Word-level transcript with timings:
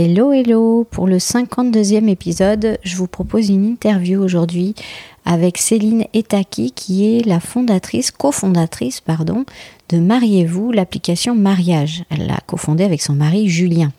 Hello 0.00 0.30
hello 0.30 0.86
Pour 0.88 1.08
le 1.08 1.16
52e 1.16 2.08
épisode, 2.08 2.78
je 2.84 2.94
vous 2.94 3.08
propose 3.08 3.48
une 3.48 3.64
interview 3.64 4.22
aujourd'hui 4.22 4.76
avec 5.24 5.58
Céline 5.58 6.04
Etaki 6.14 6.70
qui 6.70 7.16
est 7.16 7.26
la 7.26 7.40
fondatrice, 7.40 8.12
cofondatrice 8.12 9.00
pardon, 9.00 9.44
de 9.88 9.98
Mariez-vous, 9.98 10.70
l'application 10.70 11.34
Mariage. 11.34 12.04
Elle 12.10 12.28
l'a 12.28 12.38
cofondée 12.46 12.84
avec 12.84 13.02
son 13.02 13.14
mari 13.14 13.48
Julien. 13.48 13.90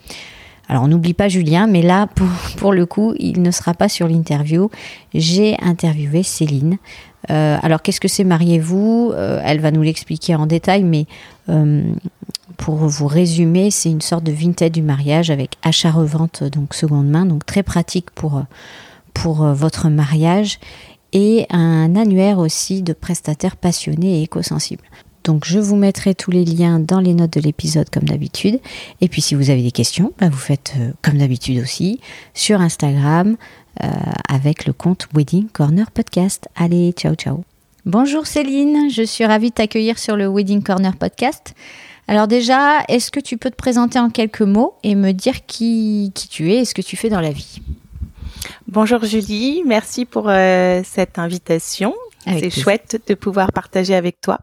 Alors 0.70 0.84
on 0.84 0.88
n'oublie 0.88 1.14
pas 1.14 1.28
Julien, 1.28 1.68
mais 1.68 1.82
là 1.82 2.08
pour, 2.56 2.72
le 2.72 2.86
coup, 2.86 3.14
il 3.20 3.42
ne 3.42 3.52
sera 3.52 3.74
pas 3.74 3.90
sur 3.90 4.08
l'interview. 4.08 4.70
J'ai 5.14 5.58
interviewé 5.62 6.24
Céline. 6.24 6.78
Euh, 7.30 7.58
alors 7.62 7.82
qu'est-ce 7.82 8.00
que 8.00 8.08
c'est 8.08 8.24
Mariez-vous? 8.24 9.12
Euh, 9.14 9.42
Elle 9.44 9.60
va 9.60 9.72
nous 9.72 9.82
l'expliquer 9.82 10.36
en 10.36 10.46
détail, 10.46 10.84
mais 10.84 11.08
euh, 11.50 11.84
pour 12.60 12.76
vous 12.76 13.08
résumer, 13.08 13.72
c'est 13.72 13.90
une 13.90 14.02
sorte 14.02 14.26
de 14.26 14.34
vintage 14.34 14.74
du 14.74 14.82
mariage 14.82 15.32
avec 15.32 15.56
achat-revente 15.64 16.44
donc 16.44 16.74
seconde 16.74 17.08
main, 17.08 17.26
donc 17.26 17.46
très 17.46 17.64
pratique 17.64 18.12
pour, 18.12 18.44
pour 19.14 19.46
votre 19.46 19.88
mariage 19.88 20.60
et 21.14 21.46
un 21.50 21.96
annuaire 21.96 22.38
aussi 22.38 22.82
de 22.82 22.92
prestataires 22.92 23.56
passionnés 23.56 24.20
et 24.20 24.24
éco-sensibles. 24.24 24.84
Donc 25.24 25.46
je 25.46 25.58
vous 25.58 25.78
mettrai 25.78 26.16
tous 26.16 26.32
les 26.32 26.44
liens 26.44 26.80
dans 26.80 27.00
les 27.00 27.14
notes 27.14 27.34
de 27.34 27.42
l'épisode 27.42 27.90
comme 27.90 28.04
d'habitude. 28.04 28.60
Et 29.00 29.08
puis 29.08 29.22
si 29.22 29.36
vous 29.36 29.50
avez 29.50 29.64
des 29.64 29.72
questions, 29.72 30.12
bah, 30.20 30.28
vous 30.30 30.38
faites 30.38 30.74
euh, 30.78 30.92
comme 31.02 31.18
d'habitude 31.18 31.62
aussi 31.62 32.02
sur 32.34 32.60
Instagram 32.60 33.38
euh, 33.82 33.88
avec 34.28 34.66
le 34.66 34.74
compte 34.74 35.08
Wedding 35.14 35.48
Corner 35.48 35.90
Podcast. 35.92 36.50
Allez, 36.58 36.92
ciao 36.92 37.16
ciao. 37.16 37.46
Bonjour 37.86 38.28
Céline, 38.28 38.90
je 38.92 39.04
suis 39.04 39.26
ravie 39.26 39.50
de 39.50 39.56
t'accueillir 39.56 39.98
sur 39.98 40.18
le 40.18 40.28
Wedding 40.28 40.62
Corner 40.62 40.96
Podcast. 40.96 41.56
Alors 42.10 42.28
déjà, 42.28 42.84
est-ce 42.88 43.12
que 43.12 43.20
tu 43.20 43.38
peux 43.38 43.52
te 43.52 43.56
présenter 43.56 44.00
en 44.00 44.10
quelques 44.10 44.42
mots 44.42 44.74
et 44.82 44.96
me 44.96 45.12
dire 45.12 45.46
qui, 45.46 46.12
qui 46.16 46.28
tu 46.28 46.52
es 46.52 46.62
et 46.62 46.66
ce 46.66 46.74
que 46.74 46.82
tu 46.82 46.98
fais 46.98 47.08
dans 47.08 47.22
la 47.22 47.30
vie? 47.30 47.62
Bonjour 48.68 49.06
Julie, 49.06 49.62
merci 49.64 50.06
pour 50.06 50.28
euh, 50.28 50.82
cette 50.84 51.20
invitation. 51.20 51.94
C'est 52.26 52.50
chouette 52.50 53.00
de 53.06 53.14
pouvoir 53.14 53.52
partager 53.52 53.94
avec 53.94 54.22
toi. 54.22 54.40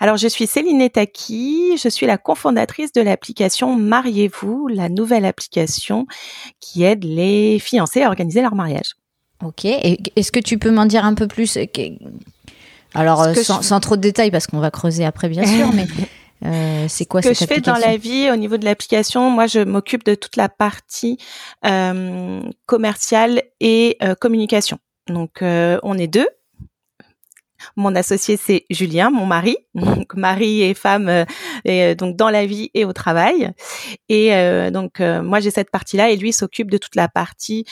Alors, 0.00 0.16
je 0.16 0.26
suis 0.26 0.46
Céline 0.46 0.80
Etaki, 0.80 1.76
je 1.76 1.88
suis 1.90 2.06
la 2.06 2.16
cofondatrice 2.16 2.92
de 2.92 3.02
l'application 3.02 3.76
Mariez-vous, 3.76 4.68
la 4.68 4.88
nouvelle 4.88 5.26
application 5.26 6.06
qui 6.60 6.82
aide 6.82 7.04
les 7.04 7.58
fiancés 7.58 8.02
à 8.02 8.08
organiser 8.08 8.40
leur 8.40 8.54
mariage. 8.54 8.96
Ok, 9.44 9.66
est-ce 9.66 10.32
que 10.32 10.40
tu 10.40 10.56
peux 10.56 10.70
m'en 10.70 10.86
dire 10.86 11.04
un 11.04 11.12
peu 11.12 11.26
plus? 11.26 11.58
Alors, 12.94 13.22
euh, 13.22 13.34
sans, 13.34 13.80
trop 13.80 13.96
de 13.96 14.00
détails, 14.00 14.30
parce 14.30 14.46
qu'on 14.46 14.60
va 14.60 14.70
creuser 14.70 15.04
après, 15.04 15.28
bien 15.28 15.44
sûr, 15.56 15.72
mais 15.74 15.86
euh, 16.44 16.86
c'est 16.88 17.06
quoi 17.06 17.22
Ce 17.22 17.28
que 17.28 17.34
je 17.34 17.44
fais 17.44 17.60
dans 17.60 17.76
la 17.76 17.96
vie 17.96 18.30
au 18.30 18.36
niveau 18.36 18.56
de 18.56 18.64
l'application, 18.64 19.30
moi, 19.30 19.46
je 19.46 19.60
m'occupe 19.60 20.04
de 20.04 20.14
toute 20.14 20.36
la 20.36 20.48
partie 20.48 21.18
euh, 21.64 22.40
commerciale 22.66 23.42
et 23.60 23.98
communication. 24.20 24.78
Donc, 25.08 25.38
on 25.42 25.98
est 25.98 26.08
deux 26.08 26.28
mon 27.76 27.94
associé, 27.94 28.36
c'est 28.36 28.64
Julien, 28.70 29.10
mon 29.10 29.26
mari. 29.26 29.56
Donc, 29.74 30.14
mari 30.14 30.62
et 30.62 30.74
femme, 30.74 31.08
euh, 31.08 31.24
et, 31.64 31.84
euh, 31.84 31.94
donc 31.94 32.16
dans 32.16 32.30
la 32.30 32.46
vie 32.46 32.70
et 32.74 32.84
au 32.84 32.92
travail. 32.92 33.50
Et 34.08 34.34
euh, 34.34 34.70
donc, 34.70 35.00
moi, 35.00 35.40
j'ai 35.40 35.50
cette 35.50 35.70
partie-là 35.70 36.10
et 36.10 36.16
lui 36.16 36.32
s'occupe 36.32 36.70
de 36.70 36.78
toute 36.78 36.94
la 36.94 37.08
partie 37.08 37.64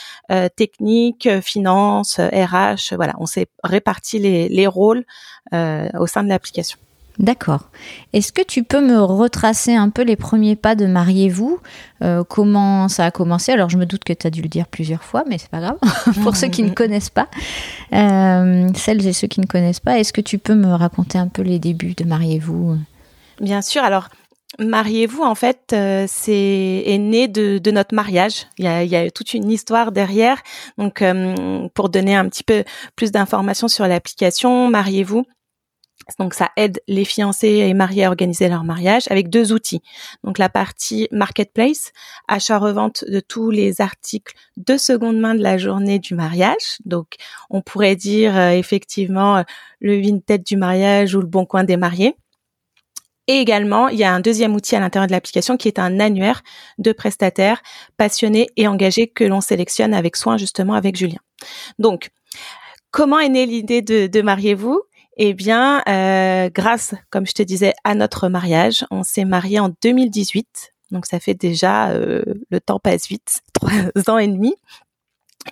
technique, 0.57 1.29
finance, 1.41 2.19
RH. 2.19 2.95
Voilà, 2.95 3.15
on 3.19 3.27
s'est 3.27 3.47
réparti 3.63 4.19
les, 4.19 4.49
les 4.49 4.67
rôles 4.67 5.05
au 5.53 6.07
sein 6.07 6.23
de 6.23 6.29
l'application. 6.29 6.79
D'accord. 7.19 7.69
Est-ce 8.13 8.33
que 8.33 8.43
tu 8.43 8.63
peux 8.63 8.81
me 8.81 8.99
retracer 8.99 9.75
un 9.75 9.91
peu 9.91 10.03
les 10.03 10.17
premiers 10.17 10.57
pas 10.57 10.75
de 10.75 10.87
Mariez-vous? 10.87 11.59
Euh, 12.03 12.25
Comment 12.25 12.89
ça 12.89 13.05
a 13.05 13.11
commencé? 13.11 13.53
Alors, 13.53 13.69
je 13.69 13.77
me 13.77 13.85
doute 13.85 14.05
que 14.05 14.13
tu 14.13 14.27
as 14.27 14.31
dû 14.31 14.43
le 14.43 14.49
dire 14.49 14.67
plusieurs 14.67 15.03
fois, 15.03 15.25
mais 15.29 15.37
c'est 15.37 15.51
pas 15.51 15.61
grave. 15.61 15.79
Pour 16.23 16.37
ceux 16.37 16.49
qui 16.49 16.63
ne 16.63 16.71
connaissent 16.71 17.11
pas, 17.11 17.29
euh, 17.93 18.69
celles 18.75 19.07
et 19.07 19.13
ceux 19.13 19.27
qui 19.27 19.41
ne 19.41 19.47
connaissent 19.47 19.81
pas, 19.81 19.99
est-ce 19.99 20.13
que 20.13 20.21
tu 20.21 20.39
peux 20.39 20.55
me 20.55 20.73
raconter 20.73 21.19
un 21.19 21.29
peu 21.29 21.43
les 21.43 21.59
débuts 21.59 21.95
de 21.95 22.05
Mariez-vous? 22.05 22.79
Bien 23.41 23.61
sûr. 23.61 23.83
Alors, 23.83 24.09
Mariez-vous, 24.59 25.23
en 25.23 25.35
fait, 25.35 25.73
euh, 25.73 26.07
c'est 26.09 26.83
est 26.87 26.99
né 26.99 27.29
de, 27.29 27.61
notre 27.71 27.95
mariage. 27.95 28.47
Il 28.59 28.65
y, 28.65 28.69
a, 28.69 28.83
il 28.83 28.91
y, 28.91 28.97
a, 28.97 29.11
toute 29.11 29.35
une 29.35 29.51
histoire 29.51 29.93
derrière. 29.93 30.39
Donc, 30.79 31.05
pour 31.75 31.89
donner 31.91 32.17
un 32.17 32.29
petit 32.29 32.45
peu 32.45 32.65
plus 32.97 33.13
d'informations 33.13 33.69
sur 33.69 33.87
l'application, 33.87 34.69
Mariez-vous, 34.69 35.27
donc 36.19 36.35
ça 36.35 36.51
aide 36.57 36.81
les 36.89 37.05
fiancés 37.05 37.49
et 37.49 37.75
mariés 37.75 38.05
à 38.05 38.09
organiser 38.09 38.49
leur 38.49 38.65
mariage 38.65 39.05
avec 39.11 39.29
deux 39.29 39.53
outils. 39.53 39.83
Donc 40.25 40.39
la 40.39 40.49
partie 40.49 41.09
marketplace, 41.13 41.93
achat-revente 42.29 43.05
de 43.07 43.21
tous 43.21 43.51
les 43.51 43.81
articles 43.81 44.35
de 44.57 44.77
seconde 44.77 45.19
main 45.19 45.35
de 45.35 45.43
la 45.43 45.59
journée 45.59 45.99
du 45.99 46.15
mariage. 46.15 46.79
Donc 46.85 47.15
on 47.49 47.63
pourrait 47.63 47.97
dire 47.97 48.37
euh, 48.37 48.51
effectivement 48.51 49.39
euh, 49.39 49.43
le 49.81 50.01
vintage 50.01 50.41
du 50.41 50.57
mariage 50.57 51.15
ou 51.15 51.21
le 51.21 51.27
bon 51.27 51.47
coin 51.47 51.65
des 51.65 51.77
mariés. 51.77 52.15
Et 53.27 53.35
également, 53.35 53.87
il 53.87 53.97
y 53.97 54.03
a 54.03 54.13
un 54.13 54.19
deuxième 54.19 54.57
outil 54.57 54.75
à 54.75 54.81
l'intérieur 54.81 55.07
de 55.07 55.13
l'application 55.13 55.57
qui 55.57 55.69
est 55.69 55.79
un 55.79 56.01
annuaire 56.01 56.43
de 56.79 56.91
prestataires 56.91 57.63
passionnés 57.97 58.49
et 58.57 58.67
engagés 58.67 59.07
que 59.07 59.23
l'on 59.23 59.41
sélectionne 59.41 59.95
avec 59.95 60.17
soin 60.17 60.37
justement 60.37 60.75
avec 60.75 60.97
Julien. 60.97 61.21
Donc, 61.79 62.11
comment 62.91 63.21
est 63.21 63.29
née 63.29 63.47
l'idée 63.47 63.83
de, 63.83 64.09
de 64.09 64.23
Mariez-vous? 64.23 64.83
Eh 65.23 65.35
bien, 65.35 65.83
euh, 65.87 66.49
grâce, 66.49 66.95
comme 67.11 67.27
je 67.27 67.35
te 67.35 67.43
disais, 67.43 67.75
à 67.85 67.95
notre 67.95 68.31
mariage, 68.31 68.87
on 68.91 69.03
s'est 69.03 69.27
marié 69.27 69.61
en 69.61 69.71
2018. 69.83 70.73
Donc 70.93 71.05
ça 71.05 71.21
fait 71.21 71.35
déjà, 71.35 71.91
euh, 71.91 72.23
le 72.51 72.59
temps 72.59 72.79
passe 72.79 73.07
vite, 73.07 73.43
trois 73.53 73.71
ans 74.09 74.17
et 74.17 74.29
demi. 74.29 74.55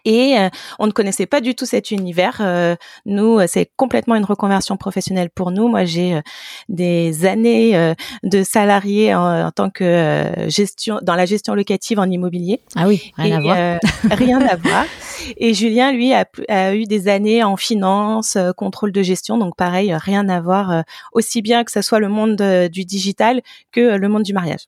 Et 0.04 0.38
euh, 0.38 0.48
on 0.78 0.86
ne 0.86 0.92
connaissait 0.92 1.26
pas 1.26 1.40
du 1.40 1.54
tout 1.54 1.64
cet 1.64 1.90
univers. 1.90 2.38
Euh, 2.40 2.76
nous, 3.06 3.40
c'est 3.46 3.70
complètement 3.76 4.16
une 4.16 4.24
reconversion 4.24 4.76
professionnelle 4.76 5.30
pour 5.30 5.50
nous. 5.50 5.68
Moi, 5.68 5.84
j'ai 5.84 6.14
euh, 6.14 6.20
des 6.68 7.24
années 7.26 7.94
de 8.22 8.42
salarié 8.42 9.14
en, 9.14 9.50
tant 9.50 9.70
que 9.70 10.24
gestion 10.48 10.98
dans 11.02 11.14
la 11.14 11.26
gestion 11.26 11.54
locative 11.54 11.98
en 11.98 12.04
immobilier. 12.04 12.60
Ah 12.76 12.86
oui, 12.86 13.12
rien 13.16 13.38
à 13.38 13.40
voir. 13.40 13.78
rien 14.10 14.40
à 14.40 14.56
voir. 14.56 14.84
Et 15.36 15.54
Julien, 15.54 15.92
lui, 15.92 16.12
a, 16.12 16.26
a, 16.48 16.74
eu 16.74 16.84
des 16.84 17.08
années 17.08 17.42
en 17.42 17.56
finance, 17.56 18.36
contrôle 18.56 18.92
de 18.92 19.02
gestion. 19.02 19.38
Donc 19.38 19.56
pareil, 19.56 19.94
rien 19.94 20.28
à 20.28 20.40
voir. 20.40 20.84
aussi 21.12 21.42
bien 21.42 21.64
que 21.64 21.72
ce 21.72 21.82
soit 21.82 21.98
le 21.98 22.08
monde 22.08 22.36
du 22.70 22.84
digital 22.84 23.42
que 23.72 23.96
le 23.96 24.08
monde 24.08 24.22
du 24.22 24.32
mariage. 24.32 24.66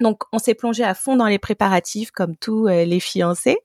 Donc, 0.00 0.22
on 0.32 0.38
s'est 0.38 0.54
plongé 0.54 0.82
à 0.82 0.94
fond 0.94 1.16
dans 1.16 1.26
les 1.26 1.38
préparatifs, 1.38 2.10
comme 2.10 2.36
tous 2.36 2.68
euh, 2.68 2.84
les 2.84 3.00
fiancés, 3.00 3.58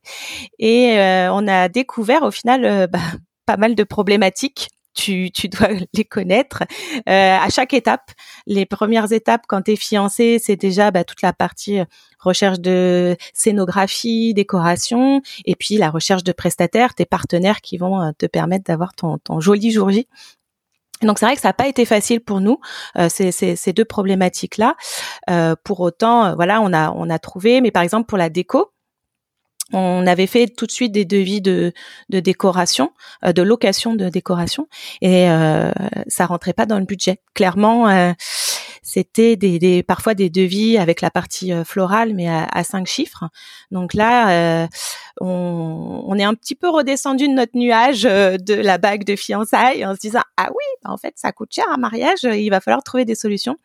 et 0.60 1.00
euh, 1.00 1.32
on 1.32 1.48
a 1.48 1.70
découvert 1.70 2.24
au 2.24 2.32
final 2.32 2.66
euh, 2.66 2.88
bah, 2.88 3.00
pas 3.46 3.58
mal 3.58 3.76
de 3.76 3.84
problématiques. 3.84 4.70
Tu, 4.94 5.30
dois 5.50 5.68
les 5.94 6.06
connaître 6.06 6.64
à 7.06 7.50
chaque 7.50 7.74
étape. 7.74 8.12
Les 8.48 8.66
premières 8.66 9.12
étapes 9.12 9.42
quand 9.46 9.64
tu 9.64 9.74
es 9.74 9.76
fiancé, 9.76 10.40
c'est 10.42 10.56
déjà 10.56 10.90
bah, 10.90 11.04
toute 11.04 11.22
la 11.22 11.34
partie 11.34 11.80
recherche 12.18 12.62
de 12.62 13.18
scénographie, 13.34 14.34
décoration, 14.34 15.22
et 15.44 15.56
puis 15.56 15.76
la 15.76 15.90
recherche 15.90 16.24
de 16.24 16.32
prestataires, 16.32 16.96
tes 16.96 17.06
partenaires 17.06 17.60
qui 17.60 17.78
vont 17.78 18.14
te 18.18 18.26
permettre 18.26 18.64
d'avoir 18.64 18.94
ton, 18.94 19.18
ton 19.18 19.42
joli 19.42 19.72
jour 19.72 19.92
J 19.92 20.08
Donc 21.02 21.20
c'est 21.20 21.26
vrai 21.26 21.36
que 21.36 21.42
ça 21.42 21.50
n'a 21.50 21.54
pas 21.54 21.68
été 21.68 21.86
facile 21.86 22.22
pour 22.22 22.40
nous 22.40 22.60
euh, 22.98 23.10
ces, 23.10 23.74
deux 23.74 23.86
problématiques 23.86 24.58
là. 24.58 24.76
Euh, 25.30 25.56
pour 25.64 25.82
autant, 25.82 26.26
euh, 26.26 26.36
voilà, 26.36 26.62
on 26.62 26.74
a 26.74 26.92
on 26.92 27.10
a 27.10 27.20
trouvé. 27.20 27.62
Mais 27.62 27.72
par 27.72 27.84
exemple 27.84 28.08
pour 28.08 28.18
la 28.18 28.30
déco, 28.30 28.72
on 29.74 30.06
avait 30.06 30.28
fait 30.28 30.48
tout 30.48 30.66
de 30.66 30.72
suite 30.72 30.92
des 30.92 31.06
devis 31.06 31.42
de, 31.42 31.74
de 32.10 32.20
décoration, 32.20 32.92
euh, 33.26 33.34
de 33.34 33.42
location 33.42 33.96
de 33.96 34.10
décoration, 34.10 34.68
et 35.02 35.30
euh, 35.30 35.72
ça 36.08 36.26
rentrait 36.28 36.54
pas 36.54 36.66
dans 36.66 36.80
le 36.80 36.86
budget. 36.86 37.20
Clairement, 37.34 38.14
c'était 38.96 39.36
des, 39.36 39.60
des, 39.60 39.84
parfois 39.84 40.14
des 40.14 40.30
devis 40.30 40.78
avec 40.78 41.02
la 41.02 41.12
partie 41.12 41.52
euh, 41.52 41.64
florale, 41.64 42.14
mais 42.14 42.28
à, 42.28 42.46
à 42.46 42.64
cinq 42.64 42.88
chiffres. 42.88 43.26
Donc 43.72 43.94
là, 43.94 44.68
on, 45.22 46.04
on, 46.08 46.18
est 46.18 46.24
un 46.24 46.34
petit 46.34 46.56
peu 46.56 46.70
redescendu 46.70 47.28
de 47.28 47.34
notre 47.34 47.58
nuage 47.58 48.04
de 48.04 48.54
la 48.54 48.78
bague 48.78 49.04
de 49.04 49.16
fiançailles 49.16 49.86
en 49.86 49.94
se 49.96 50.00
disant 50.00 50.22
ah 50.38 50.50
oui, 50.50 50.64
bah, 50.84 50.92
en 50.92 50.98
fait 50.98 51.14
ça 51.16 51.32
coûte 51.32 51.50
cher 51.54 51.66
un 51.70 51.78
mariage, 51.78 52.24
il 52.24 52.50
va 52.50 52.62
falloir 52.62 52.84
trouver 52.84 53.06
des 53.06 53.16
solutions. 53.16 53.58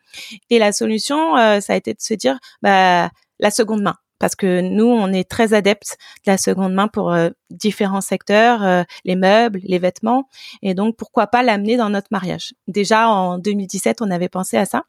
Et 0.49 0.59
la 0.59 0.71
solution, 0.71 1.35
ça 1.61 1.73
a 1.73 1.75
été 1.75 1.93
de 1.93 2.01
se 2.01 2.13
dire 2.13 2.37
bah 2.61 3.09
la 3.39 3.51
seconde 3.51 3.81
main 3.81 3.95
parce 4.21 4.35
que 4.35 4.61
nous, 4.61 4.85
on 4.85 5.11
est 5.11 5.27
très 5.27 5.53
adeptes 5.53 5.97
de 6.25 6.31
la 6.31 6.37
seconde 6.37 6.75
main 6.75 6.87
pour 6.87 7.11
euh, 7.11 7.31
différents 7.49 8.01
secteurs, 8.01 8.63
euh, 8.63 8.83
les 9.03 9.15
meubles, 9.15 9.59
les 9.63 9.79
vêtements, 9.79 10.29
et 10.61 10.75
donc 10.75 10.95
pourquoi 10.95 11.25
pas 11.25 11.41
l'amener 11.41 11.75
dans 11.75 11.89
notre 11.89 12.09
mariage? 12.11 12.53
Déjà 12.67 13.09
en 13.09 13.39
2017, 13.39 13.97
on 14.01 14.11
avait 14.11 14.29
pensé 14.29 14.57
à 14.57 14.65
ça. 14.65 14.83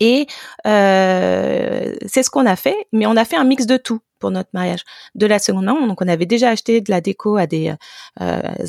Et 0.00 0.26
euh, 0.66 1.94
c'est 2.06 2.22
ce 2.22 2.30
qu'on 2.30 2.46
a 2.46 2.56
fait, 2.56 2.76
mais 2.92 3.06
on 3.06 3.16
a 3.16 3.24
fait 3.24 3.36
un 3.36 3.44
mix 3.44 3.66
de 3.66 3.76
tout 3.76 4.00
pour 4.18 4.30
notre 4.30 4.50
mariage. 4.52 4.84
De 5.14 5.26
la 5.26 5.38
seconde 5.38 5.64
main, 5.64 5.86
donc 5.86 6.00
on 6.02 6.08
avait 6.08 6.26
déjà 6.26 6.50
acheté 6.50 6.80
de 6.80 6.90
la 6.90 7.00
déco 7.00 7.36
à 7.36 7.46
des 7.46 7.74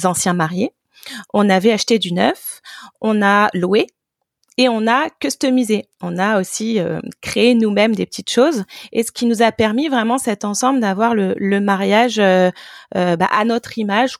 anciens 0.04 0.34
mariés, 0.34 0.74
on 1.34 1.50
avait 1.50 1.72
acheté 1.72 2.00
du 2.00 2.14
neuf, 2.14 2.62
on 3.02 3.22
a 3.22 3.50
loué 3.54 3.88
et 4.60 4.68
on 4.68 4.88
a 4.88 5.10
customisé. 5.10 5.86
On 6.02 6.18
a 6.18 6.40
aussi 6.40 6.80
euh, 6.80 7.00
créé 7.22 7.56
nous-mêmes 7.56 7.96
des 7.96 8.06
petites 8.06 8.30
choses 8.30 8.66
et 8.92 9.04
ce 9.04 9.12
qui 9.12 9.26
nous 9.26 9.42
a 9.42 9.54
permis 9.54 9.88
vraiment 9.88 10.18
cet 10.18 10.44
ensemble 10.44 10.82
d'avoir 10.82 11.16
le, 11.16 11.60
mariage 11.62 12.20
euh, 12.20 12.52
euh, 12.96 13.16
bah, 13.16 13.30
à 13.32 13.46
notre 13.46 13.78
image 13.78 14.18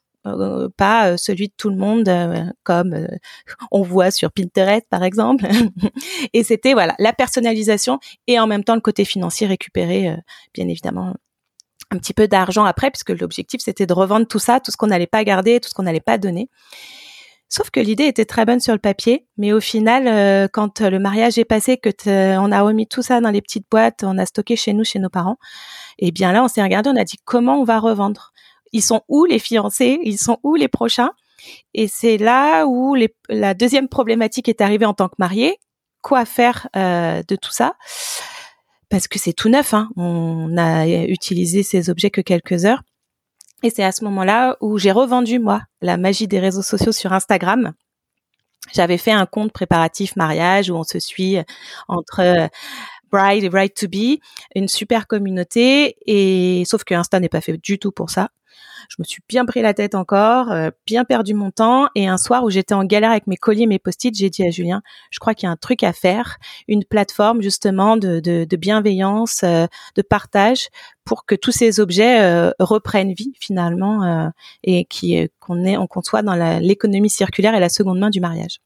pas 0.78 1.18
celui 1.18 1.48
de 1.48 1.54
tout 1.56 1.70
le 1.70 1.76
monde 1.76 2.10
comme 2.64 3.08
on 3.72 3.82
voit 3.82 4.12
sur 4.12 4.32
Pinterest 4.32 4.86
par 4.90 5.04
exemple 5.04 5.48
et 6.34 6.44
c'était 6.44 6.74
voilà 6.74 6.96
la 7.00 7.14
personnalisation 7.14 8.00
et 8.28 8.40
en 8.40 8.48
même 8.48 8.64
temps 8.64 8.76
le 8.76 8.82
côté 8.82 9.06
financier 9.06 9.48
récupéré 9.48 10.16
bien 10.54 10.68
évidemment 10.68 11.16
un 11.92 11.98
petit 11.98 12.14
peu 12.14 12.28
d'argent 12.28 12.66
après 12.66 12.92
puisque 12.92 13.12
l'objectif 13.12 13.62
c'était 13.64 13.86
de 13.86 13.94
revendre 13.94 14.28
tout 14.28 14.40
ça 14.40 14.60
tout 14.60 14.72
ce 14.72 14.78
qu'on 14.78 14.88
n'allait 14.88 15.08
pas 15.08 15.24
garder 15.24 15.60
tout 15.60 15.70
ce 15.70 15.74
qu'on 15.74 15.84
n'allait 15.84 16.00
pas 16.00 16.18
donner 16.18 16.50
Sauf 17.52 17.72
que 17.72 17.80
l'idée 17.80 18.04
était 18.06 18.26
très 18.26 18.46
bonne 18.46 18.60
sur 18.60 18.74
le 18.74 18.80
papier, 18.80 19.26
mais 19.38 19.54
au 19.54 19.60
final, 19.60 20.08
euh, 20.08 20.48
quand 20.48 20.82
le 20.82 21.00
mariage 21.00 21.40
est 21.40 21.46
passé, 21.46 21.78
que 21.78 21.90
on 22.38 22.52
a 22.52 22.62
remis 22.62 22.86
tout 22.86 23.02
ça 23.02 23.22
dans 23.22 23.32
les 23.32 23.42
petites 23.42 23.66
boîtes, 23.72 24.04
on 24.04 24.20
a 24.20 24.28
stocké 24.28 24.56
chez 24.56 24.72
nous, 24.74 24.84
chez 24.84 25.00
nos 25.00 25.10
parents, 25.10 25.38
et 25.98 26.08
eh 26.08 26.12
bien 26.12 26.32
là, 26.32 26.44
on 26.44 26.48
s'est 26.48 26.62
regardé, 26.62 26.92
on 26.92 26.96
a 26.96 27.04
dit 27.04 27.18
comment 27.26 27.60
on 27.60 27.64
va 27.64 27.80
revendre? 27.80 28.29
Ils 28.72 28.82
sont 28.82 29.02
où 29.08 29.26
les 29.26 29.40
fiancés? 29.40 30.00
Ils 30.04 30.18
sont 30.18 30.38
où 30.44 30.56
les 30.56 30.68
prochains? 30.68 31.12
Et 31.74 31.88
c'est 31.88 32.18
là 32.18 32.66
où 32.66 32.96
la 33.30 33.54
deuxième 33.54 33.88
problématique 33.88 34.50
est 34.50 34.62
arrivée 34.62 34.86
en 34.86 34.94
tant 34.94 35.08
que 35.08 35.16
marié. 35.20 35.58
Quoi 36.02 36.26
faire 36.26 36.68
euh, 36.76 37.22
de 37.28 37.36
tout 37.36 37.52
ça? 37.52 37.76
Parce 38.90 39.08
que 39.08 39.20
c'est 39.20 39.34
tout 39.34 39.50
neuf. 39.50 39.74
Hein. 39.74 39.90
On 39.96 40.58
a 40.58 40.88
utilisé 40.88 41.64
ces 41.64 41.90
objets 41.90 42.10
que 42.10 42.22
quelques 42.22 42.66
heures. 42.66 42.84
Et 43.64 43.70
c'est 43.70 43.84
à 43.84 43.92
ce 43.92 44.04
moment-là 44.06 44.58
où 44.62 44.78
j'ai 44.78 44.92
revendu, 44.92 45.40
moi, 45.40 45.62
la 45.82 45.98
magie 45.98 46.28
des 46.28 46.40
réseaux 46.40 46.62
sociaux 46.62 46.94
sur 46.94 47.12
Instagram. 47.12 47.74
J'avais 48.74 48.98
fait 48.98 49.12
un 49.12 49.26
compte 49.26 49.52
préparatif 49.52 50.16
mariage 50.16 50.70
où 50.70 50.76
on 50.76 50.84
se 50.84 51.00
suit 51.00 51.38
entre 51.88 52.22
euh, 52.22 52.48
bride 53.12 53.44
et 53.44 53.50
bride 53.50 53.74
to 53.74 53.88
be, 53.88 54.20
une 54.56 54.68
super 54.68 55.08
communauté 55.08 55.98
et 56.06 56.64
sauf 56.66 56.84
que 56.84 56.94
Insta 56.94 57.20
n'est 57.20 57.30
pas 57.30 57.42
fait 57.42 57.58
du 57.58 57.80
tout 57.80 57.92
pour 57.92 58.10
ça. 58.10 58.30
Je 58.90 58.96
me 58.98 59.04
suis 59.04 59.22
bien 59.30 59.46
pris 59.46 59.62
la 59.62 59.76
tête 59.76 59.94
encore, 59.94 60.52
euh, 60.52 60.72
bien 60.88 61.06
perdu 61.06 61.36
mon 61.36 61.52
temps. 61.52 61.90
Et 61.94 62.08
un 62.08 62.18
soir 62.18 62.44
où 62.44 62.50
j'étais 62.50 62.74
en 62.74 62.84
galère 62.84 63.12
avec 63.12 63.28
mes 63.28 63.38
colis 63.38 63.64
et 63.64 63.68
mes 63.68 63.78
post-it, 63.78 64.16
j'ai 64.16 64.32
dit 64.32 64.44
à 64.44 64.50
Julien, 64.50 64.82
je 65.12 65.20
crois 65.20 65.36
qu'il 65.36 65.46
y 65.46 65.50
a 65.50 65.52
un 65.52 65.58
truc 65.58 65.84
à 65.84 65.94
faire, 65.94 66.38
une 66.68 66.84
plateforme 66.84 67.42
justement 67.42 67.98
de, 67.98 68.20
de, 68.20 68.46
de 68.46 68.58
bienveillance, 68.58 69.44
euh, 69.44 69.68
de 69.96 70.02
partage, 70.02 70.70
pour 71.06 71.26
que 71.26 71.36
tous 71.36 71.52
ces 71.52 71.80
objets 71.80 72.22
euh, 72.22 72.52
reprennent 72.60 73.14
vie 73.14 73.34
finalement 73.40 74.32
et 74.64 74.86
qui 74.86 75.30
qu'on 75.40 75.64
est 75.66 75.78
qu'on 75.88 76.02
soit 76.02 76.22
dans 76.22 76.36
l'économie 76.60 77.10
circulaire 77.10 77.56
et 77.56 77.60
la 77.60 77.70
seconde 77.70 78.00
main 78.00 78.10
du 78.10 78.20
mariage. 78.20 78.60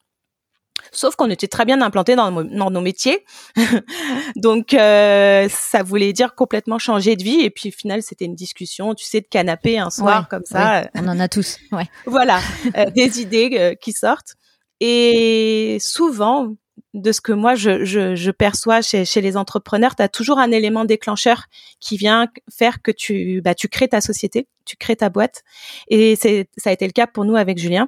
Sauf 0.94 1.16
qu'on 1.16 1.30
était 1.30 1.48
très 1.48 1.66
bien 1.66 1.82
implanté 1.82 2.16
dans, 2.16 2.32
nos 2.32 2.82
métiers, 2.82 3.26
donc 4.36 4.74
euh, 4.74 5.48
ça 5.50 5.84
voulait 5.84 6.14
dire 6.14 6.36
complètement 6.36 6.78
changer 6.78 7.16
de 7.16 7.24
vie. 7.24 7.42
Et 7.42 7.50
puis 7.50 7.70
au 7.70 7.72
final, 7.72 8.02
c'était 8.04 8.26
une 8.26 8.36
discussion, 8.36 8.94
tu 8.94 9.06
sais, 9.06 9.22
de 9.22 9.28
canapé 9.28 9.80
un 9.80 9.90
soir 9.90 10.30
comme 10.30 10.46
ça. 10.46 10.88
on 10.96 11.08
en 11.08 11.20
a 11.20 11.28
tous. 11.28 11.58
Ouais. 11.72 11.88
voilà, 12.06 12.40
euh, 12.78 12.90
des 12.92 13.22
idées 13.22 13.50
euh, 13.54 13.76
qui 13.76 13.92
sortent. 13.92 14.36
Et 14.80 15.78
souvent, 15.80 16.56
de 16.94 17.12
ce 17.12 17.22
que 17.22 17.32
moi 17.32 17.56
je, 17.56 17.86
je, 17.86 18.16
je 18.16 18.32
perçois 18.32 18.82
chez, 18.82 19.06
chez, 19.06 19.22
les 19.22 19.36
entrepreneurs, 19.36 19.96
tu 19.96 20.04
as 20.04 20.10
toujours 20.10 20.40
un 20.40 20.52
élément 20.52 20.86
déclencheur 20.86 21.46
qui 21.80 21.98
vient 21.98 22.28
faire 22.56 22.82
que 22.82 22.92
tu, 22.92 23.42
bah, 23.42 23.56
tu 23.56 23.68
crées 23.68 23.88
ta 23.88 24.02
société, 24.02 24.48
tu 24.66 24.78
crées 24.78 24.96
ta 24.96 25.10
boîte. 25.10 25.44
Et 25.88 26.16
c'est, 26.16 26.50
ça 26.58 26.70
a 26.70 26.74
été 26.74 26.86
le 26.86 26.92
cas 26.92 27.08
pour 27.08 27.26
nous 27.26 27.36
avec 27.36 27.58
Julien. 27.58 27.88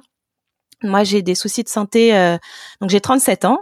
Moi, 0.82 1.04
j'ai 1.04 1.22
des 1.22 1.34
soucis 1.34 1.62
de 1.62 1.68
santé. 1.68 2.14
Euh, 2.14 2.36
donc, 2.80 2.90
j'ai 2.90 3.00
37 3.00 3.44
ans 3.46 3.60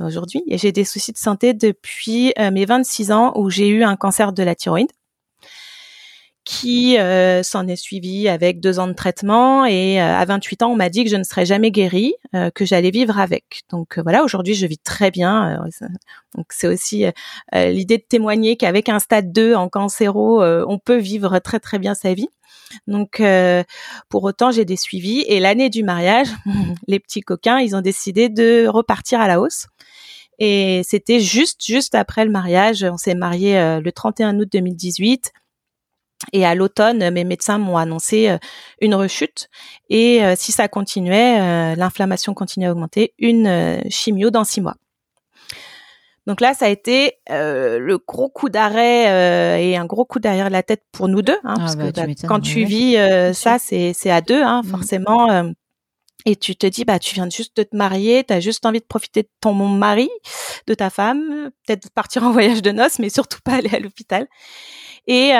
aujourd'hui 0.00 0.42
et 0.46 0.56
j'ai 0.56 0.72
des 0.72 0.84
soucis 0.84 1.12
de 1.12 1.18
santé 1.18 1.52
depuis 1.52 2.32
euh, 2.38 2.50
mes 2.50 2.64
26 2.64 3.12
ans 3.12 3.32
où 3.36 3.50
j'ai 3.50 3.68
eu 3.68 3.84
un 3.84 3.96
cancer 3.96 4.32
de 4.32 4.42
la 4.42 4.54
thyroïde 4.54 4.90
qui 6.46 6.98
euh, 6.98 7.42
s'en 7.42 7.66
est 7.66 7.76
suivi 7.76 8.28
avec 8.28 8.60
deux 8.60 8.78
ans 8.78 8.86
de 8.86 8.92
traitement 8.92 9.64
et 9.64 9.98
à 9.98 10.22
28 10.26 10.62
ans 10.62 10.72
on 10.72 10.76
m'a 10.76 10.90
dit 10.90 11.02
que 11.02 11.08
je 11.08 11.16
ne 11.16 11.22
serais 11.22 11.46
jamais 11.46 11.70
guérie, 11.70 12.12
que 12.54 12.66
j'allais 12.66 12.90
vivre 12.90 13.18
avec. 13.18 13.62
Donc 13.70 13.98
voilà, 13.98 14.22
aujourd'hui 14.22 14.52
je 14.52 14.66
vis 14.66 14.76
très 14.76 15.10
bien. 15.10 15.64
donc 16.34 16.44
c'est 16.50 16.66
aussi 16.66 17.06
l'idée 17.54 17.96
de 17.96 18.04
témoigner 18.06 18.58
qu'avec 18.58 18.90
un 18.90 18.98
stade 18.98 19.32
2 19.32 19.54
en 19.54 19.70
cancéro, 19.70 20.44
on 20.44 20.78
peut 20.78 20.98
vivre 20.98 21.38
très 21.38 21.60
très 21.60 21.78
bien 21.78 21.94
sa 21.94 22.12
vie. 22.12 22.28
Donc, 22.86 23.20
euh, 23.20 23.62
pour 24.08 24.24
autant, 24.24 24.50
j'ai 24.50 24.64
des 24.64 24.76
suivis. 24.76 25.24
Et 25.28 25.40
l'année 25.40 25.70
du 25.70 25.82
mariage, 25.82 26.28
les 26.88 27.00
petits 27.00 27.20
coquins, 27.20 27.58
ils 27.58 27.76
ont 27.76 27.80
décidé 27.80 28.28
de 28.28 28.66
repartir 28.66 29.20
à 29.20 29.28
la 29.28 29.40
hausse. 29.40 29.66
Et 30.38 30.82
c'était 30.84 31.20
juste, 31.20 31.64
juste 31.64 31.94
après 31.94 32.24
le 32.24 32.30
mariage. 32.30 32.84
On 32.84 32.96
s'est 32.96 33.14
marié 33.14 33.58
euh, 33.58 33.80
le 33.80 33.92
31 33.92 34.38
août 34.38 34.48
2018. 34.50 35.32
Et 36.32 36.46
à 36.46 36.54
l'automne, 36.54 37.10
mes 37.10 37.24
médecins 37.24 37.58
m'ont 37.58 37.76
annoncé 37.76 38.28
euh, 38.28 38.38
une 38.80 38.94
rechute. 38.94 39.48
Et 39.90 40.22
si 40.36 40.52
ça 40.52 40.68
continuait, 40.68 41.76
l'inflammation 41.76 42.34
continuait 42.34 42.68
à 42.68 42.72
augmenter, 42.72 43.12
une 43.18 43.82
chimio 43.90 44.30
dans 44.30 44.44
six 44.44 44.60
mois. 44.60 44.76
Donc 46.26 46.40
là, 46.40 46.54
ça 46.54 46.66
a 46.66 46.68
été 46.68 47.18
euh, 47.30 47.78
le 47.78 47.98
gros 47.98 48.30
coup 48.30 48.48
d'arrêt 48.48 49.10
euh, 49.10 49.58
et 49.58 49.76
un 49.76 49.84
gros 49.84 50.04
coup 50.04 50.20
derrière 50.20 50.48
la 50.48 50.62
tête 50.62 50.82
pour 50.90 51.08
nous 51.08 51.20
deux, 51.20 51.38
hein, 51.44 51.54
ah 51.56 51.58
parce 51.58 51.76
bah, 51.76 51.92
que 51.92 52.00
bah, 52.00 52.06
quand 52.26 52.40
tu 52.40 52.64
vis 52.64 52.96
euh, 52.96 53.32
ça, 53.34 53.58
c'est 53.58 53.92
c'est 53.92 54.10
à 54.10 54.22
deux, 54.22 54.42
hein, 54.42 54.62
mmh. 54.62 54.68
forcément. 54.68 55.52
et 56.24 56.36
tu 56.36 56.56
te 56.56 56.66
dis, 56.66 56.86
bah, 56.86 56.98
tu 56.98 57.14
viens 57.14 57.28
juste 57.28 57.56
de 57.58 57.62
te 57.62 57.76
marier, 57.76 58.24
tu 58.24 58.32
as 58.32 58.40
juste 58.40 58.64
envie 58.64 58.80
de 58.80 58.86
profiter 58.86 59.22
de 59.22 59.28
ton 59.40 59.52
mari, 59.52 60.08
de 60.66 60.72
ta 60.72 60.88
femme, 60.88 61.50
peut-être 61.66 61.90
partir 61.90 62.24
en 62.24 62.30
voyage 62.32 62.62
de 62.62 62.70
noces, 62.70 62.98
mais 62.98 63.10
surtout 63.10 63.40
pas 63.44 63.56
aller 63.56 63.74
à 63.74 63.78
l'hôpital. 63.78 64.26
Et 65.06 65.32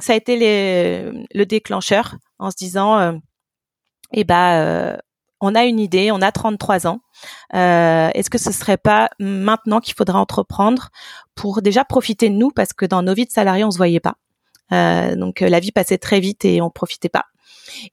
ça 0.00 0.12
a 0.12 0.16
été 0.16 0.36
les, 0.36 1.26
le 1.32 1.46
déclencheur 1.46 2.16
en 2.40 2.50
se 2.50 2.56
disant, 2.56 3.20
eh 4.12 4.24
bah, 4.24 4.98
on 5.40 5.54
a 5.54 5.64
une 5.64 5.80
idée, 5.80 6.10
on 6.10 6.20
a 6.22 6.32
33 6.32 6.86
ans. 6.86 7.00
Euh, 7.54 8.10
est-ce 8.14 8.30
que 8.30 8.38
ce 8.38 8.52
serait 8.52 8.76
pas 8.76 9.10
maintenant 9.18 9.80
qu'il 9.80 9.94
faudra 9.94 10.18
entreprendre 10.18 10.90
pour 11.34 11.62
déjà 11.62 11.84
profiter 11.84 12.28
de 12.28 12.34
nous 12.34 12.50
parce 12.50 12.72
que 12.72 12.86
dans 12.86 13.02
nos 13.02 13.14
vies 13.14 13.26
de 13.26 13.30
salariés 13.30 13.64
on 13.64 13.70
se 13.70 13.76
voyait 13.76 14.00
pas. 14.00 14.16
Euh, 14.72 15.14
donc 15.16 15.42
euh, 15.42 15.48
la 15.48 15.60
vie 15.60 15.72
passait 15.72 15.98
très 15.98 16.20
vite 16.20 16.44
et 16.44 16.60
on 16.60 16.70
profitait 16.70 17.08
pas. 17.08 17.26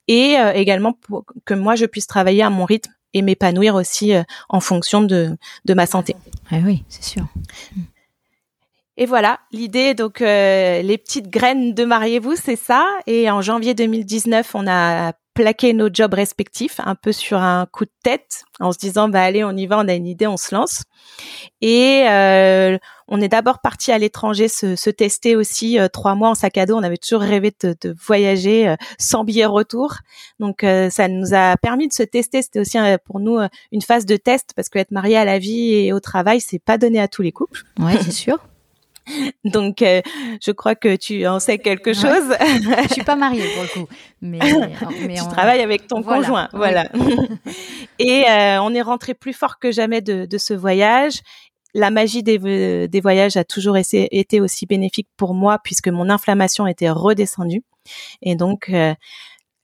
Et 0.07 0.35
également 0.53 0.93
pour 0.93 1.25
que 1.45 1.53
moi 1.53 1.75
je 1.75 1.85
puisse 1.85 2.05
travailler 2.05 2.43
à 2.43 2.49
mon 2.49 2.65
rythme 2.65 2.91
et 3.13 3.21
m'épanouir 3.21 3.75
aussi 3.75 4.13
en 4.49 4.59
fonction 4.59 5.01
de, 5.01 5.37
de 5.65 5.73
ma 5.73 5.87
santé. 5.87 6.15
Ah 6.51 6.57
oui, 6.63 6.83
c'est 6.89 7.03
sûr. 7.03 7.25
Et 8.97 9.05
voilà, 9.05 9.39
l'idée, 9.51 9.93
donc 9.93 10.19
les 10.19 10.97
petites 10.97 11.29
graines 11.29 11.73
de 11.73 11.85
mariez-vous, 11.85 12.35
c'est 12.35 12.57
ça. 12.57 12.85
Et 13.07 13.31
en 13.31 13.41
janvier 13.41 13.73
2019, 13.73 14.55
on 14.55 14.67
a 14.67 15.13
plaqué 15.41 15.73
nos 15.73 15.89
jobs 15.91 16.13
respectifs 16.13 16.79
un 16.83 16.93
peu 16.93 17.11
sur 17.11 17.39
un 17.39 17.65
coup 17.65 17.85
de 17.85 17.91
tête 18.03 18.43
en 18.59 18.71
se 18.71 18.77
disant 18.77 19.09
bah 19.09 19.23
allez 19.23 19.43
on 19.43 19.51
y 19.51 19.65
va 19.65 19.79
on 19.79 19.87
a 19.87 19.93
une 19.93 20.05
idée 20.05 20.27
on 20.27 20.37
se 20.37 20.53
lance. 20.53 20.83
Et 21.61 22.05
euh, 22.07 22.77
on 23.07 23.19
est 23.19 23.27
d'abord 23.27 23.59
parti 23.59 23.91
à 23.91 23.97
l'étranger 23.97 24.47
se, 24.47 24.75
se, 24.75 24.89
tester 24.91 25.35
aussi 25.35 25.79
euh, 25.79 25.87
trois 25.87 26.13
mois 26.13 26.29
en 26.29 26.35
sac 26.35 26.57
à 26.57 26.67
dos. 26.67 26.75
On 26.75 26.83
avait 26.83 26.97
toujours 26.97 27.21
rêvé 27.21 27.51
de, 27.63 27.75
de 27.81 27.95
voyager 28.05 28.67
euh, 28.67 28.75
sans 28.99 29.23
billet 29.23 29.45
retour. 29.45 29.95
Donc 30.39 30.61
ça 30.61 31.07
nous 31.07 31.33
a 31.33 31.57
permis 31.57 31.87
de 31.87 31.93
se 31.93 32.03
tester. 32.03 32.43
C'était 32.43 32.59
aussi 32.59 32.77
pour 33.05 33.19
nous 33.19 33.39
une 33.71 33.81
phase 33.81 34.05
de 34.05 34.17
test 34.17 34.51
parce 34.55 34.69
que 34.69 34.77
être 34.77 34.91
marié 34.91 35.17
à 35.17 35.25
la 35.25 35.39
vie 35.39 35.73
et 35.73 35.91
au 35.91 35.99
travail 35.99 36.39
c'est 36.39 36.59
pas 36.59 36.77
donné 36.77 36.99
à 36.99 37.07
tous 37.07 37.23
les 37.23 37.31
couples. 37.31 37.63
Ouais 37.79 37.97
c'est 38.01 38.11
sûr 38.11 38.39
Donc, 39.45 39.81
euh, 39.81 40.01
je 40.43 40.51
crois 40.51 40.75
que 40.75 40.95
tu 40.95 41.25
en 41.27 41.39
sais 41.39 41.57
quelque 41.57 41.93
chose. 41.93 42.35
je 42.39 42.93
suis 42.93 43.03
pas 43.03 43.15
mariée 43.15 43.45
pour 43.53 43.63
le 43.63 43.69
coup, 43.69 43.89
mais, 44.21 44.39
mais 45.07 45.15
tu 45.15 45.27
travailles 45.27 45.61
avec 45.61 45.87
ton 45.87 46.03
conjoint, 46.03 46.49
voilà. 46.53 46.89
Et 47.99 48.25
euh, 48.29 48.61
on 48.61 48.73
est 48.73 48.81
rentré 48.81 49.13
plus 49.13 49.33
fort 49.33 49.59
que 49.59 49.71
jamais 49.71 50.01
de, 50.01 50.25
de 50.25 50.37
ce 50.37 50.53
voyage. 50.53 51.21
La 51.73 51.89
magie 51.89 52.21
des, 52.21 52.87
des 52.87 53.01
voyages 53.01 53.37
a 53.37 53.45
toujours 53.45 53.77
été 53.77 54.41
aussi 54.41 54.65
bénéfique 54.65 55.07
pour 55.15 55.33
moi 55.33 55.57
puisque 55.63 55.87
mon 55.87 56.09
inflammation 56.09 56.67
était 56.67 56.89
redescendue. 56.89 57.63
Et 58.21 58.35
donc, 58.35 58.69
euh, 58.69 58.93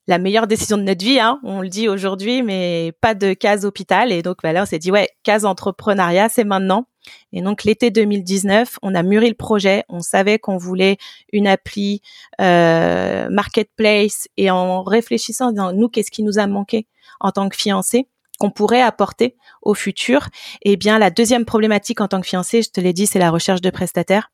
la 0.08 0.17
meilleure 0.17 0.48
décision 0.48 0.77
de 0.77 0.84
notre 0.84 1.03
vie, 1.03 1.20
hein, 1.20 1.39
on 1.44 1.62
le 1.62 1.67
dit 1.67 1.89
aujourd'hui, 1.89 2.41
mais 2.44 2.94
pas 3.01 3.13
de 3.13 3.34
case 3.34 3.65
hôpital. 3.65 4.12
Et 4.12 4.22
donc, 4.22 4.38
voilà, 4.41 4.63
on 4.63 4.65
s'est 4.65 4.79
dit, 4.79 4.91
ouais, 4.91 5.10
case 5.24 5.46
entrepreneuriat, 5.46 6.29
c'est 6.29 6.46
maintenant. 6.46 6.88
Et 7.34 7.42
donc 7.42 7.64
l'été 7.64 7.92
2019, 7.92 8.80
on 8.82 8.96
a 8.96 9.04
mûri 9.04 9.30
le 9.30 9.36
projet. 9.36 9.84
On 9.90 10.02
savait 10.02 10.40
qu'on 10.40 10.58
voulait 10.58 10.98
une 11.32 11.48
appli 11.48 12.02
euh, 12.42 13.30
marketplace 13.30 14.28
et 14.38 14.52
en 14.52 14.84
réfléchissant, 14.84 15.56
en 15.58 15.74
nous, 15.74 15.90
qu'est-ce 15.90 16.12
qui 16.12 16.24
nous 16.24 16.40
a 16.40 16.48
manqué 16.48 16.88
en 17.20 17.32
tant 17.32 17.50
que 17.50 17.56
fiancés 17.56 18.08
qu'on 18.40 18.52
pourrait 18.52 18.82
apporter 18.82 19.36
au 19.62 19.74
futur? 19.74 20.28
Eh 20.62 20.78
bien, 20.78 21.00
la 21.00 21.10
deuxième 21.10 21.46
problématique 21.46 22.02
en 22.02 22.08
tant 22.08 22.22
que 22.22 22.28
fiancé, 22.28 22.62
je 22.62 22.70
te 22.70 22.80
l'ai 22.80 22.94
dit, 22.94 23.08
c'est 23.08 23.20
la 23.20 23.32
recherche 23.32 23.62
de 23.62 23.70
prestataires. 23.70 24.32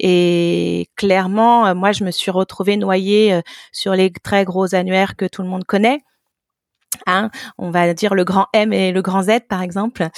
Et 0.00 0.88
clairement, 0.96 1.66
euh, 1.66 1.74
moi, 1.74 1.92
je 1.92 2.04
me 2.04 2.10
suis 2.10 2.30
retrouvée 2.30 2.76
noyée 2.76 3.34
euh, 3.34 3.42
sur 3.72 3.92
les 3.92 4.10
très 4.10 4.44
gros 4.44 4.74
annuaires 4.74 5.16
que 5.16 5.26
tout 5.26 5.42
le 5.42 5.48
monde 5.48 5.64
connaît. 5.64 6.02
Hein, 7.06 7.30
on 7.58 7.70
va 7.70 7.92
dire 7.92 8.14
le 8.14 8.24
grand 8.24 8.46
M 8.54 8.72
et 8.72 8.90
le 8.90 9.02
grand 9.02 9.22
Z 9.22 9.40
par 9.48 9.60
exemple. 9.60 10.08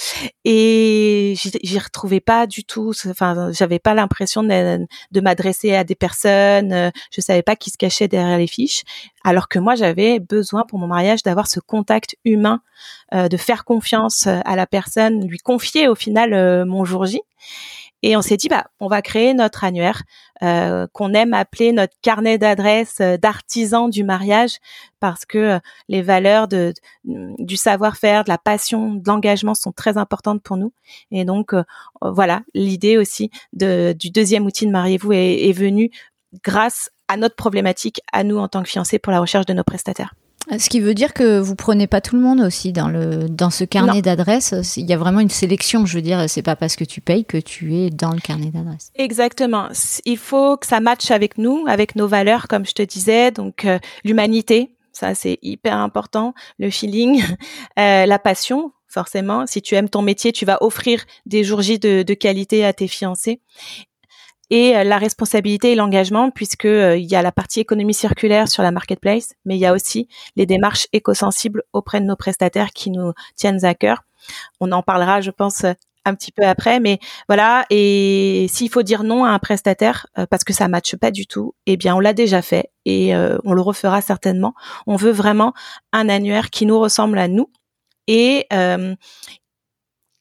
Et 0.45 1.33
j'y 1.35 1.79
retrouvais 1.79 2.21
pas 2.21 2.47
du 2.47 2.63
tout 2.63 2.93
enfin 3.09 3.51
j'avais 3.51 3.79
pas 3.79 3.93
l'impression 3.93 4.41
de, 4.43 4.87
m'adresser 5.19 5.75
à 5.75 5.83
des 5.83 5.95
personnes 5.95 6.71
euh, 6.71 6.89
je 7.11 7.19
savais 7.21 7.41
pas 7.41 7.55
qui 7.55 7.71
se 7.71 7.77
cachait 7.77 8.07
derrière 8.07 8.37
les 8.37 8.47
fiches 8.47 8.83
alors 9.23 9.49
que 9.49 9.59
moi 9.59 9.75
j'avais 9.75 10.19
besoin 10.19 10.63
pour 10.63 10.79
mon 10.79 10.87
mariage 10.87 11.23
d'avoir 11.23 11.47
ce 11.47 11.59
contact 11.59 12.15
humain 12.23 12.61
euh, 13.13 13.27
de 13.27 13.35
faire 13.35 13.65
confiance 13.65 14.27
à 14.27 14.55
la 14.55 14.67
personne 14.67 15.27
lui 15.27 15.39
confier 15.39 15.87
au 15.87 15.95
final 15.95 16.33
euh, 16.33 16.65
mon 16.65 16.85
jour 16.85 17.05
J 17.05 17.19
et 18.03 18.15
on 18.15 18.21
s'est 18.21 18.37
dit, 18.37 18.47
bah, 18.47 18.67
on 18.79 18.87
va 18.87 19.01
créer 19.01 19.33
notre 19.33 19.63
annuaire 19.63 20.03
euh, 20.43 20.85
qu'on 20.93 21.13
aime 21.13 21.33
appeler 21.33 21.71
notre 21.71 21.95
carnet 22.01 22.37
d'adresses 22.37 23.01
euh, 23.01 23.17
d'artisans 23.17 23.89
du 23.89 24.03
mariage 24.03 24.57
parce 24.99 25.25
que 25.25 25.37
euh, 25.37 25.59
les 25.89 26.03
valeurs 26.03 26.47
de, 26.47 26.73
du 27.03 27.57
savoir-faire, 27.57 28.23
de 28.23 28.29
la 28.29 28.37
passion, 28.37 28.93
de 28.93 29.07
l'engagement 29.07 29.55
sont 29.55 29.71
très 29.71 29.97
importantes 29.97 30.43
pour 30.43 30.57
nous. 30.57 30.73
Et 31.11 31.25
donc, 31.25 31.53
voilà, 32.01 32.41
l'idée 32.53 32.97
aussi 32.97 33.31
de, 33.53 33.95
du 33.97 34.09
deuxième 34.09 34.45
outil 34.45 34.65
de 34.65 34.71
Mariez-vous 34.71 35.13
est, 35.13 35.49
est 35.49 35.53
venue 35.53 35.91
grâce 36.43 36.91
à 37.07 37.17
notre 37.17 37.35
problématique, 37.35 38.01
à 38.11 38.23
nous 38.23 38.37
en 38.37 38.47
tant 38.47 38.61
que 38.61 38.69
fiancés 38.69 38.99
pour 38.99 39.11
la 39.11 39.19
recherche 39.19 39.45
de 39.45 39.53
nos 39.53 39.63
prestataires. 39.63 40.13
Ce 40.57 40.69
qui 40.69 40.79
veut 40.79 40.93
dire 40.93 41.13
que 41.13 41.39
vous 41.39 41.55
prenez 41.55 41.87
pas 41.87 41.99
tout 41.99 42.15
le 42.15 42.21
monde 42.21 42.39
aussi 42.39 42.71
dans 42.71 42.87
le 42.87 43.27
dans 43.29 43.49
ce 43.49 43.65
carnet 43.65 44.01
d'adresses. 44.01 44.53
Il 44.77 44.85
y 44.85 44.93
a 44.93 44.97
vraiment 44.97 45.19
une 45.19 45.29
sélection. 45.29 45.85
Je 45.85 45.95
veux 45.95 46.01
dire, 46.01 46.29
c'est 46.29 46.41
pas 46.41 46.55
parce 46.55 46.75
que 46.75 46.85
tu 46.85 47.01
payes 47.01 47.25
que 47.25 47.37
tu 47.37 47.75
es 47.75 47.89
dans 47.89 48.11
le 48.11 48.19
carnet 48.19 48.49
d'adresses. 48.49 48.91
Exactement. 48.95 49.67
Il 50.05 50.17
faut 50.17 50.55
que 50.57 50.65
ça 50.65 50.79
matche 50.79 51.11
avec 51.11 51.37
nous, 51.37 51.65
avec 51.67 51.95
nos 51.95 52.07
valeurs, 52.07 52.47
comme 52.47 52.65
je 52.65 52.73
te 52.73 52.81
disais. 52.81 53.31
Donc 53.31 53.65
euh, 53.65 53.77
l'humanité, 54.05 54.71
ça 54.93 55.15
c'est 55.15 55.37
hyper 55.41 55.75
important. 55.75 56.33
Le 56.59 56.69
feeling, 56.69 57.21
euh, 57.79 58.05
la 58.05 58.19
passion. 58.19 58.71
Forcément, 58.89 59.45
si 59.45 59.61
tu 59.61 59.75
aimes 59.75 59.89
ton 59.89 60.01
métier, 60.01 60.31
tu 60.31 60.45
vas 60.45 60.59
offrir 60.61 61.03
des 61.25 61.43
jours 61.43 61.61
J 61.61 61.77
de, 61.77 62.03
de 62.03 62.13
qualité 62.13 62.63
à 62.63 62.71
tes 62.71 62.87
fiancés 62.87 63.41
et 64.49 64.75
euh, 64.75 64.83
la 64.83 64.97
responsabilité 64.97 65.71
et 65.71 65.75
l'engagement 65.75 66.31
puisque 66.31 66.65
euh, 66.65 66.97
il 66.97 67.05
y 67.05 67.15
a 67.15 67.21
la 67.21 67.31
partie 67.31 67.59
économie 67.59 67.93
circulaire 67.93 68.47
sur 68.47 68.63
la 68.63 68.71
marketplace, 68.71 69.33
mais 69.45 69.55
il 69.55 69.59
y 69.59 69.65
a 69.65 69.73
aussi 69.73 70.07
les 70.35 70.45
démarches 70.45 70.87
éco-sensibles 70.93 71.63
auprès 71.73 71.99
de 71.99 72.05
nos 72.05 72.15
prestataires 72.15 72.71
qui 72.71 72.91
nous 72.91 73.13
tiennent 73.35 73.63
à 73.65 73.75
cœur. 73.75 74.03
On 74.59 74.71
en 74.71 74.81
parlera, 74.81 75.21
je 75.21 75.31
pense, 75.31 75.63
un 76.05 76.15
petit 76.15 76.31
peu 76.31 76.43
après, 76.45 76.79
mais 76.79 76.99
voilà. 77.27 77.65
Et 77.69 78.47
s'il 78.49 78.69
faut 78.69 78.83
dire 78.83 79.03
non 79.03 79.25
à 79.25 79.29
un 79.29 79.39
prestataire 79.39 80.07
euh, 80.17 80.25
parce 80.25 80.43
que 80.43 80.53
ça 80.53 80.67
matche 80.67 80.95
pas 80.95 81.11
du 81.11 81.27
tout, 81.27 81.53
eh 81.65 81.77
bien, 81.77 81.95
on 81.95 81.99
l'a 81.99 82.13
déjà 82.13 82.41
fait 82.41 82.71
et 82.85 83.13
on 83.43 83.51
le 83.51 83.61
refera 83.61 83.99
certainement. 83.99 84.53
On 84.85 84.95
veut 84.95 85.11
vraiment 85.11 85.53
un 85.91 86.07
annuaire 86.07 86.49
qui 86.49 86.65
nous 86.65 86.79
ressemble 86.79 87.17
à 87.19 87.27
nous 87.27 87.51
et 88.07 88.47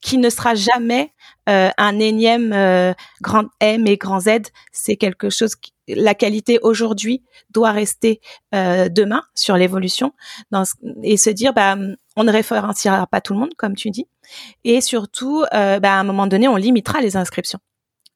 qui 0.06 0.18
ne 0.18 0.30
sera 0.30 0.54
jamais 0.54 1.12
euh, 1.48 1.68
un 1.78 1.98
énième 1.98 2.52
euh, 2.52 2.94
grand 3.22 3.46
M 3.58 3.88
et 3.88 3.96
grand 3.96 4.20
Z. 4.20 4.52
C'est 4.70 4.94
quelque 4.94 5.30
chose 5.30 5.56
qui, 5.56 5.72
la 5.88 6.14
qualité 6.14 6.60
aujourd'hui 6.62 7.24
doit 7.50 7.72
rester 7.72 8.20
euh, 8.54 8.88
demain 8.88 9.24
sur 9.34 9.56
l'évolution. 9.56 10.12
Et 11.02 11.16
se 11.16 11.28
dire 11.28 11.52
bah 11.52 11.76
on 12.14 12.22
ne 12.22 12.30
référenciera 12.30 13.08
pas 13.08 13.20
tout 13.20 13.32
le 13.32 13.40
monde 13.40 13.54
comme 13.56 13.74
tu 13.74 13.90
dis. 13.90 14.06
Et 14.62 14.80
surtout 14.80 15.44
bah, 15.50 15.80
à 15.82 15.98
un 15.98 16.04
moment 16.04 16.28
donné 16.28 16.46
on 16.46 16.56
limitera 16.56 17.00
les 17.00 17.16
inscriptions 17.16 17.58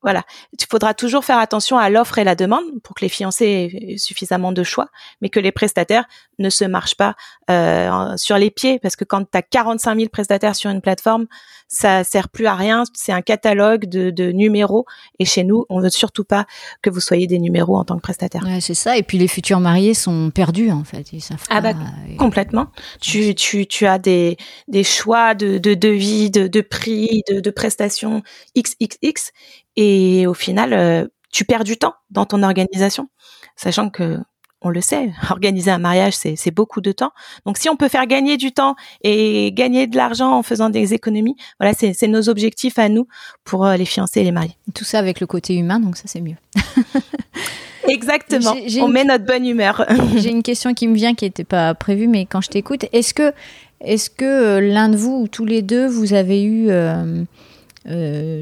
voilà, 0.03 0.25
il 0.53 0.65
faudra 0.71 0.95
toujours 0.95 1.25
faire 1.25 1.39
attention 1.39 1.77
à 1.77 1.91
l'offre 1.91 2.19
et 2.19 2.25
la 2.25 2.35
demande 2.35 2.65
pour 2.83 2.95
que 2.95 3.05
les 3.05 3.11
fiancés 3.11 3.71
aient 3.91 3.99
suffisamment 3.99 4.53
de 4.53 4.63
choix, 4.63 4.89
mais 5.21 5.29
que 5.29 5.41
les 5.41 5.53
prestataires 5.53 6.07
ne 6.39 6.49
se 6.49 6.65
marchent 6.65 6.95
pas 6.95 7.17
euh, 7.51 8.17
sur 8.17 8.39
les 8.39 8.51
pieds, 8.51 8.79
parce 8.79 8.97
que 8.97 9.05
quand 9.05 9.23
tu 9.31 9.37
as 9.37 9.43
45 9.43 9.97
000 9.97 10.09
prestataires 10.09 10.57
sur 10.57 10.71
une 10.71 10.81
plateforme, 10.81 11.27
ça 11.69 12.03
sert 12.03 12.31
plus 12.31 12.47
à 12.47 12.55
rien. 12.55 12.85
C'est 12.95 13.13
un 13.13 13.21
catalogue 13.21 13.87
de, 13.87 14.11
de, 14.11 14.33
numéros, 14.33 14.87
et 15.19 15.27
chez 15.27 15.45
nous, 15.45 15.67
on 15.69 15.81
veut 15.81 15.91
surtout 15.91 16.25
pas 16.25 16.47
que 16.81 16.89
vous 16.89 17.01
soyez 17.01 17.27
des 17.27 17.39
numéros 17.39 17.77
en 17.77 17.85
tant 17.85 17.97
que 17.97 18.03
prestataire. 18.03 18.43
Ouais, 18.45 18.61
c'est 18.61 18.75
ça. 18.75 18.97
Et 18.97 19.03
puis 19.03 19.19
les 19.19 19.29
futurs 19.29 19.61
mariés 19.61 19.95
sont 19.95 20.31
perdus 20.31 20.71
en 20.71 20.85
fait. 20.85 21.13
Ils 21.13 21.21
savent 21.21 21.45
ah 21.51 21.61
bah 21.61 21.75
complètement. 22.19 22.69
Tu, 23.01 23.35
tu, 23.35 23.67
tu 23.67 23.87
as 23.87 23.99
des, 23.99 24.39
des 24.69 24.85
choix 24.85 25.35
de, 25.35 25.59
de 25.59 25.75
devis, 25.75 26.31
de, 26.31 26.47
de 26.47 26.61
prix, 26.63 27.23
de, 27.31 27.41
de 27.41 27.51
prestations 27.51 28.23
XXX 28.57 29.33
et 29.81 30.27
au 30.27 30.35
final, 30.35 30.75
euh, 30.75 31.07
tu 31.33 31.47
perds 31.47 31.65
du 31.65 31.79
temps 31.79 31.95
dans 32.11 32.27
ton 32.27 32.43
organisation, 32.43 33.09
sachant 33.57 33.89
que 33.89 34.19
on 34.61 34.69
le 34.69 34.83
sait, 34.83 35.11
organiser 35.31 35.71
un 35.71 35.79
mariage, 35.79 36.13
c'est 36.13 36.51
beaucoup 36.51 36.83
de 36.83 36.93
temps. 36.93 37.13
Donc, 37.47 37.57
si 37.57 37.71
on 37.71 37.77
peut 37.77 37.89
faire 37.89 38.07
gagner 38.07 38.37
du 38.37 38.53
temps 38.53 38.75
et 39.03 39.53
gagner 39.53 39.87
de 39.87 39.97
l'argent 39.97 40.37
en 40.37 40.43
faisant 40.43 40.69
des 40.69 40.93
économies, 40.93 41.35
voilà, 41.59 41.75
c'est 41.75 42.09
nos 42.09 42.29
objectifs 42.29 42.79
à 42.79 42.91
nous 42.91 43.07
pour 43.45 43.65
euh, 43.65 43.77
les 43.77 43.87
fiancés 43.87 44.21
et 44.21 44.25
les 44.25 44.33
mariés. 44.33 44.55
Tout 44.75 44.85
ça 44.85 44.99
avec 44.99 45.19
le 45.19 45.27
côté 45.27 45.55
humain, 45.55 45.81
donc 45.81 45.97
ça, 45.97 46.05
c'est 46.05 46.21
mieux. 46.21 46.37
Exactement. 47.89 48.55
on 48.83 48.89
met 48.89 49.05
notre 49.05 49.25
bonne 49.25 49.47
humeur. 49.47 49.87
J'ai 50.17 50.31
une 50.31 50.43
question 50.43 50.75
qui 50.75 50.89
me 50.89 50.95
vient 50.95 51.15
qui 51.15 51.25
n'était 51.25 51.45
pas 51.45 51.73
prévue, 51.75 52.07
mais 52.07 52.27
quand 52.27 52.43
je 52.43 52.51
t'écoute, 52.51 52.85
est-ce 52.93 53.15
que, 53.15 53.33
est-ce 53.81 54.11
que 54.11 54.27
euh, 54.27 54.61
l'un 54.61 54.91
de 54.91 54.97
vous 54.99 55.23
ou 55.23 55.27
tous 55.27 55.47
les 55.47 55.63
deux, 55.63 55.87
vous 55.87 56.13
avez 56.13 56.43
eu 56.43 56.67
euh, 56.69 57.25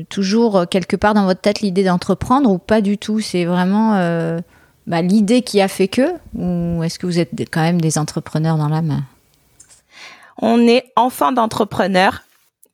toujours 0.08 0.66
quelque 0.68 0.96
part 0.96 1.14
dans 1.14 1.24
votre 1.24 1.40
tête 1.40 1.60
l'idée 1.60 1.84
d'entreprendre 1.84 2.50
ou 2.50 2.58
pas 2.58 2.80
du 2.80 2.98
tout? 2.98 3.20
C'est 3.20 3.44
vraiment 3.44 3.94
euh, 3.96 4.38
bah, 4.86 5.02
l'idée 5.02 5.42
qui 5.42 5.60
a 5.60 5.68
fait 5.68 5.88
que 5.88 6.14
Ou 6.34 6.82
est-ce 6.82 6.98
que 6.98 7.06
vous 7.06 7.18
êtes 7.18 7.30
quand 7.50 7.62
même 7.62 7.80
des 7.80 7.98
entrepreneurs 7.98 8.56
dans 8.56 8.68
l'âme 8.68 9.04
On 10.40 10.66
est 10.66 10.92
enfant 10.96 11.32
d'entrepreneurs. 11.32 12.22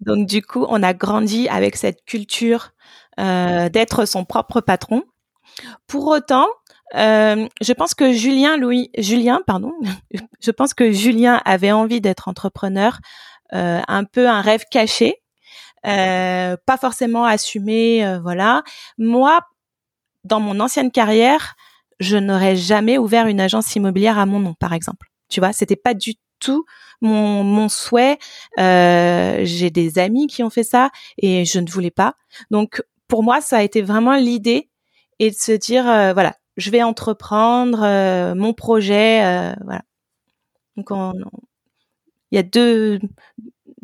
Donc 0.01 0.27
du 0.27 0.43
coup, 0.43 0.67
on 0.69 0.83
a 0.83 0.95
grandi 0.95 1.49
avec 1.49 1.77
cette 1.77 2.05
culture 2.05 2.71
euh, 3.19 3.69
d'être 3.69 4.05
son 4.05 4.25
propre 4.25 4.61
patron. 4.61 5.03
Pour 5.87 6.09
autant, 6.09 6.47
je 6.95 7.73
pense 7.73 7.95
que 7.95 8.13
Julien, 8.13 8.57
Louis, 8.57 8.91
Julien, 8.99 9.41
pardon, 9.47 9.73
je 10.41 10.51
pense 10.51 10.75
que 10.75 10.93
Julien 10.93 11.41
avait 11.45 11.73
envie 11.73 12.01
d'être 12.01 12.29
entrepreneur, 12.29 12.99
un 13.53 14.05
peu 14.05 14.29
un 14.29 14.41
rêve 14.41 14.65
caché 14.71 15.21
euh, 15.21 15.24
pas 15.85 16.77
forcément 16.81 17.25
assumé, 17.25 18.05
euh, 18.07 18.21
voilà. 18.21 18.63
Moi, 18.99 19.41
dans 20.25 20.41
mon 20.41 20.61
ancienne 20.61 20.91
carrière, 20.91 21.55
je 22.01 22.17
n'aurais 22.17 22.57
jamais 22.57 22.99
ouvert 22.99 23.27
une 23.27 23.41
agence 23.41 23.75
immobilière 23.77 24.19
à 24.19 24.27
mon 24.27 24.41
nom, 24.41 24.55
par 24.55 24.73
exemple. 24.73 25.09
Tu 25.29 25.41
vois, 25.41 25.53
c'était 25.53 25.77
pas 25.77 25.95
du 25.95 26.15
tout 26.41 26.65
mon, 27.01 27.45
mon 27.45 27.69
souhait. 27.69 28.19
Euh, 28.59 29.41
J'ai 29.45 29.71
des 29.71 29.99
amis 29.99 30.27
qui 30.27 30.43
ont 30.43 30.51
fait 30.51 30.65
ça 30.65 30.91
et 31.19 31.45
je 31.45 31.61
ne 31.61 31.71
voulais 31.71 31.91
pas. 31.91 32.15
Donc, 32.51 32.83
pour 33.09 33.23
moi, 33.23 33.41
ça 33.41 33.59
a 33.59 33.63
été 33.63 33.83
vraiment 33.83 34.15
l'idée 34.17 34.71
et 35.19 35.31
de 35.31 35.37
se 35.37 35.53
dire, 35.53 35.89
euh, 35.89 36.13
voilà, 36.13 36.35
je 36.57 36.71
vais 36.71 36.83
entreprendre 36.83 38.35
mon 38.35 38.53
projet, 38.55 39.55
voilà. 39.65 39.83
Donc 40.77 40.91
il 42.31 42.37
y 42.37 42.39
a 42.39 42.43
deux 42.43 42.99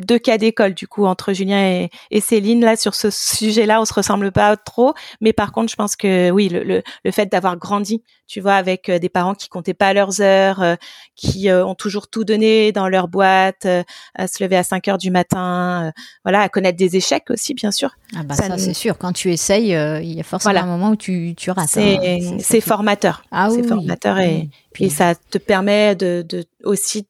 deux 0.01 0.19
cas 0.19 0.39
d'école 0.39 0.75
du 0.75 0.87
coup 0.87 1.07
entre 1.07 1.33
Julien 1.33 1.89
et, 2.11 2.21
Céline. 2.21 2.61
Là 2.61 2.77
sur 2.77 2.95
ce 2.95 3.11
sujet-là 3.11 3.81
on 3.81 3.85
se 3.85 3.95
ressemble 3.95 4.33
pas 4.33 4.57
trop. 4.57 4.95
Mais 5.21 5.33
par 5.33 5.53
contre 5.53 5.71
je 5.71 5.77
pense 5.77 5.97
que 5.97 6.31
oui 6.31 6.49
le, 6.49 6.83
le, 7.05 7.11
fait 7.11 7.27
d'avoir 7.27 7.57
grandi 7.57 8.03
tu 8.27 8.41
vois 8.41 8.55
avec 8.55 8.89
euh, 8.89 8.99
des 8.99 9.09
parents 9.09 9.35
qui 9.35 9.49
comptaient 9.49 9.75
pas 9.75 9.93
leurs 9.93 10.21
heures 10.21 10.63
euh, 10.63 10.77
qui 11.17 11.49
euh, 11.49 11.67
ont 11.67 11.75
toujours 11.75 12.09
tout 12.09 12.25
donné 12.25 12.71
dans 12.73 12.89
leur 12.89 13.09
boîte 13.09 13.67
à 14.15 14.27
se 14.29 14.43
lever 14.43 14.57
à 14.57 14.63
5 14.63 14.87
heures 14.89 14.99
du 14.99 15.11
matin 15.11 15.93
voilà 16.25 16.41
à 16.43 16.49
connaître 16.49 16.79
des 16.79 16.97
échecs 16.97 17.31
aussi 17.31 17.55
bien 17.55 17.71
sûr. 17.71 17.97
Ah 18.17 18.23
bah 18.23 18.35
ça, 18.35 18.57
c'est 18.59 18.75
sûr. 18.75 18.99
Quand 18.99 19.13
tu 19.13 19.33
essayes 19.33 19.71
il 20.03 20.13
y 20.13 20.21
a 20.21 20.25
forcément 20.25 20.61
un 20.61 20.67
moment 20.67 20.91
où 20.91 20.97
tu 20.97 21.35
tu 21.37 21.51
rates 21.51 21.69
c'est 21.69 21.99
hein. 21.99 22.61
formateur. 22.61 23.23
Ah 23.31 23.49
c'est 23.51 23.63
formateur 23.63 24.19
et, 24.19 24.49
et 24.79 24.89
ça 24.89 25.15
te 25.15 25.39
permet 25.39 25.95
de, 25.95 26.25
de 26.27 26.45
aussi 26.65 27.07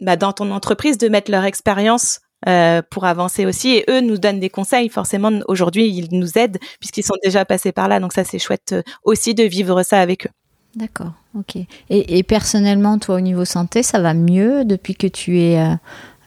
bah, 0.00 0.16
dans 0.16 0.32
ton 0.32 0.50
entreprise 0.50 0.98
de 0.98 1.08
mettre 1.08 1.30
leur 1.30 1.44
expérience 1.44 2.20
euh, 2.48 2.82
pour 2.90 3.04
avancer 3.04 3.46
aussi. 3.46 3.70
Et 3.70 3.84
eux 3.90 4.00
nous 4.00 4.18
donnent 4.18 4.40
des 4.40 4.50
conseils. 4.50 4.88
Forcément, 4.88 5.30
aujourd'hui, 5.48 5.88
ils 5.88 6.08
nous 6.12 6.38
aident 6.38 6.58
puisqu'ils 6.78 7.04
sont 7.04 7.16
déjà 7.22 7.44
passés 7.44 7.72
par 7.72 7.88
là. 7.88 8.00
Donc 8.00 8.12
ça, 8.12 8.24
c'est 8.24 8.38
chouette 8.38 8.72
euh, 8.72 8.82
aussi 9.04 9.34
de 9.34 9.42
vivre 9.44 9.82
ça 9.82 10.00
avec 10.00 10.26
eux. 10.26 10.30
D'accord, 10.74 11.12
ok. 11.34 11.56
Et, 11.88 12.22
personnellement, 12.22 12.98
toi, 12.98 13.16
au 13.16 13.20
niveau 13.20 13.46
santé, 13.46 13.82
ça 13.82 13.98
va 13.98 14.12
mieux 14.12 14.64
depuis 14.66 14.94
que 14.94 15.06
tu 15.06 15.40
es 15.40 15.58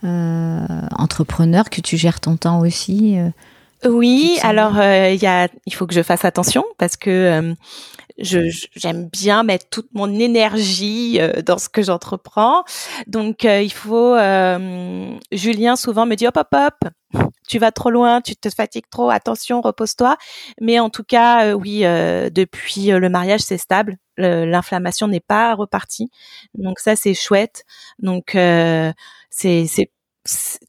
euh, 0.04 0.68
entrepreneur, 0.98 1.70
que 1.70 1.82
tu 1.82 1.98
gères 1.98 2.20
ton 2.20 2.36
temps 2.36 2.60
aussi 2.62 3.20
Oui, 3.88 4.40
alors 4.42 4.82
il 4.82 5.22
y 5.22 5.28
a, 5.28 5.50
il 5.68 5.74
faut 5.76 5.86
que 5.86 5.94
je 5.94 6.02
fasse 6.02 6.26
attention 6.26 6.64
parce 6.80 6.98
que 6.98 7.54
j'aime 8.22 9.08
bien 9.10 9.44
mettre 9.44 9.70
toute 9.70 9.90
mon 9.94 10.14
énergie 10.20 11.20
euh, 11.20 11.42
dans 11.42 11.58
ce 11.58 11.70
que 11.70 11.82
j'entreprends. 11.82 12.64
Donc 13.08 13.46
euh, 13.46 13.62
il 13.62 13.72
faut 13.72 14.16
euh, 14.16 15.18
Julien 15.32 15.76
souvent 15.76 16.06
me 16.06 16.16
dit 16.16 16.28
hop 16.28 16.38
hop 16.38 16.54
hop, 16.54 17.24
tu 17.48 17.60
vas 17.60 17.72
trop 17.72 17.90
loin, 17.90 18.22
tu 18.22 18.36
te 18.36 18.50
fatigues 18.50 18.90
trop, 18.90 19.10
attention, 19.10 19.62
repose-toi. 19.62 20.18
Mais 20.62 20.80
en 20.80 20.90
tout 20.90 21.04
cas 21.04 21.56
oui, 21.56 21.82
depuis 21.82 22.88
le 22.88 23.10
mariage 23.10 23.42
c'est 23.42 23.58
stable, 23.58 23.98
l'inflammation 24.18 25.08
n'est 25.08 25.20
pas 25.20 25.56
repartie. 25.56 26.10
Donc 26.54 26.80
ça 26.80 26.96
c'est 26.96 27.14
chouette. 27.14 27.64
Donc 28.00 28.32
c'est 29.30 29.92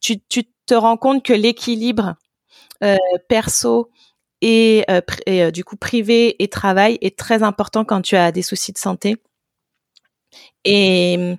tu 0.01 0.21
tu 0.29 0.45
te 0.67 0.75
rends 0.75 0.97
compte 0.97 1.25
que 1.25 1.33
l'équilibre 1.33 2.15
perso 3.29 3.91
et, 4.43 4.85
euh, 4.91 5.01
euh, 5.29 5.51
du 5.51 5.65
coup 5.65 5.77
privé 5.77 6.43
et 6.43 6.49
travail 6.49 6.99
est 7.01 7.19
très 7.19 7.43
important 7.43 7.85
quand 7.85 8.03
tu 8.03 8.17
as 8.17 8.33
des 8.33 8.43
soucis 8.43 8.73
de 8.73 8.79
santé. 8.79 9.17
Et, 10.65 11.37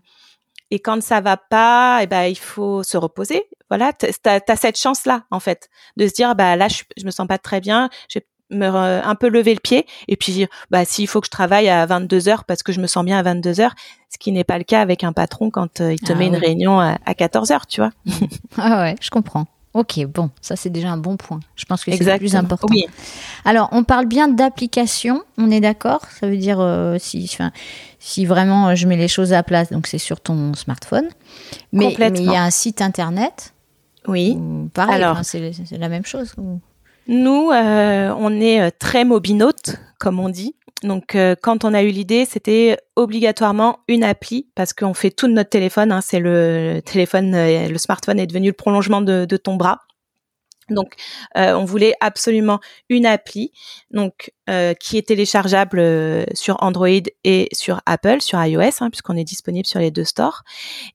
et 0.72 0.80
quand 0.80 1.02
ça 1.02 1.22
va 1.22 1.38
pas, 1.38 2.00
et 2.00 2.04
eh 2.04 2.08
ben 2.08 2.24
il 2.24 2.38
faut 2.38 2.84
se 2.84 2.98
reposer. 2.98 3.44
Voilà, 3.70 3.94
tu 3.94 4.08
as, 4.26 4.56
cette 4.56 4.78
chance 4.78 5.06
là 5.06 5.24
en 5.32 5.40
fait 5.40 5.70
de 5.98 6.08
se 6.08 6.14
dire 6.14 6.36
bah 6.36 6.56
là 6.56 6.68
je, 6.68 6.84
je 6.98 7.06
me 7.06 7.12
sens 7.12 7.28
pas 7.28 7.38
très 7.38 7.62
bien, 7.62 7.90
je 8.10 8.20
vais 8.20 8.26
me 8.52 8.68
un 8.68 9.16
peu 9.16 9.30
lever 9.30 9.54
le 9.54 9.60
pied 9.60 9.86
et 10.08 10.18
puis 10.18 10.46
bah 10.70 10.86
s'il 10.86 11.08
faut 11.08 11.22
que 11.22 11.28
je 11.28 11.32
travaille 11.32 11.70
à 11.70 11.86
22 11.86 12.28
heures 12.28 12.44
parce 12.44 12.64
que 12.64 12.72
je 12.72 12.82
me 12.82 12.88
sens 12.88 13.06
bien 13.06 13.18
à 13.18 13.24
22 13.24 13.62
heures, 13.62 13.76
ce 14.10 14.18
qui 14.18 14.32
n'est 14.32 14.44
pas 14.44 14.58
le 14.58 14.64
cas 14.64 14.82
avec 14.82 15.04
un 15.04 15.14
patron 15.14 15.50
quand 15.50 15.82
euh, 15.82 15.94
il 15.94 16.00
te 16.00 16.12
ah 16.12 16.16
met 16.16 16.28
une 16.28 16.36
réunion 16.36 16.80
à, 16.80 16.98
à 17.06 17.14
14 17.14 17.52
heures, 17.52 17.66
tu 17.66 17.82
vois. 17.82 17.92
ah 18.58 18.82
ouais, 18.82 18.96
je 19.02 19.10
comprends. 19.10 19.48
Ok, 19.74 20.06
bon, 20.06 20.30
ça 20.42 20.58
c'est 20.58 20.70
déjà 20.70 20.90
un 20.92 20.98
bon 20.98 21.16
point. 21.16 21.40
Je 21.56 21.64
pense 21.66 21.86
que 21.86 21.96
c'est 21.96 22.04
le 22.04 22.18
plus 22.18 22.36
important. 22.36 22.68
Oui. 22.70 22.86
Alors, 23.46 23.70
on 23.72 23.84
parle 23.84 24.06
bien 24.06 24.28
d'application, 24.28 25.24
on 25.38 25.50
est 25.50 25.62
d'accord? 25.62 26.02
Ça 26.20 26.28
veut 26.28 26.38
dire 26.38 26.60
euh, 26.60 26.98
si, 27.00 27.30
enfin, 27.32 27.52
si 28.00 28.26
vraiment 28.26 28.70
euh, 28.70 28.76
je 28.76 28.86
mets 28.86 28.98
les 28.98 29.08
choses 29.08 29.32
à 29.32 29.44
place, 29.44 29.72
donc 29.72 29.88
c'est 29.88 29.98
sur 29.98 30.20
ton 30.20 30.54
smartphone. 30.56 31.08
Mais, 31.72 31.94
il 31.94 32.24
y 32.26 32.36
a 32.36 32.44
un 32.44 32.52
site 32.52 32.82
internet? 32.82 33.54
Oui. 34.08 34.38
Pareil, 34.74 34.96
Alors, 34.96 35.20
c'est 35.24 35.54
la 35.72 35.90
même 35.90 36.06
chose. 36.06 36.34
Nous, 37.08 37.52
euh, 37.52 38.14
on 38.18 38.42
est 38.42 38.72
très 38.72 39.06
mobinote, 39.06 39.78
comme 40.00 40.20
on 40.20 40.28
dit. 40.28 40.54
Donc, 40.84 41.14
euh, 41.14 41.36
quand 41.40 41.64
on 41.64 41.74
a 41.74 41.84
eu 41.84 41.90
l'idée, 41.90 42.26
c'était 42.26 42.78
obligatoirement 42.96 43.80
une 43.88 44.04
appli 44.04 44.50
parce 44.56 44.74
qu'on 44.74 44.94
fait 44.94 45.12
tout 45.12 45.28
de 45.28 45.34
notre 45.34 45.50
téléphone. 45.50 45.92
Hein, 45.92 46.02
c'est 46.02 46.20
le 46.20 46.82
téléphone, 46.84 47.36
euh, 47.36 47.68
le 47.68 47.78
smartphone 47.78 48.20
est 48.20 48.28
devenu 48.28 48.48
le 48.48 48.54
prolongement 48.54 49.02
de, 49.02 49.26
ton 49.38 49.56
bras. 49.56 49.82
Donc, 50.70 50.96
euh, 51.38 51.54
on 51.54 51.66
voulait 51.66 51.94
absolument 52.00 52.60
une 52.90 53.06
appli, 53.06 53.52
donc 53.92 54.32
qui 54.80 54.98
est 54.98 55.08
téléchargeable 55.08 55.82
sur 56.34 56.62
Android 56.62 56.90
et 57.24 57.48
sur 57.54 57.82
Apple, 57.86 58.22
sur 58.22 58.44
iOS, 58.44 58.82
hein, 58.82 58.90
puisqu'on 58.90 59.16
est 59.16 59.24
disponible 59.24 59.66
sur 59.66 59.80
les 59.80 59.92
deux 59.92 60.04
stores. 60.04 60.44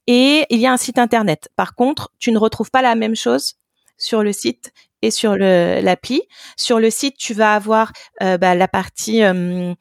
Et 0.07 0.45
il 0.51 0.59
y 0.59 0.67
a 0.67 0.73
un 0.73 0.77
site 0.77 0.99
internet. 0.99 1.49
Par 1.57 1.75
contre, 1.75 2.11
tu 2.19 2.33
ne 2.33 2.39
retrouves 2.39 2.71
pas 2.71 2.83
la 2.83 2.95
même 2.95 3.17
chose 3.17 3.55
sur 3.97 4.23
le 4.23 4.33
site 4.33 4.73
et 5.03 5.11
sur 5.11 5.37
l'appli. 5.37 6.23
Sur 6.57 6.81
le 6.81 6.91
site, 6.91 7.17
tu 7.17 7.35
vas 7.35 7.55
avoir 7.55 7.93
euh, 8.23 8.39
bah, 8.39 8.55
la 8.55 8.69
partie 8.69 9.23
euh, 9.23 9.75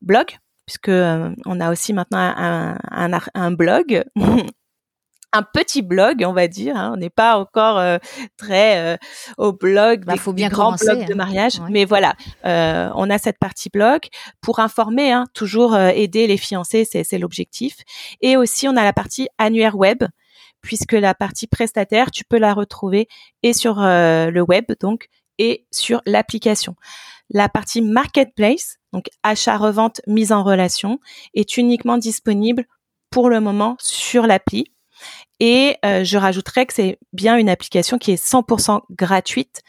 blog, 0.00 0.36
puisque 0.66 0.88
euh, 0.88 1.30
on 1.44 1.60
a 1.60 1.70
aussi 1.70 1.92
maintenant 1.92 2.18
un, 2.18 2.76
un, 2.90 3.20
un 3.34 3.50
blog. 3.52 4.04
un 5.32 5.42
petit 5.42 5.82
blog, 5.82 6.24
on 6.26 6.32
va 6.32 6.48
dire. 6.48 6.76
Hein. 6.76 6.92
On 6.94 6.96
n'est 6.96 7.10
pas 7.10 7.36
encore 7.36 7.98
très 8.38 8.98
au 9.36 9.52
blog 9.52 10.04
bah, 10.06 10.14
des, 10.14 10.18
faut 10.18 10.32
bien 10.32 10.48
grands 10.48 10.76
blogs 10.76 11.06
de 11.06 11.12
hein. 11.12 11.16
mariage, 11.16 11.60
mais 11.68 11.84
voilà, 11.84 12.14
on 12.44 13.10
a 13.10 13.18
cette 13.18 13.38
partie 13.38 13.68
blog 13.68 14.00
pour 14.40 14.60
informer, 14.60 15.12
hein, 15.12 15.24
toujours 15.34 15.76
aider 15.76 16.26
les 16.26 16.38
fiancés, 16.38 16.86
c'est 16.86 17.18
l'objectif. 17.18 17.76
Et 18.22 18.38
aussi, 18.38 18.66
on 18.66 18.76
a 18.76 18.84
la 18.84 18.94
partie 18.94 19.28
annuaire 19.36 19.76
web 19.76 20.04
puisque 20.66 20.92
la 20.94 21.14
partie 21.14 21.46
prestataire, 21.46 22.10
tu 22.10 22.24
peux 22.24 22.38
la 22.38 22.52
retrouver 22.52 23.06
et 23.44 23.52
sur 23.52 23.80
euh, 23.80 24.32
le 24.32 24.42
web 24.42 24.64
donc 24.80 25.08
et 25.38 25.64
sur 25.70 26.02
l'application. 26.06 26.74
La 27.30 27.48
partie 27.48 27.82
marketplace, 27.82 28.78
donc 28.92 29.06
achat, 29.22 29.58
revente, 29.58 30.00
mise 30.08 30.32
en 30.32 30.42
relation, 30.42 30.98
est 31.34 31.56
uniquement 31.56 31.98
disponible 31.98 32.64
pour 33.10 33.30
le 33.30 33.40
moment 33.40 33.76
sur 33.78 34.26
l'appli. 34.26 34.72
Et 35.38 35.76
euh, 35.84 36.02
je 36.02 36.18
rajouterais 36.18 36.66
que 36.66 36.74
c'est 36.74 36.98
bien 37.12 37.36
une 37.36 37.48
application 37.48 37.96
qui 37.96 38.10
est 38.10 38.22
100% 38.22 38.80
gratuite 38.90 39.62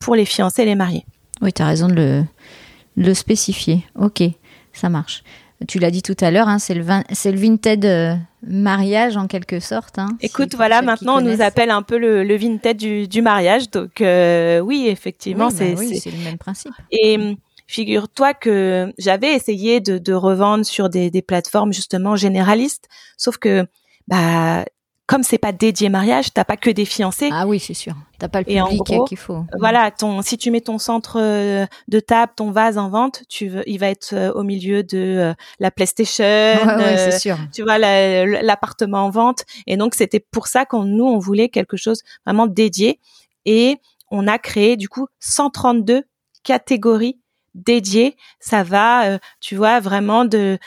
pour 0.00 0.14
les 0.16 0.26
fiancés 0.26 0.62
et 0.62 0.66
les 0.66 0.74
mariés. 0.74 1.06
Oui, 1.40 1.54
tu 1.54 1.62
as 1.62 1.66
raison 1.66 1.88
de 1.88 1.94
le, 1.94 2.24
de 2.98 3.06
le 3.06 3.14
spécifier. 3.14 3.86
Ok, 3.98 4.22
ça 4.74 4.90
marche 4.90 5.24
tu 5.66 5.78
l'as 5.78 5.90
dit 5.90 6.02
tout 6.02 6.16
à 6.20 6.30
l'heure, 6.30 6.48
hein, 6.48 6.58
c'est 6.58 6.74
le, 6.74 6.82
le 6.84 7.36
vintage 7.36 7.78
euh, 7.84 8.14
mariage 8.46 9.16
en 9.16 9.26
quelque 9.26 9.60
sorte. 9.60 9.98
Hein, 9.98 10.08
Écoute, 10.20 10.54
voilà, 10.54 10.82
maintenant 10.82 11.18
on 11.18 11.20
nous 11.20 11.40
appelle 11.40 11.70
un 11.70 11.82
peu 11.82 11.98
le, 11.98 12.24
le 12.24 12.36
vintage 12.36 12.76
du, 12.76 13.08
du 13.08 13.22
mariage. 13.22 13.70
Donc 13.70 14.00
euh, 14.00 14.60
oui, 14.60 14.86
effectivement, 14.88 15.48
bah 15.48 15.54
c'est 15.56 16.10
le 16.10 16.24
même 16.24 16.38
principe. 16.38 16.72
Et 16.90 17.16
hum, 17.16 17.36
figure-toi 17.66 18.34
que 18.34 18.92
j'avais 18.98 19.34
essayé 19.34 19.80
de, 19.80 19.98
de, 19.98 20.12
revendre 20.12 20.64
sur 20.64 20.88
des, 20.88 21.10
des 21.10 21.22
plateformes 21.22 21.72
justement 21.72 22.16
généralistes, 22.16 22.88
sauf 23.16 23.38
que 23.38 23.66
bah 24.08 24.64
comme 25.06 25.22
c'est 25.22 25.38
pas 25.38 25.52
dédié 25.52 25.88
mariage, 25.88 26.32
t'as 26.32 26.44
pas 26.44 26.56
que 26.56 26.70
des 26.70 26.84
fiancés. 26.84 27.28
Ah 27.32 27.46
oui, 27.46 27.58
c'est 27.58 27.74
sûr. 27.74 27.94
T'as 28.18 28.28
pas 28.28 28.40
le 28.40 28.44
public 28.44 29.04
qu'il 29.08 29.18
faut. 29.18 29.44
Voilà, 29.58 29.90
ton 29.90 30.22
si 30.22 30.38
tu 30.38 30.50
mets 30.50 30.60
ton 30.60 30.78
centre 30.78 31.18
euh, 31.20 31.66
de 31.88 32.00
table, 32.00 32.32
ton 32.36 32.52
vase 32.52 32.78
en 32.78 32.88
vente, 32.88 33.22
tu 33.28 33.48
veux, 33.48 33.68
il 33.68 33.78
va 33.78 33.88
être 33.88 34.12
euh, 34.12 34.32
au 34.32 34.44
milieu 34.44 34.84
de 34.84 34.98
euh, 34.98 35.34
la 35.58 35.70
PlayStation. 35.70 36.24
Ouais, 36.24 36.96
c'est 36.96 37.18
sûr. 37.18 37.36
Tu 37.52 37.62
vois 37.62 37.78
l'appartement 37.78 39.06
en 39.06 39.10
vente. 39.10 39.44
Et 39.66 39.76
donc 39.76 39.94
c'était 39.94 40.20
pour 40.20 40.46
ça 40.46 40.64
qu'on 40.64 40.84
nous 40.84 41.04
on 41.04 41.18
voulait 41.18 41.48
quelque 41.48 41.76
chose 41.76 42.02
vraiment 42.24 42.46
dédié 42.46 43.00
et 43.44 43.78
on 44.10 44.28
a 44.28 44.38
créé 44.38 44.76
du 44.76 44.88
coup 44.88 45.08
132 45.18 46.04
catégories 46.44 47.18
dédiées. 47.54 48.16
Ça 48.38 48.62
va, 48.62 49.18
tu 49.40 49.56
vois, 49.56 49.80
vraiment 49.80 50.24
de 50.24 50.58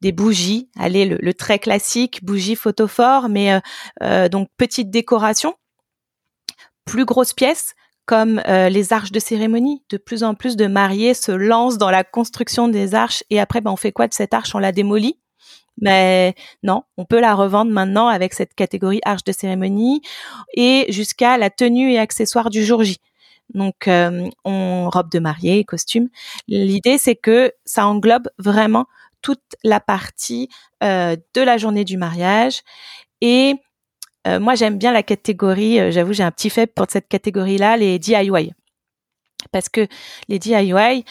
des 0.00 0.12
bougies, 0.12 0.70
allez 0.78 1.04
le, 1.04 1.34
très 1.34 1.58
classique 1.58 2.24
bougie 2.24 2.56
photophore, 2.56 3.28
mais 3.28 3.52
euh, 3.52 3.60
euh, 4.02 4.28
donc 4.28 4.48
petite 4.56 4.90
décoration, 4.90 5.54
plus 6.84 7.04
grosse 7.04 7.32
pièce 7.32 7.74
comme 8.06 8.42
euh, 8.48 8.68
les 8.68 8.92
arches 8.92 9.12
de 9.12 9.20
cérémonie. 9.20 9.84
De 9.90 9.96
plus 9.96 10.24
en 10.24 10.34
plus 10.34 10.56
de 10.56 10.66
mariés 10.66 11.14
se 11.14 11.32
lancent 11.32 11.78
dans 11.78 11.90
la 11.90 12.02
construction 12.02 12.68
des 12.68 12.94
arches 12.94 13.22
et 13.30 13.38
après 13.38 13.60
ben, 13.60 13.70
on 13.70 13.76
fait 13.76 13.92
quoi 13.92 14.08
de 14.08 14.14
cette 14.14 14.34
arche? 14.34 14.54
On 14.54 14.58
la 14.58 14.72
démolit 14.72 15.18
mais 15.82 16.34
non, 16.62 16.82
on 16.98 17.06
peut 17.06 17.20
la 17.20 17.34
revendre 17.34 17.70
maintenant 17.70 18.08
avec 18.08 18.34
cette 18.34 18.52
catégorie 18.54 19.00
arche 19.04 19.24
de 19.24 19.32
cérémonie 19.32 20.02
et 20.52 20.84
jusqu'à 20.90 21.38
la 21.38 21.48
tenue 21.48 21.92
et 21.92 21.98
accessoires 21.98 22.50
du 22.50 22.64
jour 22.64 22.84
J. 22.84 22.98
Donc, 23.54 23.88
on 23.88 24.90
robe 24.90 25.10
de 25.10 25.18
mariée, 25.18 25.64
costume. 25.64 26.08
L'idée, 26.48 26.98
c'est 26.98 27.16
que 27.16 27.52
ça 27.64 27.86
englobe 27.86 28.28
vraiment 28.38 28.86
toute 29.22 29.42
la 29.64 29.80
partie 29.80 30.48
euh, 30.82 31.16
de 31.34 31.40
la 31.40 31.56
journée 31.58 31.84
du 31.84 31.96
mariage. 31.96 32.62
Et 33.20 33.54
euh, 34.26 34.40
moi, 34.40 34.54
j'aime 34.54 34.78
bien 34.78 34.92
la 34.92 35.02
catégorie, 35.02 35.80
euh, 35.80 35.90
j'avoue, 35.90 36.12
j'ai 36.12 36.22
un 36.22 36.30
petit 36.30 36.50
faible 36.50 36.72
pour 36.74 36.86
cette 36.88 37.08
catégorie-là, 37.08 37.76
les 37.76 37.98
DIY. 37.98 38.52
Parce 39.52 39.68
que 39.68 39.86
les 40.28 40.38
DIY, 40.38 41.04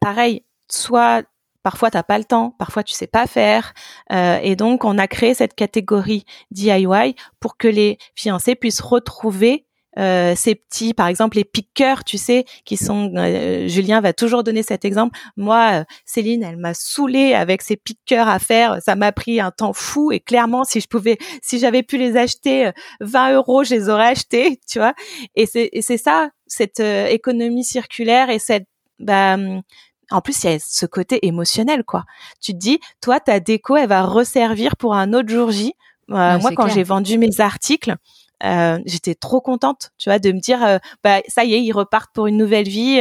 pareil, 0.00 0.42
soit 0.70 1.22
Parfois, 1.66 1.90
t'as 1.90 2.04
pas 2.04 2.16
le 2.16 2.22
temps, 2.22 2.54
parfois 2.60 2.84
tu 2.84 2.92
sais 2.92 3.08
pas 3.08 3.26
faire, 3.26 3.74
euh, 4.12 4.38
et 4.40 4.54
donc 4.54 4.84
on 4.84 4.98
a 4.98 5.08
créé 5.08 5.34
cette 5.34 5.56
catégorie 5.56 6.24
DIY 6.52 7.16
pour 7.40 7.56
que 7.56 7.66
les 7.66 7.98
fiancés 8.14 8.54
puissent 8.54 8.80
retrouver 8.80 9.65
euh, 9.98 10.34
ces 10.36 10.54
petits, 10.54 10.92
par 10.92 11.06
exemple 11.06 11.36
les 11.36 11.44
piqueurs, 11.44 12.04
tu 12.04 12.18
sais, 12.18 12.44
qui 12.64 12.76
sont. 12.76 13.12
Euh, 13.16 13.66
Julien 13.66 14.00
va 14.00 14.12
toujours 14.12 14.44
donner 14.44 14.62
cet 14.62 14.84
exemple. 14.84 15.18
Moi, 15.36 15.80
euh, 15.80 15.84
Céline, 16.04 16.42
elle 16.42 16.58
m'a 16.58 16.74
saoulée 16.74 17.34
avec 17.34 17.62
ces 17.62 17.76
piqueurs 17.76 18.28
à 18.28 18.38
faire. 18.38 18.78
Ça 18.82 18.94
m'a 18.94 19.12
pris 19.12 19.40
un 19.40 19.50
temps 19.50 19.72
fou 19.72 20.12
et 20.12 20.20
clairement, 20.20 20.64
si 20.64 20.80
je 20.80 20.86
pouvais, 20.86 21.18
si 21.42 21.58
j'avais 21.58 21.82
pu 21.82 21.96
les 21.96 22.16
acheter 22.16 22.70
20 23.00 23.34
euros, 23.34 23.64
je 23.64 23.74
les 23.74 23.88
aurais 23.88 24.08
achetés, 24.08 24.60
tu 24.68 24.78
vois. 24.78 24.94
Et 25.34 25.46
c'est 25.46 25.70
c'est 25.80 25.98
ça, 25.98 26.30
cette 26.46 26.80
économie 26.80 27.64
circulaire 27.64 28.28
et 28.28 28.38
cette 28.38 28.66
bah, 28.98 29.34
hum, 29.34 29.62
en 30.10 30.20
plus, 30.20 30.44
il 30.44 30.50
y 30.50 30.54
a 30.54 30.58
ce 30.58 30.86
côté 30.86 31.26
émotionnel, 31.26 31.84
quoi. 31.84 32.04
Tu 32.40 32.52
te 32.52 32.58
dis, 32.58 32.78
toi, 33.00 33.18
ta 33.18 33.40
déco, 33.40 33.76
elle 33.76 33.88
va 33.88 34.02
resservir 34.02 34.76
pour 34.76 34.94
un 34.94 35.12
autre 35.12 35.28
jour 35.28 35.50
J. 35.50 35.74
moi, 36.08 36.38
quand 36.54 36.68
j'ai 36.68 36.84
vendu 36.84 37.18
mes 37.18 37.40
articles, 37.40 37.96
euh, 38.44 38.78
j'étais 38.84 39.14
trop 39.14 39.40
contente, 39.40 39.92
tu 39.98 40.10
vois, 40.10 40.18
de 40.18 40.32
me 40.32 40.40
dire, 40.40 40.62
euh, 40.62 40.78
bah 41.02 41.20
ça 41.26 41.44
y 41.44 41.54
est, 41.54 41.62
ils 41.62 41.72
repartent 41.72 42.10
pour 42.12 42.26
une 42.26 42.36
nouvelle 42.36 42.68
vie. 42.68 43.00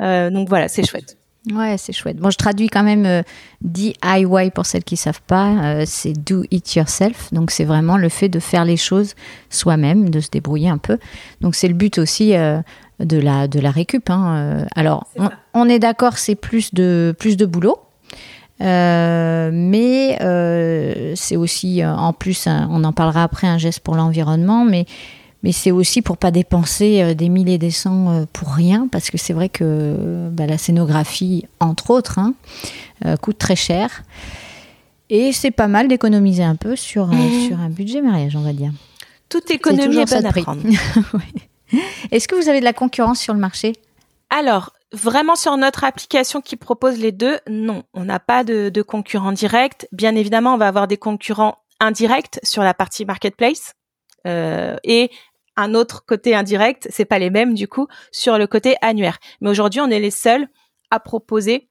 Euh, 0.00 0.30
donc 0.30 0.48
voilà, 0.48 0.68
c'est 0.68 0.86
chouette. 0.86 1.18
Ouais, 1.52 1.76
c'est 1.78 1.92
chouette. 1.92 2.18
Bon, 2.18 2.30
je 2.30 2.36
traduis 2.36 2.68
quand 2.68 2.82
même 2.82 3.22
DIY 3.62 4.50
pour 4.54 4.66
celles 4.66 4.84
qui 4.84 4.96
savent 4.96 5.22
pas. 5.22 5.86
c'est 5.86 6.12
do 6.12 6.42
it 6.50 6.74
yourself. 6.74 7.32
Donc 7.32 7.50
c'est 7.50 7.64
vraiment 7.64 7.96
le 7.96 8.08
fait 8.08 8.28
de 8.28 8.38
faire 8.38 8.64
les 8.64 8.76
choses 8.76 9.14
soi-même, 9.48 10.10
de 10.10 10.20
se 10.20 10.28
débrouiller 10.28 10.68
un 10.68 10.78
peu. 10.78 10.98
Donc 11.40 11.54
c'est 11.54 11.68
le 11.68 11.74
but 11.74 11.98
aussi 11.98 12.32
de 12.32 13.18
la 13.18 13.48
de 13.48 13.60
la 13.60 13.70
récup. 13.70 14.10
Hein. 14.10 14.66
Alors 14.76 15.06
on, 15.16 15.30
on, 15.54 15.68
est 15.68 15.78
d'accord, 15.78 16.18
c'est 16.18 16.34
plus 16.34 16.74
de 16.74 17.14
plus 17.18 17.38
de 17.38 17.46
boulot. 17.46 17.78
Euh, 18.60 19.50
mais 19.52 20.18
euh, 20.20 21.12
c'est 21.14 21.36
aussi, 21.36 21.82
euh, 21.82 21.94
en 21.94 22.12
plus, 22.12 22.46
on 22.46 22.84
en 22.84 22.92
parlera 22.92 23.22
après, 23.22 23.46
un 23.46 23.58
geste 23.58 23.80
pour 23.80 23.94
l'environnement, 23.94 24.64
mais, 24.64 24.86
mais 25.42 25.52
c'est 25.52 25.70
aussi 25.70 26.02
pour 26.02 26.16
pas 26.16 26.30
dépenser 26.30 27.14
des 27.14 27.28
milliers 27.28 27.58
des 27.58 27.70
cents 27.70 28.26
pour 28.32 28.48
rien, 28.48 28.88
parce 28.90 29.10
que 29.10 29.18
c'est 29.18 29.32
vrai 29.32 29.48
que 29.48 30.28
bah, 30.32 30.46
la 30.46 30.58
scénographie, 30.58 31.46
entre 31.60 31.90
autres, 31.90 32.18
hein, 32.18 32.34
coûte 33.20 33.38
très 33.38 33.56
cher. 33.56 34.02
Et 35.10 35.32
c'est 35.32 35.50
pas 35.50 35.68
mal 35.68 35.88
d'économiser 35.88 36.42
un 36.42 36.56
peu 36.56 36.76
sur, 36.76 37.06
mmh. 37.06 37.48
sur 37.48 37.60
un 37.60 37.70
budget 37.70 38.02
mariage, 38.02 38.36
on 38.36 38.42
va 38.42 38.52
dire. 38.52 38.72
Toute 39.28 39.50
économie 39.50 39.98
est, 39.98 40.10
bonne 40.10 40.26
à 40.26 40.32
prendre. 40.32 40.62
Est-ce 42.10 42.28
que 42.28 42.34
vous 42.34 42.48
avez 42.48 42.60
de 42.60 42.64
la 42.64 42.72
concurrence 42.72 43.18
sur 43.18 43.32
le 43.32 43.40
marché? 43.40 43.74
Alors, 44.30 44.72
Vraiment 44.92 45.36
sur 45.36 45.56
notre 45.56 45.84
application 45.84 46.40
qui 46.40 46.56
propose 46.56 46.98
les 46.98 47.12
deux, 47.12 47.38
non, 47.48 47.82
on 47.92 48.04
n'a 48.04 48.20
pas 48.20 48.42
de, 48.42 48.70
de 48.70 48.82
concurrents. 48.82 49.34
Bien 49.92 50.14
évidemment, 50.14 50.54
on 50.54 50.58
va 50.58 50.68
avoir 50.68 50.88
des 50.88 50.96
concurrents 50.96 51.58
indirects 51.78 52.40
sur 52.42 52.62
la 52.62 52.74
partie 52.74 53.04
marketplace 53.04 53.74
euh, 54.26 54.76
et 54.84 55.10
un 55.56 55.74
autre 55.74 56.04
côté 56.06 56.34
indirect, 56.34 56.88
c'est 56.90 57.04
pas 57.04 57.18
les 57.18 57.30
mêmes 57.30 57.54
du 57.54 57.66
coup 57.68 57.88
sur 58.12 58.38
le 58.38 58.46
côté 58.46 58.76
annuaire. 58.80 59.18
Mais 59.40 59.50
aujourd'hui, 59.50 59.80
on 59.80 59.90
est 59.90 60.00
les 60.00 60.10
seuls 60.10 60.46
à 60.90 61.00
proposer 61.00 61.68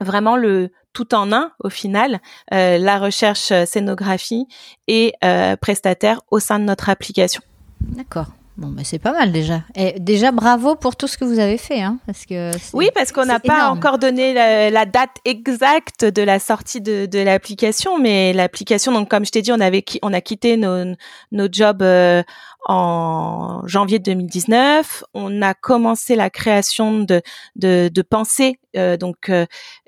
vraiment 0.00 0.36
le 0.36 0.70
tout 0.92 1.14
en 1.14 1.32
un 1.32 1.52
au 1.60 1.70
final, 1.70 2.20
euh, 2.52 2.78
la 2.78 2.98
recherche 2.98 3.52
scénographie 3.64 4.46
et 4.88 5.14
euh, 5.24 5.56
prestataire 5.56 6.20
au 6.30 6.38
sein 6.38 6.58
de 6.58 6.64
notre 6.64 6.88
application. 6.88 7.42
D'accord. 7.80 8.26
Bon, 8.56 8.68
mais 8.68 8.84
c'est 8.84 8.98
pas 8.98 9.12
mal 9.12 9.32
déjà. 9.32 9.64
Et 9.74 10.00
déjà, 10.00 10.32
bravo 10.32 10.76
pour 10.76 10.96
tout 10.96 11.06
ce 11.06 11.18
que 11.18 11.26
vous 11.26 11.38
avez 11.38 11.58
fait, 11.58 11.82
hein, 11.82 11.98
parce 12.06 12.24
que 12.24 12.52
oui, 12.72 12.88
parce 12.94 13.12
qu'on 13.12 13.26
n'a 13.26 13.38
pas 13.38 13.68
encore 13.68 13.98
donné 13.98 14.32
la, 14.32 14.86
date 14.86 15.18
exacte 15.26 16.06
de 16.06 16.22
la 16.22 16.38
sortie 16.38 16.80
de, 16.80 17.04
de 17.04 17.18
l'application, 17.18 17.98
mais 17.98 18.32
l'application, 18.32 18.92
donc 18.92 19.10
comme 19.10 19.26
je 19.26 19.30
t'ai 19.30 19.42
dit, 19.42 19.52
on 19.52 19.60
avait 19.60 19.84
on 20.00 20.12
a 20.14 20.22
quitté 20.22 20.56
nos 20.56 20.94
nos 21.32 21.48
jobs 21.52 21.82
euh, 21.82 22.22
en 22.64 23.60
janvier 23.66 23.98
2019. 23.98 25.04
On 25.12 25.42
a 25.42 25.52
commencé 25.52 26.16
la 26.16 26.30
création 26.30 27.00
de 27.00 27.20
de, 27.56 27.90
de 27.92 28.02
pensées, 28.02 28.58
euh, 28.74 28.96
donc 28.96 29.28
euh, 29.28 29.44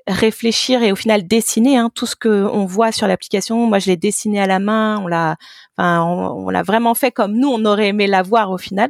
réfléchir 0.09 0.81
et 0.83 0.91
au 0.91 0.95
final 0.95 1.27
dessiner 1.27 1.77
hein, 1.77 1.89
tout 1.93 2.05
ce 2.05 2.15
que 2.15 2.47
on 2.51 2.65
voit 2.65 2.91
sur 2.91 3.07
l'application. 3.07 3.67
Moi, 3.67 3.79
je 3.79 3.87
l'ai 3.87 3.97
dessiné 3.97 4.41
à 4.41 4.47
la 4.47 4.59
main. 4.59 4.99
On 4.99 5.07
l'a, 5.07 5.37
on, 5.77 6.49
l'a 6.49 6.63
vraiment 6.63 6.95
fait 6.95 7.11
comme 7.11 7.33
nous 7.33 7.49
on 7.49 7.63
aurait 7.65 7.89
aimé 7.89 8.07
l'avoir 8.07 8.51
au 8.51 8.57
final. 8.57 8.89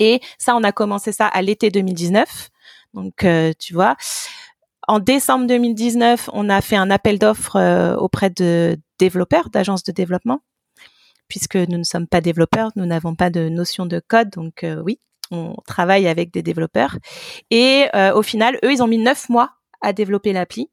Et 0.00 0.20
ça, 0.38 0.56
on 0.56 0.64
a 0.64 0.72
commencé 0.72 1.12
ça 1.12 1.26
à 1.26 1.42
l'été 1.42 1.70
2019. 1.70 2.50
Donc, 2.94 3.24
euh, 3.24 3.52
tu 3.58 3.74
vois, 3.74 3.96
en 4.88 4.98
décembre 4.98 5.46
2019, 5.46 6.30
on 6.32 6.48
a 6.48 6.60
fait 6.60 6.76
un 6.76 6.90
appel 6.90 7.18
d'offres 7.18 7.56
euh, 7.56 7.96
auprès 7.96 8.30
de 8.30 8.76
développeurs, 8.98 9.50
d'agences 9.50 9.84
de 9.84 9.92
développement, 9.92 10.40
puisque 11.28 11.56
nous 11.56 11.78
ne 11.78 11.84
sommes 11.84 12.06
pas 12.06 12.20
développeurs, 12.20 12.70
nous 12.76 12.86
n'avons 12.86 13.14
pas 13.14 13.30
de 13.30 13.48
notion 13.48 13.86
de 13.86 14.00
code. 14.00 14.30
Donc, 14.30 14.64
euh, 14.64 14.80
oui, 14.84 14.98
on 15.30 15.54
travaille 15.66 16.08
avec 16.08 16.32
des 16.32 16.42
développeurs. 16.42 16.98
Et 17.50 17.86
au 18.14 18.22
final, 18.22 18.58
eux, 18.64 18.72
ils 18.72 18.82
ont 18.82 18.86
mis 18.86 18.98
neuf 18.98 19.28
mois 19.28 19.50
à 19.84 19.92
développer 19.92 20.32
l'appli, 20.32 20.70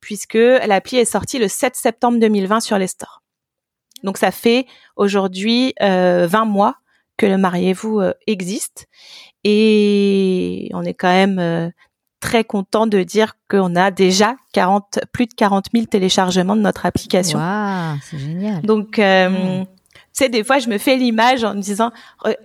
puisque 0.00 0.34
l'appli 0.34 0.98
est 0.98 1.04
sortie 1.04 1.38
le 1.38 1.48
7 1.48 1.76
septembre 1.76 2.18
2020 2.18 2.60
sur 2.60 2.78
les 2.78 2.86
stores. 2.86 3.22
Donc 4.02 4.18
ça 4.18 4.30
fait 4.30 4.66
aujourd'hui 4.96 5.74
euh, 5.82 6.26
20 6.26 6.44
mois 6.44 6.76
que 7.20 7.26
le 7.26 7.36
Mariez-vous 7.36 8.00
euh, 8.00 8.14
existe 8.26 8.86
et 9.44 10.70
on 10.72 10.82
est 10.82 10.94
quand 10.94 11.12
même 11.12 11.38
euh, 11.38 11.68
très 12.18 12.44
content 12.44 12.86
de 12.86 13.02
dire 13.02 13.34
qu'on 13.48 13.76
a 13.76 13.90
déjà 13.90 14.36
40, 14.54 15.00
plus 15.12 15.26
de 15.26 15.34
40 15.34 15.66
000 15.72 15.84
téléchargements 15.86 16.56
de 16.56 16.62
notre 16.62 16.86
application. 16.86 17.38
c'est 18.02 18.18
génial. 18.18 18.62
Donc, 18.62 18.98
euh, 18.98 19.62
tu 19.62 19.66
sais, 20.12 20.28
des 20.30 20.44
fois, 20.44 20.58
je 20.58 20.68
me 20.68 20.78
fais 20.78 20.96
l'image 20.96 21.44
en 21.44 21.54
me 21.54 21.60
disant, 21.60 21.92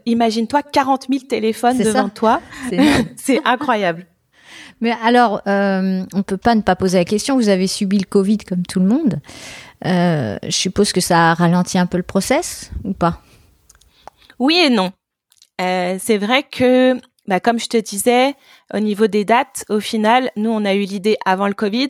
imagine-toi 0.06 0.62
40 0.62 1.08
000 1.10 1.24
téléphones 1.28 1.78
devant 1.78 2.10
toi. 2.10 2.42
C'est 3.16 3.42
incroyable. 3.46 4.06
Mais 4.82 4.92
alors, 5.04 5.42
euh, 5.48 6.04
on 6.14 6.18
ne 6.18 6.24
peut 6.24 6.38
pas 6.38 6.56
ne 6.56 6.62
pas 6.62 6.76
poser 6.76 6.98
la 6.98 7.06
question. 7.06 7.36
Vous 7.36 7.50
avez 7.50 7.68
subi 7.68 7.98
le 7.98 8.06
Covid 8.06 8.38
comme 8.40 8.66
tout 8.66 8.80
le 8.80 8.88
monde. 8.88 9.20
Euh, 9.86 10.38
je 10.44 10.52
suppose 10.52 10.92
que 10.92 11.02
ça 11.02 11.32
a 11.32 11.34
ralenti 11.34 11.78
un 11.78 11.86
peu 11.86 11.98
le 11.98 12.04
process 12.04 12.72
ou 12.84 12.94
pas? 12.94 13.22
Oui 14.40 14.56
et 14.56 14.70
non. 14.70 14.92
Euh, 15.62 15.98
c'est 16.00 16.18
vrai 16.18 16.44
que, 16.44 17.00
bah, 17.28 17.40
comme 17.40 17.60
je 17.60 17.68
te 17.68 17.78
disais, 17.78 18.36
au 18.74 18.80
niveau 18.80 19.08
des 19.08 19.24
dates, 19.24 19.66
au 19.70 19.80
final, 19.80 20.32
nous, 20.36 20.50
on 20.50 20.66
a 20.66 20.74
eu 20.74 20.84
l'idée 20.84 21.18
avant 21.26 21.48
le 21.48 21.54
Covid. 21.54 21.90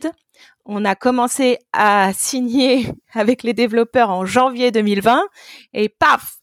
On 0.64 0.84
a 0.84 0.94
commencé 0.94 1.58
à 1.72 2.12
signer 2.12 2.92
avec 3.14 3.42
les 3.42 3.52
développeurs 3.52 4.10
en 4.10 4.24
janvier 4.24 4.70
2020 4.70 5.22
et 5.74 5.88
paf 5.88 6.38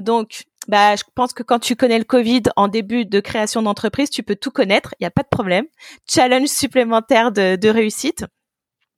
donc, 0.00 0.44
bah, 0.68 0.94
je 0.96 1.02
pense 1.14 1.32
que 1.32 1.42
quand 1.42 1.58
tu 1.58 1.76
connais 1.76 1.98
le 1.98 2.04
Covid 2.04 2.42
en 2.56 2.68
début 2.68 3.06
de 3.06 3.20
création 3.20 3.62
d'entreprise, 3.62 4.10
tu 4.10 4.22
peux 4.22 4.36
tout 4.36 4.50
connaître, 4.50 4.94
il 5.00 5.02
n'y 5.02 5.06
a 5.06 5.10
pas 5.10 5.22
de 5.22 5.28
problème. 5.28 5.64
Challenge 6.06 6.46
supplémentaire 6.46 7.32
de, 7.32 7.68
réussite. 7.68 8.26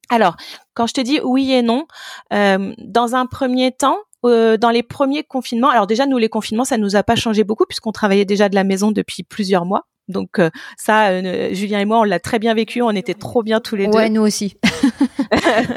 Alors, 0.09 0.35
quand 0.73 0.85
je 0.87 0.93
te 0.93 1.01
dis 1.01 1.21
oui 1.23 1.53
et 1.53 1.61
non, 1.61 1.85
euh, 2.33 2.73
dans 2.77 3.15
un 3.15 3.25
premier 3.25 3.71
temps, 3.71 3.97
euh, 4.25 4.57
dans 4.57 4.69
les 4.69 4.83
premiers 4.83 5.23
confinements, 5.23 5.69
alors 5.69 5.87
déjà 5.87 6.05
nous 6.05 6.17
les 6.17 6.27
confinements, 6.27 6.65
ça 6.65 6.77
nous 6.77 6.97
a 6.97 7.03
pas 7.03 7.15
changé 7.15 7.45
beaucoup 7.45 7.65
puisqu'on 7.65 7.93
travaillait 7.93 8.25
déjà 8.25 8.49
de 8.49 8.55
la 8.55 8.65
maison 8.65 8.91
depuis 8.91 9.23
plusieurs 9.23 9.65
mois. 9.65 9.87
Donc 10.09 10.39
euh, 10.39 10.49
ça, 10.77 11.21
Julien 11.53 11.79
et 11.79 11.85
moi, 11.85 11.99
on 11.99 12.03
l'a 12.03 12.19
très 12.19 12.39
bien 12.39 12.53
vécu, 12.53 12.81
on 12.81 12.91
était 12.91 13.13
trop 13.13 13.43
bien 13.43 13.61
tous 13.61 13.77
les 13.77 13.87
deux. 13.87 13.97
Ouais, 13.97 14.09
nous 14.09 14.21
aussi. 14.21 14.57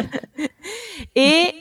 et 1.15 1.55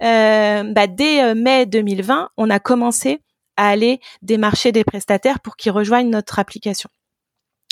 bah, 0.00 0.86
dès 0.86 1.34
mai 1.34 1.64
2020, 1.64 2.28
on 2.36 2.50
a 2.50 2.58
commencé 2.58 3.22
à 3.58 3.68
aller 3.68 4.00
démarcher 4.22 4.72
des 4.72 4.84
prestataires 4.84 5.40
pour 5.40 5.56
qu'ils 5.56 5.72
rejoignent 5.72 6.08
notre 6.08 6.38
application. 6.38 6.88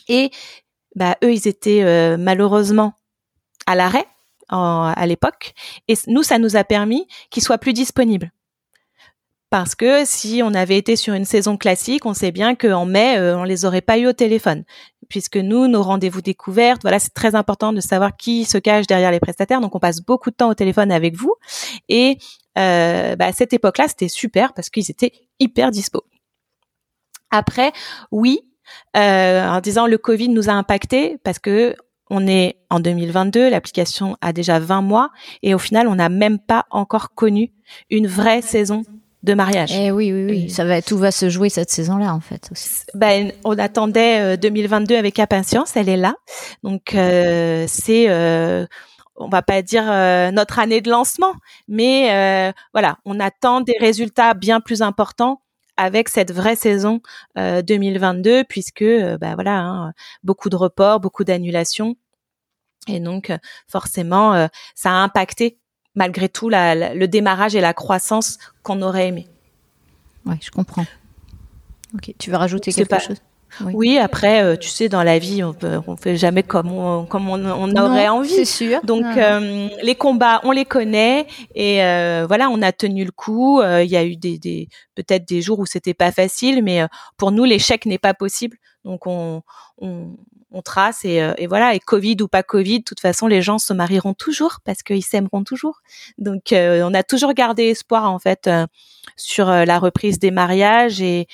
Et 0.08 0.30
bah, 0.94 1.16
eux, 1.24 1.32
ils 1.32 1.48
étaient 1.48 1.82
euh, 1.82 2.18
malheureusement 2.18 2.94
à 3.66 3.74
l'arrêt 3.74 4.06
à 4.48 5.06
l'époque, 5.06 5.54
et 5.88 5.94
nous, 6.06 6.22
ça 6.22 6.38
nous 6.38 6.54
a 6.54 6.62
permis 6.62 7.08
qu'ils 7.30 7.42
soient 7.42 7.58
plus 7.58 7.72
disponibles. 7.72 8.30
Parce 9.50 9.74
que 9.74 10.04
si 10.04 10.40
on 10.44 10.54
avait 10.54 10.76
été 10.76 10.94
sur 10.94 11.14
une 11.14 11.24
saison 11.24 11.56
classique, 11.56 12.06
on 12.06 12.14
sait 12.14 12.30
bien 12.30 12.54
qu'en 12.54 12.86
mai, 12.86 13.18
euh, 13.18 13.36
on 13.36 13.42
les 13.42 13.64
aurait 13.64 13.80
pas 13.80 13.98
eu 13.98 14.06
au 14.06 14.12
téléphone, 14.12 14.62
puisque 15.08 15.36
nous, 15.36 15.66
nos 15.66 15.82
rendez-vous 15.82 16.22
découvertes, 16.22 16.82
voilà, 16.82 17.00
c'est 17.00 17.12
très 17.12 17.34
important 17.34 17.72
de 17.72 17.80
savoir 17.80 18.16
qui 18.16 18.44
se 18.44 18.58
cache 18.58 18.86
derrière 18.86 19.10
les 19.10 19.18
prestataires. 19.18 19.60
Donc, 19.60 19.74
on 19.74 19.80
passe 19.80 20.00
beaucoup 20.00 20.30
de 20.30 20.36
temps 20.36 20.50
au 20.50 20.54
téléphone 20.54 20.92
avec 20.92 21.16
vous, 21.16 21.34
et 21.88 22.18
euh, 22.58 23.16
bah, 23.16 23.26
à 23.26 23.32
cette 23.32 23.52
époque-là, 23.52 23.88
c'était 23.88 24.08
super 24.08 24.52
parce 24.52 24.70
qu'ils 24.70 24.90
étaient 24.90 25.12
hyper 25.38 25.70
dispo. 25.70 26.04
Après, 27.30 27.72
oui, 28.10 28.40
euh, 28.96 29.46
en 29.46 29.60
disant 29.60 29.86
le 29.86 29.98
Covid 29.98 30.28
nous 30.28 30.48
a 30.48 30.52
impacté 30.52 31.18
parce 31.24 31.38
que 31.38 31.76
on 32.08 32.26
est 32.28 32.56
en 32.70 32.78
2022, 32.78 33.50
l'application 33.50 34.16
a 34.20 34.32
déjà 34.32 34.60
20 34.60 34.80
mois 34.80 35.10
et 35.42 35.54
au 35.54 35.58
final, 35.58 35.88
on 35.88 35.96
n'a 35.96 36.08
même 36.08 36.38
pas 36.38 36.66
encore 36.70 37.14
connu 37.14 37.52
une 37.90 38.06
vraie 38.06 38.42
saison 38.42 38.84
de 39.26 39.34
mariage. 39.34 39.72
Eh 39.74 39.90
oui, 39.90 40.12
oui, 40.12 40.24
oui. 40.24 40.50
Ça 40.50 40.64
va, 40.64 40.80
tout 40.80 40.96
va 40.96 41.10
se 41.10 41.28
jouer 41.28 41.48
cette 41.48 41.70
saison-là, 41.70 42.14
en 42.14 42.20
fait. 42.20 42.48
Ben, 42.94 43.32
on 43.44 43.58
attendait 43.58 44.36
2022 44.36 44.94
euh, 44.94 44.98
avec 44.98 45.18
impatience. 45.18 45.76
Elle 45.76 45.88
est 45.88 45.96
là. 45.96 46.14
Donc, 46.62 46.94
euh, 46.94 47.64
c'est, 47.68 48.06
euh, 48.08 48.66
on 49.16 49.28
va 49.28 49.42
pas 49.42 49.62
dire 49.62 49.84
euh, 49.90 50.30
notre 50.30 50.58
année 50.58 50.80
de 50.80 50.90
lancement, 50.90 51.34
mais 51.68 52.52
voilà, 52.72 52.98
on 53.04 53.20
attend 53.20 53.60
des 53.60 53.76
résultats 53.78 54.34
bien 54.34 54.60
plus 54.60 54.82
importants 54.82 55.40
avec 55.76 56.08
cette 56.08 56.32
vraie 56.32 56.56
saison 56.56 57.00
2022, 57.36 58.44
puisque, 58.44 58.84
ben 58.84 59.34
voilà, 59.34 59.58
hein, 59.58 59.92
beaucoup 60.24 60.48
de 60.48 60.56
reports, 60.56 61.00
beaucoup 61.00 61.24
d'annulations. 61.24 61.96
Et 62.88 63.00
donc, 63.00 63.30
forcément, 63.68 64.48
ça 64.74 64.90
a 64.90 64.94
impacté 64.94 65.58
malgré 65.96 66.28
tout 66.28 66.48
la, 66.48 66.94
le 66.94 67.08
démarrage 67.08 67.56
et 67.56 67.60
la 67.60 67.74
croissance 67.74 68.38
qu'on 68.62 68.80
aurait 68.82 69.08
aimé. 69.08 69.26
Oui, 70.26 70.36
je 70.40 70.50
comprends. 70.50 70.84
Ok, 71.94 72.14
tu 72.18 72.30
veux 72.30 72.36
rajouter 72.36 72.72
quelque 72.72 73.00
chose? 73.00 73.20
Oui. 73.72 73.98
après, 73.98 74.42
euh, 74.42 74.56
tu 74.56 74.68
sais, 74.68 74.88
dans 74.88 75.02
la 75.02 75.18
vie, 75.18 75.42
on 75.42 75.52
peut, 75.52 75.80
on 75.86 75.96
fait 75.96 76.16
jamais 76.16 76.42
comme 76.42 76.72
on, 76.72 77.04
comme 77.06 77.28
on, 77.28 77.76
aurait 77.76 78.08
envie. 78.08 78.28
C'est 78.28 78.44
sûr. 78.44 78.80
Donc, 78.82 79.04
euh, 79.04 79.68
les 79.82 79.94
combats, 79.94 80.40
on 80.44 80.50
les 80.50 80.64
connaît 80.64 81.26
et 81.54 81.82
euh, 81.82 82.26
voilà, 82.26 82.48
on 82.50 82.62
a 82.62 82.72
tenu 82.72 83.04
le 83.04 83.12
coup. 83.12 83.62
Il 83.62 83.88
y 83.88 83.96
a 83.96 84.04
eu 84.04 84.16
des, 84.16 84.38
des 84.38 84.68
peut-être 84.94 85.26
des 85.26 85.42
jours 85.42 85.58
où 85.58 85.66
c'était 85.66 85.94
pas 85.94 86.12
facile, 86.12 86.62
mais 86.62 86.86
pour 87.16 87.32
nous, 87.32 87.44
l'échec 87.44 87.86
n'est 87.86 87.98
pas 87.98 88.14
possible. 88.14 88.56
Donc, 88.84 89.06
on, 89.06 89.42
on, 89.78 90.16
on 90.56 90.62
trace 90.62 91.04
et, 91.04 91.20
euh, 91.22 91.34
et, 91.38 91.46
voilà. 91.46 91.74
Et 91.74 91.80
Covid 91.80 92.16
ou 92.20 92.28
pas 92.28 92.42
Covid, 92.42 92.80
de 92.80 92.84
toute 92.84 93.00
façon, 93.00 93.26
les 93.26 93.42
gens 93.42 93.58
se 93.58 93.72
marieront 93.72 94.14
toujours 94.14 94.58
parce 94.64 94.82
qu'ils 94.82 95.04
s'aimeront 95.04 95.44
toujours. 95.44 95.82
Donc, 96.18 96.52
euh, 96.52 96.82
on 96.84 96.94
a 96.94 97.02
toujours 97.02 97.34
gardé 97.34 97.64
espoir 97.64 98.10
en 98.10 98.18
fait 98.18 98.46
euh, 98.46 98.66
sur 99.16 99.46
la 99.46 99.78
reprise 99.78 100.18
des 100.18 100.30
mariages 100.30 101.00
et 101.00 101.26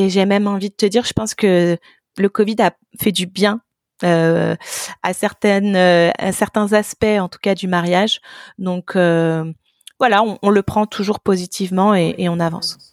et 0.00 0.10
j'ai 0.10 0.26
même 0.26 0.46
envie 0.46 0.70
de 0.70 0.74
te 0.74 0.86
dire, 0.86 1.04
je 1.04 1.12
pense 1.12 1.34
que 1.34 1.76
le 2.18 2.28
Covid 2.28 2.56
a 2.60 2.72
fait 3.00 3.12
du 3.12 3.26
bien 3.26 3.60
euh, 4.02 4.56
à 5.02 5.12
certaines 5.12 5.76
à 5.76 6.32
certains 6.32 6.72
aspects 6.72 7.04
en 7.04 7.28
tout 7.28 7.38
cas 7.40 7.54
du 7.54 7.68
mariage. 7.68 8.20
Donc 8.58 8.92
voilà, 8.94 10.22
on, 10.22 10.38
on, 10.42 10.50
le 10.50 10.62
prend 10.62 10.86
toujours 10.86 11.20
positivement 11.20 11.94
et, 11.94 12.14
et 12.18 12.28
on 12.28 12.40
avance. 12.40 12.90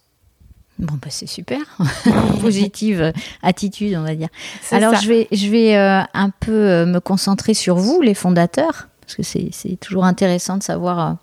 Bon, 0.79 0.93
bah, 1.01 1.07
c'est 1.09 1.27
super. 1.27 1.59
Positive 2.41 3.11
attitude, 3.41 3.95
on 3.95 4.03
va 4.03 4.15
dire. 4.15 4.29
Alors, 4.71 4.95
je 4.95 5.07
vais, 5.07 5.27
je 5.31 5.49
vais 5.49 5.75
euh, 5.75 6.01
un 6.13 6.29
peu 6.29 6.51
euh, 6.51 6.85
me 6.85 6.99
concentrer 6.99 7.55
sur 7.55 7.77
vous, 7.77 8.01
les 8.01 8.13
fondateurs, 8.13 8.87
parce 9.01 9.15
que 9.15 9.23
c'est 9.23 9.77
toujours 9.81 10.05
intéressant 10.05 10.57
de 10.57 10.63
savoir 10.63 10.99
euh, 10.99 11.13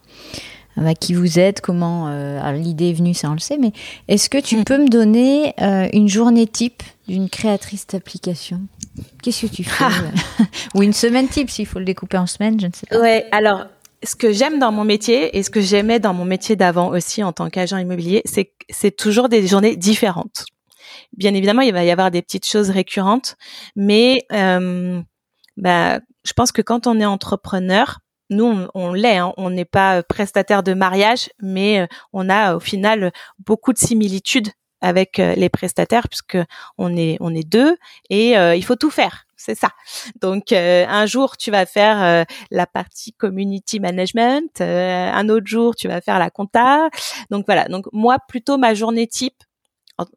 bah, 0.76 0.94
qui 0.94 1.14
vous 1.14 1.38
êtes, 1.38 1.60
comment 1.60 2.10
l'idée 2.52 2.90
est 2.90 2.94
venue, 2.94 3.14
ça 3.14 3.30
on 3.30 3.34
le 3.34 3.38
sait, 3.38 3.58
mais 3.58 3.72
est-ce 4.08 4.28
que 4.28 4.38
tu 4.38 4.56
mm. 4.56 4.64
peux 4.64 4.78
me 4.78 4.88
donner 4.88 5.54
une 5.92 6.08
journée 6.08 6.46
type 6.46 6.82
d'une 7.08 7.28
créatrice 7.28 7.86
d'application 7.86 8.60
Qu'est-ce 9.22 9.46
que 9.46 9.54
tu 9.54 9.64
fais? 9.64 9.84
Ah. 9.84 10.44
Ou 10.74 10.82
une 10.82 10.92
semaine 10.92 11.28
type, 11.28 11.50
s'il 11.50 11.66
faut 11.66 11.78
le 11.78 11.84
découper 11.84 12.18
en 12.18 12.26
semaine, 12.26 12.60
je 12.60 12.66
ne 12.66 12.72
sais 12.72 12.86
pas. 12.86 13.00
Ouais, 13.00 13.26
alors 13.32 13.66
ce 14.04 14.16
que 14.16 14.32
j'aime 14.32 14.58
dans 14.58 14.72
mon 14.72 14.84
métier 14.84 15.36
et 15.36 15.42
ce 15.42 15.50
que 15.50 15.60
j'aimais 15.60 15.98
dans 15.98 16.14
mon 16.14 16.24
métier 16.24 16.56
d'avant 16.56 16.88
aussi 16.88 17.22
en 17.22 17.32
tant 17.32 17.50
qu'agent 17.50 17.78
immobilier, 17.78 18.22
c'est 18.24 18.52
c'est 18.70 18.94
toujours 18.96 19.28
des 19.28 19.46
journées 19.46 19.76
différentes. 19.76 20.44
Bien 21.16 21.34
évidemment, 21.34 21.62
il 21.62 21.72
va 21.72 21.84
y 21.84 21.90
avoir 21.90 22.10
des 22.10 22.22
petites 22.22 22.46
choses 22.46 22.70
récurrentes, 22.70 23.36
mais 23.76 24.24
euh, 24.32 25.00
bah, 25.56 26.00
je 26.24 26.32
pense 26.32 26.52
que 26.52 26.62
quand 26.62 26.86
on 26.86 27.00
est 27.00 27.04
entrepreneur, 27.04 28.00
nous, 28.30 28.66
on, 28.74 28.92
l'est, 28.92 29.18
hein, 29.18 29.32
on 29.36 29.50
n'est 29.50 29.64
pas 29.64 30.02
prestataire 30.02 30.62
de 30.62 30.74
mariage, 30.74 31.30
mais 31.40 31.80
euh, 31.80 31.86
on 32.12 32.28
a 32.28 32.56
au 32.56 32.60
final 32.60 33.12
beaucoup 33.38 33.72
de 33.72 33.78
similitudes 33.78 34.48
avec 34.80 35.18
euh, 35.18 35.34
les 35.34 35.48
prestataires 35.48 36.08
puisque 36.08 36.38
on 36.76 36.96
est 36.96 37.16
on 37.20 37.34
est 37.34 37.48
deux 37.48 37.76
et 38.10 38.36
euh, 38.36 38.54
il 38.54 38.64
faut 38.64 38.76
tout 38.76 38.90
faire 38.90 39.24
c'est 39.44 39.54
ça. 39.54 39.70
Donc 40.20 40.52
euh, 40.52 40.86
un 40.88 41.06
jour 41.06 41.36
tu 41.36 41.50
vas 41.50 41.66
faire 41.66 42.02
euh, 42.02 42.24
la 42.50 42.66
partie 42.66 43.12
community 43.12 43.80
management, 43.80 44.60
euh, 44.60 45.10
un 45.12 45.28
autre 45.28 45.46
jour 45.46 45.76
tu 45.76 45.88
vas 45.88 46.00
faire 46.00 46.18
la 46.18 46.30
compta. 46.30 46.88
Donc 47.30 47.44
voilà. 47.46 47.66
Donc 47.66 47.86
moi 47.92 48.18
plutôt 48.28 48.56
ma 48.56 48.74
journée 48.74 49.06
type, 49.06 49.42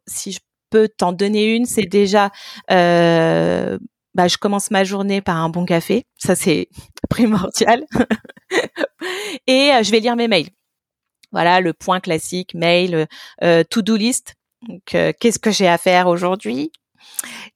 si 0.06 0.32
je 0.32 0.40
peux 0.70 0.88
t'en 0.88 1.12
donner 1.12 1.54
une, 1.54 1.66
c'est 1.66 1.86
déjà 1.86 2.30
bah, 4.18 4.28
je 4.28 4.36
commence 4.36 4.70
ma 4.70 4.82
journée 4.82 5.20
par 5.20 5.36
un 5.36 5.48
bon 5.48 5.64
café, 5.64 6.04
ça 6.16 6.34
c'est 6.34 6.68
primordial, 7.08 7.84
et 9.46 9.70
je 9.82 9.90
vais 9.90 10.00
lire 10.00 10.16
mes 10.16 10.28
mails. 10.28 10.50
Voilà 11.30 11.60
le 11.60 11.72
point 11.72 12.00
classique, 12.00 12.54
mail, 12.54 13.06
to-do 13.70 13.96
list. 13.96 14.34
Donc 14.66 14.82
qu'est-ce 15.20 15.38
que 15.38 15.50
j'ai 15.50 15.68
à 15.68 15.78
faire 15.78 16.08
aujourd'hui? 16.08 16.72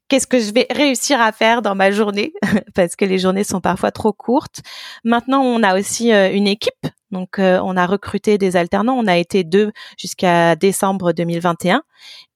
Qu'est-ce 0.09 0.27
que 0.27 0.39
je 0.39 0.53
vais 0.53 0.67
réussir 0.71 1.21
à 1.21 1.33
faire 1.33 1.63
dans 1.63 1.75
ma 1.75 1.91
journée? 1.91 2.33
Parce 2.75 2.97
que 2.97 3.05
les 3.05 3.19
journées 3.19 3.45
sont 3.45 3.61
parfois 3.61 3.91
trop 3.91 4.13
courtes. 4.13 4.61
Maintenant, 5.05 5.43
on 5.43 5.63
a 5.63 5.79
aussi 5.79 6.13
euh, 6.13 6.33
une 6.33 6.47
équipe. 6.47 6.87
Donc, 7.13 7.39
euh, 7.39 7.61
on 7.63 7.77
a 7.77 7.87
recruté 7.87 8.39
des 8.39 8.57
alternants. 8.57 8.95
On 8.95 9.07
a 9.07 9.17
été 9.17 9.45
deux 9.45 9.71
jusqu'à 9.97 10.57
décembre 10.57 11.13
2021. 11.13 11.83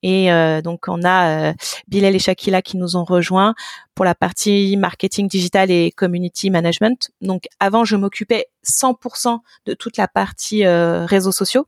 Et 0.02 0.30
euh, 0.30 0.62
donc, 0.62 0.84
on 0.86 1.02
a 1.04 1.54
Bilal 1.88 2.14
et 2.14 2.18
Shakila 2.18 2.62
qui 2.62 2.76
nous 2.76 2.96
ont 2.96 3.04
rejoints 3.04 3.54
pour 3.94 4.04
la 4.04 4.14
partie 4.14 4.76
marketing 4.76 5.26
digital 5.28 5.70
et 5.70 5.90
community 5.90 6.50
management. 6.50 7.10
Donc, 7.20 7.46
avant, 7.58 7.84
je 7.84 7.96
m'occupais 7.96 8.46
100% 8.64 9.40
de 9.64 9.74
toute 9.74 9.96
la 9.96 10.06
partie 10.06 10.64
réseaux 10.64 11.32
sociaux. 11.32 11.66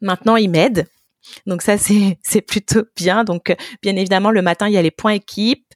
Maintenant, 0.00 0.36
ils 0.36 0.50
m'aident. 0.50 0.86
Donc 1.46 1.62
ça 1.62 1.78
c'est 1.78 2.18
c'est 2.22 2.40
plutôt 2.40 2.84
bien. 2.96 3.24
Donc 3.24 3.50
euh, 3.50 3.54
bien 3.82 3.96
évidemment 3.96 4.30
le 4.30 4.42
matin 4.42 4.68
il 4.68 4.74
y 4.74 4.78
a 4.78 4.82
les 4.82 4.90
points 4.90 5.12
équipe 5.12 5.66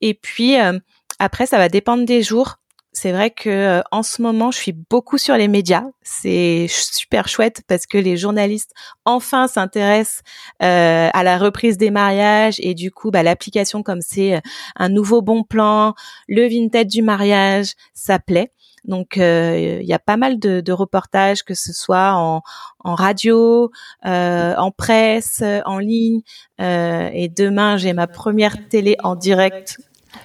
et 0.00 0.14
puis 0.14 0.60
euh, 0.60 0.78
après 1.18 1.46
ça 1.46 1.58
va 1.58 1.68
dépendre 1.68 2.04
des 2.04 2.22
jours. 2.22 2.56
C'est 2.98 3.12
vrai 3.12 3.28
que 3.28 3.50
euh, 3.50 3.82
en 3.90 4.02
ce 4.02 4.22
moment 4.22 4.50
je 4.50 4.56
suis 4.56 4.72
beaucoup 4.72 5.18
sur 5.18 5.36
les 5.36 5.48
médias. 5.48 5.84
C'est 6.00 6.66
super 6.66 7.28
chouette 7.28 7.60
parce 7.68 7.84
que 7.84 7.98
les 7.98 8.16
journalistes 8.16 8.72
enfin 9.04 9.48
s'intéressent 9.48 10.22
à 10.60 11.22
la 11.22 11.36
reprise 11.36 11.76
des 11.76 11.90
mariages 11.90 12.56
et 12.58 12.72
du 12.72 12.90
coup 12.90 13.10
bah, 13.10 13.22
l'application 13.22 13.82
comme 13.82 14.00
c'est 14.00 14.40
un 14.76 14.88
nouveau 14.88 15.20
bon 15.20 15.42
plan, 15.42 15.92
le 16.26 16.48
vintage 16.48 16.86
du 16.86 17.02
mariage, 17.02 17.74
ça 17.92 18.18
plaît. 18.18 18.50
Donc 18.86 19.18
euh, 19.18 19.80
il 19.82 19.86
y 19.86 19.92
a 19.92 19.98
pas 19.98 20.16
mal 20.16 20.38
de, 20.38 20.62
de, 20.62 20.72
reportages, 20.72 21.42
que 21.42 21.54
ce 21.54 21.74
soit 21.74 22.14
en, 22.14 22.40
en 22.78 22.94
radio, 22.94 23.70
euh, 24.06 24.54
en 24.56 24.70
presse, 24.70 25.42
en 25.66 25.78
ligne. 25.78 26.22
Euh, 26.62 27.10
et 27.12 27.28
demain, 27.28 27.76
j'ai 27.76 27.92
ma 27.92 28.06
première 28.06 28.68
télé 28.68 28.96
en 29.02 29.16
direct. 29.16 29.78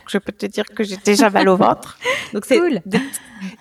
Je 0.08 0.18
peux 0.18 0.32
te 0.32 0.46
dire 0.46 0.66
que 0.66 0.84
j'ai 0.84 0.98
déjà 0.98 1.30
mal 1.30 1.50
au 1.50 1.58
ventre. 1.58 1.98
Donc 2.34 2.46
c'est 2.46 2.60
cool. 2.60 2.82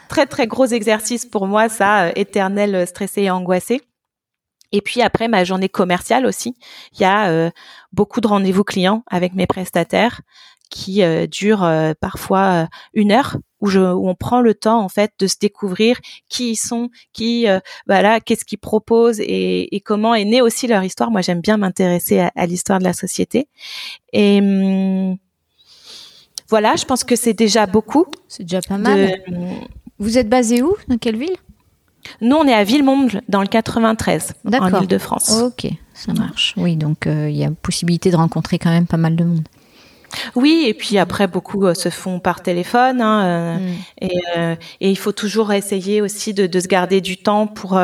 très 0.08 0.26
très 0.26 0.46
gros 0.46 0.66
exercice 0.66 1.26
pour 1.26 1.46
moi, 1.46 1.68
ça, 1.68 2.04
euh, 2.04 2.12
éternel 2.16 2.86
stressé 2.86 3.22
et 3.22 3.30
angoissé. 3.30 3.82
Et 4.72 4.80
puis 4.80 5.02
après 5.02 5.28
ma 5.28 5.44
journée 5.44 5.68
commerciale 5.68 6.26
aussi, 6.26 6.54
il 6.92 7.00
y 7.00 7.04
a 7.04 7.28
euh, 7.28 7.50
beaucoup 7.92 8.20
de 8.20 8.28
rendez-vous 8.28 8.64
clients 8.64 9.02
avec 9.08 9.34
mes 9.34 9.46
prestataires 9.46 10.20
qui 10.70 11.02
euh, 11.02 11.26
dure 11.26 11.64
euh, 11.64 11.92
parfois 12.00 12.62
euh, 12.62 12.66
une 12.94 13.12
heure 13.12 13.36
où, 13.60 13.66
je, 13.66 13.80
où 13.80 14.08
on 14.08 14.14
prend 14.14 14.40
le 14.40 14.54
temps 14.54 14.80
en 14.80 14.88
fait 14.88 15.12
de 15.18 15.26
se 15.26 15.36
découvrir 15.38 15.98
qui 16.30 16.52
ils 16.52 16.56
sont, 16.56 16.88
qui 17.12 17.46
voilà, 17.86 18.20
qu'est-ce 18.20 18.46
qu'ils 18.46 18.58
proposent 18.58 19.20
et, 19.20 19.74
et, 19.76 19.80
comment 19.80 20.14
est 20.14 20.24
née 20.24 20.40
aussi 20.40 20.66
leur 20.66 20.82
histoire. 20.82 21.10
Moi, 21.10 21.20
j'aime 21.20 21.42
bien 21.42 21.58
m'intéresser 21.58 22.20
à, 22.34 22.46
l'histoire 22.46 22.78
de 22.78 22.84
la 22.84 22.94
société. 22.94 23.48
Et 24.14 24.38
hum, 24.40 25.18
voilà, 26.50 26.76
je 26.76 26.84
pense 26.84 27.04
que 27.04 27.16
c'est 27.16 27.32
déjà 27.32 27.66
beaucoup. 27.66 28.06
C'est 28.28 28.42
déjà 28.42 28.60
pas 28.60 28.78
mal. 28.78 29.20
Vous 29.98 30.18
êtes 30.18 30.28
basé 30.28 30.62
où? 30.62 30.74
Dans 30.88 30.98
quelle 30.98 31.16
ville? 31.16 31.36
Nous, 32.20 32.36
on 32.36 32.46
est 32.46 32.54
à 32.54 32.64
Villemomble, 32.64 33.22
dans 33.28 33.42
le 33.42 33.46
93, 33.46 34.32
en 34.52 34.80
Île-de-France. 34.80 35.42
Ok, 35.42 35.70
ça 35.94 36.12
marche. 36.12 36.54
Oui, 36.56 36.76
donc 36.76 37.06
il 37.06 37.36
y 37.36 37.44
a 37.44 37.50
possibilité 37.50 38.10
de 38.10 38.16
rencontrer 38.16 38.58
quand 38.58 38.70
même 38.70 38.86
pas 38.86 38.96
mal 38.96 39.16
de 39.16 39.24
monde. 39.24 39.44
Oui, 40.34 40.64
et 40.66 40.74
puis 40.74 40.98
après 40.98 41.26
beaucoup 41.26 41.66
euh, 41.66 41.74
se 41.74 41.88
font 41.88 42.20
par 42.20 42.42
téléphone, 42.42 43.00
hein, 43.00 43.24
euh, 43.24 43.56
mm. 43.58 43.74
et, 44.00 44.20
euh, 44.36 44.56
et, 44.80 44.90
il 44.90 44.98
faut 44.98 45.12
toujours 45.12 45.52
essayer 45.52 46.00
aussi 46.00 46.34
de, 46.34 46.46
de 46.46 46.60
se 46.60 46.68
garder 46.68 47.00
du 47.00 47.16
temps 47.16 47.46
pour 47.46 47.78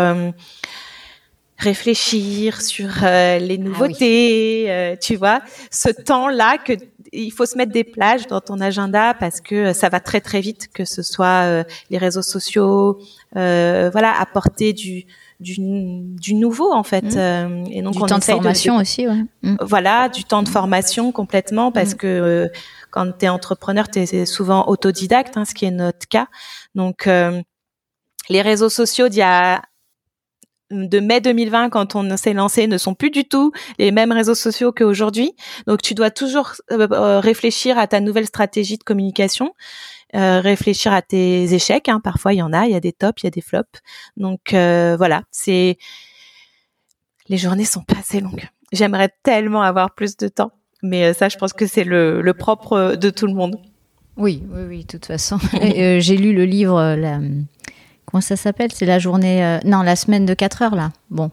réfléchir 1.59 2.61
sur 2.61 2.89
les 3.03 3.59
ah 3.59 3.63
nouveautés, 3.63 4.97
tu 5.01 5.17
vois, 5.17 5.41
ce 5.71 5.89
temps-là 5.89 6.59
que 6.59 6.75
il 7.13 7.31
faut 7.31 7.47
se 7.47 7.57
mettre 7.57 7.73
des 7.73 7.85
plages 7.85 8.27
dans 8.27 8.41
ton 8.41 8.61
agenda 8.61 9.15
parce 9.15 9.41
que 9.41 9.73
ça 9.73 9.89
va 9.89 10.01
très 10.01 10.21
très 10.21 10.41
vite, 10.41 10.69
que 10.73 10.85
ce 10.85 11.03
soit 11.03 11.65
les 11.91 11.99
réseaux 11.99 12.23
sociaux, 12.23 12.99
voilà, 13.33 14.13
apporter 14.19 14.73
du 14.73 15.07
du, 15.41 15.57
du 15.59 16.35
nouveau 16.35 16.73
en 16.73 16.83
fait. 16.83 17.05
Mmh. 17.05 17.19
Euh, 17.19 17.65
et 17.71 17.83
donc 17.83 17.95
du 17.95 18.03
on 18.03 18.07
temps 18.07 18.19
de 18.19 18.25
formation 18.25 18.77
aussi, 18.77 19.07
ouais. 19.07 19.25
Mmh. 19.43 19.57
Voilà, 19.61 20.09
du 20.09 20.25
temps 20.25 20.43
de 20.43 20.49
formation 20.49 21.13
complètement 21.13 21.73
parce 21.73 21.95
mmh. 21.95 21.99
que 21.99 22.07
euh, 22.07 22.49
quand 22.91 23.19
tu 23.19 23.27
es 23.27 23.29
entrepreneur, 23.29 23.89
tu 23.89 24.01
es 24.01 24.27
souvent 24.27 24.67
autodidacte, 24.69 25.37
hein, 25.37 25.45
ce 25.45 25.55
qui 25.55 25.67
est 25.67 25.71
notre 25.71 26.09
cas. 26.09 26.29
Donc 26.75 27.07
euh, 27.07 27.43
les 28.29 28.43
réseaux 28.43 28.69
sociaux 28.71 29.09
d'il 29.09 29.19
y 29.19 29.23
a 29.23 29.63
de 30.71 30.99
mai 31.01 31.21
2020 31.21 31.71
quand 31.71 31.95
on 31.95 32.17
s'est 32.17 32.33
lancé 32.33 32.67
ne 32.67 32.79
sont 32.79 32.95
plus 32.95 33.11
du 33.11 33.25
tout 33.25 33.53
les 33.79 33.91
mêmes 33.91 34.13
réseaux 34.13 34.35
sociaux 34.35 34.73
qu'aujourd'hui. 34.73 35.35
Donc 35.67 35.83
tu 35.83 35.95
dois 35.95 36.11
toujours 36.11 36.53
euh, 36.73 36.89
euh, 36.91 37.21
réfléchir 37.21 37.79
à 37.79 37.87
ta 37.87 38.01
nouvelle 38.01 38.27
stratégie 38.27 38.79
de 38.79 38.83
communication, 38.83 39.55
euh, 40.15 40.41
réfléchir 40.41 40.93
à 40.93 41.03
tes 41.03 41.55
échecs. 41.55 41.89
Hein. 41.89 42.01
Parfois 42.01 42.33
il 42.35 42.39
y 42.39 42.43
en 42.43 42.53
a, 42.53 42.67
il 42.67 42.73
y 42.73 42.77
a 42.77 42.81
des 42.81 42.93
tops, 42.93 43.23
il 43.23 43.27
y 43.27 43.29
a 43.29 43.31
des 43.31 43.41
flops. 43.41 43.81
Donc 44.17 44.53
voilà, 44.53 45.23
c'est 45.31 45.79
les 47.29 47.39
journées 47.39 47.65
sont 47.65 47.83
pas 47.83 47.99
assez 47.99 48.21
longues. 48.21 48.49
J'aimerais 48.73 49.11
tellement 49.23 49.63
avoir 49.63 49.95
plus 49.95 50.17
de 50.17 50.29
temps, 50.29 50.53
mais 50.83 51.13
ça 51.15 51.29
je 51.29 51.37
pense 51.37 51.53
que 51.53 51.67
c'est 51.67 51.85
le, 51.85 52.21
le 52.21 52.35
propre 52.35 52.97
de 52.97 53.11
tout 53.11 53.27
le 53.27 53.35
monde. 53.35 53.61
Oui, 54.17 54.43
oui, 54.51 54.63
oui, 54.67 54.81
de 54.81 54.87
toute 54.87 55.07
façon. 55.07 55.39
J'ai 55.61 56.17
lu 56.17 56.33
le 56.33 56.47
livre 56.47 56.95
la, 56.95 57.21
Comment 58.17 58.23
ça 58.23 58.37
s'appelle? 58.37 58.71
C'est 58.73 58.87
la 58.87 58.99
journée. 58.99 59.45
Euh, 59.45 59.59
non, 59.67 59.83
la 59.83 59.95
semaine 59.95 60.25
de 60.25 60.33
4 60.33 60.63
heures, 60.63 60.75
là. 60.75 60.91
Bon. 61.11 61.31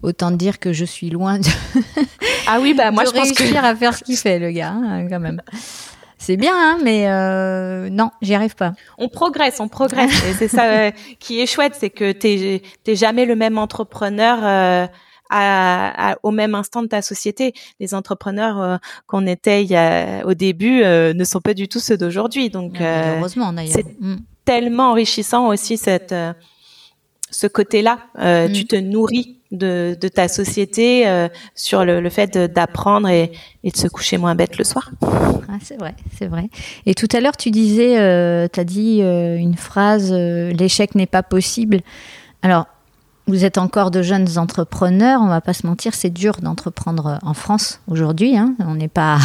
Autant 0.00 0.30
dire 0.30 0.60
que 0.60 0.72
je 0.72 0.84
suis 0.84 1.10
loin 1.10 1.40
de. 1.40 1.48
ah 2.46 2.60
oui, 2.60 2.72
bah 2.72 2.92
moi, 2.92 3.04
je 3.04 3.10
pense 3.10 3.36
réussir 3.36 3.64
à 3.64 3.74
faire 3.74 3.94
ce 3.94 4.04
qu'il 4.04 4.16
fait, 4.16 4.38
le 4.38 4.52
gars, 4.52 4.70
hein, 4.70 5.08
quand 5.08 5.18
même. 5.18 5.42
C'est 6.16 6.36
bien, 6.36 6.52
hein, 6.54 6.78
mais 6.84 7.08
euh, 7.08 7.90
non, 7.90 8.12
j'y 8.22 8.32
arrive 8.32 8.54
pas. 8.54 8.74
On 8.96 9.08
progresse, 9.08 9.58
on 9.58 9.66
progresse. 9.66 10.12
c'est 10.38 10.46
ça 10.46 10.66
euh, 10.66 10.90
qui 11.18 11.40
est 11.40 11.46
chouette, 11.46 11.74
c'est 11.76 11.90
que 11.90 12.12
t'es 12.12 12.62
t'es 12.84 12.94
jamais 12.94 13.24
le 13.24 13.34
même 13.34 13.58
entrepreneur. 13.58 14.88
À, 15.36 16.16
au 16.22 16.30
même 16.30 16.54
instant 16.54 16.82
de 16.82 16.86
ta 16.86 17.02
société. 17.02 17.54
Les 17.80 17.92
entrepreneurs 17.92 18.78
qu'on 19.08 19.26
était 19.26 19.64
il 19.64 19.68
y 19.68 19.74
a, 19.74 20.24
au 20.26 20.34
début 20.34 20.84
ne 20.84 21.24
sont 21.24 21.40
pas 21.40 21.54
du 21.54 21.66
tout 21.66 21.80
ceux 21.80 21.96
d'aujourd'hui. 21.96 22.50
Donc, 22.50 22.80
heureusement 22.80 23.52
d'ailleurs. 23.52 23.78
Tellement 24.44 24.90
enrichissant 24.90 25.48
aussi 25.48 25.76
cette 25.76 26.12
euh, 26.12 26.32
ce 27.30 27.46
côté-là. 27.46 27.98
Euh, 28.18 28.48
Tu 28.48 28.62
mm. 28.62 28.66
te 28.66 28.76
nourris 28.76 29.36
de, 29.50 29.96
de 30.00 30.08
ta 30.08 30.28
société 30.28 31.06
euh, 31.06 31.28
sur 31.54 31.84
le, 31.84 32.00
le 32.00 32.10
fait 32.10 32.36
d'apprendre 32.38 33.08
et, 33.08 33.32
et, 33.64 33.70
de 33.70 33.76
se 33.76 33.88
coucher 33.88 34.18
moins 34.18 34.34
bête 34.34 34.56
le 34.58 34.64
soir. 34.64 34.90
Ah, 35.02 35.58
c'est 35.62 35.78
vrai, 35.78 35.94
c'est 36.18 36.26
vrai. 36.26 36.48
Et 36.86 36.94
tout 36.94 37.08
à 37.12 37.20
l'heure, 37.20 37.36
tu 37.36 37.50
disais, 37.50 37.98
euh, 37.98 38.48
tu 38.52 38.60
as 38.60 38.64
dit 38.64 39.00
une 39.00 39.56
phrase, 39.56 40.12
l'échec 40.12 40.94
n'est 40.94 41.06
pas 41.06 41.22
possible. 41.22 41.80
Alors, 42.42 42.66
vous 43.26 43.44
êtes 43.44 43.58
encore 43.58 43.90
de 43.90 44.02
jeunes 44.02 44.38
entrepreneurs, 44.38 45.20
on 45.22 45.28
va 45.28 45.40
pas 45.40 45.54
se 45.54 45.66
mentir, 45.66 45.94
c'est 45.94 46.10
dur 46.10 46.36
d'entreprendre 46.42 47.18
en 47.22 47.34
France 47.34 47.80
aujourd'hui. 47.88 48.36
Hein. 48.36 48.54
On 48.58 48.74
n'est 48.74 48.88
pas 48.88 49.18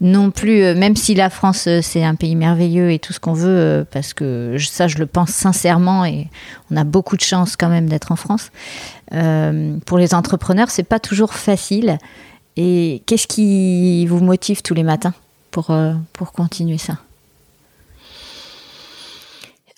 non 0.00 0.30
plus, 0.30 0.62
euh, 0.62 0.74
même 0.74 0.96
si 0.96 1.14
la 1.14 1.30
France 1.30 1.66
euh, 1.66 1.80
c'est 1.80 2.04
un 2.04 2.14
pays 2.14 2.34
merveilleux 2.34 2.90
et 2.90 2.98
tout 2.98 3.12
ce 3.12 3.20
qu'on 3.20 3.32
veut, 3.32 3.48
euh, 3.48 3.84
parce 3.90 4.12
que 4.12 4.56
ça 4.58 4.88
je 4.88 4.98
le 4.98 5.06
pense 5.06 5.30
sincèrement 5.30 6.04
et 6.04 6.28
on 6.70 6.76
a 6.76 6.84
beaucoup 6.84 7.16
de 7.16 7.22
chance 7.22 7.56
quand 7.56 7.68
même 7.68 7.88
d'être 7.88 8.12
en 8.12 8.16
France. 8.16 8.50
pour 9.86 9.98
les 9.98 10.14
entrepreneurs, 10.14 10.70
c'est 10.70 10.82
pas 10.82 10.98
toujours 10.98 11.34
facile. 11.34 11.98
Et 12.56 13.02
qu'est-ce 13.06 13.26
qui 13.26 14.06
vous 14.06 14.20
motive 14.20 14.62
tous 14.62 14.74
les 14.74 14.82
matins 14.82 15.14
pour, 15.50 15.72
continuer 16.34 16.78
ça? 16.78 16.98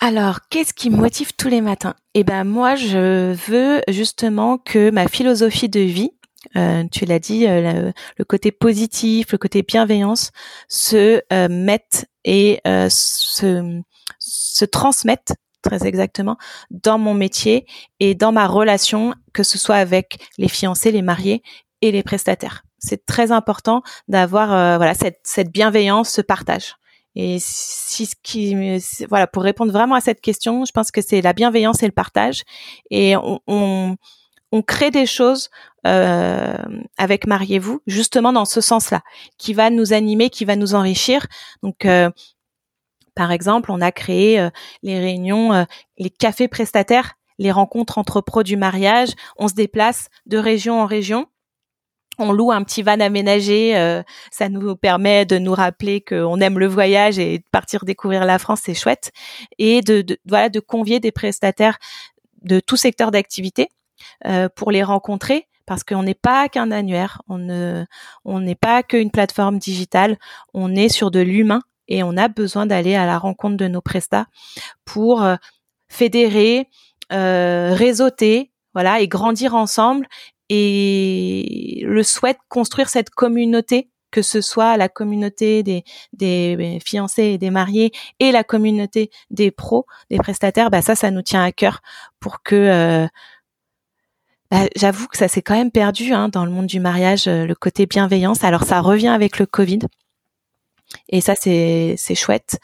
Alors, 0.01 0.41
qu'est-ce 0.51 0.75
qui 0.75 0.91
me 0.91 0.97
motive 0.97 1.33
tous 1.37 1.49
les 1.49 1.61
matins? 1.61 1.95
Eh 2.15 2.23
ben, 2.23 2.45
moi, 2.45 2.77
je 2.77 3.33
veux 3.33 3.81
justement 3.89 4.59
que 4.59 4.91
ma 4.91 5.09
philosophie 5.09 5.69
de 5.69 5.81
vie, 5.81 6.11
euh, 6.57 6.85
tu 6.91 7.05
l'as 7.05 7.19
dit, 7.19 7.47
euh, 7.47 7.93
le 8.19 8.25
côté 8.25 8.53
positif, 8.53 9.33
le 9.33 9.39
côté 9.39 9.63
bienveillance 9.63 10.31
se 10.69 11.23
euh, 11.33 11.49
mettent 11.49 12.07
et 12.25 12.61
se, 12.65 13.81
se 14.19 14.65
transmettent 14.65 15.35
très 15.63 15.87
exactement 15.87 16.37
dans 16.71 16.99
mon 16.99 17.15
métier 17.15 17.67
et 18.01 18.15
dans 18.15 18.33
ma 18.33 18.47
relation, 18.47 19.15
que 19.33 19.43
ce 19.43 19.59
soit 19.59 19.77
avec 19.77 20.19
les 20.39 20.49
fiancés, 20.49 20.91
les 20.91 21.03
mariés 21.03 21.43
et 21.83 21.93
les 21.93 22.03
prestataires. 22.03 22.63
C'est 22.79 23.07
très 23.07 23.31
important 23.31 23.83
d'avoir 24.09 24.49
voilà 24.77 24.95
cette, 24.95 25.21
cette 25.23 25.53
bienveillance, 25.53 26.11
ce 26.11 26.21
partage. 26.21 26.75
Et 27.15 27.39
si 27.41 28.07
ce 28.07 28.15
qui, 28.23 28.55
voilà, 29.09 29.27
pour 29.27 29.43
répondre 29.43 29.73
vraiment 29.73 29.95
à 29.95 30.01
cette 30.03 30.21
question, 30.21 30.65
je 30.67 30.73
pense 30.73 30.91
que 30.91 31.01
c'est 31.01 31.23
la 31.23 31.33
bienveillance 31.33 31.83
et 31.83 31.87
le 31.87 31.93
partage. 31.93 32.43
Et 32.91 33.17
on, 33.17 33.41
on, 33.47 33.97
on 34.53 34.63
crée 34.63 34.91
des 34.91 35.07
choses 35.07 35.51
euh, 35.87 36.57
avec 36.99 37.27
Mariez-vous, 37.27 37.81
justement 37.87 38.33
dans 38.33 38.45
ce 38.45 38.61
sens-là, 38.61 39.03
qui 39.39 39.55
va 39.55 39.71
nous 39.71 39.93
animer, 39.93 40.31
qui 40.31 40.45
va 40.45 40.57
nous 40.57 40.75
enrichir. 40.75 41.27
Donc, 41.63 41.85
euh, 41.85 42.11
par 43.15 43.33
exemple, 43.33 43.71
on 43.71 43.81
a 43.81 43.93
créé 43.93 44.41
euh, 44.41 44.51
les 44.83 44.99
réunions, 44.99 45.67
les 45.99 46.11
cafés 46.11 46.49
prestataires, 46.49 47.15
les 47.39 47.53
rencontres 47.53 47.99
entre 47.99 48.21
pros 48.21 48.43
du 48.43 48.57
mariage. 48.57 49.11
On 49.37 49.49
se 49.49 49.55
déplace 49.55 50.09
de 50.27 50.39
région 50.39 50.81
en 50.81 50.87
région. 50.87 51.27
On 52.19 52.33
loue 52.33 52.51
un 52.51 52.63
petit 52.63 52.83
van 52.83 52.99
aménagé, 52.99 54.03
ça 54.31 54.49
nous 54.49 54.75
permet 54.75 55.27
de 55.27 55.37
nous 55.37 55.53
rappeler 55.53 56.01
qu'on 56.01 56.41
aime 56.41 56.59
le 56.59 56.67
voyage 56.67 57.19
et 57.19 57.41
de 57.41 57.45
partir 57.53 57.85
découvrir 57.85 58.25
la 58.25 58.39
France, 58.39 58.61
c'est 58.65 58.73
chouette. 58.73 59.13
Et 59.59 59.83
de, 59.83 60.01
de, 60.01 60.17
voilà 60.25 60.49
de 60.49 60.61
convier 60.61 60.99
des 60.99 61.13
prestataires 61.13 61.77
de 62.41 62.59
tout 62.59 62.77
secteur 62.77 63.11
d'activité 63.11 63.69
euh, 64.25 64.49
pour 64.55 64.71
les 64.71 64.83
rencontrer 64.83 65.47
parce 65.67 65.83
qu'on 65.83 66.05
n'est 66.05 66.15
pas 66.15 66.49
qu'un 66.49 66.71
annuaire, 66.71 67.21
on 67.29 67.39
ne, 67.39 67.85
on 68.25 68.41
n'est 68.41 68.55
pas 68.55 68.83
qu'une 68.85 69.11
plateforme 69.11 69.59
digitale, 69.59 70.17
on 70.55 70.75
est 70.75 70.89
sur 70.89 71.11
de 71.11 71.21
l'humain 71.21 71.61
et 71.89 72.03
on 72.03 72.17
a 72.17 72.29
besoin 72.29 72.67
d'aller 72.67 72.95
à 72.95 73.05
la 73.05 73.19
rencontre 73.19 73.57
de 73.57 73.69
nos 73.69 73.81
prestats 73.81 74.27
pour 74.85 75.23
euh, 75.23 75.37
fédérer, 75.89 76.69
euh, 77.13 77.75
réseauter, 77.75 78.53
voilà, 78.75 79.01
et 79.01 79.09
grandir 79.09 79.55
ensemble. 79.55 80.07
Et 80.49 81.83
le 81.85 82.03
souhait 82.05 82.37
construire 82.49 82.89
cette 82.89 83.11
communauté, 83.11 83.91
que 84.13 84.23
ce 84.23 84.41
soit 84.41 84.77
la 84.77 84.89
communauté 84.89 85.65
des, 85.65 86.79
fiancés 86.85 87.25
et 87.25 87.39
des 87.39 87.51
mariés 87.51 87.91
et 88.21 88.31
la 88.31 88.45
communauté 88.45 89.11
des 89.31 89.51
pros, 89.51 89.87
des 90.09 90.19
prestataires, 90.19 90.71
bah 90.71 90.83
ça, 90.83 90.95
ça 90.95 91.11
nous 91.11 91.23
tient 91.23 91.43
à 91.43 91.51
cœur 91.51 91.81
pour 92.21 92.45
que 92.45 93.09
bah, 94.51 94.69
j'avoue 94.77 95.07
que 95.09 95.17
ça 95.17 95.29
s'est 95.29 95.43
quand 95.43 95.55
même 95.55 95.71
perdu 95.71 96.13
hein, 96.13 96.29
dans 96.29 96.45
le 96.45 96.51
monde 96.51 96.67
du 96.67 96.81
mariage, 96.81 97.27
euh, 97.27 97.47
le 97.47 97.55
côté 97.55 97.87
bienveillance. 97.87 98.45
Alors 98.45 98.65
ça 98.65 98.81
revient 98.81 99.09
avec 99.09 99.39
le 99.39 99.47
Covid, 99.47 99.81
et 101.09 101.21
ça 101.21 101.35
c'est 101.35 101.97
chouette. 102.15 102.59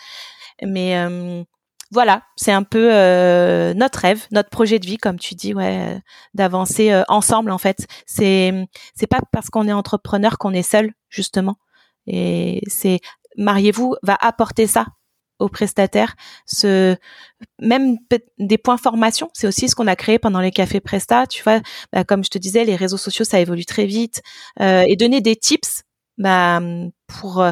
Mais 0.65 0.97
euh, 0.97 1.43
voilà, 1.91 2.23
c'est 2.37 2.53
un 2.53 2.63
peu 2.63 2.91
euh, 2.93 3.75
notre 3.75 3.99
rêve, 4.01 4.27
notre 4.31 4.51
projet 4.51 4.79
de 4.79 4.87
vie, 4.87 4.99
comme 4.99 5.19
tu 5.19 5.35
dis, 5.35 5.55
ouais, 5.55 5.99
d'avancer 6.35 7.03
ensemble 7.09 7.51
en 7.51 7.59
fait. 7.59 7.87
C'est 8.07 8.53
c'est 8.95 9.09
pas 9.09 9.21
parce 9.33 9.51
qu'on 9.51 9.69
est 9.69 9.73
entrepreneur 9.73 10.39
qu'on 10.39 10.53
est 10.53 10.63
seul 10.63 10.93
justement. 11.09 11.57
Et 12.07 12.63
c'est 12.69 13.01
mariez-vous 13.37 13.97
va 14.03 14.17
apporter 14.21 14.67
ça 14.67 14.87
aux 15.43 15.49
prestataires, 15.49 16.15
même 17.61 17.97
des 18.39 18.59
points 18.59 18.77
formation, 18.77 19.31
c'est 19.33 19.47
aussi 19.47 19.69
ce 19.69 19.75
qu'on 19.75 19.87
a 19.87 19.97
créé 19.97 20.19
pendant 20.19 20.41
les 20.41 20.51
cafés 20.51 20.81
Presta. 20.81 21.27
Tu 21.27 21.43
vois, 21.43 21.61
bah, 21.93 22.05
comme 22.05 22.25
je 22.25 22.31
te 22.31 22.39
disais, 22.39 22.65
les 22.65 22.77
réseaux 22.77 22.97
sociaux 22.97 23.25
ça 23.25 23.41
évolue 23.41 23.65
très 23.65 23.87
vite 23.87 24.23
euh, 24.61 24.85
et 24.87 24.97
donner 24.97 25.21
des 25.21 25.37
tips 25.37 25.83
bah, 26.19 26.61
pour 27.07 27.41
euh, 27.41 27.51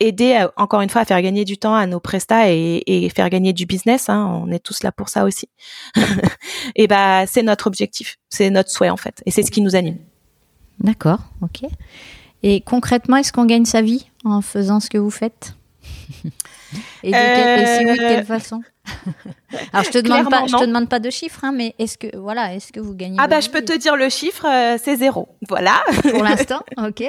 aider 0.00 0.44
encore 0.56 0.80
une 0.80 0.88
fois 0.88 1.02
à 1.02 1.04
faire 1.04 1.22
gagner 1.22 1.44
du 1.44 1.58
temps 1.58 1.74
à 1.74 1.86
nos 1.86 2.00
prestats 2.00 2.50
et, 2.50 3.10
faire 3.14 3.30
gagner 3.30 3.52
du 3.52 3.66
business. 3.66 4.08
Hein, 4.08 4.42
on 4.44 4.50
est 4.50 4.58
tous 4.58 4.82
là 4.82 4.92
pour 4.92 5.08
ça 5.08 5.24
aussi. 5.24 5.48
et 6.76 6.86
bah 6.86 7.26
c'est 7.26 7.42
notre 7.42 7.66
objectif, 7.66 8.18
c'est 8.28 8.50
notre 8.50 8.70
souhait 8.70 8.90
en 8.90 8.96
fait, 8.96 9.22
et 9.26 9.30
c'est 9.30 9.42
ce 9.42 9.50
qui 9.50 9.60
nous 9.60 9.76
anime. 9.76 9.98
D'accord, 10.80 11.20
ok. 11.42 11.68
Et 12.42 12.60
concrètement, 12.60 13.16
est-ce 13.16 13.32
qu'on 13.32 13.44
gagne 13.44 13.64
sa 13.64 13.82
vie 13.82 14.10
en 14.24 14.40
faisant 14.40 14.80
ce 14.80 14.90
que 14.90 14.98
vous 14.98 15.10
faites? 15.10 15.54
Et, 17.02 17.12
si 17.12 17.84
oui, 17.84 17.92
de 17.92 17.96
quelle 17.96 18.20
euh, 18.20 18.24
façon 18.24 18.62
Alors 19.72 19.84
je 19.84 19.90
te 19.90 19.98
demande 19.98 20.30
pas, 20.30 20.46
je 20.46 20.56
te 20.56 20.64
demande 20.64 20.88
pas 20.88 21.00
de 21.00 21.10
chiffres, 21.10 21.44
hein, 21.44 21.52
mais 21.52 21.74
est-ce 21.78 21.98
que 21.98 22.16
voilà, 22.16 22.54
est-ce 22.54 22.72
que 22.72 22.80
vous 22.80 22.94
gagnez 22.94 23.16
Ah 23.18 23.28
bah 23.28 23.40
je 23.40 23.50
peux 23.50 23.62
te 23.62 23.76
dire 23.76 23.96
le 23.96 24.08
chiffre, 24.08 24.46
euh, 24.46 24.78
c'est 24.82 24.96
zéro. 24.96 25.28
Voilà. 25.48 25.82
Pour 26.10 26.22
l'instant, 26.24 26.62
ok. 26.78 27.04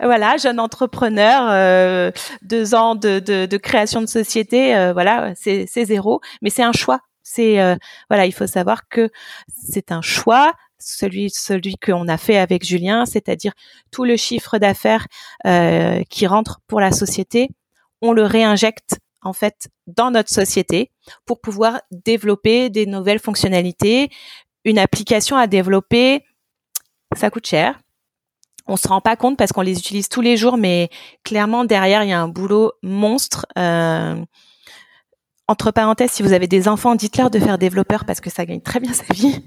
voilà, 0.00 0.36
jeune 0.36 0.60
entrepreneur, 0.60 1.48
euh, 1.50 2.10
deux 2.42 2.74
ans 2.74 2.94
de, 2.94 3.18
de, 3.18 3.46
de, 3.46 3.56
création 3.56 4.00
de 4.00 4.06
société, 4.06 4.90
voilà, 4.92 5.32
c'est 5.36 5.66
zéro, 5.66 6.20
mais 6.42 6.50
c'est 6.50 6.62
un 6.62 6.72
choix. 6.72 7.00
C'est 7.22 7.56
voilà, 8.10 8.26
il 8.26 8.32
faut 8.32 8.46
savoir 8.46 8.88
que 8.88 9.10
c'est 9.48 9.92
un 9.92 10.02
choix 10.02 10.52
celui 10.78 11.30
celui 11.30 11.76
qu'on 11.76 12.08
a 12.08 12.18
fait 12.18 12.36
avec 12.36 12.64
Julien, 12.64 13.06
c'est-à-dire 13.06 13.52
tout 13.90 14.04
le 14.04 14.16
chiffre 14.16 14.58
d'affaires 14.58 15.06
qui 16.10 16.26
rentre 16.26 16.60
pour 16.66 16.80
la 16.80 16.92
société 16.92 17.48
on 18.04 18.12
le 18.12 18.24
réinjecte 18.24 18.98
en 19.22 19.32
fait 19.32 19.68
dans 19.86 20.10
notre 20.10 20.28
société 20.28 20.90
pour 21.24 21.40
pouvoir 21.40 21.80
développer 21.90 22.68
des 22.68 22.84
nouvelles 22.84 23.18
fonctionnalités. 23.18 24.10
Une 24.64 24.78
application 24.78 25.36
à 25.36 25.46
développer, 25.46 26.22
ça 27.16 27.30
coûte 27.30 27.46
cher. 27.46 27.80
On 28.66 28.76
se 28.76 28.88
rend 28.88 29.00
pas 29.00 29.16
compte 29.16 29.38
parce 29.38 29.52
qu'on 29.52 29.62
les 29.62 29.78
utilise 29.78 30.08
tous 30.08 30.20
les 30.20 30.36
jours, 30.36 30.58
mais 30.58 30.90
clairement 31.22 31.64
derrière 31.64 32.02
il 32.02 32.10
y 32.10 32.12
a 32.12 32.20
un 32.20 32.28
boulot 32.28 32.72
monstre. 32.82 33.46
Euh, 33.58 34.22
entre 35.48 35.70
parenthèses, 35.70 36.10
si 36.10 36.22
vous 36.22 36.32
avez 36.32 36.46
des 36.46 36.68
enfants, 36.68 36.94
dites-leur 36.94 37.30
de 37.30 37.38
faire 37.38 37.58
développeur 37.58 38.04
parce 38.04 38.20
que 38.20 38.30
ça 38.30 38.44
gagne 38.44 38.60
très 38.60 38.80
bien 38.80 38.92
sa 38.92 39.12
vie. 39.14 39.44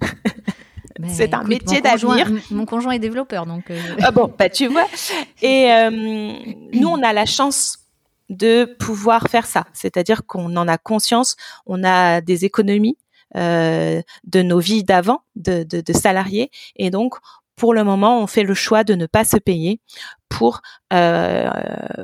c'est 1.08 1.34
un 1.36 1.43
métier 1.43 1.82
d'avenir. 1.82 2.32
Mon 2.49 2.66
conjoint 2.66 2.93
est 2.93 2.99
développeur, 2.99 3.45
donc. 3.45 3.70
Euh... 3.70 3.80
Ah 4.01 4.12
bon, 4.12 4.34
bah 4.38 4.49
tu 4.49 4.68
vois. 4.68 4.86
Et 5.43 5.72
euh, 5.72 5.89
nous, 5.91 6.88
on 6.88 7.01
a 7.03 7.14
la 7.14 7.26
chance 7.26 7.87
de 8.30 8.66
pouvoir 8.80 9.28
faire 9.30 9.46
ça, 9.46 9.66
c'est-à-dire 9.74 10.26
qu'on 10.26 10.56
en 10.56 10.68
a 10.68 10.78
conscience, 10.78 11.36
on 11.66 11.84
a 11.84 12.22
des 12.22 12.46
économies 12.46 12.98
euh, 13.36 14.02
de 14.26 14.42
nos 14.42 14.60
vies 14.60 14.84
d'avant, 14.84 15.22
de, 15.36 15.64
de, 15.64 15.82
de, 15.82 15.94
salariés, 15.94 16.50
et 16.76 16.90
donc 16.90 17.16
pour 17.56 17.74
le 17.74 17.84
moment, 17.84 18.22
on 18.22 18.28
fait 18.28 18.44
le 18.44 18.54
choix 18.54 18.84
de 18.84 18.94
ne 18.94 19.08
pas 19.08 19.26
se 19.26 19.38
payer 19.38 19.82
pour 20.30 20.62
euh, 20.94 21.50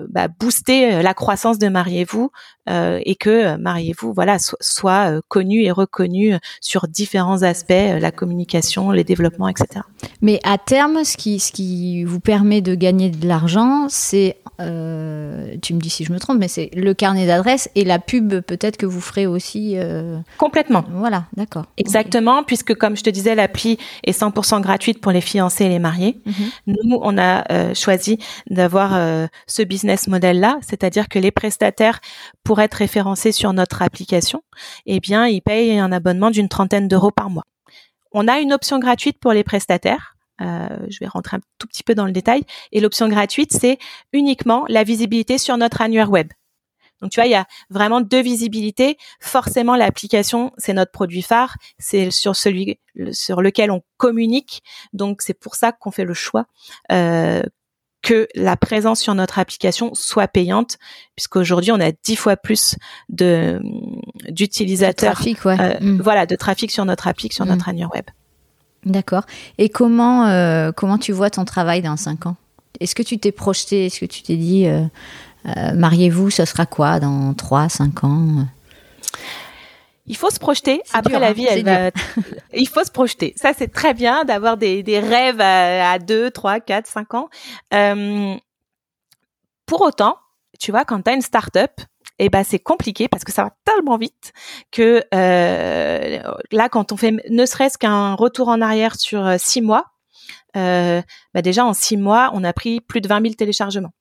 bah, 0.10 0.28
booster 0.28 0.96
euh, 0.96 1.02
la 1.02 1.14
croissance 1.14 1.58
de 1.58 1.70
Mariez-vous 1.70 2.32
euh, 2.70 3.00
et 3.06 3.16
que 3.16 3.56
Mariez-vous 3.56 4.14
voilà 4.14 4.38
soit, 4.40 5.22
connu 5.28 5.64
et 5.64 5.72
reconnu 5.72 6.36
sur 6.62 6.88
différents 6.88 7.44
aspects, 7.44 7.72
la 7.72 8.12
communication, 8.12 8.92
les 8.92 9.04
développements, 9.04 9.48
etc. 9.48 9.82
Mais 10.22 10.40
à 10.44 10.58
terme, 10.58 11.04
ce 11.04 11.18
qui 11.18 11.40
ce 11.40 11.52
qui 11.52 12.04
vous 12.04 12.20
permet 12.20 12.62
de 12.62 12.76
gagner 12.76 13.10
de 13.10 13.28
l'argent, 13.28 13.88
c'est 13.90 14.38
euh, 14.62 15.56
tu 15.62 15.74
me 15.74 15.80
dis 15.80 15.90
si 15.90 16.06
je 16.06 16.14
me 16.14 16.20
trompe, 16.20 16.40
mais 16.40 16.48
c'est 16.48 16.70
le 16.74 16.94
carnet 16.94 17.26
d'adresses 17.26 17.70
et 17.76 17.84
la 17.84 18.00
pub 18.00 18.40
peut-être 18.42 18.78
que 18.78 18.86
vous 18.86 19.02
ferez 19.02 19.28
aussi. 19.28 19.78
Complètement. 20.38 20.84
Voilà, 20.92 21.26
d'accord. 21.36 21.66
Exactement, 21.78 22.38
okay. 22.40 22.46
puisque 22.48 22.76
comme 22.76 22.96
je 22.96 23.04
te 23.04 23.10
disais, 23.10 23.36
l'appli 23.36 23.78
est 24.04 24.18
100% 24.18 24.62
gratuite 24.62 25.02
pour 25.02 25.12
les 25.12 25.22
fiancés 25.22 25.66
et 25.66 25.70
les 25.70 25.80
mariés. 25.80 26.22
Mm 26.26 26.32
-hmm. 26.32 26.52
Nous, 26.68 27.00
on 27.02 27.18
a 27.18 27.44
euh, 27.52 27.74
d'avoir 28.50 28.96
euh, 28.96 29.28
ce 29.48 29.62
business 29.62 30.08
model-là, 30.08 30.58
c'est-à-dire 30.62 31.10
que 31.10 31.20
les 31.20 31.32
prestataires, 31.32 32.00
pour 32.44 32.62
être 32.62 32.76
référencés 32.76 33.32
sur 33.32 33.54
notre 33.54 33.82
application, 33.82 34.44
eh 34.86 35.00
bien, 35.00 35.28
ils 35.28 35.42
payent 35.42 35.80
un 35.80 35.92
abonnement 35.92 36.32
d'une 36.32 36.50
trentaine 36.50 36.88
d'euros 36.88 37.12
par 37.12 37.30
mois. 37.30 37.44
On 38.12 38.28
a 38.28 38.40
une 38.40 38.54
option 38.54 38.80
gratuite 38.80 39.20
pour 39.20 39.34
les 39.34 39.44
prestataires 39.44 40.14
euh, 40.42 40.68
je 40.90 41.00
vais 41.00 41.08
rentrer 41.08 41.38
un 41.38 41.42
tout 41.58 41.68
petit 41.68 41.84
peu 41.84 41.96
dans 41.96 42.06
le 42.06 42.12
détail. 42.12 42.44
Et 42.72 42.80
l'option 42.80 43.08
gratuite, 43.08 43.54
c'est 43.54 43.78
uniquement 44.12 44.66
la 44.68 44.84
visibilité 44.84 45.38
sur 45.38 45.58
notre 45.58 45.82
annuaire 45.82 46.10
web. 46.10 46.28
Donc 47.02 47.12
tu 47.12 47.20
vois, 47.20 47.28
il 47.28 47.32
y 47.32 47.36
a 47.36 47.46
vraiment 47.70 48.02
deux 48.02 48.22
visibilités. 48.22 48.98
Forcément, 49.20 49.76
l'application, 49.76 50.54
c'est 50.58 50.74
notre 50.74 50.92
produit 50.92 51.22
phare, 51.22 51.58
c'est 51.78 52.12
sur 52.12 52.36
celui 52.36 52.80
sur 53.12 53.42
lequel 53.42 53.72
on 53.72 53.82
communique. 53.98 54.64
Donc 54.94 55.22
c'est 55.22 55.34
pour 55.34 55.56
ça 55.56 55.72
qu'on 55.72 55.92
fait 55.92 56.06
le 56.06 56.14
choix 56.14 56.46
euh, 56.92 57.44
que 58.04 58.28
la 58.36 58.56
présence 58.56 59.00
sur 59.00 59.16
notre 59.16 59.40
application 59.40 59.92
soit 59.96 60.28
payante, 60.28 60.78
puisqu'aujourd'hui 61.16 61.72
on 61.72 61.80
a 61.80 61.92
dix 62.04 62.16
fois 62.16 62.38
plus 62.38 62.76
de 63.10 63.60
d'utilisateurs, 64.30 65.20
ouais. 65.26 65.36
euh, 65.60 65.80
mmh. 65.80 66.02
voilà, 66.02 66.26
de 66.28 66.36
trafic 66.36 66.70
sur 66.70 66.86
notre 66.86 67.08
appli 67.08 67.30
que 67.30 67.36
sur 67.36 67.46
mmh. 67.46 67.50
notre 67.50 67.70
annuaire 67.70 67.92
web. 67.92 68.06
D'accord. 68.86 69.24
Et 69.58 69.70
comment, 69.70 70.28
euh, 70.28 70.72
comment 70.72 70.98
tu 70.98 71.14
vois 71.14 71.30
ton 71.30 71.46
travail 71.46 71.82
dans 71.82 71.96
cinq 71.98 72.26
ans? 72.26 72.36
Est-ce 72.80 72.96
que 72.96 73.04
tu 73.04 73.18
t'es 73.18 73.32
projeté? 73.32 73.86
Est-ce 73.86 74.00
que 74.00 74.06
tu 74.06 74.24
t'es 74.24 74.36
dit, 74.36 74.68
euh, 74.68 74.84
euh, 75.46 75.74
mariez-vous, 75.74 76.30
ça 76.30 76.46
sera 76.46 76.66
quoi 76.66 77.00
dans 77.00 77.34
trois, 77.34 77.70
cinq 77.70 78.04
ans? 78.04 78.48
Il 80.06 80.18
faut 80.18 80.30
se 80.30 80.40
projeter. 80.40 80.82
Après, 80.92 81.12
dur, 81.12 81.20
la 81.20 81.34
vie, 81.34 81.46
elle 81.50 81.64
va... 81.64 81.92
il 82.54 82.68
faut 82.68 82.84
se 82.84 82.92
projeter. 82.92 83.34
Ça, 83.38 83.54
c'est 83.58 83.70
très 83.70 83.94
bien 83.94 84.26
d'avoir 84.26 84.58
des, 84.58 84.84
des 84.84 85.00
rêves 85.00 85.40
à, 85.40 85.92
à 85.92 86.00
2, 86.00 86.32
3, 86.32 86.60
4, 86.60 86.88
5 86.88 87.14
ans. 87.14 87.30
Euh, 87.74 88.36
pour 89.66 89.82
autant, 89.82 90.18
tu 90.60 90.72
vois, 90.72 90.86
quand 90.86 91.02
tu 91.02 91.10
as 91.10 91.14
une 91.14 91.22
start-up, 91.22 91.72
eh 92.20 92.30
ben 92.30 92.44
c'est 92.44 92.60
compliqué 92.60 93.08
parce 93.08 93.24
que 93.24 93.32
ça 93.32 93.44
va 93.44 93.56
tellement 93.66 93.98
vite 93.98 94.34
que 94.72 95.04
euh, 95.14 96.20
là 96.52 96.70
quand 96.70 96.92
on 96.92 96.98
fait 96.98 97.16
ne 97.30 97.46
serait-ce 97.46 97.78
qu'un 97.78 98.14
retour 98.14 98.50
en 98.50 98.62
arrière 98.62 98.96
sur 98.96 99.26
euh, 99.26 99.36
six 99.40 99.62
mois, 99.62 99.86
euh, 100.56 101.02
bah 101.34 101.42
déjà 101.42 101.66
en 101.66 101.74
six 101.74 101.98
mois 101.98 102.30
on 102.34 102.44
a 102.44 102.54
pris 102.54 102.82
plus 102.82 103.02
de 103.02 103.08
20 103.08 103.22
000 103.22 103.34
téléchargements. 103.34 103.94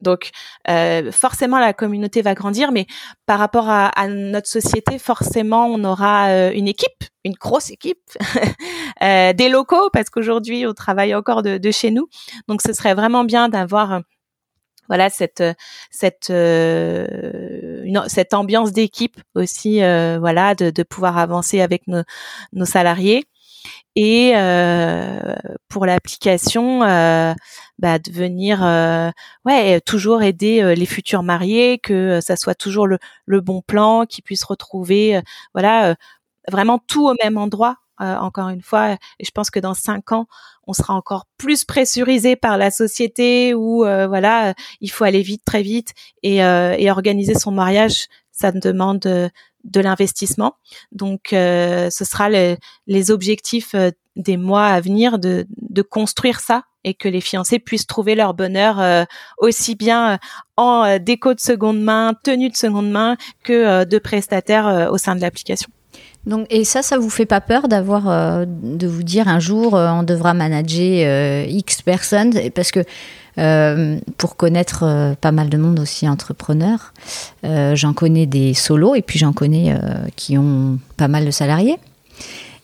Donc 0.00 0.30
euh, 0.68 1.10
forcément 1.12 1.58
la 1.58 1.72
communauté 1.72 2.22
va 2.22 2.34
grandir, 2.34 2.72
mais 2.72 2.86
par 3.26 3.38
rapport 3.38 3.68
à, 3.68 3.90
notre 4.08 4.48
société, 4.48 4.98
forcément 4.98 5.66
on 5.66 5.82
aura 5.84 6.28
euh, 6.28 6.52
une 6.52 6.68
équipe, 6.68 7.04
une 7.24 7.34
grosse 7.34 7.70
équipe, 7.70 7.98
euh, 9.02 9.32
des 9.32 9.48
locaux 9.48 9.90
parce 9.92 10.10
qu'aujourd'hui 10.10 10.66
on 10.66 10.74
travaille 10.74 11.14
encore 11.14 11.42
de, 11.42 11.70
chez 11.70 11.90
nous. 11.90 12.08
Donc 12.48 12.60
ce 12.64 12.72
serait 12.72 12.94
vraiment 12.94 13.24
bien 13.24 13.48
d'avoir 13.48 14.00
voilà 14.88 15.10
cette 15.10 15.42
cette 15.90 16.32
cette 18.08 18.34
ambiance 18.34 18.72
d'équipe 18.72 19.20
aussi 19.34 19.80
voilà 19.80 20.54
de, 20.54 20.82
pouvoir 20.82 21.18
avancer 21.18 21.60
avec 21.60 21.82
nos 21.88 22.64
salariés 22.64 23.24
et 23.96 24.32
euh, 24.36 25.34
pour 25.68 25.86
l'application 25.86 26.82
euh, 26.82 27.34
bah, 27.78 27.98
de 27.98 28.10
venir 28.10 28.64
euh, 28.64 29.10
ouais 29.44 29.80
toujours 29.80 30.22
aider 30.22 30.74
les 30.74 30.86
futurs 30.86 31.22
mariés 31.22 31.78
que 31.78 32.20
ça 32.20 32.36
soit 32.36 32.54
toujours 32.54 32.86
le, 32.86 33.40
bon 33.40 33.62
plan 33.62 34.04
qu'ils 34.06 34.24
puissent 34.24 34.44
retrouver 34.44 35.20
voilà 35.54 35.94
vraiment 36.50 36.78
tout 36.78 37.08
au 37.08 37.14
même 37.22 37.38
endroit 37.38 37.76
euh, 38.00 38.14
encore 38.16 38.48
une 38.48 38.62
fois. 38.62 38.92
Et 39.18 39.24
je 39.24 39.32
pense 39.32 39.50
que 39.50 39.58
dans 39.58 39.74
cinq 39.74 40.12
ans, 40.12 40.28
on 40.68 40.72
sera 40.72 40.94
encore 40.94 41.26
plus 41.36 41.64
pressurisé 41.64 42.36
par 42.36 42.56
la 42.56 42.70
société 42.70 43.54
où 43.54 43.84
euh, 43.84 44.06
voilà, 44.06 44.54
il 44.80 44.88
faut 44.88 45.02
aller 45.02 45.22
vite, 45.22 45.42
très 45.44 45.62
vite 45.62 45.94
et, 46.22 46.44
euh, 46.44 46.76
et 46.78 46.92
organiser 46.92 47.34
son 47.34 47.50
mariage, 47.50 48.06
ça 48.30 48.52
demande 48.52 49.30
de 49.64 49.80
l'investissement. 49.80 50.56
Donc, 50.92 51.28
ce 51.30 51.88
sera 51.90 52.28
le, 52.28 52.56
les 52.86 53.10
objectifs 53.10 53.74
des 54.16 54.36
mois 54.36 54.66
à 54.66 54.80
venir 54.80 55.18
de, 55.18 55.46
de 55.56 55.82
construire 55.82 56.40
ça 56.40 56.64
et 56.84 56.94
que 56.94 57.08
les 57.08 57.20
fiancés 57.20 57.58
puissent 57.58 57.86
trouver 57.86 58.14
leur 58.14 58.34
bonheur 58.34 58.80
euh, 58.80 59.04
aussi 59.38 59.74
bien 59.74 60.18
en 60.56 60.84
euh, 60.84 60.98
déco 60.98 61.34
de 61.34 61.40
seconde 61.40 61.80
main, 61.80 62.14
tenue 62.22 62.50
de 62.50 62.56
seconde 62.56 62.90
main 62.90 63.16
que 63.44 63.52
euh, 63.52 63.84
de 63.84 63.98
prestataires 63.98 64.88
au 64.90 64.98
sein 64.98 65.14
de 65.14 65.20
l'application. 65.20 65.70
Donc, 66.26 66.46
et 66.50 66.64
ça, 66.64 66.82
ça 66.82 66.98
vous 66.98 67.10
fait 67.10 67.26
pas 67.26 67.40
peur 67.40 67.68
d'avoir, 67.68 68.08
euh, 68.08 68.44
de 68.46 68.86
vous 68.86 69.02
dire 69.02 69.28
un 69.28 69.38
jour, 69.38 69.74
euh, 69.74 69.90
on 69.90 70.02
devra 70.02 70.34
manager 70.34 71.06
euh, 71.06 71.46
X 71.48 71.82
personnes? 71.82 72.34
Parce 72.54 72.70
que 72.70 72.80
pour 74.16 74.36
connaître 74.36 75.14
pas 75.20 75.30
mal 75.30 75.48
de 75.48 75.56
monde 75.56 75.78
aussi 75.78 76.08
entrepreneur, 76.08 76.92
j'en 77.44 77.92
connais 77.92 78.26
des 78.26 78.52
solos 78.52 78.96
et 78.96 79.02
puis 79.02 79.20
j'en 79.20 79.32
connais 79.32 79.78
qui 80.16 80.36
ont 80.36 80.80
pas 80.96 81.06
mal 81.06 81.24
de 81.24 81.30
salariés. 81.30 81.76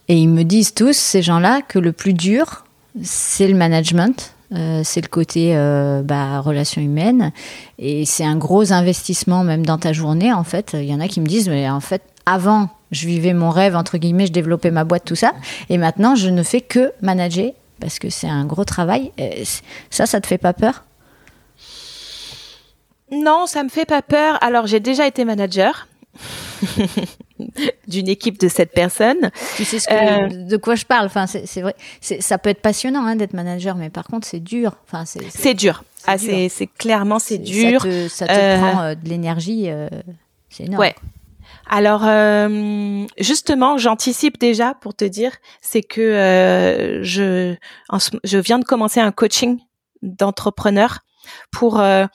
Et 0.08 0.16
ils 0.16 0.28
me 0.28 0.42
disent 0.42 0.74
tous, 0.74 0.96
ces 0.96 1.22
gens-là, 1.22 1.62
que 1.62 1.78
le 1.78 1.92
plus 1.92 2.12
dur, 2.12 2.64
c'est 3.04 3.46
le 3.46 3.54
management. 3.54 4.34
c'est 4.82 5.00
le 5.00 5.06
côté 5.06 5.54
bah, 6.02 6.40
relation 6.40 6.82
humaine 6.82 7.30
et 7.78 8.04
c'est 8.04 8.24
un 8.24 8.36
gros 8.36 8.72
investissement 8.72 9.44
même 9.44 9.64
dans 9.64 9.78
ta 9.78 9.92
journée 9.92 10.32
en 10.32 10.42
fait. 10.42 10.72
Il 10.74 10.86
y 10.86 10.94
en 10.94 10.98
a 10.98 11.06
qui 11.06 11.20
me 11.20 11.26
disent 11.26 11.48
mais 11.48 11.70
en 11.70 11.78
fait 11.78 12.02
avant 12.26 12.68
je 12.94 13.06
vivais 13.06 13.34
mon 13.34 13.50
rêve, 13.50 13.76
entre 13.76 13.98
guillemets, 13.98 14.26
je 14.26 14.32
développais 14.32 14.70
ma 14.70 14.84
boîte, 14.84 15.04
tout 15.04 15.16
ça. 15.16 15.32
Et 15.68 15.78
maintenant, 15.78 16.14
je 16.14 16.30
ne 16.30 16.42
fais 16.42 16.60
que 16.60 16.92
manager 17.02 17.52
parce 17.80 17.98
que 17.98 18.08
c'est 18.08 18.28
un 18.28 18.44
gros 18.46 18.64
travail. 18.64 19.12
Ça, 19.90 20.06
ça 20.06 20.20
te 20.20 20.26
fait 20.26 20.38
pas 20.38 20.52
peur? 20.52 20.84
Non, 23.10 23.46
ça 23.46 23.62
me 23.62 23.68
fait 23.68 23.84
pas 23.84 24.02
peur. 24.02 24.38
Alors, 24.42 24.66
j'ai 24.66 24.80
déjà 24.80 25.06
été 25.06 25.24
manager. 25.24 25.88
d'une 27.88 28.08
équipe 28.08 28.38
de 28.38 28.48
cette 28.48 28.72
personne. 28.72 29.30
Tu 29.56 29.64
sais 29.64 29.80
ce 29.80 29.88
que, 29.88 29.94
euh, 29.94 30.46
de 30.46 30.56
quoi 30.56 30.76
je 30.76 30.84
parle? 30.84 31.06
Enfin, 31.06 31.26
c'est 31.26 31.60
vrai. 31.60 31.74
Ça 32.00 32.38
peut 32.38 32.50
être 32.50 32.62
passionnant 32.62 33.04
hein, 33.04 33.16
d'être 33.16 33.34
manager, 33.34 33.74
mais 33.74 33.90
par 33.90 34.04
contre, 34.04 34.26
c'est 34.26 34.40
dur. 34.40 34.76
Enfin, 34.86 35.04
c'est 35.04 35.54
dur. 35.54 35.82
Ah, 36.06 36.18
c'est 36.18 36.68
clairement 36.78 37.18
c'est 37.18 37.38
dur. 37.38 37.82
Ça 37.82 37.88
te, 37.88 38.08
ça 38.08 38.26
te 38.26 38.32
euh... 38.32 38.58
prend 38.58 38.82
euh, 38.82 38.94
de 38.94 39.08
l'énergie. 39.08 39.64
Euh, 39.68 39.88
c'est 40.50 40.64
énorme. 40.64 40.80
Ouais. 40.80 40.94
Alors 41.66 42.02
euh, 42.04 43.06
justement, 43.18 43.78
j'anticipe 43.78 44.38
déjà 44.38 44.74
pour 44.74 44.94
te 44.94 45.04
dire, 45.04 45.32
c'est 45.60 45.82
que 45.82 46.00
euh, 46.00 47.02
je 47.02 47.54
je 48.24 48.38
viens 48.38 48.58
de 48.58 48.64
commencer 48.64 49.00
un 49.00 49.12
coaching 49.12 49.58
d'entrepreneur 50.02 51.00
pour 51.50 51.80
euh, 51.80 52.06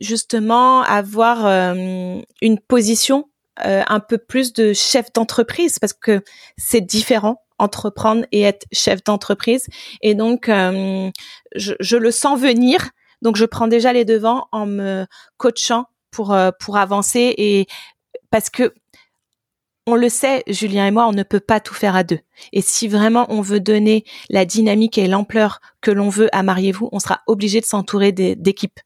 justement 0.00 0.82
avoir 0.82 1.46
une 1.46 2.58
position 2.68 3.28
un 3.56 4.00
peu 4.00 4.18
plus 4.18 4.52
de 4.52 4.72
chef 4.72 5.12
d'entreprise 5.12 5.78
parce 5.78 5.92
que 5.92 6.22
c'est 6.56 6.80
différent 6.80 7.40
entreprendre 7.58 8.26
et 8.32 8.42
être 8.42 8.66
chef 8.72 9.04
d'entreprise. 9.04 9.68
Et 10.02 10.14
donc 10.14 10.46
je, 10.48 11.74
je 11.78 11.96
le 11.96 12.10
sens 12.10 12.38
venir. 12.38 12.90
Donc 13.22 13.36
je 13.36 13.44
prends 13.44 13.68
déjà 13.68 13.92
les 13.92 14.04
devants 14.04 14.48
en 14.52 14.66
me 14.66 15.06
coachant 15.36 15.84
pour 16.10 16.36
pour 16.58 16.76
avancer 16.76 17.34
et 17.38 17.66
parce 18.34 18.50
que 18.50 18.74
on 19.86 19.94
le 19.94 20.08
sait, 20.08 20.42
Julien 20.48 20.88
et 20.88 20.90
moi, 20.90 21.06
on 21.06 21.12
ne 21.12 21.22
peut 21.22 21.38
pas 21.38 21.60
tout 21.60 21.72
faire 21.72 21.94
à 21.94 22.02
deux. 22.02 22.18
Et 22.52 22.62
si 22.62 22.88
vraiment 22.88 23.26
on 23.28 23.42
veut 23.42 23.60
donner 23.60 24.04
la 24.28 24.44
dynamique 24.44 24.98
et 24.98 25.06
l'ampleur 25.06 25.60
que 25.80 25.92
l'on 25.92 26.08
veut 26.08 26.28
à 26.34 26.42
Mariez-vous, 26.42 26.88
on 26.90 26.98
sera 26.98 27.20
obligé 27.28 27.60
de 27.60 27.64
s'entourer 27.64 28.10
d'équipes. 28.10 28.80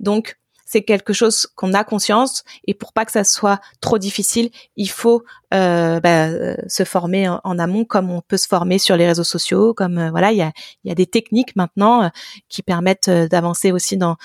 Donc, 0.00 0.38
c'est 0.64 0.80
quelque 0.80 1.12
chose 1.12 1.46
qu'on 1.56 1.74
a 1.74 1.84
conscience 1.84 2.42
et 2.66 2.72
pour 2.72 2.94
pas 2.94 3.04
que 3.04 3.12
ça 3.12 3.22
soit 3.22 3.60
trop 3.82 3.98
difficile, 3.98 4.48
il 4.76 4.88
faut 4.88 5.24
euh, 5.52 6.00
bah, 6.00 6.30
se 6.66 6.84
former 6.84 7.28
en, 7.28 7.58
amont 7.58 7.84
comme 7.84 8.10
on 8.10 8.22
peut 8.22 8.38
se 8.38 8.48
former 8.48 8.78
sur 8.78 8.96
les 8.96 9.06
réseaux 9.06 9.24
sociaux, 9.24 9.74
comme 9.74 9.98
euh, 9.98 10.10
voilà, 10.10 10.32
il 10.32 10.38
y 10.38 10.42
a, 10.42 10.52
y 10.84 10.90
a 10.90 10.94
des 10.94 11.06
techniques 11.06 11.54
maintenant 11.54 12.04
euh, 12.04 12.08
qui 12.48 12.62
permettent 12.62 13.10
d'avancer 13.10 13.72
aussi 13.72 13.98
dans 13.98 14.16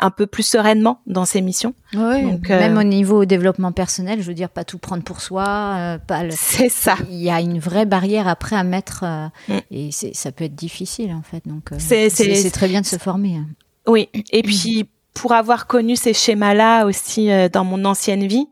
un 0.00 0.10
peu 0.10 0.26
plus 0.26 0.42
sereinement 0.42 1.00
dans 1.06 1.24
ces 1.24 1.40
missions. 1.40 1.74
Oui, 1.94 2.38
même 2.48 2.76
au 2.76 2.82
niveau 2.82 3.24
développement 3.24 3.72
personnel, 3.72 4.20
je 4.20 4.26
veux 4.26 4.34
dire, 4.34 4.50
pas 4.50 4.64
tout 4.64 4.78
prendre 4.78 5.04
pour 5.04 5.20
soi, 5.20 5.98
pas 6.06 6.24
le... 6.24 6.30
C'est 6.36 6.68
ça. 6.68 6.96
Il 7.10 7.22
y 7.22 7.30
a 7.30 7.40
une 7.40 7.58
vraie 7.58 7.86
barrière 7.86 8.26
après 8.28 8.56
à 8.56 8.64
mettre, 8.64 9.04
mm. 9.48 9.58
et 9.70 9.90
ça 9.92 10.32
peut 10.32 10.44
être 10.44 10.54
difficile 10.54 11.12
en 11.12 11.22
fait. 11.22 11.46
Donc, 11.46 11.70
c'est 11.78 12.50
très 12.50 12.68
bien 12.68 12.80
de 12.80 12.86
se 12.86 12.98
former. 12.98 13.36
Hein. 13.36 13.46
Oui, 13.86 14.08
et 14.30 14.42
puis 14.42 14.88
pour 15.14 15.32
avoir 15.32 15.66
connu 15.66 15.96
ces 15.96 16.12
schémas-là 16.12 16.84
aussi 16.84 17.30
euh, 17.30 17.48
dans 17.48 17.64
mon 17.64 17.84
ancienne 17.84 18.26
vie, 18.26 18.48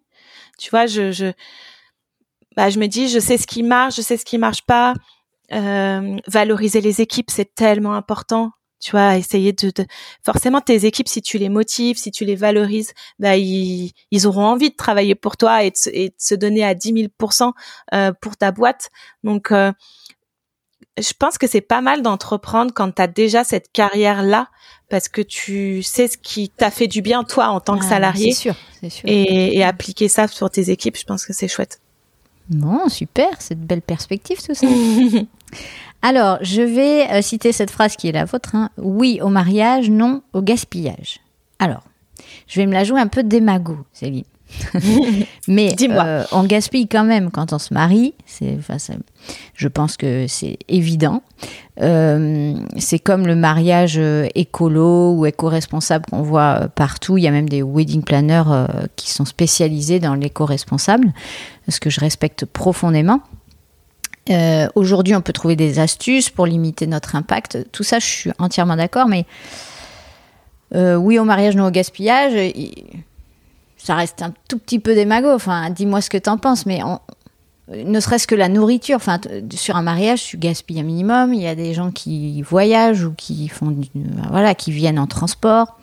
tu 0.59 0.71
vois, 0.71 0.87
je, 0.87 1.11
je, 1.11 1.33
bah, 2.57 2.71
je 2.71 2.79
me 2.79 2.87
dis, 2.87 3.09
je 3.09 3.19
sais 3.19 3.37
ce 3.37 3.47
qui 3.47 3.63
marche, 3.63 3.97
je 3.97 4.03
sais 4.03 4.17
ce 4.17 4.25
qui 4.25 4.39
marche 4.39 4.63
pas. 4.63 4.95
Euh, 5.53 6.17
valoriser 6.29 6.81
les 6.81 7.01
équipes, 7.01 7.31
c'est 7.31 7.55
tellement 7.55 7.95
important. 7.95 8.53
Tu 8.83 8.91
vois, 8.91 9.17
essayer 9.17 9.53
de, 9.53 9.71
de, 9.71 9.87
forcément 10.25 10.61
tes 10.61 10.87
équipes, 10.87 11.07
si 11.07 11.23
tu 11.23 11.39
les 11.39 11.49
motives, 11.49 11.97
si 11.97 12.11
tu 12.11 12.25
les 12.25 12.35
valorises, 12.35 12.95
bah 13.21 13.37
ils, 13.37 13.93
ils 14.11 14.27
auront 14.27 14.45
envie 14.45 14.71
de 14.71 14.75
travailler 14.75 15.15
pour 15.15 15.37
toi 15.37 15.63
et 15.63 15.71
de, 15.71 15.77
et 15.93 16.09
de 16.09 16.15
se 16.19 16.35
donner 16.35 16.65
à 16.65 16.75
10 16.75 17.09
000% 17.21 17.53
euh, 17.95 18.13
pour 18.21 18.37
ta 18.37 18.51
boîte. 18.51 18.91
Donc 19.23 19.53
euh, 19.53 19.71
je 20.99 21.13
pense 21.17 21.39
que 21.39 21.47
c'est 21.47 21.61
pas 21.61 21.81
mal 21.81 22.03
d'entreprendre 22.03 22.73
quand 22.75 22.91
tu 22.93 23.03
as 23.03 23.07
déjà 23.07 23.45
cette 23.45 23.71
carrière-là, 23.73 24.49
parce 24.89 25.09
que 25.09 25.23
tu 25.23 25.83
sais 25.83 26.09
ce 26.09 26.19
qui 26.19 26.49
t'a 26.51 26.71
fait 26.71 26.89
du 26.89 27.03
bien, 27.03 27.25
toi, 27.25 27.49
en 27.49 27.61
tant 27.61 27.79
que 27.79 27.85
ah, 27.85 27.89
salarié. 27.89 28.33
C'est 28.33 28.41
sûr, 28.41 28.55
c'est 28.81 28.91
sûr. 28.91 29.09
Et, 29.09 29.63
appliquer 29.63 30.09
ça 30.09 30.27
sur 30.27 30.51
tes 30.51 30.71
équipes, 30.71 30.99
je 30.99 31.05
pense 31.05 31.25
que 31.25 31.33
c'est 31.33 31.49
chouette. 31.49 31.81
Bon, 32.51 32.89
super, 32.89 33.41
c'est 33.41 33.55
de 33.55 33.65
belles 33.65 33.81
perspectives 33.81 34.43
tout 34.43 34.55
ça. 34.55 34.67
Alors, 36.03 36.39
je 36.43 36.63
vais 36.63 37.09
euh, 37.11 37.23
citer 37.23 37.53
cette 37.53 37.71
phrase 37.71 37.97
qui 37.97 38.09
est 38.09 38.13
la 38.13 38.25
vôtre. 38.25 38.55
Hein. 38.55 38.71
Oui 38.77 39.21
au 39.23 39.29
mariage, 39.29 39.89
non 39.89 40.23
au 40.33 40.43
gaspillage. 40.43 41.21
Alors, 41.61 41.85
je 42.49 42.61
vais 42.61 42.67
me 42.67 42.73
la 42.73 42.83
jouer 42.83 43.01
un 43.01 43.07
peu 43.07 43.23
démago, 43.23 43.79
Céline. 43.93 44.25
Mais 45.49 45.75
euh, 45.81 46.25
on 46.33 46.43
gaspille 46.45 46.87
quand 46.87 47.05
même 47.05 47.31
quand 47.31 47.55
on 47.55 47.59
se 47.59 47.73
marie. 47.73 48.15
C'est, 48.27 48.59
je 49.55 49.69
pense 49.69 49.97
que 49.97 50.27
c'est 50.27 50.59
évident. 50.69 51.23
Euh, 51.81 52.53
c'est 52.77 52.99
comme 52.99 53.27
le 53.27 53.35
mariage 53.35 53.99
écolo 54.35 55.15
ou 55.15 55.25
éco-responsable 55.25 56.05
qu'on 56.11 56.21
voit 56.21 56.69
partout. 56.75 57.17
Il 57.17 57.25
y 57.25 57.29
a 57.29 57.31
même 57.31 57.49
des 57.49 57.63
wedding 57.63 58.03
planners 58.03 58.67
qui 58.97 59.11
sont 59.11 59.25
spécialisés 59.25 60.01
dans 60.01 60.15
l'éco-responsable, 60.15 61.15
ce 61.69 61.81
que 61.81 61.89
je 61.89 62.01
respecte 62.01 62.45
profondément. 62.45 63.23
Aujourd'hui, 64.75 65.15
on 65.15 65.21
peut 65.21 65.33
trouver 65.33 65.57
des 65.57 65.79
astuces 65.79 66.31
pour 66.31 66.47
limiter 66.47 66.87
notre 66.87 67.17
impact. 67.17 67.67
Tout 67.73 67.83
ça, 67.83 67.99
je 67.99 68.07
suis 68.07 68.31
entièrement 68.39 68.77
d'accord. 68.77 69.07
Mais 69.09 69.27
oui 70.75 71.19
au 71.19 71.25
mariage, 71.25 71.57
non 71.57 71.67
au 71.67 71.71
gaspillage 71.71 72.33
ça 73.83 73.97
reste 73.97 74.23
un 74.23 74.33
tout 74.49 74.59
petit 74.59 74.79
peu 74.79 74.95
démago. 74.95 75.31
Enfin, 75.33 75.71
dis-moi 75.71 76.01
ce 76.01 76.09
que 76.09 76.19
t'en 76.19 76.39
penses, 76.39 76.67
mais 76.67 76.81
ne 77.69 78.01
serait-ce 78.01 78.27
que 78.27 78.35
la 78.35 78.49
nourriture. 78.49 78.97
Enfin, 78.97 79.21
sur 79.55 79.77
un 79.77 79.83
mariage, 79.83 80.25
tu 80.25 80.39
gaspilles 80.39 80.81
un 80.81 80.85
minimum. 80.85 81.35
Il 81.35 81.43
y 81.43 81.49
a 81.49 81.57
des 81.57 81.75
gens 81.75 81.91
qui 81.91 82.43
voyagent 82.43 83.05
ou 83.05 83.13
qui 83.13 83.49
font, 83.49 83.77
voilà, 84.31 84.55
qui 84.55 84.71
viennent 84.71 85.01
en 85.01 85.09
transport. 85.09 85.79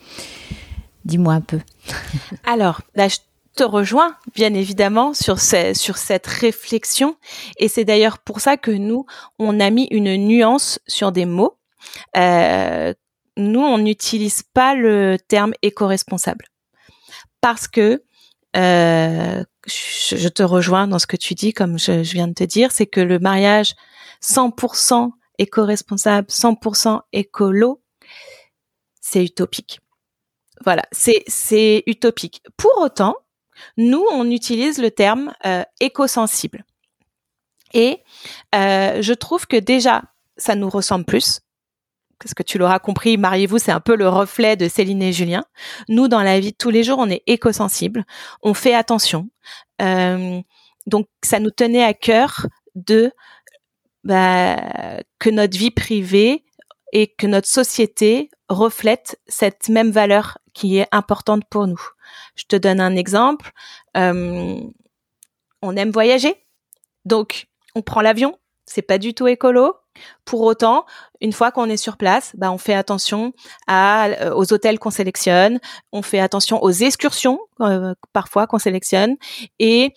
Dis-moi 1.04 1.34
un 1.34 1.42
peu. 1.42 1.60
Alors, 2.46 2.82
là, 2.96 3.10
je 3.10 3.18
te 3.60 3.64
rejoins 3.66 4.16
bien 4.34 4.54
évidemment 4.54 5.14
sur, 5.14 5.38
sur 5.42 5.98
cette 5.98 6.28
réflexion, 6.28 7.18
et 7.58 7.68
c'est 7.68 7.84
d'ailleurs 7.84 8.20
pour 8.20 8.40
ça 8.40 8.56
que 8.56 8.72
nous, 8.72 9.06
on 9.38 9.60
a 9.60 9.70
mis 9.70 9.90
une 9.92 10.16
nuance 10.16 10.80
sur 10.88 11.12
des 11.12 11.26
mots. 11.26 11.58
Euh, 12.16 12.94
nous, 13.36 13.60
on 13.60 13.78
n'utilise 13.78 14.44
pas 14.44 14.76
le 14.76 15.18
terme 15.28 15.54
éco-responsable 15.62 16.46
parce 17.42 17.68
que 17.68 18.02
euh, 18.56 19.44
je, 19.68 20.28
te 20.30 20.44
rejoins 20.44 20.88
dans 20.88 21.00
ce 21.00 21.08
que 21.08 21.18
tu 21.18 21.34
dis, 21.34 21.52
comme 21.52 21.78
je, 21.78 21.92
viens 22.14 22.30
de 22.30 22.34
te 22.34 22.46
dire, 22.46 22.72
c'est 22.72 22.88
que 22.88 23.02
le 23.02 23.20
mariage 23.20 23.76
100% 24.24 25.12
éco-responsable, 25.38 26.28
100% 26.30 27.02
écolo, 27.12 27.82
c'est 29.02 29.26
utopique. 29.26 29.82
Voilà, 30.64 30.84
c'est 30.94 31.84
utopique. 31.88 32.42
Pour 32.56 32.78
autant, 32.78 33.16
nous 33.78 34.06
on 34.12 34.30
utilise 34.30 34.80
le 34.80 34.92
terme 34.92 35.34
euh, 35.46 35.64
éco-sensible, 35.80 36.66
et 37.74 38.04
euh, 38.56 39.02
je 39.02 39.14
trouve 39.14 39.48
que 39.48 39.58
déjà 39.58 40.04
ça 40.38 40.56
nous 40.56 40.70
ressemble 40.70 41.06
plus 41.06 41.42
parce 42.20 42.34
que 42.34 42.44
tu 42.44 42.58
l'auras 42.58 42.80
compris, 42.80 43.18
mariez-vous, 43.18 43.60
c'est 43.60 43.72
un 43.72 43.80
peu 43.80 43.96
le 43.96 44.10
reflet 44.10 44.58
de 44.58 44.68
Céline 44.68 45.02
et 45.02 45.14
Julien. 45.14 45.46
Nous, 45.88 46.08
dans 46.10 46.22
la 46.22 46.40
vie 46.40 46.52
de 46.52 46.58
tous 46.58 46.70
les 46.70 46.84
jours, 46.84 47.00
on 47.00 47.10
est 47.10 47.24
éco-sensible, 47.28 48.04
on 48.44 48.54
fait 48.54 48.74
attention. 48.74 49.30
Euh, 49.82 50.42
donc, 50.86 51.08
ça 51.24 51.40
nous 51.40 51.50
tenait 51.50 51.84
à 51.84 51.94
cœur 51.94 52.46
de 52.76 53.12
bah, 54.04 54.58
que 55.18 55.30
notre 55.30 55.58
vie 55.58 55.72
privée 55.72 56.44
et 56.92 57.08
que 57.08 57.26
notre 57.26 57.48
société 57.48 58.30
reflète 58.50 59.20
cette 59.28 59.70
même 59.70 59.92
valeur 59.92 60.40
qui 60.54 60.78
est 60.78 60.88
importante 60.92 61.44
pour 61.50 61.68
nous. 61.68 61.82
Je 62.36 62.44
te 62.46 62.56
donne 62.56 62.80
un 62.80 62.96
exemple. 62.96 63.52
Euh, 63.98 64.60
on 65.62 65.76
aime 65.76 65.92
voyager, 65.92 66.36
donc 67.06 67.48
on 67.76 67.82
prend 67.82 68.02
l'avion. 68.02 68.38
C'est 68.66 68.84
pas 68.84 69.00
du 69.00 69.14
tout 69.14 69.28
écolo, 69.28 69.76
pour 70.26 70.42
autant, 70.42 70.86
une 71.22 71.34
fois 71.34 71.52
qu'on 71.52 71.70
est 71.70 71.78
sur 71.78 71.98
place, 71.98 72.34
bah, 72.36 72.52
on 72.52 72.60
fait 72.60 72.76
attention 72.76 73.34
euh, 73.70 74.32
aux 74.34 74.54
hôtels 74.54 74.78
qu'on 74.78 74.92
sélectionne, 74.92 75.60
on 75.92 76.04
fait 76.04 76.20
attention 76.20 76.64
aux 76.64 76.72
excursions 76.72 77.40
euh, 77.62 77.96
parfois 78.14 78.46
qu'on 78.46 78.60
sélectionne 78.60 79.16
et 79.58 79.92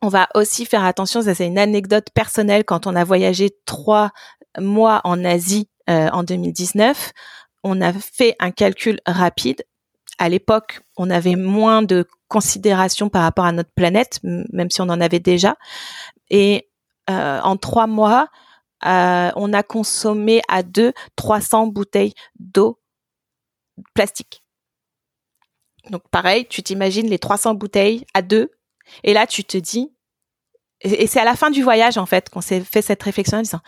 on 0.00 0.08
va 0.08 0.28
aussi 0.34 0.64
faire 0.64 0.84
attention, 0.84 1.20
ça 1.22 1.34
c'est 1.34 1.46
une 1.46 1.58
anecdote 1.58 2.08
personnelle, 2.14 2.64
quand 2.64 2.86
on 2.86 2.96
a 2.96 3.04
voyagé 3.04 3.50
trois 3.66 4.10
mois 4.58 5.02
en 5.04 5.22
Asie 5.24 5.68
en 5.86 6.22
2019, 6.22 7.12
on 7.64 7.80
a 7.80 7.92
fait 7.92 8.36
un 8.38 8.50
calcul 8.50 9.00
rapide. 9.06 9.64
À 10.18 10.28
l'époque, 10.28 10.80
on 10.96 11.10
avait 11.10 11.36
moins 11.36 11.82
de 11.82 12.06
considération 12.28 13.08
par 13.08 13.22
rapport 13.22 13.44
à 13.44 13.52
notre 13.52 13.72
planète, 13.74 14.20
même 14.22 14.70
si 14.70 14.80
on 14.80 14.88
en 14.88 15.00
avait 15.00 15.20
déjà. 15.20 15.56
Et 16.30 16.68
en 17.08 17.56
trois 17.56 17.86
mois, 17.86 18.28
euh, 18.86 19.30
on 19.36 19.52
a 19.52 19.62
consommé 19.62 20.42
à 20.48 20.62
deux 20.62 20.92
300 21.16 21.68
bouteilles 21.68 22.12
d'eau 22.38 22.78
plastique. 23.94 24.44
Donc 25.90 26.02
pareil, 26.10 26.46
tu 26.48 26.62
t'imagines 26.62 27.08
les 27.08 27.18
300 27.18 27.54
bouteilles 27.54 28.06
à 28.14 28.22
deux, 28.22 28.50
et 29.02 29.12
là 29.14 29.26
tu 29.26 29.44
te 29.44 29.56
dis, 29.56 29.94
et 30.80 31.06
c'est 31.06 31.20
à 31.20 31.24
la 31.24 31.36
fin 31.36 31.50
du 31.50 31.62
voyage 31.62 31.98
en 31.98 32.06
fait 32.06 32.28
qu'on 32.28 32.40
s'est 32.40 32.60
fait 32.60 32.82
cette 32.82 33.02
réflexion 33.02 33.38
en 33.38 33.42
disant, 33.42 33.60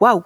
waouh, 0.00 0.22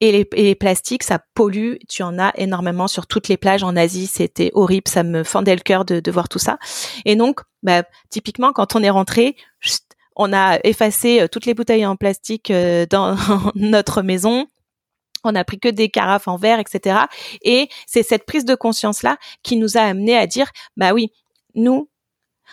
et 0.00 0.26
les, 0.34 0.54
plastiques, 0.54 1.02
ça 1.02 1.20
pollue. 1.34 1.74
Tu 1.88 2.02
en 2.02 2.18
as 2.18 2.32
énormément 2.36 2.88
sur 2.88 3.06
toutes 3.06 3.28
les 3.28 3.36
plages 3.36 3.62
en 3.62 3.76
Asie. 3.76 4.06
C'était 4.06 4.50
horrible. 4.54 4.88
Ça 4.88 5.02
me 5.02 5.24
fendait 5.24 5.54
le 5.54 5.62
cœur 5.62 5.84
de, 5.84 6.10
voir 6.10 6.28
tout 6.28 6.38
ça. 6.38 6.58
Et 7.04 7.16
donc, 7.16 7.40
bah, 7.62 7.82
typiquement, 8.10 8.52
quand 8.52 8.76
on 8.76 8.82
est 8.82 8.90
rentré, 8.90 9.36
on 10.16 10.32
a 10.32 10.58
effacé 10.64 11.20
euh, 11.20 11.28
toutes 11.28 11.46
les 11.46 11.54
bouteilles 11.54 11.86
en 11.86 11.96
plastique 11.96 12.50
euh, 12.50 12.86
dans 12.88 13.16
notre 13.54 14.02
maison. 14.02 14.46
On 15.24 15.32
n'a 15.32 15.44
pris 15.44 15.58
que 15.58 15.68
des 15.68 15.88
carafes 15.88 16.28
en 16.28 16.36
verre, 16.36 16.60
etc. 16.60 17.00
Et 17.42 17.68
c'est 17.86 18.02
cette 18.02 18.26
prise 18.26 18.44
de 18.44 18.54
conscience-là 18.54 19.16
qui 19.42 19.56
nous 19.56 19.76
a 19.76 19.80
amené 19.80 20.16
à 20.16 20.26
dire, 20.26 20.50
bah 20.76 20.92
oui, 20.92 21.10
nous, 21.54 21.88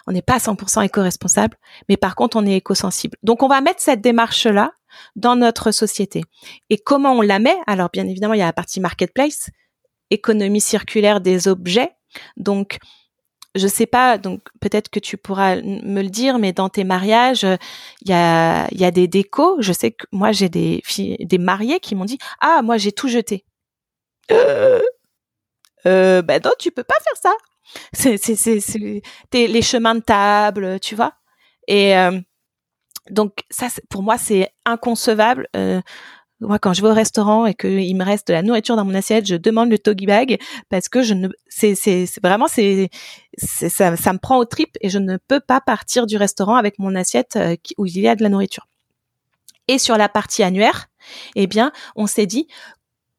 on 0.08 0.12
n'est 0.12 0.22
pas 0.22 0.38
100% 0.38 0.84
éco-responsable, 0.86 1.58
mais 1.88 1.98
par 1.98 2.16
contre, 2.16 2.38
on 2.38 2.46
est 2.46 2.58
éco-sensible. 2.58 3.18
Donc, 3.22 3.44
on 3.44 3.48
va 3.48 3.62
mettre 3.62 3.82
cette 3.82 4.02
démarche-là 4.02 4.74
dans 5.16 5.36
notre 5.36 5.72
société. 5.72 6.24
Et 6.70 6.78
comment 6.78 7.14
on 7.14 7.22
la 7.22 7.40
met? 7.40 7.58
Alors, 7.68 7.90
bien 7.92 8.08
évidemment, 8.08 8.34
il 8.34 8.40
y 8.40 8.44
a 8.44 8.48
la 8.48 8.54
partie 8.54 8.80
marketplace, 8.80 9.50
économie 10.10 10.62
circulaire 10.62 11.22
des 11.22 11.48
objets. 11.48 11.92
Donc, 12.38 12.80
je 13.56 13.68
sais 13.68 13.86
pas, 13.86 14.18
donc 14.18 14.42
peut-être 14.60 14.90
que 14.90 15.00
tu 15.00 15.18
pourras 15.18 15.58
me 15.58 16.02
le 16.02 16.10
dire, 16.10 16.40
mais 16.40 16.54
dans 16.54 16.70
tes 16.70 16.84
mariages, 16.84 17.46
il 18.02 18.10
y 18.10 18.14
a, 18.14 18.68
y 18.74 18.84
a 18.84 18.92
des 18.92 19.08
décos. 19.08 19.58
Je 19.60 19.74
sais 19.74 19.92
que 19.92 20.06
moi 20.12 20.32
j'ai 20.32 20.50
des 20.50 20.82
filles, 20.84 21.18
des 21.20 21.38
mariés 21.38 21.80
qui 21.80 21.96
m'ont 21.96 22.06
dit 22.06 22.18
ah 22.42 22.62
moi 22.64 22.78
j'ai 22.78 22.92
tout 22.92 23.08
jeté. 23.08 23.46
Euh, 24.32 24.82
euh, 25.86 26.22
ben 26.22 26.42
non, 26.44 26.52
tu 26.58 26.72
peux 26.72 26.84
pas 26.84 26.96
faire 27.04 27.22
ça. 27.22 27.34
C'est 27.94 28.18
c'est 28.18 28.60
c'est 28.60 29.02
les 29.34 29.62
chemins 29.62 29.96
de 29.96 30.02
table, 30.02 30.80
tu 30.80 30.96
vois. 30.96 31.14
Et 31.68 31.96
euh, 31.98 32.20
donc 33.10 33.40
ça 33.50 33.68
pour 33.90 34.04
moi 34.04 34.18
c'est 34.18 34.52
inconcevable. 34.66 35.48
Euh, 35.56 35.82
moi, 36.40 36.60
quand 36.60 36.74
je 36.74 36.82
vais 36.82 36.90
au 36.90 36.94
restaurant 36.94 37.46
et 37.46 37.54
qu'il 37.54 37.96
me 37.96 38.04
reste 38.04 38.28
de 38.28 38.34
la 38.34 38.42
nourriture 38.42 38.76
dans 38.76 38.86
mon 38.86 38.96
assiette, 38.96 39.26
je 39.26 39.36
demande 39.36 39.70
le 39.70 39.80
togi 39.80 40.06
bag 40.06 40.38
parce 40.70 40.90
que 40.90 41.02
je 41.02 41.14
ne, 41.14 41.30
c'est, 41.48 41.76
c'est, 41.76 42.06
vraiment, 42.22 42.48
c'est, 42.48 42.90
ça, 43.38 43.96
ça 43.96 44.14
me 44.14 44.18
prend 44.18 44.38
au 44.38 44.46
trip 44.46 44.78
et 44.82 44.90
je 44.90 45.00
ne 45.00 45.18
peux 45.28 45.40
pas 45.40 45.62
partir 45.62 46.06
du 46.06 46.18
restaurant 46.18 46.56
avec 46.56 46.80
mon 46.80 46.96
assiette 46.96 47.36
euh, 47.38 47.56
où 47.78 47.86
il 47.86 48.00
y 48.00 48.08
a 48.08 48.16
de 48.16 48.24
la 48.24 48.30
nourriture. 48.30 48.68
Et 49.68 49.78
sur 49.78 49.98
la 49.98 50.10
partie 50.10 50.44
annuaire, 50.44 50.88
eh 51.36 51.48
bien, 51.48 51.72
on 51.96 52.08
s'est 52.08 52.26
dit 52.26 52.48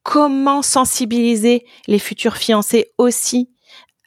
comment 0.02 0.60
sensibiliser 0.60 1.64
les 1.86 1.98
futurs 1.98 2.36
fiancés 2.36 2.92
aussi 2.98 3.50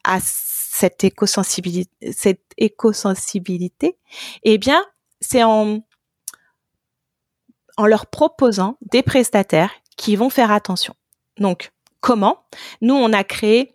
à 0.03 0.19
cette 0.21 1.03
éco-sensibilité, 1.03 1.91
cette 2.11 2.43
éco-sensibilité. 2.57 3.97
Eh 4.43 4.59
bien, 4.59 4.83
c'est 5.21 5.43
en 5.43 5.81
leur 7.85 8.07
proposant 8.07 8.77
des 8.81 9.03
prestataires 9.03 9.71
qui 9.97 10.15
vont 10.15 10.29
faire 10.29 10.51
attention. 10.51 10.95
Donc, 11.39 11.71
comment? 12.01 12.45
Nous, 12.81 12.93
on 12.93 13.13
a 13.13 13.23
créé 13.23 13.73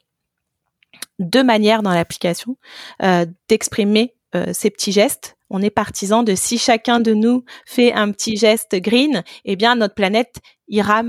deux 1.18 1.44
manières 1.44 1.82
dans 1.82 1.92
l'application 1.92 2.56
euh, 3.02 3.26
d'exprimer 3.48 4.14
euh, 4.34 4.52
ces 4.52 4.70
petits 4.70 4.92
gestes. 4.92 5.36
On 5.50 5.62
est 5.62 5.70
partisan 5.70 6.22
de 6.22 6.34
si 6.34 6.58
chacun 6.58 7.00
de 7.00 7.12
nous 7.12 7.44
fait 7.66 7.92
un 7.92 8.10
petit 8.12 8.36
geste 8.36 8.74
green, 8.76 9.22
eh 9.44 9.56
bien 9.56 9.74
notre 9.74 9.94
planète 9.94 10.36
ira 10.68 11.02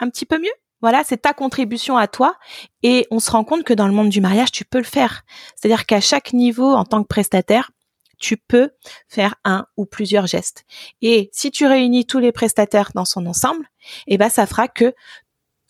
un 0.00 0.10
petit 0.10 0.26
peu 0.26 0.38
mieux. 0.38 0.52
Voilà, 0.80 1.02
c'est 1.04 1.22
ta 1.22 1.32
contribution 1.32 1.96
à 1.96 2.06
toi 2.06 2.36
et 2.82 3.06
on 3.10 3.18
se 3.18 3.30
rend 3.30 3.42
compte 3.42 3.64
que 3.64 3.74
dans 3.74 3.88
le 3.88 3.94
monde 3.94 4.10
du 4.10 4.20
mariage, 4.20 4.52
tu 4.52 4.64
peux 4.64 4.78
le 4.78 4.84
faire. 4.84 5.24
C'est-à-dire 5.56 5.86
qu'à 5.86 6.00
chaque 6.00 6.32
niveau 6.32 6.72
en 6.72 6.84
tant 6.84 7.02
que 7.02 7.08
prestataire, 7.08 7.72
tu 8.18 8.36
peux 8.36 8.70
faire 9.08 9.36
un 9.44 9.66
ou 9.76 9.84
plusieurs 9.86 10.26
gestes. 10.26 10.64
Et 11.02 11.30
si 11.32 11.50
tu 11.50 11.66
réunis 11.66 12.06
tous 12.06 12.18
les 12.18 12.32
prestataires 12.32 12.90
dans 12.94 13.04
son 13.04 13.26
ensemble, 13.26 13.66
eh 14.06 14.18
ben 14.18 14.28
ça 14.28 14.46
fera 14.46 14.68
que 14.68 14.94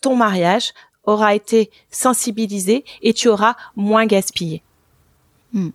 ton 0.01 0.15
mariage 0.15 0.73
aura 1.03 1.35
été 1.35 1.71
sensibilisé 1.91 2.83
et 3.01 3.13
tu 3.13 3.27
auras 3.27 3.55
moins 3.75 4.05
gaspillé. 4.05 4.63
Hmm. 5.53 5.69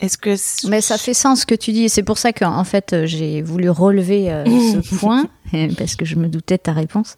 Est-ce 0.00 0.16
que 0.16 0.34
mais 0.68 0.80
ça 0.80 0.96
fait 0.96 1.12
sens 1.12 1.42
ce 1.42 1.46
que 1.46 1.54
tu 1.54 1.72
dis. 1.72 1.88
C'est 1.90 2.02
pour 2.02 2.16
ça 2.16 2.32
qu'en 2.32 2.64
fait 2.64 2.92
euh, 2.92 3.06
j'ai 3.06 3.42
voulu 3.42 3.68
relever 3.68 4.32
euh, 4.32 4.44
ce 4.46 4.96
point 4.96 5.26
parce 5.78 5.94
que 5.94 6.04
je 6.04 6.16
me 6.16 6.28
doutais 6.28 6.56
de 6.56 6.62
ta 6.62 6.72
réponse. 6.72 7.16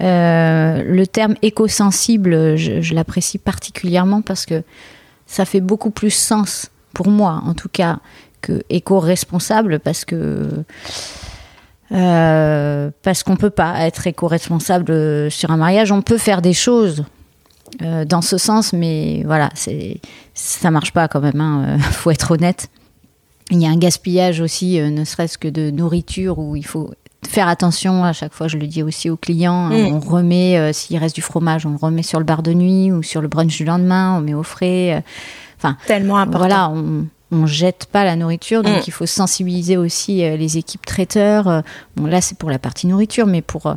Euh, 0.00 0.82
le 0.84 1.06
terme 1.06 1.34
éco-sensible, 1.42 2.56
je, 2.56 2.80
je 2.80 2.94
l'apprécie 2.94 3.38
particulièrement 3.38 4.22
parce 4.22 4.46
que 4.46 4.62
ça 5.26 5.44
fait 5.44 5.60
beaucoup 5.60 5.90
plus 5.90 6.10
sens 6.10 6.70
pour 6.94 7.08
moi 7.08 7.42
en 7.44 7.54
tout 7.54 7.68
cas, 7.68 7.98
que 8.40 8.62
éco-responsable 8.70 9.80
parce 9.80 10.04
que 10.04 10.64
euh, 11.92 12.90
parce 13.02 13.22
qu'on 13.22 13.36
peut 13.36 13.50
pas 13.50 13.86
être 13.86 14.06
éco-responsable 14.06 15.30
sur 15.30 15.50
un 15.50 15.56
mariage. 15.56 15.90
On 15.90 16.02
peut 16.02 16.18
faire 16.18 16.42
des 16.42 16.52
choses 16.52 17.04
euh, 17.82 18.04
dans 18.04 18.20
ce 18.20 18.36
sens, 18.36 18.72
mais 18.72 19.22
voilà, 19.24 19.50
c'est 19.54 20.00
ça 20.34 20.70
marche 20.70 20.92
pas 20.92 21.08
quand 21.08 21.20
même. 21.20 21.40
Hein, 21.40 21.78
faut 21.92 22.10
être 22.10 22.32
honnête. 22.32 22.68
Il 23.50 23.62
y 23.62 23.66
a 23.66 23.70
un 23.70 23.78
gaspillage 23.78 24.40
aussi, 24.40 24.78
euh, 24.78 24.90
ne 24.90 25.04
serait-ce 25.04 25.38
que 25.38 25.48
de 25.48 25.70
nourriture, 25.70 26.38
où 26.38 26.56
il 26.56 26.66
faut 26.66 26.90
faire 27.26 27.48
attention. 27.48 28.04
À 28.04 28.12
chaque 28.12 28.34
fois, 28.34 28.48
je 28.48 28.58
le 28.58 28.66
dis 28.66 28.82
aussi 28.82 29.08
aux 29.08 29.16
clients. 29.16 29.70
Hein, 29.72 29.90
mm. 29.90 29.94
On 29.94 30.00
remet, 30.00 30.72
s'il 30.74 30.98
reste 30.98 31.14
du 31.14 31.22
fromage, 31.22 31.64
on 31.64 31.70
le 31.70 31.76
remet 31.76 32.02
sur 32.02 32.18
le 32.18 32.26
bar 32.26 32.42
de 32.42 32.52
nuit 32.52 32.92
ou 32.92 33.02
sur 33.02 33.22
le 33.22 33.28
brunch 33.28 33.56
du 33.56 33.64
lendemain. 33.64 34.18
On 34.18 34.20
met 34.20 34.34
au 34.34 34.42
frais. 34.42 35.02
Enfin, 35.58 35.76
tellement 35.86 36.18
important. 36.18 36.38
Voilà, 36.38 36.70
on, 36.70 37.06
on 37.30 37.46
jette 37.46 37.86
pas 37.90 38.04
la 38.04 38.16
nourriture, 38.16 38.62
donc 38.62 38.78
mm. 38.78 38.84
il 38.86 38.92
faut 38.92 39.06
sensibiliser 39.06 39.76
aussi 39.76 40.24
euh, 40.24 40.36
les 40.36 40.56
équipes 40.56 40.86
traiteurs. 40.86 41.48
Euh, 41.48 41.60
bon, 41.96 42.06
là, 42.06 42.20
c'est 42.20 42.38
pour 42.38 42.50
la 42.50 42.58
partie 42.58 42.86
nourriture, 42.86 43.26
mais 43.26 43.42
pour 43.42 43.66
euh, 43.66 43.74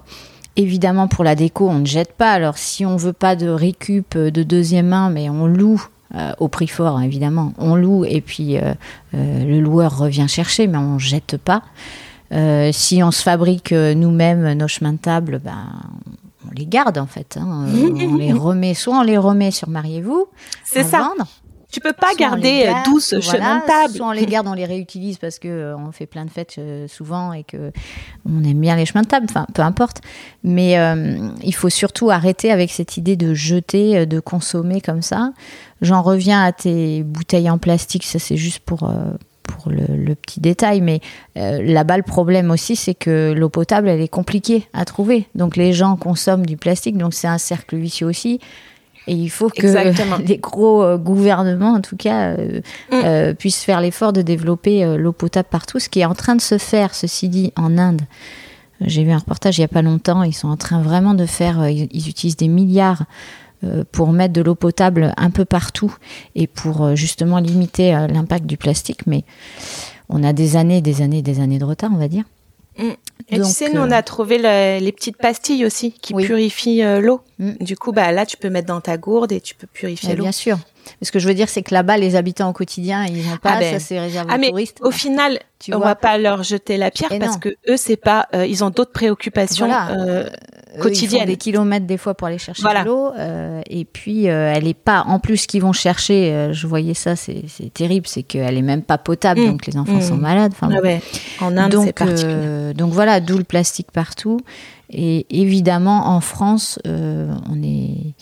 évidemment 0.56 1.08
pour 1.08 1.24
la 1.24 1.36
déco, 1.36 1.68
on 1.68 1.80
ne 1.80 1.86
jette 1.86 2.14
pas. 2.14 2.32
Alors, 2.32 2.58
si 2.58 2.86
on 2.86 2.96
veut 2.96 3.14
pas 3.14 3.36
de 3.36 3.50
récup 3.50 4.18
de 4.18 4.44
deuxième 4.44 4.88
main, 4.88 5.10
mais 5.10 5.30
on 5.30 5.48
loue. 5.48 5.86
au 6.40 6.50
prix 6.50 6.68
fort, 6.68 6.98
hein, 6.98 7.04
évidemment. 7.04 7.54
On 7.58 7.76
loue 7.76 8.04
et 8.04 8.20
puis 8.20 8.58
le 9.14 9.60
loueur 9.62 9.98
revient 9.98 10.28
chercher, 10.28 10.68
mais 10.68 10.78
on 10.78 11.00
jette 11.00 11.38
pas. 11.38 11.64
si 12.74 13.02
on 13.02 13.12
se 13.12 13.24
fabrique 13.24 13.72
nous-mêmes 13.72 14.52
nos 14.54 14.68
chemins 14.68 14.92
de 14.92 14.98
table, 14.98 15.40
ben, 15.42 15.68
on 16.46 16.52
les 16.54 16.66
garde 16.66 16.98
en 16.98 17.06
fait. 17.06 17.38
Hein. 17.40 17.66
on 17.74 18.18
les 18.18 18.34
remet, 18.34 18.74
soit 18.74 19.00
on 19.00 19.04
les 19.04 19.18
remet 19.18 19.52
sur 19.52 19.70
Mariez-vous, 19.70 20.28
c'est 20.66 20.84
ça. 20.84 21.00
Vendre, 21.00 21.28
tu 21.72 21.80
peux 21.80 21.94
pas 21.94 22.14
garder 22.18 22.72
12 22.86 23.14
euh, 23.14 23.22
chemins 23.22 23.60
de 23.60 23.66
table. 23.66 23.94
Soit 23.96 24.08
on 24.08 24.12
les 24.12 24.26
garde, 24.26 24.48
on 24.48 24.54
les 24.54 24.66
réutilise 24.66 25.18
parce 25.18 25.40
que 25.40 25.48
euh, 25.48 25.78
on 25.78 25.92
fait 25.92 26.06
plein 26.06 26.26
de 26.26 26.30
fêtes 26.30 26.56
euh, 26.58 26.88
souvent 26.88 27.32
et 27.32 27.44
que 27.44 27.72
on 28.30 28.44
aime 28.44 28.60
bien 28.60 28.76
les 28.76 28.86
chemins 28.86 29.04
de 29.04 29.08
table. 29.08 29.28
Enfin, 29.30 29.48
peu 29.54 29.62
importe. 29.62 30.02
Mais 30.44 30.78
il 31.44 31.56
faut 31.56 31.70
surtout 31.70 32.10
arrêter 32.10 32.52
avec 32.52 32.72
cette 32.72 32.98
idée 32.98 33.16
de 33.16 33.34
jeter, 33.34 34.06
de 34.06 34.20
consommer 34.20 34.82
comme 34.82 35.02
ça. 35.02 35.32
J'en 35.82 36.02
reviens 36.02 36.44
à 36.44 36.52
tes 36.52 37.04
bouteilles 37.04 37.50
en 37.50 37.58
plastique. 37.58 38.06
Ça, 38.06 38.20
c'est 38.20 38.38
juste 38.38 38.60
pour 38.60 38.92
pour 39.44 39.72
le, 39.72 40.16
petit 40.16 40.40
détail, 40.40 40.82
mais 40.82 41.00
là-bas 41.36 41.98
le 41.98 42.04
problème 42.04 42.52
aussi 42.52 42.76
c'est 42.76 42.94
que 42.94 43.34
l'eau 43.36 43.50
potable 43.50 43.88
elle 43.90 44.02
est 44.02 44.08
compliquée 44.08 44.68
à 44.74 44.86
trouver. 44.86 45.28
Donc 45.36 45.56
les 45.56 45.74
gens 45.74 45.96
consomment 45.96 46.46
du 46.46 46.58
plastique, 46.58 46.98
donc 46.98 47.14
c'est 47.14 47.28
un 47.28 47.38
cercle 47.38 47.78
vicieux 47.78 48.08
aussi. 48.08 48.40
Et 49.08 49.14
il 49.14 49.30
faut 49.30 49.50
que 49.50 50.22
les 50.28 50.38
gros 50.38 50.84
euh, 50.84 50.98
gouvernements, 50.98 51.74
en 51.74 51.82
tout 51.82 51.98
cas, 51.98 52.32
euh, 52.32 52.62
mm. 52.92 52.94
euh, 52.94 53.34
puissent 53.34 53.64
faire 53.64 53.82
l'effort 53.82 54.14
de 54.14 54.22
développer 54.22 54.98
l'eau 54.98 55.12
potable 55.12 55.50
partout, 55.50 55.80
ce 55.80 55.90
qui 55.90 56.02
est 56.02 56.06
en 56.06 56.14
train 56.14 56.36
de 56.36 56.42
se 56.42 56.58
faire, 56.58 56.94
ceci 56.94 57.30
dit, 57.30 57.52
en 57.56 57.78
Inde. 57.78 58.02
J'ai 58.82 59.04
vu 59.04 59.12
un 59.12 59.20
reportage 59.20 59.58
il 59.58 59.62
n'y 59.62 59.66
a 59.66 59.70
pas 59.70 59.84
longtemps, 59.84 60.24
ils 60.24 60.34
sont 60.34 60.48
en 60.48 60.58
train 60.58 60.82
vraiment 60.82 61.14
de 61.14 61.26
faire, 61.28 61.70
ils, 61.70 62.10
utilisent 62.10 62.38
des 62.38 62.48
milliards 62.48 63.04
pour 63.92 64.12
mettre 64.12 64.34
de 64.34 64.42
l'eau 64.42 64.56
potable 64.56 65.14
un 65.18 65.30
peu 65.30 65.46
partout 65.46 65.96
et 66.34 66.48
pour 66.48 66.96
justement 66.96 67.38
limiter 67.38 67.92
l'impact 67.92 68.48
du 68.48 68.58
plastique, 68.58 69.06
mais 69.06 69.24
on 70.10 70.24
a 70.24 70.34
des 70.34 70.58
années, 70.58 70.82
des 70.82 71.04
années, 71.04 71.22
des 71.22 71.42
années 71.42 71.60
de 71.60 71.66
retard, 71.66 71.92
on 71.94 71.98
va 71.98 72.08
dire. 72.08 72.24
Et 72.78 73.40
tu 73.40 73.44
sais, 73.46 73.72
nous, 73.72 73.82
on 73.82 73.92
a 73.92 74.00
euh, 74.00 74.02
trouvé 74.02 74.38
les 74.38 74.92
petites 74.92 75.18
pastilles 75.18 75.66
aussi 75.66 75.92
qui 75.92 76.14
purifient 76.14 76.84
euh, 76.84 77.00
l'eau. 77.00 77.22
Mm. 77.40 77.52
Du 77.62 77.78
coup, 77.78 77.92
bah, 77.92 78.12
là, 78.12 78.26
tu 78.26 78.38
peux 78.38 78.50
mettre 78.50 78.68
dans 78.68 78.82
ta 78.82 78.98
gourde 78.98 79.32
et 79.32 79.42
tu 79.42 79.56
peux 79.56 79.68
purifier 79.68 80.16
l'eau. 80.16 80.24
Bien 80.24 80.32
sûr. 80.32 80.58
Ce 81.02 81.12
que 81.12 81.20
je 81.20 81.28
veux 81.28 81.34
dire, 81.34 81.50
c'est 81.50 81.64
que 81.64 81.74
là-bas, 81.74 81.98
les 81.98 82.16
habitants 82.16 82.50
au 82.50 82.54
quotidien, 82.54 83.06
ils 83.06 83.28
n'ont 83.28 83.38
pas, 83.38 83.54
ah 83.56 83.60
ben. 83.60 83.74
ça 83.74 83.80
c'est 83.80 84.00
réservé 84.00 84.32
ah, 84.32 84.38
aux 84.38 84.50
touristes. 84.50 84.80
Au 84.82 84.92
final, 84.92 85.40
tu 85.60 85.74
on 85.74 85.78
vois. 85.78 85.88
va 85.88 85.96
pas 85.96 86.18
leur 86.18 86.44
jeter 86.44 86.78
la 86.78 86.92
pierre 86.92 87.12
parce 87.20 87.38
que 87.38 87.50
eux, 87.70 87.78
c'est 87.78 87.98
pas, 87.98 88.28
euh, 88.36 88.46
ils 88.46 88.64
ont 88.64 88.70
d'autres 88.70 88.92
préoccupations 88.92 89.70
euh, 89.72 90.28
quotidiennes. 90.80 91.24
Ils 91.24 91.28
des 91.28 91.38
kilomètres 91.38 91.86
des 91.86 91.98
fois 91.98 92.14
pour 92.14 92.28
aller 92.28 92.38
chercher 92.38 92.64
de 92.64 92.86
l'eau, 92.86 93.12
euh, 93.18 93.62
et 93.70 93.86
puis 93.86 94.26
elle 94.26 94.68
est 94.68 94.74
pas. 94.74 95.04
En 95.08 95.20
plus, 95.20 95.46
qu'ils 95.46 95.62
vont 95.62 95.74
chercher, 95.74 96.50
je 96.52 96.68
voyais 96.68 96.94
ça, 96.94 97.16
c'est 97.16 97.46
terrible, 97.74 98.08
c'est 98.08 98.24
qu'elle 98.24 98.58
est 98.58 98.64
même 98.64 98.84
pas 98.84 98.98
potable, 98.98 99.42
mmh. 99.42 99.46
donc 99.46 99.68
les 99.68 99.78
enfants 99.78 100.02
sont 100.02 100.18
mmh. 100.18 100.22
malades. 100.22 100.52
Enfin, 100.54 100.70
ah 100.76 100.82
ouais. 100.82 101.02
En 101.40 101.58
Inde, 101.58 101.76
c'est 101.84 101.94
particulier. 101.94 102.74
donc 102.76 102.94
voilà, 102.94 103.20
d'où 103.20 103.38
le 103.38 103.44
plastique 103.44 103.92
partout. 103.92 104.40
Et 104.94 105.26
évidemment, 105.30 106.08
en 106.10 106.22
France, 106.22 106.80
on 106.86 107.64
est 107.64 108.14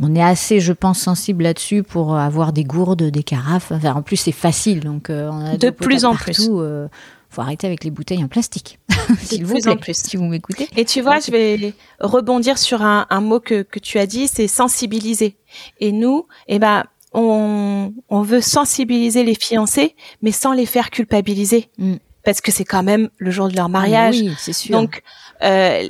on 0.00 0.14
est 0.14 0.22
assez, 0.22 0.60
je 0.60 0.72
pense, 0.72 1.00
sensible 1.00 1.44
là-dessus 1.44 1.82
pour 1.82 2.16
avoir 2.16 2.52
des 2.52 2.64
gourdes, 2.64 3.02
des 3.02 3.22
carafes. 3.22 3.72
Enfin, 3.72 3.94
en 3.94 4.02
plus, 4.02 4.16
c'est 4.16 4.32
facile, 4.32 4.80
donc 4.80 5.10
euh, 5.10 5.28
on 5.32 5.44
a 5.44 5.56
de, 5.56 5.70
plus 5.70 6.04
en 6.04 6.14
plus. 6.14 6.46
Il 6.46 6.50
euh, 6.52 6.86
faut 7.30 7.40
arrêter 7.40 7.66
avec 7.66 7.82
les 7.82 7.90
bouteilles 7.90 8.22
en 8.22 8.28
plastique, 8.28 8.78
s'il 9.18 9.44
vous 9.44 9.54
plaît, 9.54 9.72
en 9.72 9.76
plus. 9.76 9.96
si 9.96 10.16
vous 10.16 10.26
m'écoutez. 10.26 10.68
Et 10.76 10.84
tu 10.84 11.00
vois, 11.00 11.18
je 11.18 11.30
vais 11.32 11.74
rebondir 11.98 12.58
sur 12.58 12.82
un, 12.82 13.06
mot 13.20 13.40
que, 13.40 13.66
tu 13.82 13.98
as 13.98 14.06
dit, 14.06 14.28
c'est 14.28 14.46
sensibiliser. 14.46 15.36
Et 15.80 15.90
nous, 15.90 16.26
eh 16.46 16.60
ben, 16.60 16.84
on, 17.12 17.92
veut 18.10 18.40
sensibiliser 18.40 19.24
les 19.24 19.34
fiancés, 19.34 19.96
mais 20.22 20.32
sans 20.32 20.52
les 20.52 20.66
faire 20.66 20.90
culpabiliser, 20.90 21.70
mm. 21.78 21.96
parce 22.24 22.40
que 22.40 22.52
c'est 22.52 22.64
quand 22.64 22.84
même 22.84 23.10
le 23.18 23.32
jour 23.32 23.48
de 23.48 23.56
leur 23.56 23.68
mariage. 23.68 24.16
Oui, 24.16 24.30
c'est 24.38 24.52
sûr. 24.52 24.78
Donc, 24.78 25.02
euh, 25.42 25.88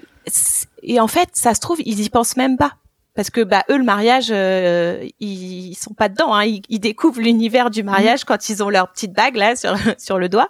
et 0.83 0.99
en 0.99 1.09
fait, 1.09 1.29
ça 1.35 1.55
se 1.55 1.61
trouve, 1.61 1.79
ils 1.85 2.01
y 2.01 2.09
pensent 2.09 2.37
même 2.37 2.57
pas 2.57 2.77
parce 3.19 3.31
que 3.31 3.41
bah 3.41 3.65
eux 3.69 3.79
le 3.79 3.83
mariage 3.83 4.29
euh, 4.31 5.05
ils, 5.19 5.75
sont 5.75 5.93
pas 5.93 6.09
dedans 6.09 6.33
hein. 6.33 6.45
ils, 6.45 6.79
découvrent 6.79 7.21
l'univers 7.21 7.69
du 7.69 7.83
mariage 7.83 8.23
quand 8.23 8.49
ils 8.49 8.63
ont 8.63 8.71
leur 8.71 8.93
petite 8.93 9.13
bague 9.13 9.35
là 9.35 9.57
sur 9.57 9.75
sur 9.99 10.21
le 10.21 10.29
doigt 10.29 10.49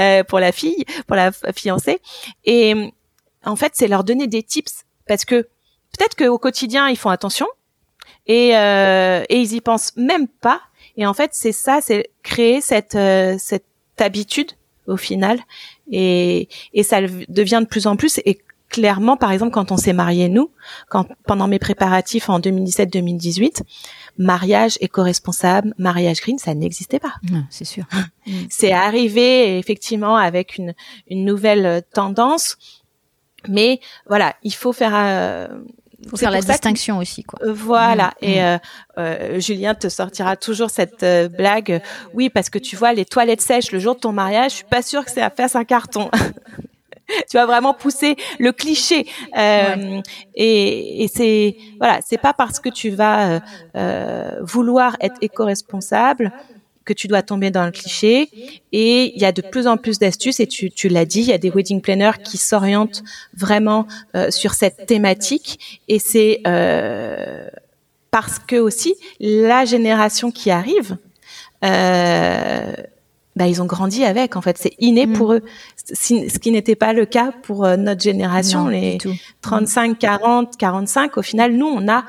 euh, 0.00 0.22
pour 0.22 0.38
la 0.38 0.52
fille 0.52 0.84
pour 1.06 1.16
la 1.16 1.32
fiancée. 1.56 1.98
Et 2.44 2.92
en 3.46 3.56
fait 3.56 3.72
c'est 3.74 3.88
leur 3.88 4.04
donner 4.04 4.26
des 4.26 4.42
tips. 4.42 4.84
Parce 5.08 5.24
que 5.24 5.48
peut-être 5.96 6.14
qu'au 6.14 6.36
quotidien 6.36 6.90
ils 6.90 6.98
font 6.98 7.08
attention. 7.08 7.46
Et 8.26 8.54
euh, 8.54 9.24
et 9.30 9.40
ils 9.40 9.54
y 9.54 9.62
pensent 9.62 9.96
même 9.96 10.28
pas. 10.28 10.60
Et 10.98 11.06
en 11.06 11.14
fait 11.14 11.30
c'est 11.32 11.52
ça 11.52 11.80
c'est 11.80 12.10
créer 12.22 12.60
cette 12.60 12.96
euh, 12.96 13.36
cette 13.38 13.64
habitude 13.98 14.50
au 14.86 14.98
final. 14.98 15.40
Et 15.90 16.50
et 16.74 16.82
ça 16.82 17.00
devient 17.00 17.60
de 17.62 17.66
plus 17.66 17.86
en 17.86 17.96
plus. 17.96 18.20
Et 18.26 18.42
clairement, 18.70 19.16
par 19.16 19.32
exemple, 19.32 19.52
quand 19.52 19.72
on 19.72 19.76
s'est 19.76 19.92
mariés, 19.92 20.28
nous, 20.28 20.50
quand 20.88 21.06
pendant 21.26 21.48
mes 21.48 21.58
préparatifs 21.58 22.30
en 22.30 22.40
2017-2018, 22.40 23.62
mariage 24.18 24.78
éco-responsable, 24.80 25.74
mariage 25.76 26.20
green, 26.20 26.38
ça 26.38 26.54
n'existait 26.54 27.00
pas. 27.00 27.14
C'est 27.50 27.64
sûr. 27.64 27.84
C'est 28.48 28.72
arrivé 28.72 29.58
effectivement 29.58 30.16
avec 30.16 30.56
une, 30.56 30.74
une 31.08 31.24
nouvelle 31.24 31.82
tendance 31.92 32.56
Mais 33.48 33.80
voilà, 34.06 34.36
il 34.42 34.54
faut 34.54 34.72
faire 34.72 34.94
faut 36.08 36.16
faire 36.16 36.30
la 36.30 36.40
distinction 36.40 36.98
aussi, 36.98 37.24
quoi. 37.24 37.38
Euh, 37.42 37.52
voilà. 37.52 38.14
Mmh, 38.22 38.24
et 38.24 38.36
mmh. 38.36 38.44
Euh, 38.44 38.58
euh, 38.98 39.40
Julien 39.40 39.74
te 39.74 39.88
sortira 39.88 40.36
toujours 40.36 40.70
cette 40.70 41.02
euh, 41.02 41.28
blague. 41.28 41.82
Oui, 42.14 42.30
parce 42.30 42.50
que 42.50 42.58
tu 42.58 42.76
vois, 42.76 42.92
les 42.92 43.04
toilettes 43.04 43.40
sèches 43.40 43.72
le 43.72 43.78
jour 43.78 43.94
de 43.94 44.00
ton 44.00 44.12
mariage, 44.12 44.52
je 44.52 44.56
suis 44.56 44.64
pas 44.64 44.82
sûre 44.82 45.04
que 45.04 45.10
c'est 45.10 45.22
à 45.22 45.30
faire 45.30 45.54
un 45.54 45.64
carton. 45.64 46.10
tu 47.30 47.36
vas 47.36 47.46
vraiment 47.46 47.74
pousser 47.74 48.16
le 48.38 48.52
cliché. 48.52 49.06
Euh, 49.36 50.00
Et, 50.34 51.04
et 51.04 51.08
c'est 51.08 51.56
voilà, 51.78 52.00
c'est 52.06 52.18
pas 52.18 52.32
parce 52.32 52.60
que 52.60 52.68
tu 52.68 52.90
vas 52.90 53.40
vouloir 54.42 54.96
être 55.00 55.16
éco-responsable 55.20 56.32
que 56.84 56.92
tu 56.92 57.08
dois 57.08 57.22
tomber 57.22 57.50
dans 57.50 57.64
le 57.64 57.70
cliché. 57.70 58.28
Et 58.72 59.12
il 59.14 59.20
y 59.20 59.24
a 59.24 59.32
de 59.32 59.42
plus 59.42 59.66
en 59.66 59.76
plus 59.76 59.98
d'astuces, 59.98 60.40
et 60.40 60.46
tu, 60.46 60.70
tu 60.70 60.88
l'as 60.88 61.04
dit, 61.04 61.20
il 61.20 61.26
y 61.26 61.32
a 61.32 61.38
des 61.38 61.50
wedding 61.50 61.80
planners 61.80 62.18
qui 62.24 62.36
s'orientent 62.36 63.02
vraiment 63.36 63.86
euh, 64.16 64.30
sur 64.30 64.54
cette 64.54 64.86
thématique. 64.86 65.82
Et 65.88 65.98
c'est 65.98 66.40
euh, 66.46 67.48
parce 68.10 68.38
que 68.38 68.56
aussi 68.56 68.94
la 69.20 69.64
génération 69.64 70.30
qui 70.32 70.50
arrive, 70.50 70.96
euh, 71.64 72.72
bah, 73.40 73.46
ils 73.46 73.62
ont 73.62 73.66
grandi 73.66 74.04
avec. 74.04 74.36
En 74.36 74.42
fait, 74.42 74.58
c'est 74.58 74.74
inné 74.80 75.06
mm. 75.06 75.14
pour 75.14 75.32
eux, 75.32 75.40
ce 75.76 76.38
qui 76.38 76.50
n'était 76.50 76.76
pas 76.76 76.92
le 76.92 77.06
cas 77.06 77.32
pour 77.42 77.64
euh, 77.64 77.78
notre 77.78 78.02
génération, 78.02 78.68
les 78.68 78.98
35, 79.40 79.98
40, 79.98 80.58
45. 80.58 81.16
Au 81.16 81.22
final, 81.22 81.54
nous, 81.54 81.66
on 81.66 81.88
a 81.88 82.04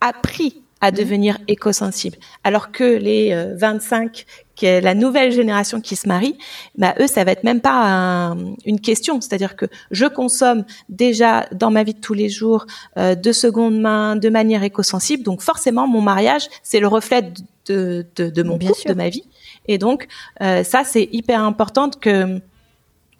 appris 0.00 0.62
à 0.80 0.92
mhm. 0.92 0.96
devenir 0.96 1.38
éco-sensibles. 1.48 2.18
Alors 2.44 2.70
que 2.70 2.84
les 2.84 3.34
25, 3.56 4.06
euh, 4.06 4.44
qui 4.54 4.66
est 4.66 4.80
la 4.80 4.94
nouvelle 4.94 5.32
génération 5.32 5.80
qui 5.80 5.96
se 5.96 6.06
marie, 6.06 6.38
bah 6.78 6.94
eux, 7.00 7.08
ça 7.08 7.24
va 7.24 7.32
être 7.32 7.42
même 7.42 7.60
pas 7.60 8.36
une 8.64 8.80
question. 8.80 9.20
C'est-à-dire 9.20 9.56
que 9.56 9.66
je 9.90 10.06
consomme 10.06 10.64
déjà 10.88 11.48
dans 11.52 11.72
ma 11.72 11.82
vie 11.82 11.94
de 11.94 12.00
tous 12.00 12.14
les 12.14 12.28
jours 12.28 12.66
euh, 12.96 13.16
de 13.16 13.32
seconde 13.32 13.80
main, 13.80 14.14
de 14.14 14.28
manière 14.28 14.62
éco-sensible. 14.62 15.24
Donc 15.24 15.42
forcément, 15.42 15.88
mon 15.88 16.00
mariage, 16.00 16.46
c'est 16.62 16.78
le 16.78 16.86
reflet 16.86 17.32
de, 17.66 18.06
de, 18.14 18.30
de 18.30 18.42
mon 18.44 18.56
couple, 18.56 18.88
de 18.88 18.94
ma 18.94 19.08
vie. 19.08 19.24
Et 19.66 19.78
donc 19.78 20.08
euh, 20.42 20.64
ça, 20.64 20.84
c'est 20.84 21.08
hyper 21.12 21.42
important 21.42 21.90
que 21.90 22.40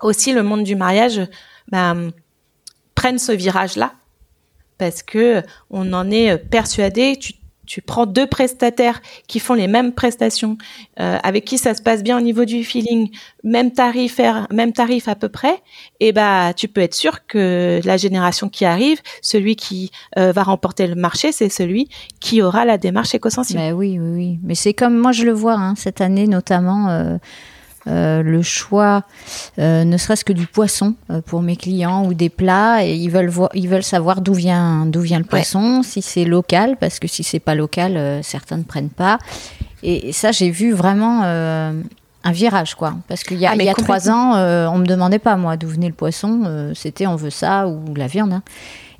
aussi 0.01 0.32
le 0.32 0.43
monde 0.43 0.64
du 0.64 0.76
mariage 0.76 1.20
bah, 1.68 1.95
prenne 2.95 3.18
ce 3.18 3.32
virage-là 3.32 3.95
parce 4.78 5.03
que 5.03 5.43
on 5.70 5.93
en 5.93 6.11
est 6.11 6.38
persuadé. 6.38 7.18
Tu 7.71 7.83
prends 7.83 8.05
deux 8.05 8.27
prestataires 8.27 9.01
qui 9.29 9.39
font 9.39 9.55
les 9.55 9.68
mêmes 9.68 9.93
prestations, 9.93 10.59
euh, 10.99 11.18
avec 11.23 11.45
qui 11.45 11.57
ça 11.57 11.73
se 11.73 11.81
passe 11.81 12.03
bien 12.03 12.18
au 12.18 12.21
niveau 12.21 12.45
du 12.45 12.64
feeling, 12.64 13.11
même 13.45 13.71
tarif, 13.71 14.21
même 14.51 14.73
tarif 14.73 15.07
à 15.07 15.14
peu 15.14 15.29
près, 15.29 15.55
et 16.01 16.09
eh 16.09 16.12
bah 16.12 16.53
tu 16.53 16.66
peux 16.66 16.81
être 16.81 16.97
sûr 16.97 17.25
que 17.29 17.81
la 17.85 17.97
génération 17.97 18.49
qui 18.49 18.64
arrive, 18.64 19.01
celui 19.23 19.55
qui 19.55 19.93
euh, 20.18 20.33
va 20.33 20.43
remporter 20.43 20.89
le 20.89 20.97
marché, 20.97 21.31
c'est 21.31 21.49
celui 21.49 21.89
qui 22.18 22.43
aura 22.43 22.64
la 22.64 22.77
démarche 22.77 23.14
éco-sensible. 23.14 23.61
Bah 23.61 23.71
oui, 23.71 24.01
oui, 24.01 24.11
oui. 24.16 24.39
Mais 24.43 24.57
c'est 24.57 24.75
comme 24.75 24.99
moi 24.99 25.12
je 25.12 25.23
le 25.23 25.33
vois 25.33 25.55
hein, 25.55 25.75
cette 25.77 26.01
année 26.01 26.27
notamment. 26.27 26.89
Euh, 26.89 27.18
euh, 27.87 28.22
le 28.22 28.43
choix, 28.43 29.05
euh, 29.59 29.85
ne 29.85 29.97
serait-ce 29.97 30.24
que 30.24 30.35
du 30.35 30.47
poisson 30.47 30.95
euh, 31.11 31.22
pour 31.22 31.41
mes 31.41 31.57
clients 31.57 32.05
ou 32.05 32.12
des 32.12 32.28
plats, 32.28 32.85
et 32.85 32.95
ils 32.95 33.11
veulent 33.11 33.33
ils 33.55 33.68
veulent 33.68 33.83
savoir 33.83 34.20
d'où 34.20 34.35
vient 34.35 34.85
d'où 34.87 35.01
vient 35.01 35.18
le 35.18 35.24
poisson, 35.24 35.83
si 35.83 36.03
c'est 36.03 36.24
local, 36.24 36.76
parce 36.78 36.99
que 36.99 37.09
si 37.09 37.22
c'est 37.22 37.39
pas 37.39 37.55
local, 37.55 38.20
certains 38.22 38.59
ne 38.59 38.64
prennent 38.64 38.91
pas. 38.91 39.18
Et, 39.83 40.12
ça, 40.12 40.31
j'ai 40.31 40.51
vu 40.51 40.72
vraiment 40.72 41.22
un 41.22 42.33
virage, 42.33 42.74
quoi. 42.74 42.95
Parce 43.09 43.22
qu'il 43.22 43.39
y 43.39 43.47
a, 43.47 43.53
ah, 43.53 43.57
il 43.57 43.64
y 43.64 43.70
a 43.70 43.74
trois 43.74 44.11
ans, 44.11 44.35
on 44.35 44.78
me 44.78 44.87
demandait 44.87 45.18
pas 45.18 45.37
moi 45.37 45.57
d'où 45.57 45.68
venait 45.68 45.89
le 45.89 45.95
poisson, 45.95 46.72
c'était 46.74 47.07
on 47.07 47.16
veut 47.16 47.31
ça 47.31 47.66
ou 47.66 47.95
la 47.95 48.09
viande. 48.09 48.35
Hein. 48.35 48.43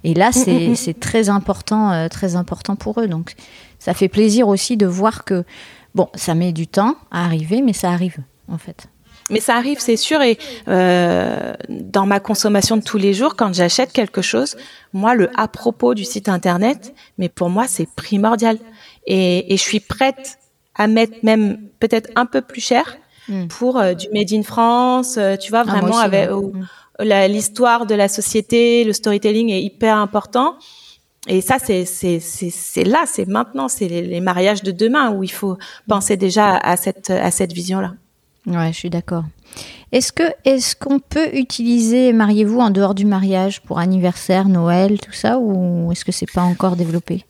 Et 0.05 0.15
là, 0.15 0.31
mm, 0.31 0.51
mm, 0.51 0.71
mm. 0.71 0.75
c'est 0.77 0.99
très 0.99 1.29
important, 1.29 2.09
très 2.09 2.35
important 2.35 2.77
pour 2.77 3.01
eux. 3.01 3.09
Donc, 3.09 3.35
ça 3.79 3.93
fait 3.93 4.09
plaisir 4.09 4.49
aussi 4.49 4.79
de 4.79 4.87
voir 4.87 5.25
que 5.25 5.45
bon, 5.95 6.09
ça 6.15 6.35
met 6.35 6.53
du 6.53 6.67
temps 6.67 6.95
à 7.11 7.27
arriver, 7.27 7.61
mais 7.61 7.75
ça 7.75 7.91
arrive 7.91 8.21
en 8.51 8.59
fait. 8.59 8.89
Mais 9.31 9.41
ça 9.41 9.57
arrive, 9.57 9.79
c'est 9.79 9.97
sûr. 9.97 10.21
Et 10.23 10.39
euh, 10.69 11.55
dans 11.69 12.05
ma 12.05 12.21
consommation 12.21 12.77
de 12.77 12.83
tous 12.83 12.99
les 12.99 13.15
jours, 13.15 13.37
quand 13.37 13.55
j'achète 13.55 13.93
quelque 13.93 14.23
chose, 14.23 14.57
moi, 14.93 15.15
le 15.15 15.31
à 15.39 15.49
propos 15.49 15.95
du 15.95 16.05
site 16.05 16.29
internet, 16.29 16.95
mais 17.17 17.29
pour 17.29 17.49
moi, 17.49 17.67
c'est 17.69 17.89
primordial. 17.89 18.59
Et, 19.07 19.53
et, 19.53 19.57
je 19.57 19.63
suis 19.63 19.81
prête 19.81 20.39
à 20.75 20.89
mettre 20.89 21.15
même 21.23 21.59
peut-être 21.79 22.11
un 22.17 22.27
peu 22.27 22.43
plus 22.43 22.61
cher 22.61 22.99
hmm. 23.29 23.47
pour 23.47 23.79
euh, 23.79 23.95
du 23.95 24.09
made 24.13 24.33
in 24.33 24.43
France. 24.43 25.17
Euh, 25.17 25.37
tu 25.37 25.51
vois, 25.51 25.61
ah, 25.67 25.71
vraiment 25.71 25.99
avec 25.99 26.29
hmm. 26.31 26.67
l'histoire 27.29 27.87
de 27.87 27.95
la 27.95 28.09
société, 28.09 28.85
le 28.85 28.93
storytelling 28.93 29.51
est 29.51 29.63
hyper 29.63 29.97
important. 29.97 30.57
Et 31.29 31.43
ça, 31.43 31.59
c'est 31.59 31.85
là, 32.85 33.05
c'est 33.07 33.29
maintenant, 33.29 33.69
c'est 33.69 33.89
les, 33.89 34.03
les, 34.03 34.21
mariages 34.21 34.63
de 34.63 34.71
demain 34.71 35.13
où 35.13 35.23
il 35.23 35.31
faut 35.31 35.59
penser 35.87 36.17
déjà 36.17 36.57
à 36.57 36.79
cette 36.79 37.11
à 37.11 37.31
cette 37.31 37.53
vision 37.53 37.79
là. 37.79 37.93
Ouais, 38.47 38.73
je 38.73 38.77
suis 38.79 38.91
d'accord. 38.91 39.25
Est-ce 39.93 40.13
que 40.13 40.23
est-ce 40.45 40.77
qu'on 40.77 41.01
peut 41.01 41.35
utiliser 41.35 42.13
mariez-vous 42.13 42.61
en 42.61 42.71
dehors 42.71 42.95
du 42.95 43.05
mariage 43.05 43.61
pour 43.63 43.79
anniversaire, 43.79 44.49
Noël, 44.49 45.01
tout 45.01 45.13
ça, 45.13 45.39
ou 45.39 45.91
est-ce 45.91 46.05
que 46.05 46.13
c'est 46.13 46.31
pas 46.31 46.43
encore 46.43 46.77
développé? 46.77 47.25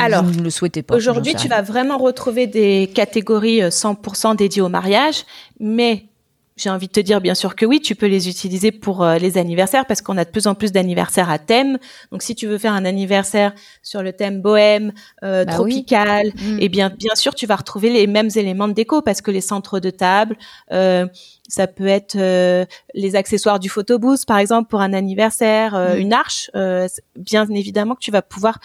Alors, 0.00 0.22
vous 0.22 0.38
ne 0.38 0.42
le 0.42 0.50
souhaitez 0.50 0.82
pas. 0.82 0.94
Aujourd'hui, 0.94 1.34
tu 1.34 1.48
vas 1.48 1.62
vraiment 1.62 1.96
retrouver 1.96 2.46
des 2.46 2.90
catégories 2.94 3.60
100% 3.60 4.32
euh, 4.32 4.34
dédiées 4.34 4.60
au 4.60 4.68
mariage, 4.68 5.24
mais 5.60 6.04
j'ai 6.56 6.70
envie 6.70 6.86
de 6.86 6.92
te 6.92 7.00
dire 7.00 7.20
bien 7.20 7.34
sûr 7.34 7.56
que 7.56 7.64
oui, 7.64 7.80
tu 7.80 7.94
peux 7.94 8.06
les 8.06 8.28
utiliser 8.28 8.72
pour 8.72 9.02
euh, 9.02 9.16
les 9.16 9.38
anniversaires 9.38 9.86
parce 9.86 10.02
qu'on 10.02 10.18
a 10.18 10.24
de 10.24 10.30
plus 10.30 10.46
en 10.46 10.54
plus 10.54 10.72
d'anniversaires 10.72 11.30
à 11.30 11.38
thème. 11.38 11.78
Donc 12.10 12.22
si 12.22 12.34
tu 12.34 12.46
veux 12.46 12.58
faire 12.58 12.74
un 12.74 12.84
anniversaire 12.84 13.54
sur 13.82 14.02
le 14.02 14.12
thème 14.12 14.42
bohème, 14.42 14.92
euh, 15.24 15.44
bah 15.44 15.52
tropical, 15.52 16.28
mm. 16.28 16.58
et 16.58 16.64
eh 16.64 16.68
bien 16.68 16.90
bien 16.90 17.14
sûr 17.14 17.34
tu 17.34 17.46
vas 17.46 17.56
retrouver 17.56 17.90
les 17.90 18.06
mêmes 18.06 18.30
éléments 18.34 18.68
de 18.68 18.74
déco 18.74 19.02
parce 19.02 19.20
que 19.20 19.30
les 19.30 19.40
centres 19.40 19.80
de 19.80 19.90
table, 19.90 20.36
euh, 20.72 21.06
ça 21.48 21.66
peut 21.66 21.86
être 21.86 22.16
les 22.94 23.16
accessoires 23.16 23.58
du 23.58 23.68
photobooth 23.68 24.24
par 24.26 24.38
exemple 24.38 24.68
pour 24.68 24.80
un 24.80 24.92
anniversaire, 24.92 25.74
mm. 25.74 25.98
une 25.98 26.12
arche. 26.12 26.50
bien 27.16 27.46
évidemment 27.50 27.94
que 27.94 28.00
tu 28.00 28.10
vas 28.10 28.22
pouvoir 28.22 28.58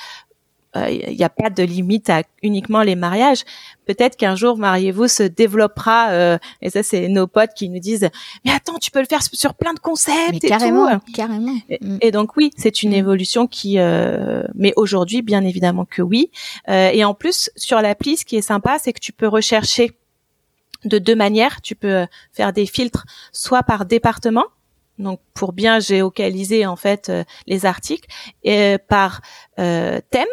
il 0.90 1.16
n'y 1.16 1.24
a 1.24 1.30
pas 1.30 1.50
de 1.50 1.64
limite 1.64 2.10
à 2.10 2.24
uniquement 2.44 2.82
les 2.82 2.96
mariages. 2.96 3.44
Peut-être 3.86 4.18
qu'un 4.18 4.36
jour, 4.36 4.58
mariez-vous 4.58 5.08
se 5.08 5.24
développera, 5.24 6.10
euh, 6.10 6.38
et 6.62 6.70
ça 6.70 6.84
c'est 6.84 7.08
nos 7.08 7.26
potes 7.26 7.54
qui 7.56 7.70
nous 7.70 7.80
disent, 7.80 8.10
mais 8.44 8.52
attends, 8.52 8.78
tu 8.80 8.92
peux 8.92 9.00
le 9.00 9.06
faire 9.06 9.22
sur 9.24 9.54
plein 9.54 9.74
de 9.74 9.80
concepts 9.80 10.44
et 10.44 10.48
carrément, 10.48 11.00
tout. 11.00 11.12
Carrément. 11.14 11.56
Mm. 11.82 11.98
Et, 12.02 12.12
donc 12.12 12.36
oui, 12.36 12.52
c'est 12.58 12.84
une 12.84 12.92
mm. 12.92 12.96
évolution 12.96 13.48
qui, 13.48 13.80
euh, 13.80 14.44
mais 14.56 14.74
aujourd'hui, 14.76 15.22
bien 15.22 15.44
évidemment 15.46 15.86
que 15.86 16.02
oui. 16.02 16.32
Euh, 16.68 16.90
et 16.92 17.06
en 17.06 17.14
plus, 17.14 17.50
sur 17.56 17.82
l'appli, 17.82 18.18
ce 18.18 18.26
qui 18.26 18.36
est 18.36 18.42
sympa, 18.42 18.78
c'est 18.80 18.92
que 18.92 19.00
tu 19.00 19.14
peux 19.14 19.28
rechercher 19.28 19.98
de 20.84 21.00
deux 21.00 21.16
manières. 21.16 21.62
Tu 21.62 21.76
peux 21.76 22.06
faire 22.34 22.52
des 22.52 22.66
filtres, 22.66 23.06
soit 23.32 23.64
par 23.64 23.86
département, 23.86 24.46
donc 25.00 25.22
pour 25.34 25.54
bien 25.54 25.80
géocaliser 25.80 26.66
en 26.66 26.76
fait 26.76 27.12
les 27.48 27.66
articles, 27.66 28.08
et 28.44 28.78
par 28.88 29.22
thème 29.56 30.28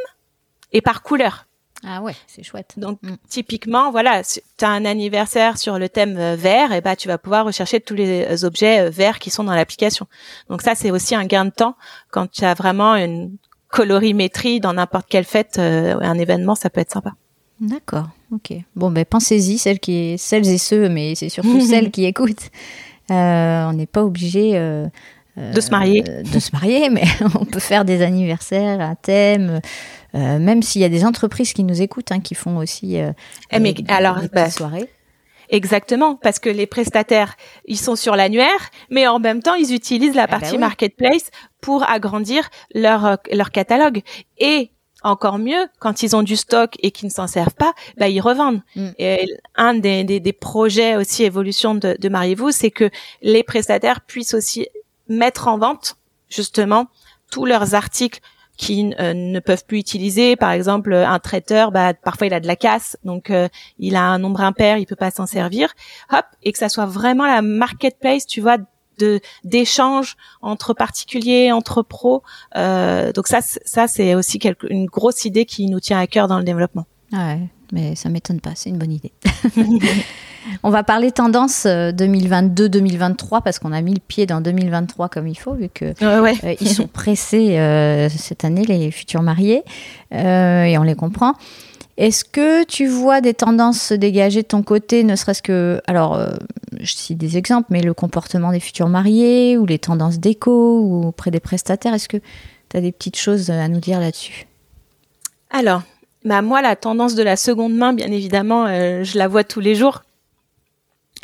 et 0.75 0.83
par 0.83 1.03
couleur. 1.03 1.47
Ah 1.87 2.01
ouais, 2.01 2.15
c'est 2.27 2.43
chouette. 2.43 2.75
Donc 2.77 2.99
mm. 3.03 3.17
typiquement, 3.29 3.91
voilà, 3.91 4.23
tu 4.23 4.65
as 4.65 4.69
un 4.69 4.85
anniversaire 4.85 5.59
sur 5.59 5.79
le 5.79 5.89
thème 5.89 6.17
euh, 6.19 6.35
vert, 6.37 6.73
et 6.73 6.81
bah 6.81 6.97
tu 6.97 7.09
vas 7.09 7.19
pouvoir 7.19 7.45
rechercher 7.45 7.81
tous 7.81 7.95
les 7.95 8.25
euh, 8.25 8.47
objets 8.47 8.81
euh, 8.81 8.91
verts 8.91 9.19
qui 9.19 9.31
sont 9.31 9.45
dans 9.45 9.55
l'application. 9.55 10.07
Donc 10.49 10.63
ça 10.63 10.75
c'est 10.75 10.91
aussi 10.91 11.15
un 11.15 11.27
gain 11.27 11.45
de 11.45 11.51
temps 11.51 11.77
quand 12.11 12.31
tu 12.31 12.45
as 12.45 12.55
vraiment 12.55 12.97
une 12.97 13.37
colorimétrie 13.69 14.61
dans 14.61 14.73
n'importe 14.73 15.07
quelle 15.09 15.25
fête, 15.25 15.59
un 15.59 16.19
événement, 16.19 16.55
ça 16.55 16.71
peut 16.71 16.81
être 16.81 16.93
sympa. 16.93 17.15
D'accord, 17.61 18.09
ok. 18.31 18.53
Bon 18.77 18.93
ben 18.93 19.05
pensez-y, 19.05 19.59
celles 19.59 19.81
qui, 19.81 20.17
celles 20.17 20.49
et 20.49 20.59
ceux, 20.59 20.89
mais 20.89 21.17
c'est 21.17 21.29
surtout 21.29 21.61
celles 21.69 21.91
qui 21.91 22.05
écoutent. 22.05 22.51
on 23.11 23.73
n'est 23.73 23.87
pas 23.87 24.05
obligé. 24.05 24.87
De 25.37 25.61
se 25.61 25.71
marier. 25.71 26.03
de 26.03 26.39
se 26.39 26.51
marier, 26.53 26.89
mais 26.91 27.05
on 27.35 27.45
peut 27.45 27.61
faire 27.61 27.85
des 27.85 28.03
anniversaires 28.03 28.81
à 28.81 28.95
thème. 28.97 29.61
Euh, 30.15 30.39
même 30.39 30.63
s'il 30.63 30.81
y 30.81 30.85
a 30.85 30.89
des 30.89 31.05
entreprises 31.05 31.53
qui 31.53 31.65
nous 31.65 31.83
écoutent, 31.83 32.13
hein, 32.13 32.21
qui 32.21 32.35
font 32.35 32.59
aussi 32.59 33.01
euh, 33.01 33.13
eh, 33.51 33.59
mais, 33.59 33.73
des, 33.73 33.85
alors, 33.93 34.19
bah, 34.33 34.49
soirées. 34.49 34.89
Exactement, 35.51 36.15
parce 36.17 36.39
que 36.39 36.49
les 36.49 36.67
prestataires, 36.67 37.37
ils 37.67 37.79
sont 37.79 37.97
sur 37.97 38.15
l'annuaire, 38.17 38.71
mais 38.91 39.07
en 39.09 39.19
même 39.19 39.43
temps, 39.43 39.55
ils 39.55 39.75
utilisent 39.75 40.15
la 40.15 40.25
eh 40.25 40.31
ben 40.31 40.39
partie 40.39 40.59
marketplace 40.59 41.31
pour 41.61 41.89
agrandir 41.89 42.49
leur 42.75 43.05
euh, 43.05 43.17
leur 43.33 43.51
catalogue. 43.51 44.03
Et 44.39 44.71
encore 45.03 45.39
mieux, 45.39 45.69
quand 45.81 46.03
ils 46.03 46.17
ont 46.17 46.23
du 46.23 46.37
stock 46.37 46.77
et 46.83 46.91
qu'ils 46.93 47.09
ne 47.09 47.13
s'en 47.13 47.27
servent 47.27 47.55
pas, 47.55 47.75
bah, 47.99 48.09
ils 48.09 48.21
revendent. 48.21 48.63
Mm. 48.75 48.89
Et 48.99 49.27
un 49.57 49.75
des, 49.75 50.05
des, 50.05 50.19
des, 50.19 50.33
projets 50.33 50.97
aussi 50.97 51.25
évolution 51.25 51.75
de, 51.75 51.97
de 52.01 52.09
Mariez-vous, 52.09 52.53
c'est 52.53 52.71
que 52.71 52.89
les 53.21 53.43
prestataires 53.43 54.01
puissent 54.01 54.35
aussi 54.35 54.67
mettre 55.09 55.49
en 55.49 55.59
vente 55.59 55.97
justement 56.29 56.87
tous 57.31 57.47
leurs 57.47 57.75
articles 57.75 58.21
qui 58.57 58.95
euh, 59.01 59.15
ne 59.15 59.41
peuvent 59.41 59.65
plus 59.67 59.79
utiliser. 59.79 60.37
Par 60.37 60.53
exemple, 60.53 60.95
un 60.95 61.19
traiteur, 61.19 61.73
bah, 61.73 61.95
parfois 61.95 62.27
il 62.27 62.35
a 62.35 62.41
de 62.41 62.47
la 62.47 62.57
casse, 62.57 62.97
donc 63.05 63.31
euh, 63.31 63.49
il 63.79 63.97
a 63.97 64.03
un 64.03 64.19
nombre 64.19 64.41
impair, 64.43 64.79
il 64.79 64.87
peut 64.87 64.97
pas 64.97 65.11
s'en 65.11 65.27
servir. 65.27 65.75
Hop, 66.13 66.25
et 66.43 66.53
que 66.53 66.59
ça 66.59 66.69
soit 66.69 66.87
vraiment 66.87 67.27
la 67.27 67.43
marketplace, 67.43 68.27
tu 68.27 68.41
vois, 68.41 68.59
de 68.99 69.21
d'échanges 69.43 70.17
entre 70.41 70.73
particuliers, 70.73 71.51
entre 71.51 71.83
pros. 71.83 72.23
Euh, 72.57 73.13
donc 73.13 73.27
ça, 73.27 73.41
ça 73.41 73.89
c'est 73.89 74.15
aussi 74.15 74.39
quelque, 74.39 74.69
une 74.71 74.87
grosse 74.87 75.25
idée 75.25 75.47
qui 75.47 75.67
nous 75.67 75.81
tient 75.81 75.99
à 75.99 76.07
cœur 76.07 76.29
dans 76.29 76.39
le 76.39 76.45
développement. 76.45 76.87
Ouais, 77.13 77.41
mais 77.73 77.97
ça 77.97 78.09
m'étonne 78.09 78.41
pas, 78.41 78.53
c'est 78.55 78.71
une 78.71 78.79
bonne 78.79 78.93
idée. 78.93 79.13
On 80.63 80.71
va 80.71 80.83
parler 80.83 81.13
tendance 81.13 81.67
2022-2023 81.67 83.43
parce 83.43 83.59
qu'on 83.59 83.73
a 83.73 83.81
mis 83.81 83.95
le 83.95 84.01
pied 84.01 84.27
dans 84.27 84.41
2023 84.41 85.09
comme 85.09 85.29
il 85.29 85.39
faut 85.39 85.55
vu 85.55 85.69
que 85.69 85.95
ouais, 86.23 86.57
ils 86.61 86.69
sont 86.69 86.87
pressés 86.87 87.57
cette 88.17 88.45
année 88.45 88.65
les 88.65 88.91
futurs 88.91 89.23
mariés 89.23 89.63
et 90.13 90.77
on 90.79 90.83
les 90.83 90.95
comprend. 90.95 91.35
Est-ce 91.97 92.25
que 92.25 92.65
tu 92.65 92.87
vois 92.87 93.21
des 93.21 93.35
tendances 93.35 93.81
se 93.81 93.95
dégager 93.95 94.43
de 94.43 94.49
ton 94.49 94.65
côté, 94.65 95.05
ne 95.05 95.15
serait-ce 95.15 95.43
que, 95.43 95.81
alors, 95.87 96.15
euh, 96.15 96.33
je 96.81 96.93
cite 96.93 97.19
des 97.19 97.37
exemples, 97.37 97.69
mais 97.71 97.83
le 97.83 97.95
comportement 97.95 98.51
des 98.51 98.59
futurs 98.59 98.89
mariés 98.89 99.57
ou 99.57 99.65
les 99.65 99.79
tendances 99.79 100.19
d'éco 100.19 100.81
ou 100.81 101.07
auprès 101.07 101.31
des 101.31 101.39
prestataires, 101.39 101.95
est-ce 101.95 102.09
que 102.09 102.17
tu 102.69 102.77
as 102.77 102.81
des 102.81 102.91
petites 102.91 103.17
choses 103.17 103.51
à 103.51 103.69
nous 103.69 103.79
dire 103.79 104.01
là-dessus? 104.01 104.47
Alors, 105.51 105.83
bah 106.25 106.43
moi, 106.43 106.63
la 106.63 106.75
tendance 106.75 107.15
de 107.15 107.23
la 107.23 107.37
seconde 107.37 107.77
main, 107.77 107.93
bien 107.93 108.11
évidemment, 108.11 108.67
euh, 108.67 109.05
je 109.05 109.17
la 109.17 109.29
vois 109.29 109.45
tous 109.45 109.61
les 109.61 109.77
jours. 109.77 110.03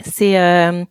C'est 0.04 0.38
euh, 0.38 0.84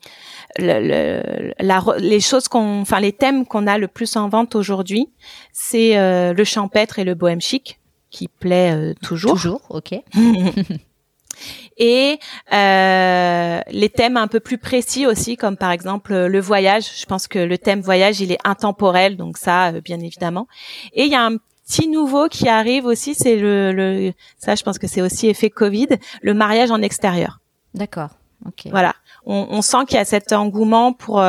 le, 0.58 1.54
la, 1.60 1.84
les 1.98 2.20
choses 2.20 2.48
qu'on, 2.48 2.82
enfin 2.82 3.00
les 3.00 3.14
thèmes 3.14 3.46
qu'on 3.46 3.68
a 3.68 3.78
le 3.78 3.88
plus 3.88 4.16
en 4.16 4.30
vente 4.30 4.56
aujourd'hui, 4.56 5.10
c'est 5.54 5.96
le 6.34 6.44
champêtre 6.44 7.00
et 7.00 7.04
le 7.04 7.16
bohème 7.16 7.42
chic 7.42 7.80
qui 8.10 8.28
plaît 8.28 8.74
euh, 8.74 8.94
toujours. 9.02 9.34
Toujours, 9.34 9.62
ok. 9.70 9.94
et 11.78 12.20
euh, 12.54 13.62
les 13.70 13.90
thèmes 13.90 14.18
un 14.18 14.28
peu 14.28 14.40
plus 14.40 14.58
précis 14.58 15.06
aussi, 15.06 15.38
comme 15.38 15.58
par 15.58 15.72
exemple 15.72 16.14
euh, 16.14 16.28
le 16.28 16.40
voyage. 16.40 16.86
Je 17.00 17.06
pense 17.06 17.28
que 17.28 17.40
le 17.40 17.58
thème 17.58 17.82
voyage, 17.82 18.20
il 18.20 18.32
est 18.32 18.40
intemporel, 18.44 19.18
donc 19.18 19.38
ça, 19.38 19.72
bien 19.82 20.00
évidemment. 20.00 20.48
Et 20.94 21.06
il 21.06 21.12
y 21.12 21.16
a 21.16 21.26
un 21.26 21.38
petit 21.68 21.88
nouveau 21.88 22.28
qui 22.30 22.50
arrive 22.50 22.86
aussi, 22.86 23.14
c'est 23.14 23.36
le, 23.36 23.72
le, 23.72 24.14
ça, 24.38 24.56
je 24.56 24.64
pense 24.64 24.80
que 24.80 24.88
c'est 24.88 25.02
aussi 25.02 25.28
effet 25.28 25.50
Covid, 25.50 25.88
le 26.22 26.34
mariage 26.34 26.72
en 26.72 26.82
extérieur. 26.82 27.40
D'accord. 27.76 28.10
Voilà, 28.66 28.96
on, 29.26 29.48
on 29.50 29.62
sent 29.62 29.86
qu'il 29.88 29.98
y 29.98 30.00
a 30.00 30.06
cet 30.06 30.32
engouement 30.34 30.94
pour 30.94 31.22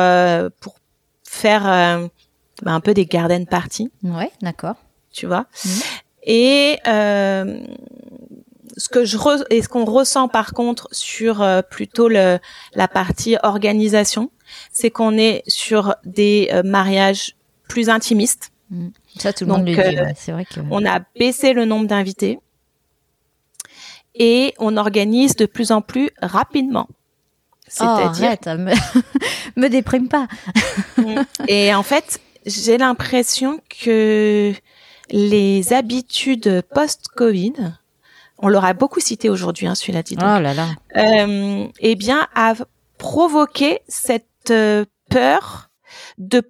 pour 0.59 0.75
faire 1.23 1.63
bah, 2.61 2.71
un 2.71 2.79
peu 2.79 2.93
des 2.93 3.05
garden 3.05 3.45
parties. 3.45 3.91
Ouais, 4.03 4.31
d'accord. 4.41 4.75
Tu 5.11 5.25
vois. 5.25 5.45
Mmh. 5.65 5.69
Et 6.23 6.77
euh, 6.87 7.65
ce 8.77 8.89
que 8.89 9.05
je 9.05 9.17
et 9.49 9.61
ce 9.61 9.67
qu'on 9.67 9.85
ressent 9.85 10.27
par 10.27 10.53
contre 10.53 10.87
sur 10.91 11.41
euh, 11.41 11.61
plutôt 11.61 12.07
le, 12.07 12.39
la 12.75 12.87
partie 12.87 13.35
organisation, 13.43 14.31
c'est 14.71 14.91
qu'on 14.91 15.17
est 15.17 15.43
sur 15.47 15.95
des 16.05 16.49
euh, 16.53 16.63
mariages 16.63 17.35
plus 17.67 17.89
intimistes. 17.89 18.51
Mmh. 18.69 18.89
Ça, 19.17 19.33
tout 19.33 19.45
le 19.45 19.51
monde 19.51 19.67
le 19.67 19.73
dit. 19.73 19.97
Euh, 19.97 20.05
c'est 20.15 20.31
vrai 20.31 20.45
que 20.45 20.59
on 20.69 20.85
a 20.85 20.99
baissé 21.19 21.53
le 21.53 21.65
nombre 21.65 21.87
d'invités 21.87 22.39
et 24.15 24.53
on 24.59 24.77
organise 24.77 25.35
de 25.35 25.45
plus 25.45 25.71
en 25.71 25.81
plus 25.81 26.09
rapidement. 26.21 26.87
C'est-à-dire, 27.71 28.35
oh, 28.47 28.57
me... 28.57 28.73
me 29.55 29.69
déprime 29.69 30.09
pas. 30.09 30.27
Et 31.47 31.73
en 31.73 31.83
fait, 31.83 32.19
j'ai 32.45 32.77
l'impression 32.77 33.61
que 33.69 34.53
les 35.09 35.73
habitudes 35.73 36.63
post-Covid, 36.73 37.53
on 38.39 38.49
l'aura 38.49 38.73
beaucoup 38.73 38.99
cité 38.99 39.29
aujourd'hui, 39.29 39.67
hein, 39.67 39.75
celui-là, 39.75 40.03
dit. 40.03 40.17
Oh 40.19 40.21
là 40.21 40.53
là. 40.53 40.67
Euh, 40.97 41.67
eh 41.79 41.95
bien, 41.95 42.27
a 42.35 42.55
provoqué 42.97 43.79
cette 43.87 44.25
euh, 44.51 44.83
peur 45.09 45.69
de 46.17 46.43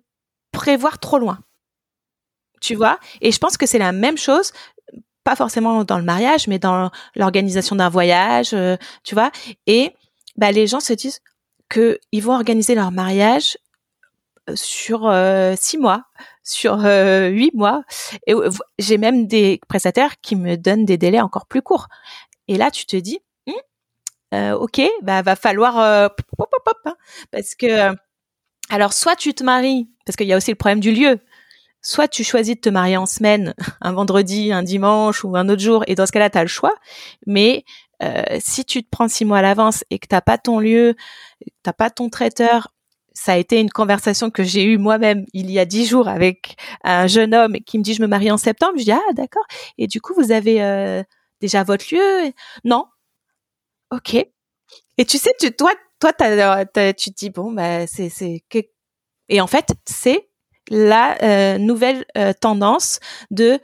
prévoir 0.52 0.98
trop 0.98 1.20
loin. 1.20 1.40
Tu 2.62 2.74
vois? 2.74 3.00
Et 3.22 3.32
je 3.32 3.38
pense 3.38 3.58
que 3.58 3.68
c'est 3.68 3.80
la 3.80 3.92
même 3.92 4.18
chose, 4.18 4.54
pas 5.24 5.36
forcément 5.36 5.84
dans 5.84 5.98
le 6.00 6.04
mariage, 6.04 6.48
mais 6.48 6.58
dans 6.58 6.90
l'organisation 7.16 7.76
d'un 7.76 7.90
voyage, 7.90 8.54
euh, 8.54 8.76
tu 9.04 9.14
vois? 9.14 9.32
Et 9.68 9.94
bah, 10.38 10.52
les 10.52 10.68
gens 10.68 10.80
se 10.80 10.94
disent 10.94 11.22
que 11.70 12.00
ils 12.12 12.22
vont 12.22 12.34
organiser 12.34 12.76
leur 12.76 12.92
mariage 12.92 13.58
sur 14.56 15.08
euh, 15.08 15.54
six 15.58 15.78
mois, 15.78 16.06
sur 16.44 16.86
euh, 16.86 17.28
huit 17.28 17.54
mois. 17.54 17.84
Et 18.28 18.34
euh, 18.34 18.50
j'ai 18.80 18.98
même 18.98 19.28
des 19.28 19.60
prestataires 19.68 20.20
qui 20.22 20.36
me 20.36 20.58
donnent 20.58 20.86
des 20.86 20.98
délais 20.98 21.22
encore 21.22 21.46
plus 21.46 21.62
courts. 21.62 21.88
Et 22.48 22.58
là, 22.58 22.72
tu 22.72 22.86
te 22.86 22.96
dis, 22.96 23.20
hum, 23.48 24.54
ok, 24.54 24.82
bah 25.02 25.22
va 25.22 25.36
falloir 25.36 25.78
hein, 25.78 26.96
parce 27.32 27.56
que 27.56 27.94
alors 28.70 28.94
soit 28.94 29.16
tu 29.16 29.34
te 29.34 29.44
maries 29.44 29.90
parce 30.06 30.16
qu'il 30.16 30.28
y 30.28 30.34
a 30.34 30.38
aussi 30.38 30.52
le 30.52 30.56
problème 30.56 30.80
du 30.80 30.92
lieu. 30.92 31.20
Soit 31.84 32.08
tu 32.08 32.24
choisis 32.24 32.56
de 32.56 32.62
te 32.62 32.70
marier 32.70 32.98
en 32.98 33.08
semaine, 33.08 33.56
un 33.82 33.94
vendredi, 33.94 34.52
un 34.52 34.62
dimanche 34.64 35.24
ou 35.24 35.36
un 35.36 35.50
autre 35.50 35.62
jour, 35.62 35.84
et 35.88 35.96
dans 35.96 36.06
ce 36.06 36.12
cas-là, 36.12 36.30
tu 36.30 36.38
as 36.38 36.44
le 36.44 36.48
choix. 36.48 36.76
Mais 37.26 37.66
si 38.40 38.66
tu 38.66 38.84
te 38.84 38.90
prends 38.90 39.08
six 39.08 39.26
mois 39.26 39.40
à 39.40 39.42
l'avance 39.42 39.84
et 39.90 40.00
que 40.00 40.08
t'as 40.08 40.22
pas 40.22 40.38
ton 40.38 40.60
lieu, 40.60 40.96
t'as 41.64 41.74
pas 41.74 41.90
ton 41.90 42.10
traiteur, 42.10 42.70
ça 43.14 43.34
a 43.34 43.38
été 43.38 43.60
une 43.60 43.70
conversation 43.70 44.30
que 44.32 44.44
j'ai 44.44 44.64
eue 44.64 44.78
moi-même 44.78 45.26
il 45.34 45.52
y 45.52 45.60
a 45.60 45.66
dix 45.66 45.86
jours 45.86 46.08
avec 46.08 46.56
un 46.84 47.08
jeune 47.08 47.36
homme 47.36 47.58
qui 47.66 47.78
me 47.78 47.84
dit 47.84 47.94
je 47.94 48.02
me 48.02 48.08
marie 48.08 48.32
en 48.32 48.38
septembre. 48.38 48.74
Je 48.78 48.84
dis 48.84 48.92
ah 48.92 49.14
d'accord. 49.14 49.44
Et 49.78 49.88
du 49.88 50.02
coup 50.02 50.14
vous 50.16 50.32
avez 50.32 50.62
euh, 50.64 51.04
déjà 51.42 51.64
votre 51.64 51.86
lieu? 51.94 52.32
Non. 52.64 52.86
Ok. 53.92 54.16
Et 54.16 55.06
tu 55.06 55.18
sais 55.18 55.34
tu 55.40 55.52
toi 55.54 55.74
toi 56.00 56.14
tu 56.14 57.12
te 57.12 57.16
dis 57.16 57.30
bon 57.30 57.52
bah 57.52 57.86
c'est 57.88 58.10
c'est 58.10 58.44
et 59.30 59.42
en 59.42 59.48
fait 59.48 59.70
c'est 59.86 60.30
la 60.70 61.18
euh, 61.22 61.58
nouvelle 61.58 62.06
euh, 62.18 62.34
tendance 62.40 63.00
de 63.30 63.60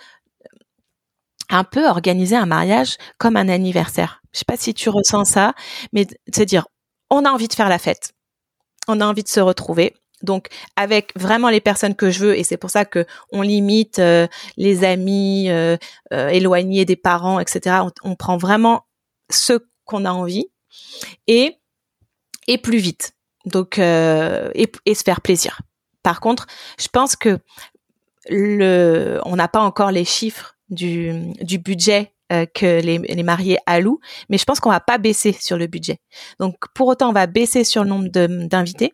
un 1.49 1.63
peu 1.63 1.87
organiser 1.87 2.35
un 2.35 2.45
mariage 2.45 2.97
comme 3.17 3.37
un 3.37 3.49
anniversaire. 3.49 4.21
Je 4.33 4.39
sais 4.39 4.45
pas 4.45 4.57
si 4.57 4.73
tu 4.73 4.89
ressens 4.89 5.25
ça, 5.25 5.53
mais 5.93 6.07
se 6.35 6.43
dire 6.43 6.67
on 7.09 7.25
a 7.25 7.31
envie 7.31 7.47
de 7.47 7.53
faire 7.53 7.69
la 7.69 7.79
fête 7.79 8.13
on 8.87 9.01
a 9.01 9.05
envie 9.05 9.23
de 9.23 9.27
se 9.27 9.39
retrouver. 9.39 9.95
Donc 10.23 10.47
avec 10.75 11.11
vraiment 11.15 11.49
les 11.49 11.61
personnes 11.61 11.95
que 11.95 12.09
je 12.09 12.19
veux 12.19 12.37
et 12.37 12.43
c'est 12.43 12.57
pour 12.57 12.71
ça 12.71 12.85
que 12.85 13.05
on 13.31 13.43
limite 13.43 13.99
euh, 13.99 14.27
les 14.55 14.83
amis 14.83 15.49
euh, 15.49 15.77
euh, 16.11 16.29
éloignés 16.29 16.85
des 16.85 16.95
parents, 16.95 17.39
etc. 17.39 17.81
On, 18.03 18.15
prend 18.15 18.37
vraiment 18.37 18.87
ce 19.29 19.59
qu'on 19.85 20.05
a 20.05 20.11
envie 20.11 20.47
et 21.27 21.57
et 22.47 22.57
plus 22.57 22.79
vite. 22.79 23.13
Donc 23.45 23.77
et, 23.77 24.71
et 24.85 24.95
se 24.95 25.03
faire 25.03 25.21
plaisir. 25.21 25.61
Par 26.01 26.19
contre, 26.19 26.47
je 26.79 26.87
pense 26.87 27.15
que 27.15 27.37
le 28.27 29.19
on 29.23 29.35
n'a 29.35 29.47
pas 29.47 29.61
encore 29.61 29.91
les 29.91 30.05
chiffres 30.05 30.56
du 30.69 31.33
du 31.41 31.57
budget 31.57 32.13
que 32.29 32.81
les, 32.81 32.97
les, 32.97 33.23
mariés 33.23 33.57
allouent, 33.65 34.01
mais 34.27 34.37
je 34.37 34.43
pense 34.43 34.59
qu'on 34.59 34.69
va 34.69 34.81
pas 34.81 34.97
baisser 34.97 35.31
sur 35.31 35.57
le 35.57 35.67
budget. 35.67 35.99
Donc 36.39 36.55
pour 36.73 36.87
autant, 36.87 37.09
on 37.09 37.13
va 37.13 37.25
baisser 37.25 37.63
sur 37.63 37.83
le 37.83 37.89
nombre 37.89 38.09
d'invités, 38.09 38.93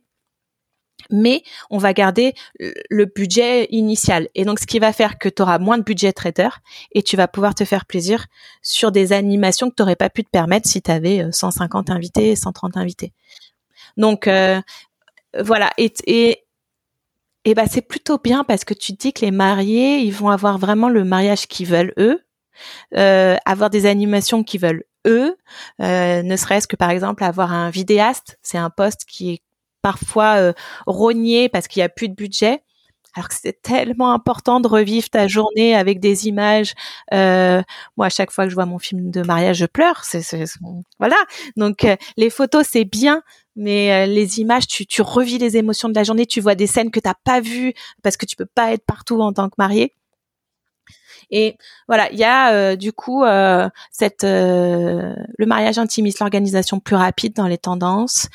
mais 1.10 1.44
on 1.70 1.78
va 1.78 1.94
garder 1.94 2.34
le 2.60 3.06
budget 3.06 3.68
initial. 3.72 4.30
Et 4.36 4.46
donc, 4.46 4.60
ce 4.60 4.66
qui 4.66 4.80
va 4.80 4.94
faire 4.94 5.18
que 5.18 5.30
tu 5.30 5.42
auras 5.42 5.60
moins 5.60 5.78
de 5.78 5.84
budget 5.84 6.14
traiteur 6.14 6.60
et 6.94 7.04
tu 7.04 7.18
vas 7.18 7.28
pouvoir 7.28 7.56
te 7.56 7.66
faire 7.66 7.86
plaisir 7.86 8.28
sur 8.62 8.92
des 8.92 9.14
animations 9.14 9.70
que 9.70 9.76
tu 9.76 9.82
n'aurais 9.82 9.96
pas 9.96 10.10
pu 10.10 10.24
te 10.24 10.30
permettre 10.30 10.68
si 10.68 10.82
tu 10.82 10.92
avais 10.92 11.26
150 11.32 11.90
invités, 11.90 12.36
130 12.36 12.78
invités. 12.78 13.14
Donc, 13.98 14.28
euh, 14.28 14.62
voilà. 15.40 15.72
Et, 15.78 16.43
et 17.46 17.54
bah, 17.54 17.66
c'est 17.70 17.82
plutôt 17.82 18.18
bien 18.18 18.44
parce 18.44 18.66
que 18.66 18.74
tu 18.74 18.94
te 18.94 18.98
dis 19.02 19.14
que 19.14 19.26
les 19.26 19.32
mariés, 19.32 20.00
ils 20.00 20.14
vont 20.14 20.30
avoir 20.30 20.58
vraiment 20.58 20.90
le 20.90 21.04
mariage 21.04 21.48
qu'ils 21.48 21.68
veulent 21.68 21.94
eux, 21.98 22.22
euh, 22.96 23.36
avoir 23.46 23.70
des 23.70 23.86
animations 23.86 24.44
qu'ils 24.44 24.62
veulent 24.62 24.84
eux, 25.06 25.36
euh, 25.82 26.24
ne 26.24 26.36
serait-ce 26.38 26.68
que 26.68 26.76
par 26.76 26.90
exemple 26.90 27.24
avoir 27.24 27.52
un 27.52 27.70
vidéaste, 27.70 28.38
c'est 28.42 28.58
un 28.58 28.70
poste 28.70 29.06
qui 29.06 29.34
est 29.34 29.42
parfois 29.82 30.38
euh, 30.38 30.54
rogné 30.88 31.50
parce 31.50 31.68
qu'il 31.68 31.82
y 31.82 31.84
a 31.84 31.90
plus 31.90 32.10
de 32.10 32.16
budget. 32.16 32.64
Alors 33.16 33.30
que 33.30 33.36
c'est 33.40 33.62
tellement 33.62 34.12
important 34.12 34.60
de 34.60 34.68
revivre 34.68 35.08
ta 35.10 35.28
journée 35.28 35.76
avec 35.76 36.00
des 36.00 36.28
images. 36.28 36.74
Euh, 37.14 37.62
moi, 37.96 38.08
à 38.08 38.10
chaque 38.10 38.32
fois 38.32 38.46
que 38.46 38.50
je 38.50 38.56
vois 38.56 38.66
mon 38.66 38.80
film 38.80 39.12
de 39.12 39.22
mariage, 39.22 39.58
je 39.58 39.68
pleure. 39.68 40.04
C'est, 40.04 40.24
voilà. 40.98 41.18
Donc 41.56 41.86
euh, 41.86 41.96
les 42.18 42.32
photos, 42.32 42.66
c'est 42.68 42.86
bien, 42.86 43.22
mais 43.56 44.08
les 44.08 44.40
images, 44.40 44.68
tu, 44.68 44.86
tu 44.86 45.04
les 45.40 45.58
émotions 45.58 45.90
de 45.90 45.94
la 45.94 46.04
journée. 46.04 46.26
Tu 46.26 46.42
vois 46.42 46.56
des 46.56 46.68
scènes 46.68 46.92
que 46.92 47.00
t'as 47.00 47.14
pas 47.24 47.40
vues 47.40 47.74
parce 48.02 48.18
que 48.18 48.26
tu 48.26 48.36
peux 48.36 48.48
pas 48.48 48.74
être 48.74 48.86
partout 48.86 49.20
en 49.22 49.34
tant 49.34 49.50
que 49.50 49.56
marié. 49.58 49.94
Et 51.32 51.58
voilà, 51.88 52.12
il 52.12 52.20
y 52.20 52.24
a 52.24 52.54
euh, 52.54 52.76
du 52.76 52.94
coup 52.94 53.24
euh, 53.24 53.68
cette 53.92 54.24
euh, 54.24 55.16
le 55.38 55.46
mariage 55.46 55.78
intimiste, 55.78 56.20
l'organisation 56.20 56.80
plus 56.80 56.96
rapide 56.96 57.34
dans 57.34 57.48
les 57.48 57.58
tendances, 57.58 58.28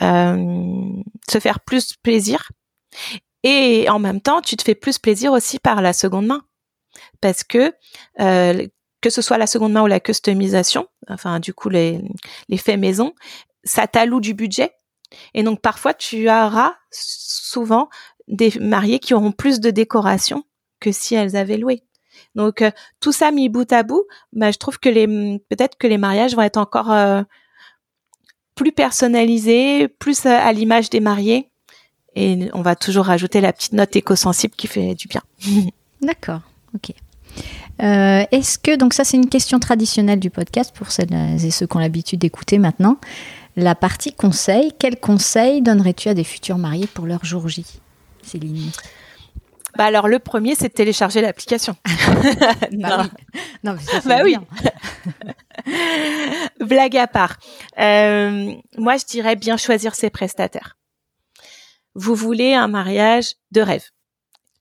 se 0.00 1.38
faire 1.38 1.60
plus 1.60 1.94
plaisir. 2.02 2.50
Et 3.42 3.88
en 3.90 3.98
même 3.98 4.20
temps, 4.20 4.40
tu 4.40 4.56
te 4.56 4.62
fais 4.62 4.74
plus 4.74 4.98
plaisir 4.98 5.32
aussi 5.32 5.58
par 5.58 5.82
la 5.82 5.92
seconde 5.92 6.26
main, 6.26 6.42
parce 7.20 7.44
que 7.44 7.74
que 9.02 9.10
ce 9.10 9.22
soit 9.22 9.38
la 9.38 9.46
seconde 9.46 9.72
main 9.72 9.82
ou 9.82 9.86
la 9.86 10.00
customisation, 10.00 10.88
enfin 11.08 11.38
du 11.38 11.52
coup 11.52 11.68
les 11.68 12.00
les 12.48 12.56
faits 12.56 12.80
maison, 12.80 13.12
ça 13.66 13.86
t'alloue 13.86 14.20
du 14.20 14.32
budget 14.32 14.72
Et 15.34 15.42
donc 15.42 15.60
parfois 15.60 15.92
tu 15.92 16.30
auras 16.30 16.74
souvent 16.90 17.88
des 18.28 18.52
mariés 18.60 18.98
qui 18.98 19.14
auront 19.14 19.32
plus 19.32 19.60
de 19.60 19.70
décoration 19.70 20.44
que 20.80 20.92
si 20.92 21.14
elles 21.14 21.36
avaient 21.36 21.58
loué. 21.58 21.82
Donc 22.34 22.62
euh, 22.62 22.70
tout 23.00 23.12
ça 23.12 23.30
mis 23.30 23.48
bout 23.48 23.70
à 23.72 23.82
bout, 23.82 24.04
bah, 24.32 24.50
je 24.50 24.58
trouve 24.58 24.78
que 24.78 24.88
les 24.88 25.06
peut-être 25.50 25.76
que 25.78 25.86
les 25.86 25.98
mariages 25.98 26.34
vont 26.34 26.42
être 26.42 26.56
encore 26.56 26.90
euh, 26.92 27.22
plus 28.54 28.72
personnalisés, 28.72 29.88
plus 29.88 30.26
à, 30.26 30.52
l'image 30.52 30.90
des 30.90 31.00
mariés. 31.00 31.50
Et 32.14 32.48
on 32.54 32.62
va 32.62 32.74
toujours 32.74 33.04
rajouter 33.06 33.42
la 33.42 33.52
petite 33.52 33.74
note 33.74 33.94
éco-sensible 33.94 34.54
qui 34.56 34.66
fait 34.66 34.94
du 34.94 35.08
bien. 35.08 35.22
D'accord, 36.00 36.40
ok. 36.74 36.92
Euh, 37.82 38.24
est-ce 38.30 38.58
que, 38.58 38.76
donc 38.76 38.94
ça 38.94 39.04
c'est 39.04 39.18
une 39.18 39.28
question 39.28 39.58
traditionnelle 39.58 40.20
du 40.20 40.30
podcast 40.30 40.74
pour 40.74 40.90
celles 40.90 41.12
et 41.12 41.50
ceux 41.50 41.66
qui 41.66 41.76
ont 41.76 41.80
l'habitude 41.80 42.20
d'écouter 42.20 42.56
maintenant, 42.58 42.96
la 43.56 43.74
partie 43.74 44.12
conseil, 44.12 44.72
quel 44.78 45.00
conseil 45.00 45.62
donnerais-tu 45.62 46.08
à 46.08 46.14
des 46.14 46.24
futurs 46.24 46.58
mariés 46.58 46.86
pour 46.86 47.06
leur 47.06 47.24
jour 47.24 47.48
J 47.48 47.64
Céline? 48.22 48.70
Bah 49.76 49.84
alors 49.84 50.08
le 50.08 50.18
premier, 50.18 50.54
c'est 50.54 50.68
de 50.68 50.74
télécharger 50.74 51.20
l'application. 51.20 51.76
non. 52.72 52.88
Bah 52.88 53.06
non, 53.62 53.74
mais 53.74 53.80
ça, 53.80 54.00
bah 54.06 54.20
oui. 54.22 54.36
Blague 56.60 56.96
à 56.96 57.06
part. 57.06 57.36
Euh, 57.78 58.54
moi, 58.78 58.96
je 58.96 59.04
dirais 59.04 59.36
bien 59.36 59.56
choisir 59.56 59.94
ses 59.94 60.08
prestataires. 60.08 60.76
Vous 61.94 62.14
voulez 62.14 62.54
un 62.54 62.68
mariage 62.68 63.34
de 63.50 63.60
rêve. 63.60 63.84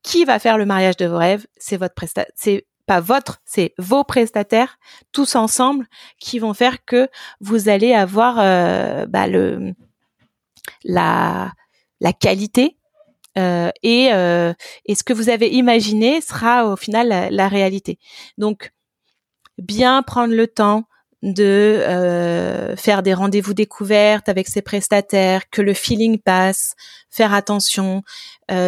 Qui 0.01 0.25
va 0.25 0.39
faire 0.39 0.57
le 0.57 0.65
mariage 0.65 0.97
de 0.97 1.05
vos 1.05 1.17
rêves? 1.17 1.45
C'est 1.57 1.77
votre 1.77 1.93
prestataire. 1.93 2.31
C'est 2.35 2.65
pas 2.85 2.99
votre, 2.99 3.41
c'est 3.45 3.73
vos 3.77 4.03
prestataires 4.03 4.77
tous 5.11 5.35
ensemble 5.35 5.87
qui 6.19 6.39
vont 6.39 6.53
faire 6.53 6.83
que 6.85 7.09
vous 7.41 7.69
allez 7.69 7.93
avoir 7.93 8.37
euh, 8.39 9.05
bah, 9.05 9.27
le 9.27 9.73
la 10.83 11.51
la 12.01 12.13
qualité 12.13 12.77
euh, 13.37 13.69
et, 13.83 14.09
euh, 14.13 14.53
et 14.85 14.95
ce 14.95 15.03
que 15.03 15.13
vous 15.13 15.29
avez 15.29 15.49
imaginé 15.49 16.21
sera 16.21 16.67
au 16.67 16.75
final 16.75 17.29
la, 17.31 17.47
réalité. 17.47 17.99
Donc, 18.37 18.71
bien 19.57 20.01
prendre 20.03 20.33
le 20.33 20.47
temps 20.47 20.83
de 21.21 21.81
faire 22.77 23.01
des 23.01 23.13
rendez-vous 23.13 23.55
découvertes 23.55 24.29
avec 24.29 24.47
ses 24.47 24.61
prestataires, 24.61 25.49
que 25.49 25.61
le 25.61 25.73
feeling 25.73 26.19
passe, 26.19 26.75
faire 27.09 27.33
attention. 27.33 28.03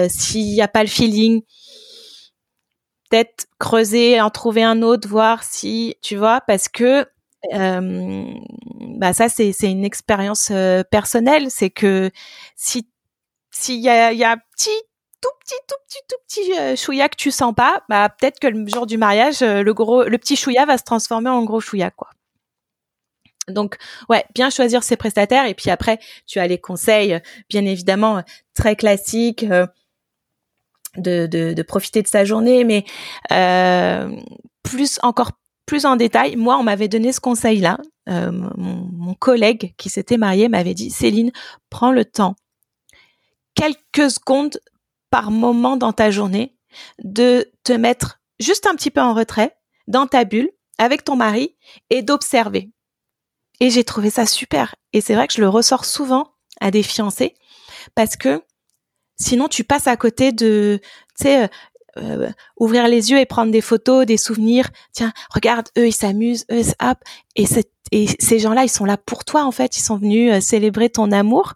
S'il 0.09 0.53
n'y 0.53 0.61
a 0.61 0.67
pas 0.67 0.81
le 0.81 0.89
feeling, 0.89 1.43
peut-être 3.09 3.47
creuser, 3.59 4.21
en 4.21 4.29
trouver 4.29 4.63
un 4.63 4.81
autre, 4.81 5.07
voir 5.07 5.43
si, 5.43 5.95
tu 6.01 6.15
vois, 6.15 6.41
parce 6.41 6.67
que 6.69 7.05
euh, 7.53 8.25
bah 8.97 9.13
ça 9.13 9.29
c'est 9.29 9.53
une 9.63 9.85
expérience 9.85 10.49
euh, 10.51 10.83
personnelle, 10.83 11.47
c'est 11.49 11.69
que 11.69 12.11
si 12.55 12.89
s'il 13.51 13.79
y 13.79 13.89
a, 13.89 14.11
y 14.13 14.23
a 14.23 14.31
un 14.31 14.37
petit 14.37 14.69
tout 15.21 15.29
petit, 15.39 15.55
tout 15.67 15.75
petit, 15.87 15.99
tout 16.09 16.15
petit 16.27 16.59
euh, 16.59 16.75
chouïa 16.75 17.09
que 17.09 17.15
tu 17.15 17.31
sens 17.31 17.53
pas, 17.55 17.83
bah 17.89 18.09
peut-être 18.09 18.39
que 18.39 18.47
le 18.47 18.67
jour 18.67 18.85
du 18.85 18.97
mariage, 18.97 19.41
le 19.41 19.71
gros, 19.73 20.03
le 20.03 20.17
petit 20.17 20.35
chouïa 20.35 20.65
va 20.65 20.77
se 20.77 20.83
transformer 20.83 21.29
en 21.29 21.43
gros 21.43 21.59
chouïa, 21.59 21.91
quoi. 21.91 22.09
Donc, 23.47 23.77
ouais, 24.09 24.25
bien 24.35 24.49
choisir 24.49 24.83
ses 24.83 24.97
prestataires 24.97 25.45
et 25.45 25.53
puis 25.53 25.69
après, 25.69 25.99
tu 26.25 26.39
as 26.39 26.47
les 26.47 26.57
conseils, 26.59 27.21
bien 27.49 27.65
évidemment, 27.65 28.23
très 28.53 28.75
classiques. 28.75 29.45
De, 30.97 31.61
profiter 31.61 32.01
de 32.01 32.07
sa 32.07 32.25
journée, 32.25 32.63
mais 32.63 32.83
euh, 33.31 34.09
plus 34.63 34.99
encore 35.03 35.31
plus 35.67 35.85
en 35.85 35.97
détail, 35.97 36.37
moi, 36.37 36.57
on 36.57 36.63
m'avait 36.63 36.87
donné 36.87 37.11
ce 37.11 37.19
conseil-là. 37.19 37.77
Euh, 38.09 38.31
mon, 38.31 39.13
collègue 39.15 39.73
qui 39.77 39.89
s'était 39.89 40.17
marié 40.17 40.47
m'avait 40.47 40.73
dit, 40.73 40.89
Céline, 40.89 41.31
prends 41.69 41.91
le 41.91 42.05
temps 42.05 42.35
quelques 43.53 44.11
secondes 44.11 44.59
par 45.09 45.29
moment 45.29 45.75
dans 45.75 45.91
ta 45.91 46.09
journée 46.09 46.55
de 47.03 47.51
te 47.63 47.73
mettre 47.73 48.19
juste 48.39 48.67
un 48.67 48.75
petit 48.75 48.91
peu 48.91 49.01
en 49.01 49.13
retrait 49.13 49.57
dans 49.87 50.07
ta 50.07 50.23
bulle 50.23 50.51
avec 50.77 51.03
ton 51.03 51.15
mari 51.15 51.55
et 51.89 52.01
d'observer. 52.01 52.69
Et 53.59 53.69
j'ai 53.69 53.83
trouvé 53.83 54.09
ça 54.09 54.25
super. 54.25 54.75
Et 54.93 55.01
c'est 55.01 55.15
vrai 55.15 55.27
que 55.27 55.33
je 55.33 55.41
le 55.41 55.49
ressors 55.49 55.85
souvent 55.85 56.31
à 56.61 56.71
des 56.71 56.83
fiancés 56.83 57.35
parce 57.95 58.15
que 58.15 58.41
sinon 59.17 59.47
tu 59.47 59.63
passes 59.63 59.87
à 59.87 59.97
côté 59.97 60.31
de, 60.31 60.79
tu 61.19 61.23
sais, 61.23 61.43
euh, 61.43 61.47
euh, 61.97 62.29
ouvrir 62.57 62.87
les 62.87 63.11
yeux 63.11 63.19
et 63.19 63.25
prendre 63.25 63.51
des 63.51 63.61
photos, 63.61 64.05
des 64.05 64.17
souvenirs. 64.17 64.69
Tiens, 64.91 65.13
regarde, 65.33 65.67
eux 65.77 65.87
ils 65.87 65.93
s'amusent, 65.93 66.45
eux 66.51 66.61
hop. 66.81 66.97
Et, 67.35 67.45
et 67.91 68.07
ces 68.19 68.39
gens-là, 68.39 68.63
ils 68.63 68.69
sont 68.69 68.85
là 68.85 68.97
pour 68.97 69.25
toi 69.25 69.43
en 69.45 69.51
fait. 69.51 69.77
Ils 69.77 69.81
sont 69.81 69.97
venus 69.97 70.31
euh, 70.31 70.39
célébrer 70.39 70.89
ton 70.89 71.11
amour. 71.11 71.53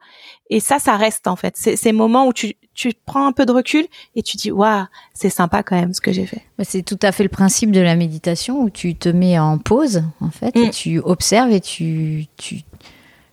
Et 0.50 0.60
ça, 0.60 0.80
ça 0.80 0.98
reste 0.98 1.28
en 1.28 1.36
fait. 1.36 1.54
C'est 1.58 1.76
ces 1.76 1.92
moments 1.92 2.28
où 2.28 2.34
tu, 2.34 2.56
tu 2.74 2.92
prends 3.06 3.26
un 3.26 3.32
peu 3.32 3.46
de 3.46 3.52
recul 3.52 3.86
et 4.16 4.24
tu 4.24 4.38
dis 4.38 4.52
waouh, 4.52 4.86
c'est 5.14 5.30
sympa 5.30 5.64
quand 5.64 5.76
même 5.76 5.94
ce 5.94 6.02
que 6.02 6.12
j'ai 6.12 6.26
fait. 6.26 6.42
C'est 6.64 6.84
tout 6.84 7.00
à 7.02 7.12
fait 7.12 7.24
le 7.24 7.30
principe 7.30 7.72
de 7.72 7.80
la 7.80 7.96
méditation 7.96 8.62
où 8.62 8.70
tu 8.70 8.96
te 8.96 9.10
mets 9.10 9.38
en 9.38 9.58
pause 9.58 10.04
en 10.20 10.32
fait, 10.32 10.56
et 10.56 10.68
mm. 10.68 10.72
tu 10.72 11.00
observes 11.00 11.52
et 11.52 11.62
tu, 11.62 12.26
tu 12.38 12.64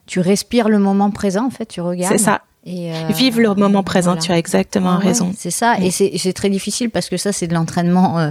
tu 0.07 0.21
respires 0.21 0.69
le 0.69 0.79
moment 0.79 1.11
présent 1.11 1.47
en 1.47 1.51
fait, 1.51 1.67
tu 1.67 1.81
regardes. 1.81 2.13
C'est 2.13 2.25
ça. 2.25 2.43
Et 2.69 2.93
euh, 2.93 3.09
Vive 3.09 3.41
le 3.41 3.55
moment 3.55 3.83
présent, 3.83 4.17
tu 4.17 4.31
as 4.31 4.39
exactement 4.39 4.99
raison. 4.99 5.33
C'est 5.37 5.51
ça, 5.51 5.79
et 5.81 5.89
mm. 5.89 6.19
c'est 6.19 6.33
très 6.35 6.51
difficile 6.51 6.91
parce 6.91 7.09
que 7.09 7.17
ça 7.17 7.33
c'est 7.33 7.47
de 7.47 7.55
l'entraînement. 7.55 8.19
Euh, 8.19 8.31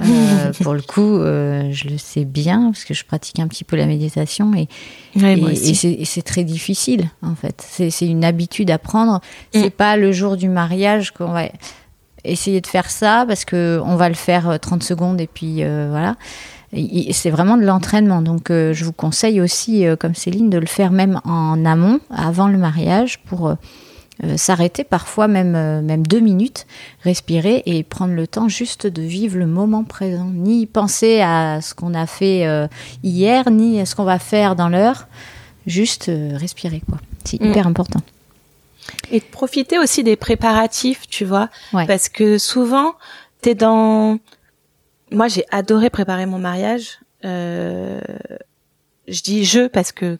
euh, 0.00 0.52
pour 0.62 0.74
le 0.74 0.82
coup, 0.82 1.18
je 1.18 1.88
le 1.88 1.96
sais 1.96 2.24
bien 2.24 2.70
parce 2.72 2.84
que 2.84 2.92
je 2.92 3.04
pratique 3.04 3.38
un 3.38 3.46
petit 3.46 3.64
peu 3.64 3.76
la 3.76 3.86
méditation 3.86 4.52
et, 4.54 4.68
et, 5.14 6.04
c'est 6.04 6.22
très 6.22 6.44
difficile 6.44 7.08
en 7.22 7.36
fait. 7.36 7.64
C'est 7.68 8.06
une 8.06 8.24
habitude 8.24 8.70
à 8.70 8.78
prendre. 8.78 9.20
Mm. 9.54 9.62
C'est 9.62 9.70
pas 9.70 9.96
le 9.96 10.10
jour 10.10 10.36
du 10.36 10.48
mariage 10.48 11.12
qu'on 11.12 11.32
va 11.32 11.44
essayer 12.24 12.60
de 12.60 12.66
faire 12.66 12.90
ça 12.90 13.24
parce 13.28 13.44
que 13.44 13.80
on 13.84 13.94
va 13.94 14.08
le 14.08 14.16
faire 14.16 14.58
30 14.60 14.82
euh, 14.82 14.84
secondes 14.84 15.20
et 15.20 15.28
puis 15.28 15.62
voilà. 15.62 16.16
C'est 16.72 17.30
vraiment 17.30 17.56
de 17.56 17.64
l'entraînement. 17.64 18.20
Donc, 18.20 18.48
je 18.50 18.84
vous 18.84 18.92
conseille 18.92 19.40
aussi, 19.40 19.84
comme 19.98 20.14
Céline, 20.14 20.50
de 20.50 20.58
le 20.58 20.66
faire 20.66 20.92
même 20.92 21.20
en 21.24 21.64
amont, 21.64 22.00
avant 22.10 22.48
le 22.48 22.58
mariage, 22.58 23.20
pour 23.20 23.56
euh, 24.24 24.36
s'arrêter 24.36 24.82
parfois 24.82 25.28
même 25.28 25.54
euh, 25.54 25.80
même 25.80 26.04
deux 26.04 26.18
minutes, 26.18 26.66
respirer 27.04 27.62
et 27.66 27.84
prendre 27.84 28.14
le 28.14 28.26
temps 28.26 28.48
juste 28.48 28.88
de 28.88 29.00
vivre 29.00 29.38
le 29.38 29.46
moment 29.46 29.84
présent, 29.84 30.28
ni 30.34 30.66
penser 30.66 31.20
à 31.20 31.60
ce 31.60 31.72
qu'on 31.72 31.94
a 31.94 32.04
fait 32.06 32.44
euh, 32.44 32.66
hier, 33.04 33.48
ni 33.48 33.80
à 33.80 33.86
ce 33.86 33.94
qu'on 33.94 34.02
va 34.02 34.18
faire 34.18 34.56
dans 34.56 34.68
l'heure, 34.68 35.06
juste 35.68 36.10
respirer 36.32 36.82
quoi. 36.88 36.98
C'est 37.24 37.40
mm. 37.40 37.46
hyper 37.46 37.66
important. 37.68 38.00
Et 39.12 39.20
de 39.20 39.24
profiter 39.24 39.78
aussi 39.78 40.02
des 40.02 40.16
préparatifs, 40.16 41.06
tu 41.08 41.24
vois, 41.24 41.48
parce 41.72 42.08
que 42.08 42.38
souvent 42.38 42.94
t'es 43.40 43.54
dans. 43.54 44.18
Moi, 45.10 45.28
j'ai 45.28 45.44
adoré 45.50 45.90
préparer 45.90 46.26
mon 46.26 46.38
mariage. 46.38 47.00
je 47.22 48.00
dis 49.22 49.44
je 49.44 49.66
parce 49.66 49.92
que 49.92 50.18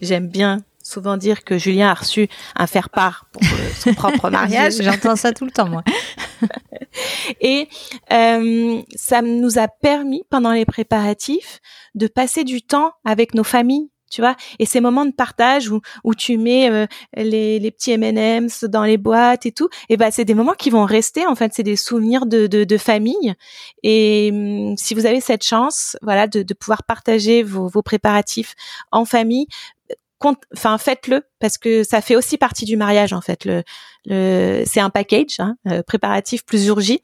j'aime 0.00 0.28
bien 0.28 0.62
souvent 0.82 1.16
dire 1.16 1.44
que 1.44 1.58
Julien 1.58 1.90
a 1.90 1.94
reçu 1.94 2.28
un 2.56 2.66
faire-part 2.66 3.26
pour 3.32 3.42
euh, 3.42 3.70
son 3.78 3.94
propre 3.94 4.30
mariage. 4.30 4.74
J'entends 4.80 5.16
ça 5.16 5.32
tout 5.32 5.44
le 5.44 5.50
temps, 5.50 5.68
moi. 5.68 5.82
Et 7.40 7.68
euh, 8.12 8.82
ça 8.94 9.22
nous 9.22 9.58
a 9.58 9.68
permis, 9.68 10.24
pendant 10.28 10.52
les 10.52 10.64
préparatifs, 10.66 11.60
de 11.94 12.06
passer 12.06 12.44
du 12.44 12.62
temps 12.62 12.92
avec 13.04 13.34
nos 13.34 13.44
familles, 13.44 13.90
tu 14.12 14.20
vois. 14.20 14.36
Et 14.58 14.66
ces 14.66 14.80
moments 14.80 15.06
de 15.06 15.10
partage 15.10 15.70
où, 15.70 15.80
où 16.04 16.14
tu 16.14 16.36
mets 16.36 16.70
euh, 16.70 16.86
les, 17.16 17.58
les 17.58 17.70
petits 17.70 17.92
M&M's 17.92 18.64
dans 18.64 18.84
les 18.84 18.98
boîtes 18.98 19.46
et 19.46 19.52
tout, 19.52 19.68
et 19.88 19.96
ben 19.96 20.10
c'est 20.12 20.26
des 20.26 20.34
moments 20.34 20.52
qui 20.52 20.70
vont 20.70 20.84
rester. 20.84 21.26
En 21.26 21.34
fait, 21.34 21.52
c'est 21.54 21.62
des 21.62 21.76
souvenirs 21.76 22.26
de, 22.26 22.46
de, 22.46 22.76
famille. 22.76 23.34
Et 23.82 24.30
hum, 24.32 24.76
si 24.76 24.94
vous 24.94 25.06
avez 25.06 25.20
cette 25.20 25.44
chance, 25.44 25.96
voilà, 26.02 26.26
de, 26.26 26.42
de 26.42 26.54
pouvoir 26.54 26.82
partager 26.82 27.42
vos, 27.42 27.68
vos 27.68 27.82
préparatifs 27.82 28.54
en 28.90 29.04
famille, 29.04 29.46
enfin 30.54 30.78
faites-le 30.78 31.22
parce 31.38 31.58
que 31.58 31.82
ça 31.82 32.00
fait 32.00 32.16
aussi 32.16 32.38
partie 32.38 32.64
du 32.64 32.76
mariage 32.76 33.12
en 33.12 33.20
fait. 33.20 33.44
Le, 33.44 33.62
le 34.06 34.62
c'est 34.66 34.80
un 34.80 34.90
package 34.90 35.40
hein, 35.40 35.56
euh, 35.68 35.82
préparatif 35.82 36.44
plus 36.44 36.66
jour 36.66 36.80
J. 36.80 37.00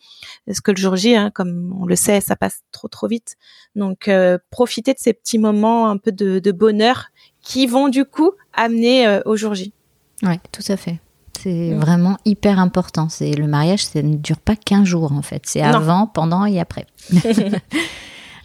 Parce 0.47 0.61
que 0.61 0.71
le 0.71 0.77
jour 0.77 0.97
J, 0.97 1.16
hein, 1.16 1.31
comme 1.35 1.77
on 1.81 1.87
le 1.87 1.97
sait, 1.97 2.21
ça 2.21 2.37
passe 2.37 2.61
trop 2.73 2.89
trop 2.89 3.09
vite. 3.09 3.37
Donc 3.77 4.09
euh, 4.09 4.39
profitez 4.51 4.95
de 4.95 4.99
ces 4.99 5.12
petits 5.12 5.39
moments 5.39 5.89
un 5.89 5.97
peu 5.97 6.12
de, 6.12 6.39
de 6.39 6.53
bonheur 6.53 7.07
qui 7.43 7.66
vont 7.66 7.89
du 7.89 8.05
coup 8.05 8.33
amener 8.53 9.07
euh, 9.07 9.21
au 9.25 9.37
jour 9.37 9.55
J. 9.55 9.73
Ouais, 10.23 10.41
tout 10.53 10.64
à 10.69 10.77
fait. 10.77 11.01
C'est 11.41 11.73
mm. 11.73 11.79
vraiment 11.79 12.16
hyper 12.25 12.59
important. 12.59 13.09
C'est 13.09 13.33
le 13.33 13.47
mariage, 13.47 13.87
ça 13.87 14.03
ne 14.03 14.16
dure 14.16 14.39
pas 14.39 14.57
qu'un 14.57 14.85
jour 14.85 15.12
en 15.12 15.23
fait. 15.23 15.43
C'est 15.47 15.62
avant, 15.62 16.07
pendant 16.07 16.45
et 16.45 16.61
après. 16.61 16.87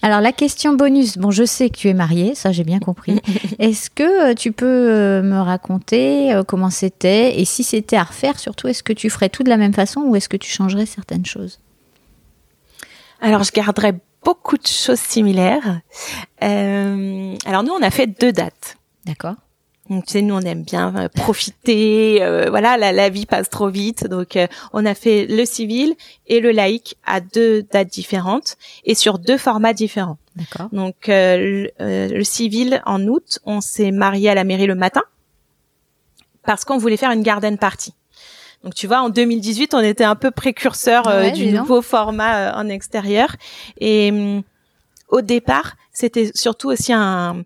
Alors 0.03 0.19
la 0.19 0.33
question 0.33 0.73
bonus, 0.75 1.17
bon 1.17 1.31
je 1.31 1.45
sais 1.45 1.69
que 1.69 1.77
tu 1.77 1.87
es 1.87 1.93
mariée, 1.93 2.35
ça 2.35 2.51
j'ai 2.51 2.65
bien 2.65 2.79
compris. 2.79 3.21
Est-ce 3.59 3.89
que 3.89 4.31
euh, 4.31 4.33
tu 4.33 4.51
peux 4.51 4.65
euh, 4.65 5.23
me 5.23 5.39
raconter 5.39 6.33
euh, 6.33 6.43
comment 6.43 6.69
c'était 6.69 7.39
et 7.39 7.45
si 7.45 7.63
c'était 7.63 7.95
à 7.95 8.03
refaire 8.03 8.37
surtout, 8.37 8.67
est-ce 8.67 8.83
que 8.83 8.91
tu 8.91 9.09
ferais 9.09 9.29
tout 9.29 9.43
de 9.43 9.49
la 9.49 9.55
même 9.55 9.73
façon 9.73 10.01
ou 10.01 10.17
est-ce 10.17 10.27
que 10.27 10.35
tu 10.35 10.51
changerais 10.51 10.85
certaines 10.85 11.25
choses? 11.25 11.61
Alors 13.21 13.43
je 13.43 13.53
garderais 13.53 13.95
beaucoup 14.25 14.57
de 14.57 14.67
choses 14.67 14.99
similaires. 14.99 15.79
alors 16.41 17.63
nous 17.63 17.71
on 17.71 17.81
a 17.81 17.89
fait 17.89 18.07
deux 18.07 18.33
dates. 18.33 18.75
D'accord. 19.05 19.35
Donc, 19.89 20.05
tu 20.05 20.13
sais, 20.13 20.21
nous, 20.21 20.33
on 20.33 20.41
aime 20.41 20.63
bien 20.63 20.95
euh, 20.95 21.09
profiter. 21.09 22.23
Euh, 22.23 22.49
voilà, 22.49 22.77
la, 22.77 22.93
la, 22.93 23.09
vie 23.09 23.25
passe 23.25 23.49
trop 23.49 23.69
vite. 23.69 24.07
Donc, 24.07 24.37
euh, 24.37 24.47
on 24.71 24.85
a 24.85 24.95
fait 24.95 25.25
le 25.25 25.43
civil 25.45 25.95
et 26.27 26.39
le 26.39 26.51
laïque 26.51 26.95
à 27.05 27.19
deux 27.19 27.63
dates 27.63 27.89
différentes 27.89 28.55
et 28.85 28.95
sur 28.95 29.19
deux 29.19 29.37
formats 29.37 29.73
différents. 29.73 30.17
D'accord. 30.37 30.69
Donc, 30.71 30.95
le, 31.07 31.69
le, 31.79 32.23
civil, 32.23 32.81
en 32.85 33.05
août, 33.07 33.39
on 33.45 33.59
s'est 33.59 33.91
marié 33.91 34.29
à 34.29 34.35
la 34.35 34.45
mairie 34.45 34.67
le 34.67 34.75
matin 34.75 35.03
parce 36.45 36.65
qu'on 36.65 36.77
voulait 36.77 36.97
faire 36.97 37.11
une 37.11 37.21
garden 37.21 37.57
party. 37.57 37.93
Donc, 38.63 38.75
tu 38.75 38.87
vois, 38.87 39.01
en 39.01 39.09
2018, 39.09 39.73
on 39.73 39.79
était 39.79 40.05
un 40.05 40.15
peu 40.15 40.31
précurseur 40.31 41.33
du 41.33 41.51
nouveau 41.51 41.81
format 41.81 42.57
en 42.57 42.69
extérieur. 42.69 43.35
Et 43.79 44.11
hum, 44.11 44.43
au 45.09 45.21
départ, 45.21 45.75
c'était 45.91 46.31
surtout 46.33 46.69
aussi 46.69 46.93
un 46.93 47.43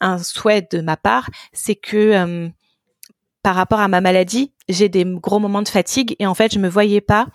un 0.00 0.18
souhait 0.18 0.66
de 0.70 0.80
ma 0.80 0.96
part, 0.96 1.30
c'est 1.52 1.76
que 1.76 1.96
euh, 1.96 2.48
par 3.42 3.54
rapport 3.54 3.80
à 3.80 3.88
ma 3.88 4.00
maladie, 4.00 4.52
j'ai 4.68 4.88
des 4.88 5.04
gros 5.04 5.38
moments 5.38 5.62
de 5.62 5.68
fatigue 5.68 6.16
et 6.18 6.26
en 6.26 6.34
fait, 6.34 6.52
je 6.52 6.58
me 6.58 6.68
voyais 6.68 7.00
pas 7.00 7.26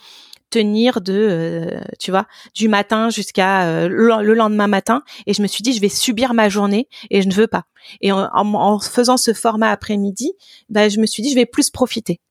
tenir 0.51 1.01
de 1.01 1.13
euh, 1.13 1.81
tu 1.99 2.11
vois 2.11 2.27
du 2.53 2.69
matin 2.69 3.09
jusqu'à 3.09 3.63
euh, 3.63 3.87
le 3.89 4.33
lendemain 4.33 4.67
matin 4.67 5.03
et 5.25 5.33
je 5.33 5.41
me 5.41 5.47
suis 5.47 5.63
dit 5.63 5.73
je 5.73 5.81
vais 5.81 5.89
subir 5.89 6.33
ma 6.33 6.49
journée 6.49 6.87
et 7.09 7.21
je 7.21 7.27
ne 7.27 7.33
veux 7.33 7.47
pas. 7.47 7.63
Et 8.01 8.11
en, 8.11 8.79
faisant 8.79 9.17
ce 9.17 9.33
format 9.33 9.71
après-midi 9.71 10.33
bah, 10.69 10.87
je 10.87 10.99
me 10.99 11.07
suis 11.07 11.23
dit 11.23 11.31
je 11.31 11.35
vais 11.35 11.45
plus 11.45 11.71
profiter 11.71 12.21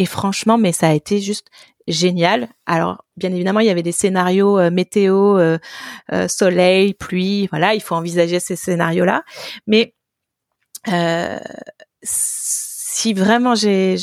et 0.00 0.06
franchement 0.06 0.58
mais 0.58 0.72
ça 0.72 0.88
a 0.88 0.94
été 0.94 1.20
juste 1.20 1.46
génial. 1.90 2.48
Alors, 2.66 3.04
bien 3.16 3.32
évidemment, 3.32 3.60
il 3.60 3.66
y 3.66 3.70
avait 3.70 3.82
des 3.82 3.92
scénarios 3.92 4.58
euh, 4.58 4.70
météo, 4.70 5.38
euh, 5.38 5.58
euh, 6.12 6.28
soleil, 6.28 6.94
pluie, 6.94 7.48
voilà, 7.48 7.74
il 7.74 7.80
faut 7.80 7.94
envisager 7.94 8.40
ces 8.40 8.56
scénarios-là. 8.56 9.24
Mais 9.66 9.94
si 12.92 13.14
vraiment 13.14 13.54
j'ai, 13.54 13.94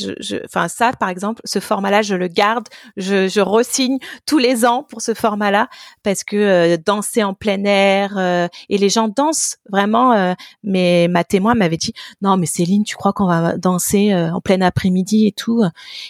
enfin 0.45 0.69
ça 0.69 0.93
par 0.93 1.09
exemple, 1.09 1.41
ce 1.43 1.59
format-là, 1.59 2.01
je 2.01 2.15
le 2.15 2.29
garde, 2.29 2.69
je, 2.95 3.27
je 3.27 3.41
resigne 3.41 3.97
tous 4.25 4.37
les 4.37 4.65
ans 4.65 4.83
pour 4.83 5.01
ce 5.01 5.13
format-là 5.13 5.67
parce 6.03 6.23
que 6.23 6.37
euh, 6.37 6.77
danser 6.77 7.21
en 7.21 7.33
plein 7.33 7.61
air 7.65 8.17
euh, 8.17 8.47
et 8.69 8.77
les 8.77 8.87
gens 8.87 9.09
dansent 9.09 9.57
vraiment. 9.69 10.13
Euh, 10.13 10.33
mais 10.63 11.09
ma 11.09 11.25
témoin 11.25 11.53
m'avait 11.53 11.75
dit 11.75 11.91
non 12.21 12.37
mais 12.37 12.45
Céline, 12.45 12.85
tu 12.85 12.95
crois 12.95 13.11
qu'on 13.11 13.27
va 13.27 13.57
danser 13.57 14.15
en 14.15 14.39
plein 14.39 14.61
après-midi 14.61 15.27
et 15.27 15.33
tout 15.33 15.65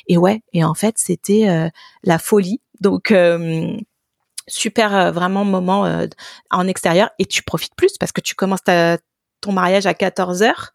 Et 0.08 0.18
ouais, 0.18 0.44
et 0.54 0.64
en 0.64 0.76
fait 0.76 1.00
c'était 1.00 1.72
la 2.04 2.20
folie. 2.20 2.62
Donc 2.80 3.12
super 4.48 5.12
vraiment 5.12 5.46
moment 5.46 6.06
en 6.52 6.68
extérieur 6.68 7.10
et 7.18 7.26
tu 7.26 7.42
profites 7.42 7.76
plus 7.76 7.98
parce 8.00 8.12
que 8.12 8.22
tu 8.22 8.36
commences 8.36 8.64
ton 8.64 9.52
mariage 9.52 9.88
à 9.88 9.96
14 9.96 10.44
heures 10.44 10.74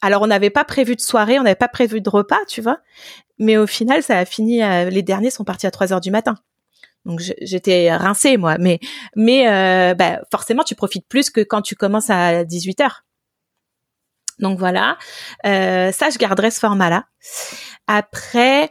alors 0.00 0.22
on 0.22 0.26
n'avait 0.26 0.50
pas 0.50 0.64
prévu 0.64 0.96
de 0.96 1.00
soirée, 1.00 1.38
on 1.38 1.42
n'avait 1.42 1.54
pas 1.54 1.68
prévu 1.68 2.00
de 2.00 2.10
repas, 2.10 2.44
tu 2.48 2.60
vois. 2.60 2.78
Mais 3.38 3.56
au 3.56 3.66
final, 3.66 4.02
ça 4.02 4.18
a 4.18 4.24
fini. 4.24 4.60
les 4.90 5.02
derniers 5.02 5.30
sont 5.30 5.44
partis 5.44 5.66
à 5.66 5.70
3 5.70 5.92
heures 5.92 6.00
du 6.00 6.10
matin. 6.10 6.36
Donc 7.06 7.20
j'étais 7.40 7.94
rincée 7.94 8.36
moi, 8.36 8.58
mais 8.58 8.78
mais 9.16 9.48
euh, 9.48 9.94
bah, 9.94 10.20
forcément 10.30 10.64
tu 10.64 10.74
profites 10.74 11.06
plus 11.08 11.30
que 11.30 11.40
quand 11.40 11.62
tu 11.62 11.74
commences 11.74 12.10
à 12.10 12.44
18 12.44 12.80
heures. 12.80 13.04
Donc 14.38 14.58
voilà, 14.58 14.98
euh, 15.46 15.92
ça 15.92 16.10
je 16.10 16.18
garderai 16.18 16.50
ce 16.50 16.60
format-là. 16.60 17.06
Après, 17.86 18.70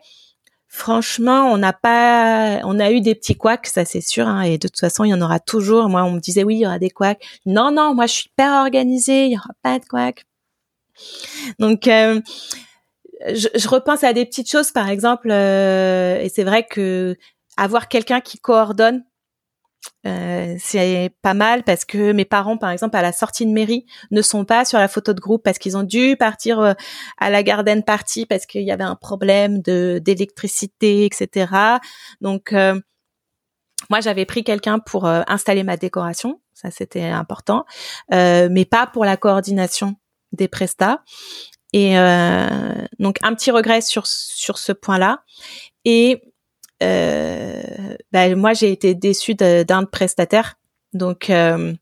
franchement, 0.68 1.52
on 1.52 1.58
n'a 1.58 1.74
pas, 1.74 2.62
on 2.64 2.80
a 2.80 2.92
eu 2.92 3.02
des 3.02 3.16
petits 3.16 3.36
couacs, 3.36 3.68
ça 3.68 3.86
c'est 3.86 4.02
sûr, 4.02 4.28
hein, 4.28 4.42
et 4.42 4.58
de 4.58 4.68
toute 4.68 4.80
façon 4.80 5.04
il 5.04 5.10
y 5.10 5.14
en 5.14 5.22
aura 5.22 5.40
toujours. 5.40 5.90
Moi 5.90 6.04
on 6.04 6.12
me 6.12 6.20
disait 6.20 6.44
oui 6.44 6.56
il 6.58 6.62
y 6.62 6.66
aura 6.68 6.80
des 6.80 6.92
couacs. 6.92 7.22
Non 7.46 7.72
non, 7.72 7.96
moi 7.96 8.06
je 8.06 8.14
suis 8.14 8.30
hyper 8.30 8.54
organisée, 8.62 9.26
il 9.26 9.34
y 9.34 9.38
aura 9.38 9.54
pas 9.64 9.80
de 9.80 9.86
couacs. 9.86 10.26
Donc, 11.60 11.88
euh, 11.88 12.22
je, 13.28 13.68
repense 13.68 14.04
à 14.04 14.14
des 14.14 14.26
petites 14.26 14.50
choses, 14.50 14.72
par 14.72 14.90
exemple, 14.90 15.30
euh, 15.32 16.20
et 16.22 16.30
c'est 16.30 16.44
vrai 16.44 16.66
que 16.66 17.18
avoir 17.58 17.90
quelqu'un 17.90 18.22
qui 18.22 18.40
coordonne, 18.40 19.04
euh, 20.06 20.56
c'est 20.60 21.12
pas 21.22 21.34
mal 21.34 21.64
parce 21.64 21.86
que 21.86 22.12
mes 22.12 22.26
parents, 22.26 22.58
par 22.58 22.70
exemple, 22.70 22.96
à 22.96 23.02
la 23.02 23.12
sortie 23.12 23.46
de 23.46 23.52
mairie, 23.52 23.86
ne 24.12 24.22
sont 24.22 24.46
pas 24.46 24.66
sur 24.66 24.78
la 24.80 24.88
photo 24.88 25.14
de 25.14 25.20
groupe 25.20 25.44
parce 25.44 25.58
qu'ils 25.58 25.78
ont 25.78 25.84
dû 25.84 26.16
partir 26.18 26.76
à 27.18 27.30
la 27.30 27.44
garden 27.44 27.84
party 27.84 28.26
parce 28.26 28.46
qu'il 28.46 28.64
y 28.64 28.72
avait 28.72 28.84
un 28.84 28.96
problème 28.96 29.62
de 29.62 30.00
d'électricité, 30.04 31.06
etc. 31.06 31.54
Donc 32.22 32.54
moi, 33.90 34.02
j'avais 34.02 34.26
pris 34.26 34.44
quelqu'un 34.44 34.80
pour 34.80 35.06
installer 35.06 35.64
ma 35.64 35.78
décoration, 35.78 36.42
ça 36.54 36.72
c'était 36.72 37.08
important, 37.08 37.66
mais 38.12 38.66
pas 38.70 38.88
pour 38.88 39.06
la 39.06 39.18
coordination 39.18 39.96
des 40.32 40.48
prestats. 40.48 41.04
Et 41.74 41.98
euh, 41.98 42.48
donc 42.98 43.18
un 43.22 43.34
petit 43.36 43.52
regret 43.52 43.82
sur 43.82 44.08
sur 44.08 44.58
ce 44.58 44.72
point-là. 44.72 45.24
Et 45.86 46.22
euh, 46.82 47.62
bah, 48.12 48.36
moi 48.36 48.54
j'ai 48.54 48.72
été 48.72 48.96
déçue 48.96 49.36
d'un 49.36 49.86
prestataire. 49.86 50.56
Donc 50.94 51.30
euh, 51.30 51.74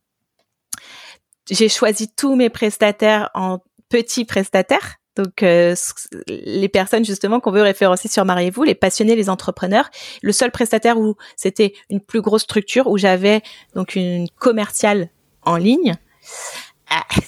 j'ai 1.50 1.70
choisi 1.70 2.12
tous 2.14 2.36
mes 2.36 2.50
prestataires 2.50 3.30
en 3.34 3.60
petits 3.90 4.26
prestataires. 4.26 4.98
Donc 5.16 5.42
les 5.42 6.70
personnes 6.70 7.04
justement 7.04 7.40
qu'on 7.40 7.52
veut 7.52 7.64
référencer 7.64 8.08
sur 8.08 8.24
Mariez-vous, 8.24 8.62
les 8.64 8.76
passionnés, 8.76 9.16
les 9.16 9.32
entrepreneurs. 9.32 9.90
Le 10.22 10.32
seul 10.32 10.52
prestataire 10.52 11.00
où 11.00 11.16
c'était 11.36 11.74
une 11.90 12.02
plus 12.02 12.22
grosse 12.22 12.44
structure 12.44 12.86
où 12.86 13.00
j'avais 13.00 13.42
donc 13.74 13.96
une 13.96 14.30
commerciale 14.30 15.10
en 15.42 15.56
ligne 15.56 15.96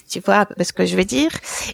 tu 0.08 0.20
vois 0.20 0.46
ce 0.60 0.72
que 0.72 0.86
je 0.86 0.96
veux 0.96 1.04
dire? 1.04 1.30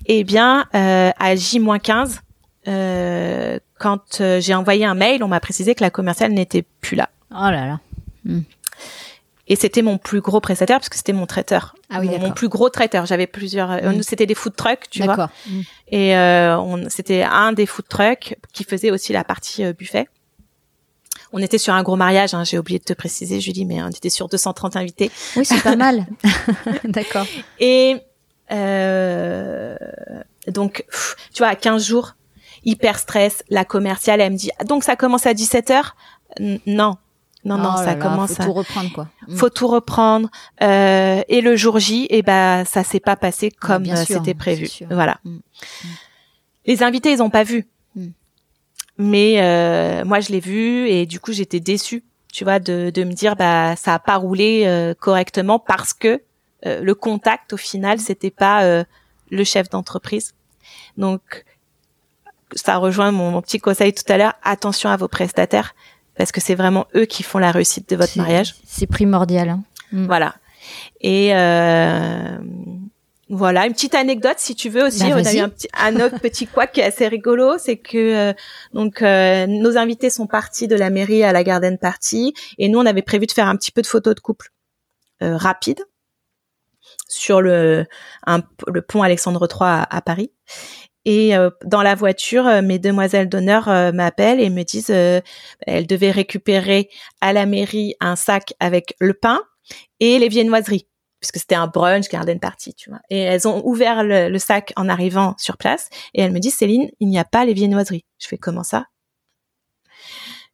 Eh 0.07 0.25
bien, 0.25 0.67
euh, 0.75 1.11
à 1.19 1.37
J-15, 1.37 2.21
euh, 2.69 3.59
quand 3.79 4.21
euh, 4.21 4.41
j'ai 4.41 4.55
envoyé 4.55 4.85
un 4.85 4.95
mail, 4.95 5.23
on 5.23 5.29
m'a 5.29 5.41
précisé 5.41 5.75
que 5.75 5.83
la 5.83 5.91
commerciale 5.91 6.33
n'était 6.33 6.65
plus 6.81 6.97
là. 6.97 7.11
Oh 7.31 7.51
là 7.51 7.67
là. 7.67 7.81
Hmm. 8.25 8.41
Et 9.49 9.55
c'était 9.55 9.83
mon 9.83 9.97
plus 9.99 10.21
gros 10.21 10.41
prestataire 10.41 10.79
parce 10.79 10.89
que 10.89 10.97
c'était 10.97 11.13
mon 11.13 11.27
traiteur. 11.27 11.77
Ah 11.89 12.01
oui, 12.01 12.09
mon, 12.19 12.33
plus 12.33 12.49
gros 12.49 12.69
traiteur. 12.69 13.07
J'avais 13.07 13.29
plusieurs. 13.29 13.71
Euh, 13.71 13.93
hmm. 13.93 13.97
Nous, 13.97 14.03
c'était 14.03 14.27
des 14.27 14.35
food 14.35 14.57
trucks, 14.57 14.91
tu 14.91 15.05
vois. 15.05 15.31
Hmm. 15.47 15.61
Et 15.89 16.17
euh, 16.17 16.89
c'était 16.89 17.23
un 17.23 17.53
des 17.53 17.67
food 17.67 17.87
trucks 17.89 18.37
qui 18.53 18.65
faisait 18.65 18.91
aussi 18.91 19.13
la 19.13 19.23
partie 19.23 19.73
buffet. 19.75 20.09
On 21.33 21.39
était 21.39 21.59
sur 21.59 21.75
un 21.75 21.83
gros 21.83 21.97
mariage, 21.97 22.35
hein, 22.35 22.45
j'ai 22.45 22.59
oublié 22.59 22.79
de 22.79 22.85
te 22.85 22.93
préciser, 22.93 23.41
Julie, 23.41 23.65
mais 23.65 23.83
on 23.83 23.89
était 23.89 24.11
sur 24.11 24.29
230 24.29 24.77
invités. 24.77 25.11
Oui, 25.37 25.45
c'est 25.45 25.63
pas 25.63 25.77
mal. 25.77 26.07
D'accord. 26.85 27.27
Et 27.59 27.97
euh, 28.53 29.77
donc, 30.49 30.85
tu 31.33 31.39
vois, 31.39 31.49
à 31.49 31.57
15 31.57 31.85
jours, 31.85 32.15
hyper 32.65 32.99
stress, 32.99 33.43
la 33.49 33.65
commerciale, 33.65 34.21
elle 34.21 34.33
me 34.33 34.37
dit, 34.37 34.51
donc 34.67 34.85
ça 34.85 34.97
commence 34.97 35.27
à 35.27 35.33
17h 35.33 35.83
Non, 36.67 36.97
non, 37.47 37.59
non, 37.59 37.75
oh 37.77 37.85
ça 37.85 37.95
commence. 37.95 38.35
Faut 38.35 38.43
tout 38.43 38.53
reprendre, 38.53 38.93
quoi. 38.93 39.09
Mm. 39.29 39.37
Faut 39.37 39.51
tout 39.51 39.69
reprendre. 39.69 40.29
Euh, 40.63 41.23
et 41.29 41.41
le 41.41 41.55
jour 41.55 41.79
J, 41.79 42.05
et 42.05 42.19
eh 42.19 42.23
ben, 42.23 42.65
ça 42.65 42.83
s'est 42.83 43.01
pas 43.01 43.15
passé 43.15 43.51
comme 43.53 43.85
euh, 43.87 44.05
c'était 44.05 44.35
prévu. 44.35 44.69
Voilà. 44.91 45.19
Mm. 45.25 45.39
Les 46.67 46.83
invités, 46.83 47.13
ils 47.13 47.23
ont 47.23 47.31
pas 47.31 47.45
vu. 47.45 47.67
Mais 48.99 49.43
euh, 49.43 50.05
moi, 50.05 50.21
je 50.21 50.31
l'ai 50.31 50.41
vu 50.41 50.89
et 50.89 51.07
du 51.07 51.21
coup, 51.21 51.33
j'étais 51.33 51.61
déçue, 51.61 52.05
tu 52.33 52.45
vois, 52.45 52.59
de, 52.59 52.91
de 52.91 53.05
me 53.05 53.13
dire 53.13 53.37
bah 53.37 53.77
ça 53.77 53.95
a 53.95 53.99
pas 53.99 54.17
roulé 54.17 54.65
euh, 54.67 54.95
correctement 54.95 55.59
parce 55.59 55.93
que 55.93 56.23
euh, 56.65 56.81
le 56.81 56.95
contact 56.95 57.53
au 57.53 57.57
final, 57.57 57.99
c'était 57.99 58.31
pas 58.31 58.85
le 59.31 59.45
chef 59.45 59.69
d'entreprise. 59.69 60.35
Donc, 60.97 61.45
ça 62.55 62.77
rejoint 62.77 63.11
mon, 63.11 63.41
petit 63.43 63.59
conseil 63.59 63.93
tout 63.93 64.11
à 64.11 64.17
l'heure. 64.17 64.35
Attention 64.43 64.91
à 64.91 64.97
vos 64.97 65.09
prestataires 65.09 65.75
parce 66.17 66.33
que 66.33 66.41
c'est 66.41 66.55
vraiment 66.55 66.87
eux 66.95 67.05
qui 67.05 67.23
font 67.23 67.39
la 67.39 67.51
réussite 67.51 67.91
de 67.91 67.97
votre 67.97 68.17
mariage. 68.17 68.55
C'est 68.65 68.87
primordial. 68.87 69.51
Hein. 69.51 69.63
Mm. 69.93 70.07
Voilà. 70.07 70.35
Et 71.01 71.35
euh, 71.35 72.39
voilà, 73.29 73.67
une 73.67 73.73
petite 73.73 73.97
anecdote 73.97 74.37
si 74.39 74.55
tu 74.55 74.69
veux 74.69 74.85
aussi. 74.85 75.01
Bah, 75.01 75.17
on 75.17 75.25
a 75.25 75.35
eu 75.35 75.39
un, 75.39 75.49
petit, 75.49 75.69
un 75.75 75.97
autre 75.97 76.21
petit 76.21 76.47
quoi 76.47 76.69
qui 76.69 76.81
est 76.81 76.85
assez 76.85 77.09
rigolo, 77.09 77.59
c'est 77.59 77.77
que 77.77 78.31
euh, 78.31 78.33
donc 78.73 79.03
euh, 79.03 79.47
nos 79.49 79.77
invités 79.77 80.11
sont 80.11 80.29
partis 80.29 80.69
de 80.69 80.77
la 80.77 80.91
mairie 80.91 81.25
à 81.25 81.33
la 81.33 81.43
garden 81.43 81.77
party 81.77 82.35
et 82.59 82.69
nous 82.69 82.79
on 82.79 82.87
avait 82.87 83.03
prévu 83.03 83.27
de 83.27 83.33
faire 83.33 83.49
un 83.49 83.57
petit 83.57 83.73
peu 83.73 83.83
de 83.83 83.87
photos 83.89 84.15
de 84.15 84.21
couple 84.21 84.53
euh, 85.23 85.37
rapide 85.37 85.81
sur 87.09 87.41
le 87.41 87.87
un, 88.27 88.43
le 88.73 88.81
pont 88.81 89.03
Alexandre 89.03 89.49
III 89.51 89.87
à, 89.91 90.03
Paris. 90.03 90.31
Et 91.05 91.35
dans 91.65 91.83
la 91.83 91.95
voiture, 91.95 92.63
mes 92.63 92.81
demoiselles 92.81 93.29
d'honneur 93.29 93.69
m'appellent 93.93 94.41
et 94.41 94.51
me 94.51 94.65
disent 94.65 94.91
elles 94.91 95.87
devaient 95.87 96.11
récupérer 96.11 96.89
à 97.21 97.33
la 97.33 97.47
mairie 97.47 97.95
un 98.01 98.17
sac 98.17 98.55
avec 98.59 98.97
le 98.99 99.15
pain 99.15 99.41
et 100.01 100.19
les 100.19 100.29
viennoiseries 100.29 100.89
puisque 101.21 101.39
c'était 101.39 101.55
un 101.55 101.67
brunch 101.67 102.09
garden 102.09 102.39
party, 102.39 102.75
tu 102.75 102.91
vois. 102.91 103.01
Et 103.11 103.19
elles 103.19 103.49
ont 103.49 103.65
ouvert 103.67 104.05
le, 104.05 104.39
sac 104.39 104.73
en 104.77 104.89
arrivant 104.89 105.35
sur 105.39 105.57
place 105.57 105.89
et 106.15 106.23
elles 106.23 106.33
me 106.33 106.39
disent 106.39 106.57
Céline, 106.57 106.91
il 107.01 107.09
n'y 107.09 107.19
a 107.19 107.25
pas 107.25 107.45
les 107.45 107.55
viennoiseries. 107.55 108.05
Je 108.19 108.29
fais 108.29 108.39
comment 108.39 108.63
ça? 108.63 108.87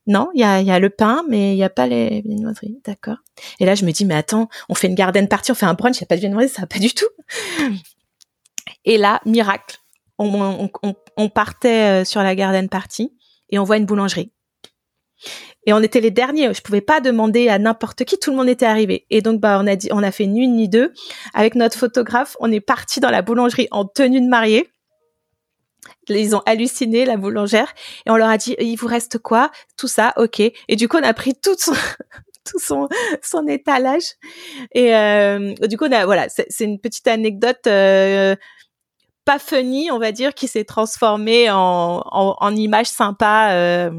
Non, 0.07 0.31
il 0.35 0.41
y 0.41 0.45
a, 0.45 0.79
le 0.79 0.91
pain, 0.91 1.25
mais 1.29 1.53
il 1.53 1.57
n'y 1.57 1.65
a 1.65 1.71
pas 1.71 1.87
les 1.87 2.23
viennoiseries. 2.23 2.81
D'accord. 2.85 3.19
Et 3.61 3.65
là, 3.65 3.75
je 3.75 3.85
me 3.85 3.93
dis 3.93 4.05
mais 4.05 4.15
attends, 4.15 4.49
on 4.69 4.75
fait 4.75 4.89
une 4.89 4.95
garden 4.95 5.29
party, 5.29 5.53
on 5.53 5.55
fait 5.55 5.67
un 5.67 5.75
brunch, 5.75 5.97
il 5.97 6.03
n'y 6.03 6.07
a 6.07 6.09
pas 6.09 6.17
de 6.17 6.21
viennoiseries, 6.21 6.53
ça 6.53 6.63
va 6.63 6.67
pas 6.67 6.79
du 6.79 6.93
tout. 6.93 7.09
Et 8.85 8.99
là, 8.99 9.21
miracle, 9.25 9.79
on, 10.19 10.69
on, 10.83 10.95
on 11.17 11.29
partait 11.29 12.05
sur 12.05 12.23
la 12.23 12.35
garden 12.35 12.69
party 12.69 13.13
et 13.51 13.59
on 13.59 13.65
voit 13.65 13.77
une 13.77 13.87
boulangerie. 13.87 14.33
Et 15.67 15.73
on 15.73 15.81
était 15.81 16.01
les 16.01 16.11
derniers. 16.11 16.53
Je 16.53 16.61
pouvais 16.61 16.81
pas 16.81 17.01
demander 17.01 17.49
à 17.49 17.59
n'importe 17.59 18.05
qui. 18.05 18.19
Tout 18.19 18.31
le 18.31 18.37
monde 18.37 18.49
était 18.49 18.67
arrivé. 18.67 19.07
Et 19.11 19.23
donc, 19.23 19.41
bah, 19.41 19.59
on 19.63 19.67
a 19.67 19.77
dit, 19.77 19.89
on 19.93 20.03
a 20.03 20.11
fait 20.11 20.25
une 20.25 20.35
ni 20.35 20.69
deux. 20.69 20.93
Avec 21.35 21.55
notre 21.55 21.79
photographe, 21.79 22.37
on 22.41 22.51
est 22.51 22.61
parti 22.61 23.01
dans 23.01 23.11
la 23.11 23.23
boulangerie 23.23 23.69
en 23.71 23.85
tenue 23.85 24.21
de 24.21 24.29
mariée. 24.29 24.69
Ils 26.09 26.35
ont 26.35 26.43
halluciné 26.47 27.05
la 27.05 27.17
boulangère 27.17 27.73
et 28.07 28.11
on 28.11 28.17
leur 28.17 28.29
a 28.29 28.37
dit 28.37 28.55
il 28.59 28.77
vous 28.77 28.87
reste 28.87 29.19
quoi? 29.19 29.51
Tout 29.77 29.89
ça, 29.89 30.13
ok. 30.17 30.41
Et 30.41 30.77
du 30.77 30.89
coup, 30.89 30.97
on 30.97 31.03
a 31.03 31.15
pris 31.15 31.35
tout 31.35 31.57
son 31.59 31.73
tout 32.45 32.59
son 32.59 32.89
son 33.23 33.47
étalage 33.47 34.05
et 34.73 34.95
euh, 34.97 35.55
du 35.69 35.77
coup, 35.77 35.87
on 35.87 35.93
a, 35.93 36.05
voilà, 36.05 36.29
c'est 36.29 36.65
une 36.65 36.81
petite 36.81 37.07
anecdote. 37.09 37.67
Euh, 37.67 38.37
pas 39.25 39.39
funny, 39.39 39.91
on 39.93 39.99
va 39.99 40.11
dire, 40.11 40.35
qui 40.35 40.49
s'est 40.49 40.65
transformée 40.65 41.49
en, 41.51 42.03
en, 42.05 42.37
en 42.39 42.57
image 42.57 42.89
sympa 42.89 43.53
euh, 43.53 43.91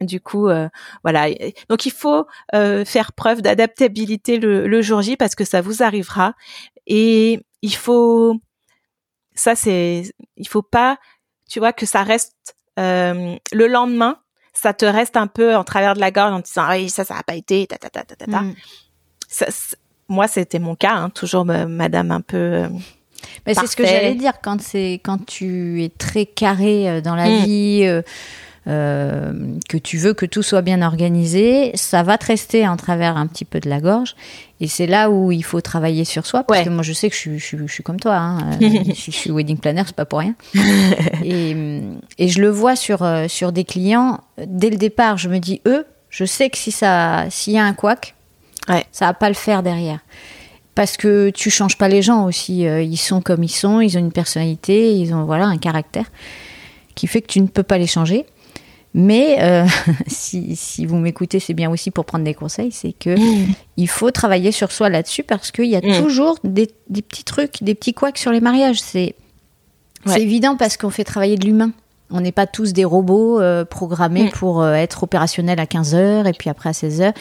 du 0.00 0.20
coup, 0.20 0.48
euh, 0.48 0.68
voilà. 1.02 1.28
Donc, 1.68 1.86
il 1.86 1.92
faut 1.92 2.26
euh, 2.54 2.84
faire 2.84 3.12
preuve 3.12 3.42
d'adaptabilité 3.42 4.38
le, 4.38 4.66
le, 4.66 4.82
jour 4.82 5.02
J 5.02 5.16
parce 5.16 5.34
que 5.34 5.44
ça 5.44 5.60
vous 5.60 5.82
arrivera. 5.82 6.34
Et 6.86 7.40
il 7.62 7.74
faut, 7.74 8.36
ça 9.34 9.54
c'est, 9.54 10.04
il 10.36 10.48
faut 10.48 10.62
pas, 10.62 10.98
tu 11.48 11.58
vois, 11.58 11.72
que 11.72 11.86
ça 11.86 12.02
reste 12.02 12.56
euh, 12.78 13.36
le 13.52 13.66
lendemain. 13.66 14.18
Ça 14.52 14.72
te 14.74 14.84
reste 14.84 15.16
un 15.16 15.26
peu 15.26 15.54
en 15.54 15.64
travers 15.64 15.94
de 15.94 16.00
la 16.00 16.10
gorge 16.10 16.32
en 16.32 16.40
disant 16.40 16.62
ah 16.66 16.74
oui 16.74 16.90
ça 16.90 17.04
ça 17.04 17.16
a 17.16 17.22
pas 17.22 17.36
été 17.36 17.66
ta 17.68 17.76
ta 17.78 17.88
ta 17.88 18.02
ta 18.02 18.16
ta. 18.16 18.26
Mm. 18.26 18.54
Ça, 19.28 19.46
moi 20.08 20.26
c'était 20.26 20.58
mon 20.58 20.74
cas, 20.74 20.94
hein, 20.94 21.08
toujours 21.08 21.44
Madame 21.44 22.10
un 22.10 22.20
peu. 22.20 22.66
Mais 23.46 23.54
c'est 23.54 23.68
ce 23.68 23.76
que 23.76 23.86
j'allais 23.86 24.16
dire 24.16 24.40
quand 24.42 24.60
c'est 24.60 24.94
quand 25.04 25.24
tu 25.24 25.84
es 25.84 25.88
très 25.88 26.26
carré 26.26 27.00
dans 27.00 27.14
la 27.14 27.28
mm. 27.28 27.44
vie 27.44 28.02
euh, 28.70 29.32
que 29.68 29.76
tu 29.76 29.98
veux 29.98 30.14
que 30.14 30.24
tout 30.24 30.42
soit 30.42 30.62
bien 30.62 30.80
organisé, 30.80 31.72
ça 31.74 32.02
va 32.02 32.16
te 32.18 32.26
rester 32.26 32.68
en 32.68 32.76
travers 32.76 33.16
un 33.16 33.26
petit 33.26 33.44
peu 33.44 33.58
de 33.58 33.68
la 33.68 33.80
gorge. 33.80 34.14
Et 34.60 34.68
c'est 34.68 34.86
là 34.86 35.10
où 35.10 35.32
il 35.32 35.42
faut 35.42 35.60
travailler 35.60 36.04
sur 36.04 36.24
soi. 36.24 36.44
Parce 36.44 36.62
que 36.62 36.68
moi, 36.68 36.82
je 36.82 36.92
sais 36.92 37.10
que 37.10 37.16
je, 37.16 37.36
je, 37.36 37.56
je 37.56 37.72
suis 37.72 37.82
comme 37.82 37.98
toi. 37.98 38.16
Hein. 38.16 38.38
je 38.60 39.10
suis 39.10 39.30
wedding 39.30 39.58
planner, 39.58 39.82
c'est 39.86 39.96
pas 39.96 40.04
pour 40.04 40.20
rien. 40.20 40.34
et, 41.24 41.56
et, 42.18 42.28
je 42.28 42.40
le 42.40 42.48
vois 42.48 42.76
sur, 42.76 43.02
euh, 43.02 43.26
sur 43.26 43.52
des 43.52 43.64
clients. 43.64 44.20
Dès 44.46 44.70
le 44.70 44.76
départ, 44.76 45.16
je 45.16 45.28
me 45.28 45.38
dis, 45.38 45.60
eux, 45.66 45.84
je 46.10 46.24
sais 46.24 46.50
que 46.50 46.58
si 46.58 46.70
ça, 46.70 47.26
s'il 47.30 47.54
y 47.54 47.58
a 47.58 47.64
un 47.64 47.72
couac, 47.72 48.14
ouais. 48.68 48.84
ça 48.92 49.06
va 49.06 49.14
pas 49.14 49.28
le 49.28 49.34
faire 49.34 49.62
derrière 49.62 50.00
parce 50.74 50.96
que 50.96 51.30
tu 51.30 51.50
changes 51.50 51.76
pas 51.76 51.88
les 51.88 52.00
gens 52.00 52.24
aussi. 52.24 52.66
Euh, 52.66 52.80
ils 52.80 52.96
sont 52.96 53.20
comme 53.20 53.42
ils 53.42 53.50
sont, 53.50 53.80
ils 53.80 53.98
ont 53.98 54.00
une 54.00 54.12
personnalité, 54.12 54.94
ils 54.94 55.12
ont 55.12 55.24
voilà 55.24 55.44
un 55.44 55.58
caractère 55.58 56.06
qui 56.94 57.06
fait 57.06 57.20
que 57.20 57.26
tu 57.26 57.40
ne 57.40 57.46
peux 57.46 57.62
pas 57.62 57.78
les 57.78 57.86
changer. 57.86 58.26
Mais 58.92 59.38
euh, 59.40 59.66
si, 60.06 60.56
si, 60.56 60.86
vous 60.86 60.96
m'écoutez, 60.96 61.38
c'est 61.40 61.54
bien 61.54 61.70
aussi 61.70 61.90
pour 61.90 62.04
prendre 62.04 62.24
des 62.24 62.34
conseils, 62.34 62.72
c'est 62.72 62.92
que 62.92 63.10
mm. 63.10 63.54
il 63.76 63.88
faut 63.88 64.10
travailler 64.10 64.52
sur 64.52 64.72
soi 64.72 64.88
là-dessus 64.88 65.22
parce 65.22 65.50
qu'il 65.50 65.66
y 65.66 65.76
a 65.76 65.80
mm. 65.80 66.02
toujours 66.02 66.38
des, 66.42 66.68
des, 66.88 67.02
petits 67.02 67.24
trucs, 67.24 67.62
des 67.62 67.74
petits 67.74 67.94
couacs 67.94 68.18
sur 68.18 68.32
les 68.32 68.40
mariages. 68.40 68.80
C'est 68.80 69.14
ouais. 70.06 70.20
évident 70.20 70.56
parce 70.56 70.76
qu'on 70.76 70.90
fait 70.90 71.04
travailler 71.04 71.36
de 71.36 71.46
l'humain. 71.46 71.72
On 72.10 72.20
n'est 72.20 72.32
pas 72.32 72.46
tous 72.46 72.72
des 72.72 72.84
robots 72.84 73.40
euh, 73.40 73.64
programmés 73.64 74.24
mm. 74.24 74.30
pour 74.30 74.62
euh, 74.62 74.74
être 74.74 75.02
opérationnels 75.02 75.60
à 75.60 75.66
15 75.66 75.94
heures 75.94 76.26
et 76.26 76.32
puis 76.32 76.50
après 76.50 76.70
à 76.70 76.72
16 76.72 77.00
heures. 77.00 77.12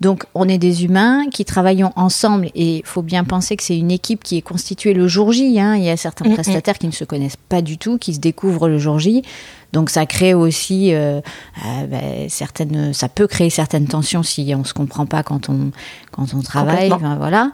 Donc 0.00 0.24
on 0.34 0.48
est 0.48 0.58
des 0.58 0.84
humains 0.84 1.24
qui 1.30 1.44
travaillons 1.44 1.92
ensemble 1.96 2.46
et 2.54 2.78
il 2.78 2.84
faut 2.84 3.02
bien 3.02 3.24
penser 3.24 3.56
que 3.56 3.62
c'est 3.62 3.78
une 3.78 3.90
équipe 3.90 4.22
qui 4.22 4.36
est 4.36 4.42
constituée 4.42 4.94
le 4.94 5.08
jour 5.08 5.32
J. 5.32 5.58
Hein. 5.58 5.76
Il 5.76 5.84
y 5.84 5.90
a 5.90 5.96
certains 5.96 6.30
prestataires 6.32 6.78
qui 6.78 6.86
ne 6.86 6.92
se 6.92 7.04
connaissent 7.04 7.38
pas 7.48 7.62
du 7.62 7.78
tout, 7.78 7.98
qui 7.98 8.14
se 8.14 8.20
découvrent 8.20 8.68
le 8.68 8.78
jour 8.78 8.98
J. 8.98 9.22
Donc 9.72 9.90
ça 9.90 10.06
crée 10.06 10.34
aussi 10.34 10.94
euh, 10.94 11.20
ben, 11.88 12.28
certaines, 12.28 12.92
ça 12.92 13.08
peut 13.08 13.26
créer 13.26 13.50
certaines 13.50 13.88
tensions 13.88 14.22
si 14.22 14.54
on 14.56 14.64
se 14.64 14.74
comprend 14.74 15.06
pas 15.06 15.22
quand 15.22 15.48
on 15.48 15.70
quand 16.12 16.34
on 16.34 16.40
travaille. 16.40 16.90
Ben, 16.90 17.16
voilà. 17.16 17.50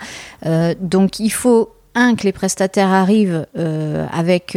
Donc 0.81 1.21
il 1.21 1.31
faut 1.31 1.71
un 1.95 2.15
que 2.17 2.25
les 2.25 2.33
prestataires 2.33 2.91
arrivent 2.91 3.47
avec 3.55 4.57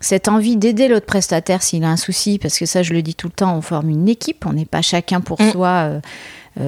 cette 0.00 0.28
envie 0.28 0.56
d'aider 0.56 0.88
l'autre 0.88 1.06
prestataire 1.06 1.62
s'il 1.62 1.84
a 1.84 1.88
un 1.88 1.96
souci, 1.96 2.38
parce 2.38 2.58
que 2.58 2.66
ça 2.66 2.82
je 2.82 2.92
le 2.92 3.02
dis 3.02 3.14
tout 3.14 3.28
le 3.28 3.32
temps, 3.32 3.56
on 3.56 3.62
forme 3.62 3.90
une 3.90 4.08
équipe, 4.08 4.46
on 4.46 4.52
n'est 4.52 4.64
pas 4.64 4.82
chacun 4.82 5.20
pour 5.20 5.40
mm. 5.40 5.50
soi. 5.50 6.00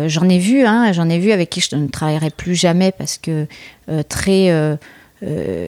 j'en 0.07 0.29
ai 0.29 0.39
vu, 0.39 0.65
hein, 0.65 0.93
j'en 0.93 1.09
ai 1.09 1.19
vu 1.19 1.33
avec 1.33 1.51
qui 1.51 1.61
je 1.61 1.75
ne 1.77 1.89
travaillerai 1.89 2.31
plus 2.31 2.55
jamais 2.55 2.93
parce 2.93 3.19
que 3.19 3.47
très 4.09 4.79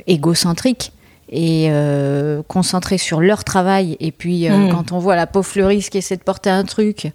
égocentrique 0.06 0.92
et 1.28 1.66
euh, 1.68 2.42
concentrer 2.46 2.98
sur 2.98 3.20
leur 3.20 3.44
travail. 3.44 3.96
Et 4.00 4.12
puis, 4.12 4.48
euh, 4.48 4.56
mmh. 4.56 4.70
quand 4.70 4.92
on 4.92 4.98
voit 4.98 5.16
la 5.16 5.26
pauvre 5.26 5.46
fleuriste 5.46 5.90
qui 5.90 5.98
essaie 5.98 6.16
de 6.16 6.22
porter 6.22 6.50
un 6.50 6.64
truc 6.64 7.12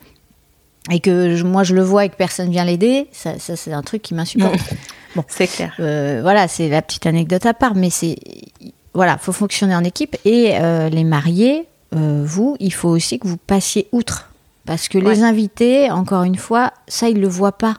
et 0.91 0.99
que 0.99 1.35
je, 1.35 1.43
moi 1.43 1.63
je 1.63 1.75
le 1.75 1.81
vois 1.81 2.05
et 2.05 2.09
que 2.09 2.15
personne 2.15 2.49
vient 2.49 2.65
l'aider, 2.65 3.07
ça, 3.11 3.37
ça 3.39 3.55
c'est 3.55 3.73
un 3.73 3.83
truc 3.83 4.01
qui 4.01 4.13
m'insupporte. 4.13 4.55
Mmh. 4.55 4.75
Bon, 5.15 5.23
c'est 5.27 5.47
clair. 5.47 5.73
Euh, 5.79 6.19
voilà, 6.21 6.47
c'est 6.47 6.69
la 6.69 6.81
petite 6.81 7.05
anecdote 7.05 7.45
à 7.45 7.53
part, 7.55 7.75
mais 7.75 7.89
c'est 7.89 8.17
voilà, 8.93 9.17
faut 9.17 9.31
fonctionner 9.31 9.75
en 9.75 9.83
équipe. 9.83 10.15
Et 10.25 10.53
euh, 10.55 10.89
les 10.89 11.03
mariés, 11.03 11.65
euh, 11.95 12.23
vous, 12.25 12.55
il 12.59 12.73
faut 12.73 12.89
aussi 12.89 13.19
que 13.19 13.27
vous 13.27 13.37
passiez 13.37 13.87
outre. 13.91 14.29
Parce 14.65 14.87
que 14.87 14.97
ouais. 14.97 15.15
les 15.15 15.23
invités, 15.23 15.89
encore 15.91 16.23
une 16.23 16.37
fois, 16.37 16.71
ça, 16.87 17.09
ils 17.09 17.19
le 17.19 17.27
voient 17.27 17.57
pas. 17.57 17.75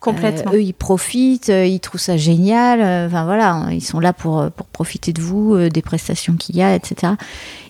Complètement. 0.00 0.52
Euh, 0.52 0.56
eux, 0.56 0.62
ils 0.62 0.72
profitent, 0.72 1.48
ils 1.48 1.78
trouvent 1.78 2.00
ça 2.00 2.16
génial. 2.16 2.80
Enfin 3.06 3.24
voilà, 3.24 3.68
ils 3.70 3.82
sont 3.82 4.00
là 4.00 4.12
pour, 4.12 4.50
pour 4.50 4.66
profiter 4.66 5.12
de 5.12 5.20
vous, 5.20 5.68
des 5.68 5.82
prestations 5.82 6.34
qu'il 6.34 6.56
y 6.56 6.62
a, 6.62 6.74
etc. 6.74 7.12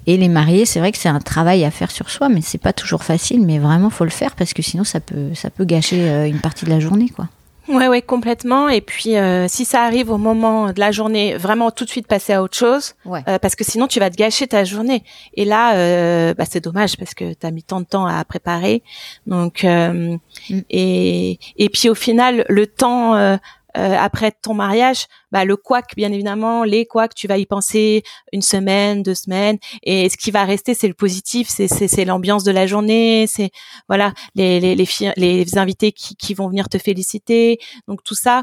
Et 0.07 0.17
les 0.17 0.29
mariés, 0.29 0.65
c'est 0.65 0.81
vrai 0.81 0.93
que 0.93 0.99
c'est 0.99 1.11
un 1.11 1.21
travail 1.21 1.65
à 1.65 1.71
faire 1.71 1.91
sur 1.91 2.09
soi, 2.09 2.31
mais 2.31 2.41
c'est 2.41 2.57
pas 2.57 2.73
toujours 2.73 3.05
facile. 3.05 3.45
Mais 3.45 3.59
vraiment, 3.59 3.91
faut 3.91 4.05
le 4.05 4.11
faire 4.11 4.35
parce 4.35 4.55
que 4.55 4.63
sinon, 4.63 4.85
ça 4.85 5.01
peut, 5.01 5.35
ça 5.35 5.51
peut 5.51 5.67
gâcher 5.67 6.27
une 6.27 6.41
partie 6.41 6.65
de 6.65 6.71
la 6.71 6.81
journée, 6.81 7.11
quoi. 7.11 7.29
Ouais, 7.69 7.89
ouais, 7.89 8.03
complètement. 8.03 8.69
Et 8.69 8.81
puis, 8.81 9.17
euh, 9.17 9.47
si 9.49 9.65
ça 9.65 9.83
arrive 9.83 10.11
au 10.11 10.19
moment 10.19 10.73
de 10.73 10.81
la 10.81 10.91
journée, 10.91 11.37
vraiment 11.37 11.71
tout 11.71 11.85
de 11.85 11.91
suite 11.91 12.07
passer 12.07 12.33
à 12.33 12.43
autre 12.43 12.57
chose, 12.57 12.95
ouais. 13.05 13.23
euh, 13.29 13.39
parce 13.39 13.55
que 13.55 13.65
sinon 13.65 13.87
tu 13.87 14.01
vas 14.01 14.11
te 14.11 14.17
gâcher 14.17 14.47
ta 14.49 14.65
journée. 14.65 15.05
Et 15.35 15.45
là, 15.45 15.75
euh, 15.77 16.35
bah, 16.35 16.45
c'est 16.49 16.63
dommage 16.63 16.97
parce 16.97 17.15
que 17.15 17.35
tu 17.35 17.47
as 17.47 17.51
mis 17.51 17.63
tant 17.63 17.81
de 17.81 17.87
temps 17.87 18.07
à 18.07 18.25
préparer. 18.25 18.83
Donc, 19.27 19.65
euh, 19.65 20.17
mm. 20.51 20.61
et 20.71 21.39
et 21.57 21.69
puis 21.69 21.89
au 21.89 21.95
final, 21.95 22.45
le 22.49 22.67
temps 22.67 23.39
euh, 23.77 23.97
après 23.99 24.33
ton 24.33 24.55
mariage, 24.55 25.07
bah, 25.31 25.45
le 25.45 25.57
couac, 25.57 25.95
bien 25.97 26.13
évidemment, 26.13 26.65
les 26.65 26.87
couacs, 26.87 27.15
tu 27.15 27.27
vas 27.27 27.39
y 27.39 27.47
penser 27.47 28.03
une 28.33 28.43
semaine, 28.43 29.03
deux 29.03 29.15
semaines, 29.15 29.59
et 29.83 30.09
ce 30.09 30.17
qui 30.17 30.31
va 30.31 30.45
rester, 30.45 30.75
c'est 30.75 30.89
le 30.89 30.95
positif, 30.95 31.49
c'est 31.49 32.05
l'ambiance 32.05 32.45
de 32.45 32.53
la 32.53 32.67
journée, 32.67 33.27
c'est 33.27 33.51
voilà 33.89 34.13
les 34.35 34.61
les 34.61 34.75
les, 34.75 35.13
les 35.17 35.59
invités 35.59 35.93
qui 35.93 36.17
qui 36.17 36.35
vont 36.35 36.49
venir 36.49 36.69
te 36.69 36.79
féliciter, 36.79 37.59
donc 37.89 38.03
tout 38.05 38.15
ça. 38.15 38.43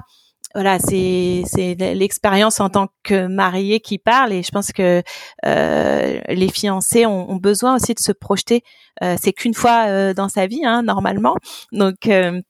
Voilà, 0.56 0.80
c'est 0.80 1.44
c'est 1.46 1.76
l'expérience 1.76 2.60
en 2.60 2.70
tant 2.70 2.88
que 3.04 3.28
mariée 3.28 3.80
qui 3.82 4.00
parle 4.00 4.34
et 4.34 4.42
je 4.42 4.50
pense 4.50 4.72
que 4.72 5.04
euh, 5.46 6.20
les 6.28 6.50
fiancés 6.50 7.06
ont, 7.06 7.30
ont, 7.30 7.36
besoin 7.36 7.76
aussi 7.76 7.94
de 7.94 8.00
se 8.00 8.12
projeter. 8.12 8.64
Euh, 9.04 9.16
c'est 9.22 9.32
qu'une 9.32 9.54
fois 9.54 9.86
euh, 9.88 10.16
dans 10.16 10.28
sa 10.28 10.48
vie, 10.48 10.66
hein, 10.66 10.82
normalement. 10.82 11.36
Donc 11.72 12.08
euh, 12.08 12.42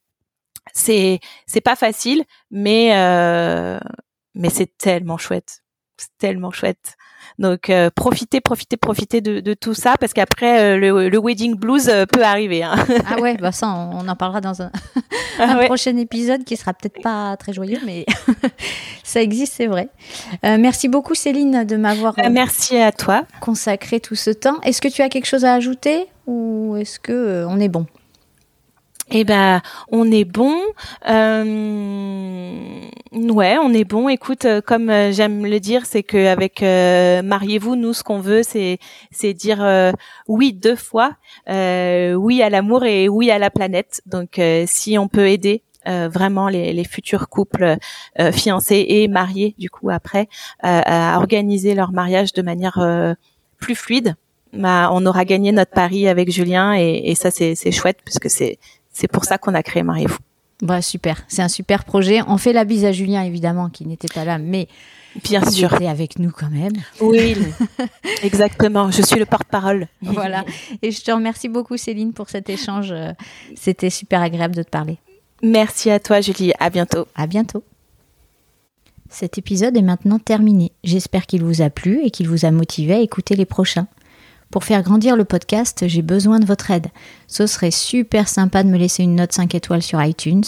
c'est 0.73 1.19
c'est 1.45 1.61
pas 1.61 1.75
facile, 1.75 2.23
mais 2.51 2.95
euh, 2.95 3.79
mais 4.35 4.49
c'est 4.49 4.77
tellement 4.77 5.17
chouette, 5.17 5.63
c'est 5.97 6.17
tellement 6.17 6.51
chouette. 6.51 6.97
Donc 7.37 7.69
euh, 7.69 7.89
profitez, 7.95 8.41
profitez, 8.41 8.77
profitez 8.77 9.21
de, 9.21 9.39
de 9.39 9.53
tout 9.53 9.73
ça 9.73 9.95
parce 9.99 10.13
qu'après 10.13 10.75
euh, 10.75 10.77
le, 10.77 11.09
le, 11.09 11.17
wedding 11.19 11.55
blues 11.55 11.87
euh, 11.87 12.05
peut 12.05 12.23
arriver. 12.23 12.63
Hein. 12.63 12.75
Ah 13.07 13.19
ouais, 13.19 13.37
bah 13.37 13.51
ça 13.51 13.67
on, 13.67 14.07
en 14.07 14.15
parlera 14.15 14.41
dans 14.41 14.61
un, 14.61 14.71
un 15.39 15.49
ah 15.49 15.57
ouais. 15.57 15.65
prochain 15.67 15.95
épisode 15.97 16.43
qui 16.43 16.57
sera 16.57 16.73
peut-être 16.73 17.01
pas 17.01 17.37
très 17.37 17.53
joyeux, 17.53 17.79
mais 17.85 18.05
ça 19.03 19.21
existe, 19.21 19.53
c'est 19.55 19.67
vrai. 19.67 19.89
Euh, 20.45 20.57
merci 20.59 20.89
beaucoup 20.89 21.15
Céline 21.15 21.63
de 21.63 21.77
m'avoir. 21.77 22.13
merci 22.29 22.77
à 22.77 22.91
toi. 22.91 23.23
Consacré 23.39 23.99
tout 23.99 24.15
ce 24.15 24.31
temps. 24.31 24.59
Est-ce 24.63 24.81
que 24.81 24.89
tu 24.89 25.01
as 25.01 25.09
quelque 25.09 25.27
chose 25.27 25.45
à 25.45 25.53
ajouter 25.53 26.07
ou 26.25 26.75
est-ce 26.77 26.99
que 26.99 27.45
on 27.47 27.59
est 27.59 27.69
bon? 27.69 27.85
Eh 29.11 29.23
ben, 29.23 29.61
on 29.91 30.11
est 30.11 30.25
bon. 30.25 30.55
Euh, 31.09 32.81
ouais, 33.11 33.57
on 33.57 33.73
est 33.73 33.83
bon. 33.83 34.07
Écoute, 34.07 34.45
euh, 34.45 34.61
comme 34.61 34.89
euh, 34.91 35.11
j'aime 35.11 35.45
le 35.47 35.59
dire, 35.59 35.87
c'est 35.87 36.03
que 36.03 36.27
avec 36.27 36.61
euh, 36.61 37.23
mariez-vous, 37.23 37.75
nous, 37.75 37.93
ce 37.93 38.03
qu'on 38.03 38.19
veut, 38.19 38.43
c'est 38.43 38.77
c'est 39.11 39.33
dire 39.33 39.65
oui 40.27 40.53
deux 40.53 40.75
fois, 40.75 41.15
oui 41.47 42.41
à 42.43 42.49
l'amour 42.49 42.85
et 42.85 43.09
oui 43.09 43.31
à 43.31 43.39
la 43.39 43.49
planète. 43.49 44.01
Donc, 44.05 44.39
si 44.67 44.97
on 44.97 45.07
peut 45.07 45.27
aider 45.27 45.63
vraiment 45.85 46.49
les, 46.49 46.83
futurs 46.83 47.29
couples 47.29 47.77
fiancés 48.31 48.85
et 48.89 49.07
mariés, 49.07 49.55
du 49.57 49.69
coup 49.69 49.89
après, 49.89 50.27
à 50.61 51.17
organiser 51.17 51.73
leur 51.73 51.91
mariage 51.91 52.33
de 52.33 52.41
manière 52.41 53.15
plus 53.57 53.75
fluide. 53.75 54.15
Bah, 54.51 54.89
on 54.91 55.05
aura 55.05 55.25
gagné 55.25 55.51
notre 55.51 55.71
pari 55.71 56.07
avec 56.07 56.31
Julien 56.31 56.73
et, 56.73 57.03
et 57.05 57.13
ça 57.13 57.29
c'est 57.29 57.71
chouette 57.71 57.99
puisque 58.03 58.31
c'est 58.31 58.57
c'est 58.99 59.07
pour 59.07 59.23
ça 59.23 59.37
qu'on 59.37 59.53
a 59.53 59.63
créé 59.63 59.81
Mariez-vous. 59.83 60.17
Bah 60.61 60.81
super, 60.81 61.23
c'est 61.29 61.41
un 61.41 61.47
super 61.47 61.85
projet. 61.85 62.21
On 62.27 62.37
fait 62.37 62.51
la 62.51 62.65
bise 62.65 62.83
à 62.83 62.91
Julien 62.91 63.23
évidemment 63.23 63.69
qui 63.69 63.85
n'était 63.85 64.09
pas 64.13 64.25
là, 64.25 64.37
mais 64.37 64.67
Bien 65.23 65.43
sûr. 65.49 65.75
Tu 65.77 65.85
avec 65.85 66.19
nous 66.19 66.29
quand 66.31 66.49
même. 66.51 66.73
Oui, 67.01 67.35
exactement. 68.23 68.91
Je 68.91 69.01
suis 69.01 69.19
le 69.19 69.25
porte-parole. 69.25 69.87
Voilà. 70.01 70.45
Et 70.83 70.91
je 70.91 71.01
te 71.01 71.11
remercie 71.11 71.49
beaucoup, 71.49 71.77
Céline, 71.77 72.13
pour 72.13 72.29
cet 72.29 72.47
échange. 72.49 72.93
C'était 73.55 73.89
super 73.89 74.21
agréable 74.21 74.55
de 74.55 74.61
te 74.61 74.69
parler. 74.69 74.99
Merci 75.41 75.89
à 75.89 75.99
toi, 75.99 76.21
Julie. 76.21 76.53
À 76.59 76.69
bientôt. 76.69 77.07
À 77.15 77.25
bientôt. 77.25 77.63
Cet 79.09 79.39
épisode 79.39 79.75
est 79.75 79.81
maintenant 79.81 80.19
terminé. 80.19 80.71
J'espère 80.83 81.25
qu'il 81.25 81.43
vous 81.43 81.61
a 81.63 81.71
plu 81.71 82.01
et 82.03 82.11
qu'il 82.11 82.29
vous 82.29 82.45
a 82.45 82.51
motivé 82.51 82.93
à 82.93 82.99
écouter 82.99 83.35
les 83.35 83.45
prochains. 83.45 83.87
Pour 84.51 84.63
faire 84.63 84.81
grandir 84.81 85.15
le 85.15 85.25
podcast, 85.25 85.83
j'ai 85.87 86.01
besoin 86.01 86.39
de 86.39 86.45
votre 86.45 86.71
aide. 86.71 86.87
Ce 87.27 87.45
serait 87.45 87.71
super 87.71 88.27
sympa 88.27 88.63
de 88.63 88.69
me 88.69 88.77
laisser 88.77 89.03
une 89.03 89.15
note 89.15 89.31
5 89.31 89.53
étoiles 89.53 89.83
sur 89.83 90.03
iTunes, 90.03 90.43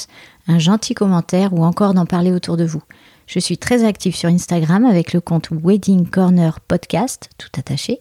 un 0.47 0.57
gentil 0.57 0.95
commentaire 0.95 1.53
ou 1.53 1.63
encore 1.63 1.93
d'en 1.93 2.07
parler 2.07 2.31
autour 2.31 2.57
de 2.57 2.65
vous. 2.65 2.81
Je 3.27 3.39
suis 3.39 3.59
très 3.59 3.83
active 3.83 4.15
sur 4.15 4.29
Instagram 4.29 4.85
avec 4.85 5.13
le 5.13 5.21
compte 5.21 5.49
Wedding 5.51 6.07
Corner 6.07 6.59
Podcast, 6.61 7.29
tout 7.37 7.49
attaché, 7.57 7.99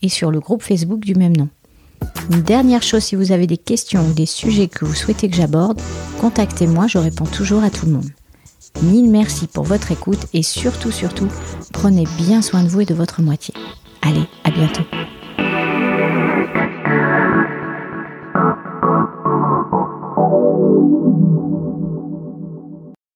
et 0.00 0.08
sur 0.08 0.30
le 0.30 0.40
groupe 0.40 0.62
Facebook 0.62 1.00
du 1.00 1.14
même 1.14 1.36
nom. 1.36 1.48
Une 2.30 2.42
dernière 2.42 2.82
chose, 2.82 3.04
si 3.04 3.14
vous 3.14 3.30
avez 3.30 3.46
des 3.46 3.58
questions 3.58 4.04
ou 4.06 4.12
des 4.12 4.26
sujets 4.26 4.68
que 4.68 4.84
vous 4.84 4.94
souhaitez 4.94 5.28
que 5.28 5.36
j'aborde, 5.36 5.80
contactez-moi, 6.20 6.86
je 6.86 6.98
réponds 6.98 7.26
toujours 7.26 7.62
à 7.62 7.70
tout 7.70 7.86
le 7.86 7.92
monde. 7.92 8.10
Mille 8.82 9.10
merci 9.10 9.46
pour 9.46 9.64
votre 9.64 9.92
écoute 9.92 10.26
et 10.32 10.42
surtout, 10.42 10.90
surtout, 10.90 11.28
prenez 11.72 12.04
bien 12.16 12.40
soin 12.40 12.64
de 12.64 12.68
vous 12.68 12.80
et 12.80 12.86
de 12.86 12.94
votre 12.94 13.20
moitié. 13.20 13.54
Allez, 14.00 14.24
à 14.44 14.50
bientôt. 14.50 14.82